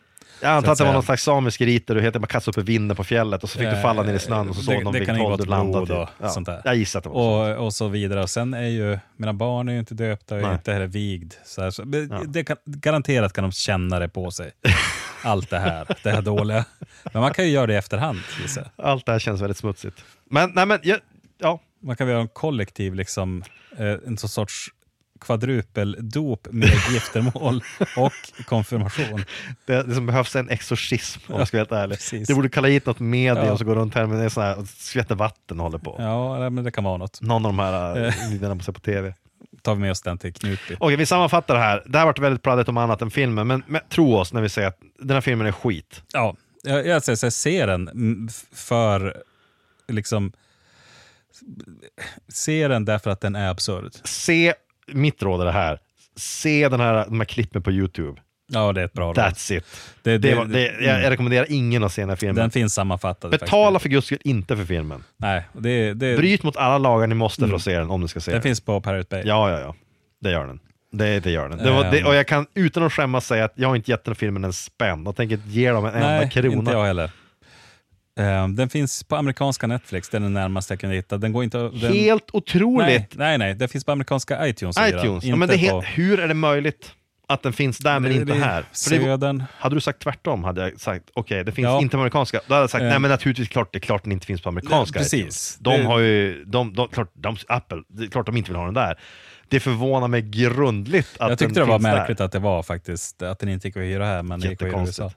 Jag 0.43 0.51
antar 0.51 0.73
att 0.73 0.78
det 0.78 0.85
var 0.85 0.93
någon 0.93 1.02
slags 1.02 1.23
samisk 1.23 1.60
rit 1.60 1.86
där 1.86 1.94
du 1.94 2.01
heter 2.01 2.20
man 2.20 2.27
kastade 2.27 2.60
upp 2.60 2.69
i 2.69 2.73
vinden 2.73 2.97
på 2.97 3.05
fjället 3.05 3.43
och 3.43 3.51
så 3.51 3.59
fick 3.59 3.70
du 3.70 3.82
falla 3.82 4.02
ner 4.02 4.15
i 4.15 4.19
snön 4.19 4.48
och 4.48 4.56
så 4.56 4.62
såg 4.62 4.85
de 4.85 4.93
vilket 4.93 5.19
håll 5.19 5.39
du 5.39 5.44
landade 5.44 5.86
till. 5.86 5.94
och 6.27 6.31
sånt 6.31 6.47
där. 6.47 6.60
Jag 6.65 6.77
gissar 6.77 6.98
att 6.98 7.02
det 7.05 7.09
var. 7.10 7.56
Och, 7.59 7.66
och 7.66 7.74
så 7.74 7.89
vidare. 7.89 8.23
Och 8.23 8.31
sen 8.31 8.55
är 8.55 8.69
ju, 8.69 8.98
mina 9.16 9.32
barn 9.32 9.69
är 9.69 9.73
ju 9.73 9.78
inte 9.78 9.94
döpta 9.94 10.35
och 10.35 10.52
inte 10.52 10.73
heller 10.73 10.86
vigd. 10.86 11.35
Så 11.44 11.62
här, 11.62 11.70
så, 11.70 11.82
Ja. 12.10 12.23
det 12.27 12.44
kan, 12.44 12.56
garanterat 12.65 13.32
kan 13.32 13.44
de 13.44 13.52
känna 13.52 13.98
det 13.98 14.09
på 14.09 14.31
sig. 14.31 14.51
Allt 15.23 15.51
det 15.51 15.59
här, 15.59 15.86
det 16.02 16.10
här 16.10 16.23
dåliga. 16.23 16.65
Men 17.12 17.23
man 17.23 17.35
kan 17.35 17.44
ju 17.44 17.51
göra 17.51 17.66
det 17.66 17.73
i 17.73 17.77
efterhand. 17.77 18.19
gissar. 18.43 18.70
Allt 18.77 19.06
det 19.06 19.12
här 19.12 19.19
känns 19.19 19.40
väldigt 19.40 19.56
smutsigt. 19.56 20.05
Men, 20.31 20.51
nej 20.55 20.66
men, 20.66 20.78
ja, 20.82 20.97
ja. 21.39 21.60
Man 21.82 21.97
kan 21.97 22.09
göra 22.09 22.20
en 22.20 22.28
kollektiv, 22.28 22.94
liksom, 22.94 23.44
eh, 23.78 23.86
en 24.06 24.19
sorts 24.19 24.69
kvadrupeldop 25.20 26.49
med 26.51 26.69
giftermål 26.93 27.62
och 27.97 28.45
konfirmation. 28.47 29.24
Det, 29.66 29.82
det 29.82 29.95
som 29.95 30.07
behövs 30.07 30.36
är 30.36 30.40
en 30.40 30.51
exorcism 30.51 31.20
om 31.27 31.39
jag 31.39 31.49
ska 31.49 31.57
vara 31.57 31.61
helt 31.61 31.73
ärlig. 31.73 31.99
precis. 31.99 32.28
Det 32.28 32.35
borde 32.35 32.49
kalla 32.49 32.69
hit 32.69 32.86
något 32.86 33.01
media 33.01 33.45
Ja. 33.47 33.53
och 33.53 33.59
så 33.59 33.65
går 33.65 33.74
runt 33.74 33.95
här 33.95 34.07
med 34.07 34.32
sån 34.32 34.43
här, 34.43 34.59
och 34.59 34.69
skvätter 34.69 35.15
vatten 35.15 35.61
och 35.61 35.65
håller 35.65 35.78
på. 35.78 35.97
Ja, 35.99 36.51
men 36.51 36.65
det 36.65 36.70
kan 36.70 36.85
vara 36.85 36.97
något. 36.97 37.20
Någon 37.20 37.47
av 37.47 37.53
de 37.53 37.59
här 37.59 37.95
videorna 38.31 38.55
man 38.55 38.62
ser 38.65 38.73
på 38.73 38.81
tv. 38.81 39.15
Tar 39.62 39.74
vi 39.74 39.81
med 39.81 39.90
oss 39.90 40.03
den 40.03 40.19
till 40.19 40.32
Knutby. 40.35 40.77
Okej, 40.81 40.97
vi 40.97 41.07
sammanfattar 41.07 41.55
det 41.55 41.61
här. 41.61 41.82
Det 41.86 41.99
här 41.99 42.05
varit 42.07 42.19
väldigt 42.19 42.43
pladdigt 42.43 42.69
om 42.69 42.77
annat 42.77 43.03
än 43.03 43.11
filmen, 43.11 43.47
men, 43.47 43.62
men 43.66 43.81
tro 43.89 44.15
oss 44.15 44.32
när 44.32 44.40
vi 44.40 44.49
säger 44.49 44.69
att 44.69 44.78
den 44.99 45.11
här 45.15 45.20
filmen 45.20 45.47
är 45.47 45.53
skit. 45.53 46.03
Ja, 46.12 46.36
jag, 46.62 46.86
jag 46.86 47.03
säger 47.03 47.16
så 47.16 47.27
här, 47.27 47.31
se 47.31 47.66
den 47.66 48.28
för 48.53 49.23
liksom... 49.89 50.32
Se 52.28 52.69
den 52.69 52.85
därför 52.85 53.11
att 53.11 53.20
den 53.20 53.36
är 53.36 53.51
absurd. 53.51 53.93
Se, 54.05 54.55
mitt 54.93 55.23
råd 55.23 55.40
är 55.40 55.44
det 55.44 55.52
här, 55.52 55.78
se 56.16 56.69
den 56.69 56.81
här, 56.81 57.05
de 57.05 57.20
här 57.20 57.24
klippen 57.24 57.62
på 57.62 57.70
YouTube. 57.73 58.20
Ja, 58.52 58.73
det 58.73 58.81
är 58.81 58.85
ett 58.85 58.93
bra 58.93 59.06
råd. 59.09 59.19
That's 59.19 59.52
it. 59.56 59.65
Det, 60.02 60.10
Det 60.10 60.19
det, 60.19 60.35
var, 60.35 60.44
det, 60.44 60.65
jag, 60.81 61.02
jag 61.02 61.10
rekommenderar 61.10 61.47
ingen 61.48 61.85
att 61.85 61.93
se 61.93 62.02
den 62.02 62.09
här 62.09 62.16
filmen. 62.16 62.36
den 62.36 62.51
finns 62.51 62.74
sammanfattad. 62.74 63.31
Betala 63.31 63.78
faktiskt. 63.78 63.82
för 63.82 63.89
guds 63.89 64.06
skull 64.06 64.19
inte 64.24 64.56
för 64.56 64.65
filmen. 64.65 65.05
Nej, 65.16 65.43
det, 65.52 65.94
det, 65.94 66.16
Bryt 66.16 66.43
mot 66.43 66.56
alla 66.56 66.78
lagar 66.78 67.06
ni 67.06 67.15
måste 67.15 67.40
för 67.40 67.44
Mm. 67.44 67.56
att 67.56 67.62
se 67.62 67.78
den, 67.78 67.90
om 67.90 68.01
ni 68.01 68.09
ska 68.09 68.20
se 68.20 68.31
den 68.31 68.36
den. 68.36 68.43
finns 68.43 68.60
på 68.60 68.81
Pirate 68.81 69.06
Bay. 69.10 69.23
Ja, 69.27 69.51
ja, 69.51 69.60
ja. 69.60 69.74
Det 70.20 70.31
gör 70.31 70.47
den. 70.47 70.60
Det, 70.93 71.20
det 71.20 71.31
gör 71.31 71.48
den. 71.48 71.59
Det 71.59 71.70
var, 71.70 71.85
det, 71.90 71.98
Ehm. 72.01 72.06
och 72.06 72.15
jag 72.15 72.27
kan 72.27 72.47
utan 72.55 72.82
att 72.82 72.93
skämmas 72.93 73.27
säga 73.27 73.44
att 73.44 73.52
jag 73.55 73.69
har 73.69 73.77
inte 73.77 73.90
gett 73.90 74.05
den 74.05 74.15
filmen 74.15 74.44
en 74.44 74.52
spänn 74.52 75.06
och 75.06 75.16
tänker 75.16 75.35
inte 75.36 75.48
ge 75.48 75.70
dem 75.70 75.85
en 75.86 75.94
enda 75.94 76.09
Nej, 76.09 76.31
krona. 76.31 76.48
inte 76.55 76.73
jag 76.73 76.85
heller. 76.85 77.10
Ehm, 78.19 78.57
den 78.57 78.69
finns 78.69 79.05
på 79.05 79.16
amerikanska 79.16 79.66
Netflix, 79.66 80.09
det 80.09 80.16
är 80.16 80.20
den 80.20 80.32
närmaste 80.35 80.73
jag 80.73 80.81
kunde 80.81 80.97
hitta. 80.97 81.19
Den 81.19 81.32
går 81.32 81.45
inte... 81.45 81.59
Den, 81.59 81.93
Helt 81.93 82.28
otroligt! 82.32 82.86
nej, 82.89 83.09
nej, 83.16 83.39
nej, 83.39 83.55
den 83.55 83.69
finns 83.69 83.85
på 83.85 83.93
amerikanska 83.93 84.47
iTunes. 84.49 84.77
iTunes. 84.81 85.24
Ja, 85.24 85.36
men 85.36 85.49
det 85.49 85.55
är 85.55 85.70
på, 85.70 85.81
hur 85.81 86.20
är 86.20 86.28
det 86.28 86.35
möjligt 86.35 86.93
att 87.28 87.43
den 87.43 87.53
finns 87.53 87.78
där 87.78 88.01
men 88.01 88.12
inte 88.12 88.35
här? 88.35 88.65
Södern. 88.73 89.45
hade 89.59 89.74
du 89.77 89.81
sagt 89.81 90.03
tvärtom 90.03 90.45
hade 90.45 90.61
jag 90.61 90.81
sagt 90.81 91.05
okej, 91.15 91.45
det 91.45 91.53
finns 91.53 91.65
Ja. 91.66 91.81
inte 91.81 91.97
på 91.97 92.01
amerikanska. 92.01 92.40
Då 92.47 92.55
hade 92.55 92.62
jag 92.62 92.70
sagt 92.70 92.82
nej 92.82 92.99
men 92.99 93.11
naturligtvis 93.11 93.49
klart 93.49 93.73
det 93.73 93.78
är 93.78 93.81
klart 93.81 94.03
den 94.03 94.12
inte 94.12 94.27
finns 94.27 94.40
på 94.43 94.49
amerikanska. 94.49 94.99
Precis. 94.99 95.57
De 95.61 95.86
har 95.86 95.99
ju, 95.99 96.45
de, 96.45 96.74
de, 96.74 96.89
klart, 96.89 97.11
de, 97.15 97.36
Apple, 97.49 97.82
det 97.89 98.05
är 98.05 98.09
klart 98.09 98.27
de 98.27 98.36
inte 98.36 98.51
vill 98.51 98.57
ha 98.57 98.65
den 98.65 98.74
där. 98.74 98.99
Det 99.49 99.61
förvånar 99.61 100.09
mig 100.09 100.23
grundligt 100.23 101.16
att 101.19 101.28
Jag 101.31 101.39
tyckte 101.39 101.55
den 101.61 101.66
det 101.66 101.70
var 101.70 101.78
finns 101.78 101.82
märkligt 101.82 102.19
där. 102.19 102.24
att 102.24 102.32
det 102.32 102.39
var 102.39 102.62
faktiskt, 102.62 103.23
att 103.23 103.39
den 103.39 103.49
inte 103.49 103.69
gick 103.69 103.77
att 103.77 103.82
hyra 103.82 104.07
här, 104.07 104.23
men 104.23 104.40
det 104.40 104.49
gick 104.49 104.62
att 104.62 104.69
hyra 104.69 104.78
i 104.78 104.86
USA. 104.86 105.11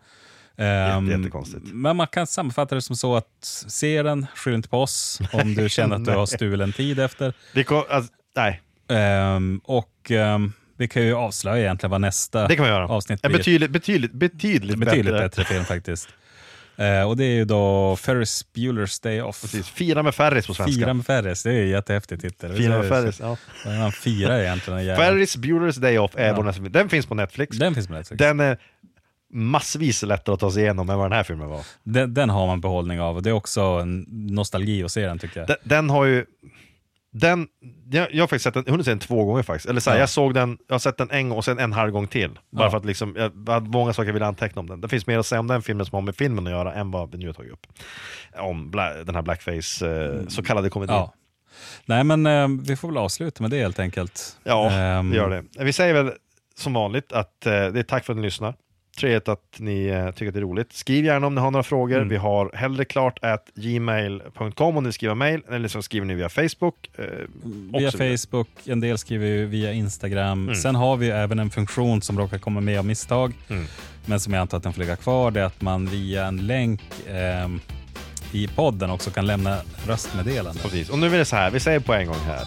Jättekonstigt. 0.61 0.97
Ehm, 0.97 1.07
Jätte- 1.09 1.19
jättekonstigt. 1.21 1.65
Men 1.73 1.95
man 1.95 2.07
kan 2.07 2.27
sammanfatta 2.27 2.75
det 2.75 2.81
som 2.81 2.95
så 2.95 3.15
att 3.15 3.25
se 3.67 4.03
den, 4.03 4.27
skyll 4.35 4.53
inte 4.53 4.69
på 4.69 4.81
oss 4.81 5.19
om 5.33 5.55
du 5.55 5.69
känner 5.69 5.95
att 5.95 6.05
du 6.05 6.11
har 6.15 6.25
stulen 6.25 6.73
tid 6.73 6.99
efter. 6.99 7.33
Det 7.53 7.63
kom, 7.63 7.83
alltså, 7.89 8.13
nej, 8.35 8.61
Ehm, 8.89 9.61
och 9.63 10.11
ehm, 10.11 10.53
vi 10.77 10.87
kan 10.87 11.03
ju 11.03 11.13
avslöja 11.15 11.63
egentligen 11.63 11.91
vad 11.91 12.01
nästa 12.01 12.47
det 12.47 12.55
kan 12.55 12.63
man 12.63 12.71
göra. 12.73 12.87
avsnitt 12.87 13.21
blir. 13.21 13.31
betydligt, 13.37 13.71
betydligt, 13.71 14.11
betydligt, 14.13 14.77
betydligt 14.79 15.05
bättre. 15.13 15.19
bättre 15.27 15.43
film 15.43 15.65
faktiskt. 15.65 16.09
Eh, 16.77 17.03
och 17.03 17.17
det 17.17 17.23
är 17.25 17.29
ju 17.35 17.45
då 17.45 17.95
Ferris 17.95 18.45
Bueller's 18.55 19.03
Day 19.03 19.21
Off. 19.21 19.41
Precis. 19.41 19.67
Fira 19.69 20.03
med 20.03 20.15
Ferris 20.15 20.47
på 20.47 20.53
svenska. 20.53 20.79
Fira 20.79 20.93
med 20.93 21.05
Ferris, 21.05 21.43
det 21.43 21.49
är 21.49 21.53
ju 21.53 21.67
jättehäftig 21.67 22.21
titel. 22.21 22.53
Fira 22.57 22.77
med 22.77 22.87
Ferris, 22.89 23.19
ja. 23.19 23.37
Han 23.65 23.91
firar 23.91 24.39
egentligen. 24.39 24.95
Ferris 24.97 25.37
Bueller's 25.37 25.79
Day 25.79 25.97
Off 25.97 26.11
är 26.15 26.27
Ja. 26.27 26.33
vår 26.35 26.43
nästa 26.43 26.61
film. 26.61 26.71
Den 26.71 26.89
finns 26.89 27.05
på 27.05 27.15
Netflix. 27.15 27.57
Den 27.57 27.75
finns 27.75 27.87
på 27.87 27.93
Netflix. 27.93 28.19
Den 28.19 28.39
är 28.39 28.57
massvis 29.33 30.03
lättare 30.03 30.33
att 30.33 30.39
ta 30.39 30.51
sig 30.51 30.63
igenom 30.63 30.89
än 30.89 30.97
vad 30.97 31.05
den 31.05 31.17
här 31.17 31.23
filmen 31.23 31.49
var. 31.49 31.61
Den, 31.83 32.13
den 32.13 32.29
har 32.29 32.47
man 32.47 32.61
behållning 32.61 33.01
av 33.01 33.15
och 33.15 33.23
det 33.23 33.29
är 33.29 33.33
också 33.33 33.61
en 33.61 34.05
nostalgi 34.09 34.83
att 34.83 34.91
se 34.91 35.01
den 35.07 35.19
tycker 35.19 35.39
jag. 35.39 35.47
Den, 35.47 35.57
den 35.63 35.89
har 35.89 36.05
ju... 36.05 36.25
Den, 37.13 37.47
jag, 37.91 38.13
jag 38.13 38.21
har 38.23 38.27
faktiskt 38.27 38.43
sett 38.43 38.53
den, 38.53 38.63
hunnit 38.67 38.85
se 38.85 38.91
den 38.91 38.99
två 38.99 39.25
gånger 39.25 39.43
faktiskt. 39.43 39.69
Eller 39.69 39.79
så 39.81 39.89
här, 39.89 39.97
Ja. 39.97 40.01
jag 40.01 40.09
såg 40.09 40.33
den, 40.33 40.57
jag 40.67 40.73
har 40.73 40.79
sett 40.79 40.97
den 40.97 41.11
en 41.11 41.29
gång 41.29 41.37
och 41.37 41.45
sen 41.45 41.59
en 41.59 41.73
halv 41.73 41.91
gång 41.91 42.07
till. 42.07 42.39
Bara 42.49 42.65
Ja. 42.65 42.69
för 42.71 42.77
att 42.77 42.85
liksom, 42.85 43.15
jag 43.17 43.53
hade 43.53 43.69
många 43.69 43.93
saker 43.93 44.07
jag 44.07 44.13
ville 44.13 44.25
anteckna 44.25 44.59
om 44.59 44.67
den. 44.67 44.81
Det 44.81 44.87
finns 44.87 45.07
mer 45.07 45.17
att 45.19 45.25
säga 45.25 45.39
om 45.39 45.47
den 45.47 45.61
filmen 45.61 45.85
som 45.85 45.95
har 45.95 46.01
med 46.01 46.15
filmen 46.15 46.47
att 46.47 46.51
göra 46.53 46.73
än 46.73 46.91
vad 46.91 47.11
vi 47.11 47.17
nu 47.17 47.25
har 47.25 47.33
tagit 47.33 47.51
upp. 47.51 47.67
Om 48.39 48.71
bla, 48.71 48.93
den 48.93 49.15
här 49.15 49.21
blackface, 49.21 49.87
eh, 50.21 50.27
så 50.27 50.43
kallade 50.43 50.69
komedin. 50.69 50.95
Ja. 50.95 51.13
Nej 51.85 52.03
men 52.03 52.25
eh, 52.25 52.47
vi 52.63 52.75
får 52.75 52.87
väl 52.87 52.97
avsluta 52.97 53.43
med 53.43 53.51
det 53.51 53.57
helt 53.59 53.79
enkelt. 53.79 54.37
Ja, 54.43 54.71
Ehm, 54.71 55.11
vi 55.11 55.17
gör 55.17 55.29
det. 55.29 55.63
Vi 55.63 55.73
säger 55.73 55.93
väl 55.93 56.11
som 56.55 56.73
vanligt 56.73 57.11
att 57.11 57.45
eh, 57.45 57.51
det 57.51 57.79
är 57.79 57.83
tack 57.83 58.05
för 58.05 58.13
att 58.13 58.17
ni 58.17 58.23
lyssnar. 58.23 58.55
Trevligt 59.01 59.27
att 59.27 59.55
ni 59.57 59.85
eh, 59.87 60.11
tycker 60.11 60.27
att 60.27 60.33
det 60.33 60.39
är 60.39 60.41
roligt. 60.41 60.73
Skriv 60.73 61.05
gärna 61.05 61.27
om 61.27 61.35
ni 61.35 61.41
har 61.41 61.51
några 61.51 61.63
frågor. 61.63 61.95
Mm. 61.97 62.09
Vi 62.09 62.17
har 62.17 62.51
hellre 62.53 62.85
klart 62.85 63.19
at 63.21 63.49
gmail.com 63.55 64.77
om 64.77 64.83
ni 64.83 64.91
skriver 64.91 65.15
mail, 65.15 65.41
eller 65.51 65.67
så 65.67 65.81
skriver 65.81 66.05
ni 66.07 66.13
via 66.13 66.29
Facebook. 66.29 66.89
Eh, 66.97 67.05
och 67.73 67.81
Via. 67.81 67.91
Facebook, 67.91 68.47
en 68.65 68.79
del 68.79 68.97
skriver 68.97 69.27
ju 69.27 69.45
via 69.45 69.71
Instagram. 69.73 70.43
Mm. 70.43 70.55
Sen 70.55 70.75
har 70.75 70.97
vi 70.97 71.05
ju 71.05 71.11
även 71.11 71.39
en 71.39 71.49
funktion 71.49 72.01
som 72.01 72.19
råkar 72.19 72.37
komma 72.37 72.61
med 72.61 72.79
av 72.79 72.85
misstag, 72.85 73.33
Mm. 73.49 73.65
men 74.05 74.19
som 74.19 74.33
jag 74.33 74.41
antar 74.41 74.57
att 74.57 74.63
den 74.63 74.73
får 74.73 74.81
ligga 74.81 74.95
kvar. 74.95 75.31
Det 75.31 75.39
är 75.41 75.45
att 75.45 75.61
man 75.61 75.85
via 75.87 76.25
en 76.25 76.47
länk 76.47 76.81
ehm, 77.09 77.59
i 78.31 78.47
podden 78.47 78.89
också 78.89 79.11
kan 79.11 79.25
lämna 79.27 79.57
röstmeddelanden. 79.87 80.63
Precis. 80.63 80.89
Och 80.89 80.99
nu 80.99 81.07
är 81.13 81.17
det 81.17 81.25
så 81.25 81.35
här, 81.35 81.51
vi 81.51 81.59
säger 81.59 81.79
på 81.79 81.93
en 81.93 82.07
gång 82.07 82.19
här. 82.25 82.43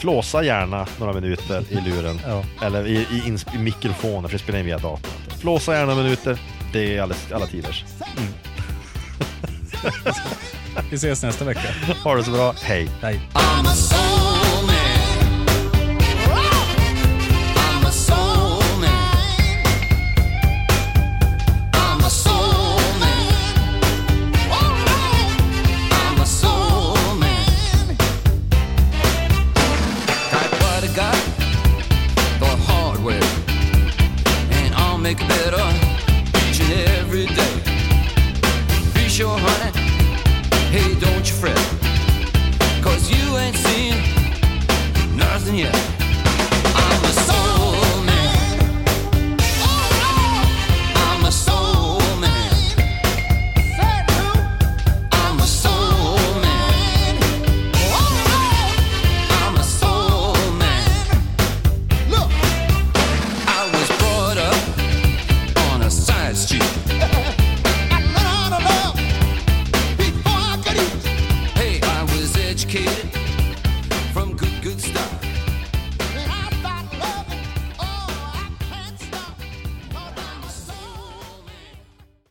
Flåsa 0.00 0.42
gärna 0.42 0.86
några 1.00 1.12
minuter 1.12 1.64
i 1.70 1.74
luren, 1.80 2.20
Ja. 2.26 2.44
eller 2.66 2.86
i, 2.86 2.92
i, 2.96 3.22
ins- 3.26 3.54
i 3.54 3.58
mikrofonen, 3.58 4.30
för 4.30 4.38
det 4.38 4.42
spelar 4.44 4.58
in 4.58 4.66
via 4.66 4.78
datorn. 4.78 5.10
Flåsa 5.40 5.74
gärna 5.74 5.94
minuter, 5.94 6.38
det 6.72 6.96
är 6.96 7.02
alles, 7.02 7.32
alla 7.32 7.46
tiders. 7.46 7.84
Vi 10.90 10.96
ses 10.96 11.22
nästa 11.22 11.44
vecka. 11.44 11.68
Ha 12.04 12.14
det 12.14 12.24
så 12.24 12.30
bra, 12.30 12.54
hej! 12.62 12.88
Hej. 13.02 13.20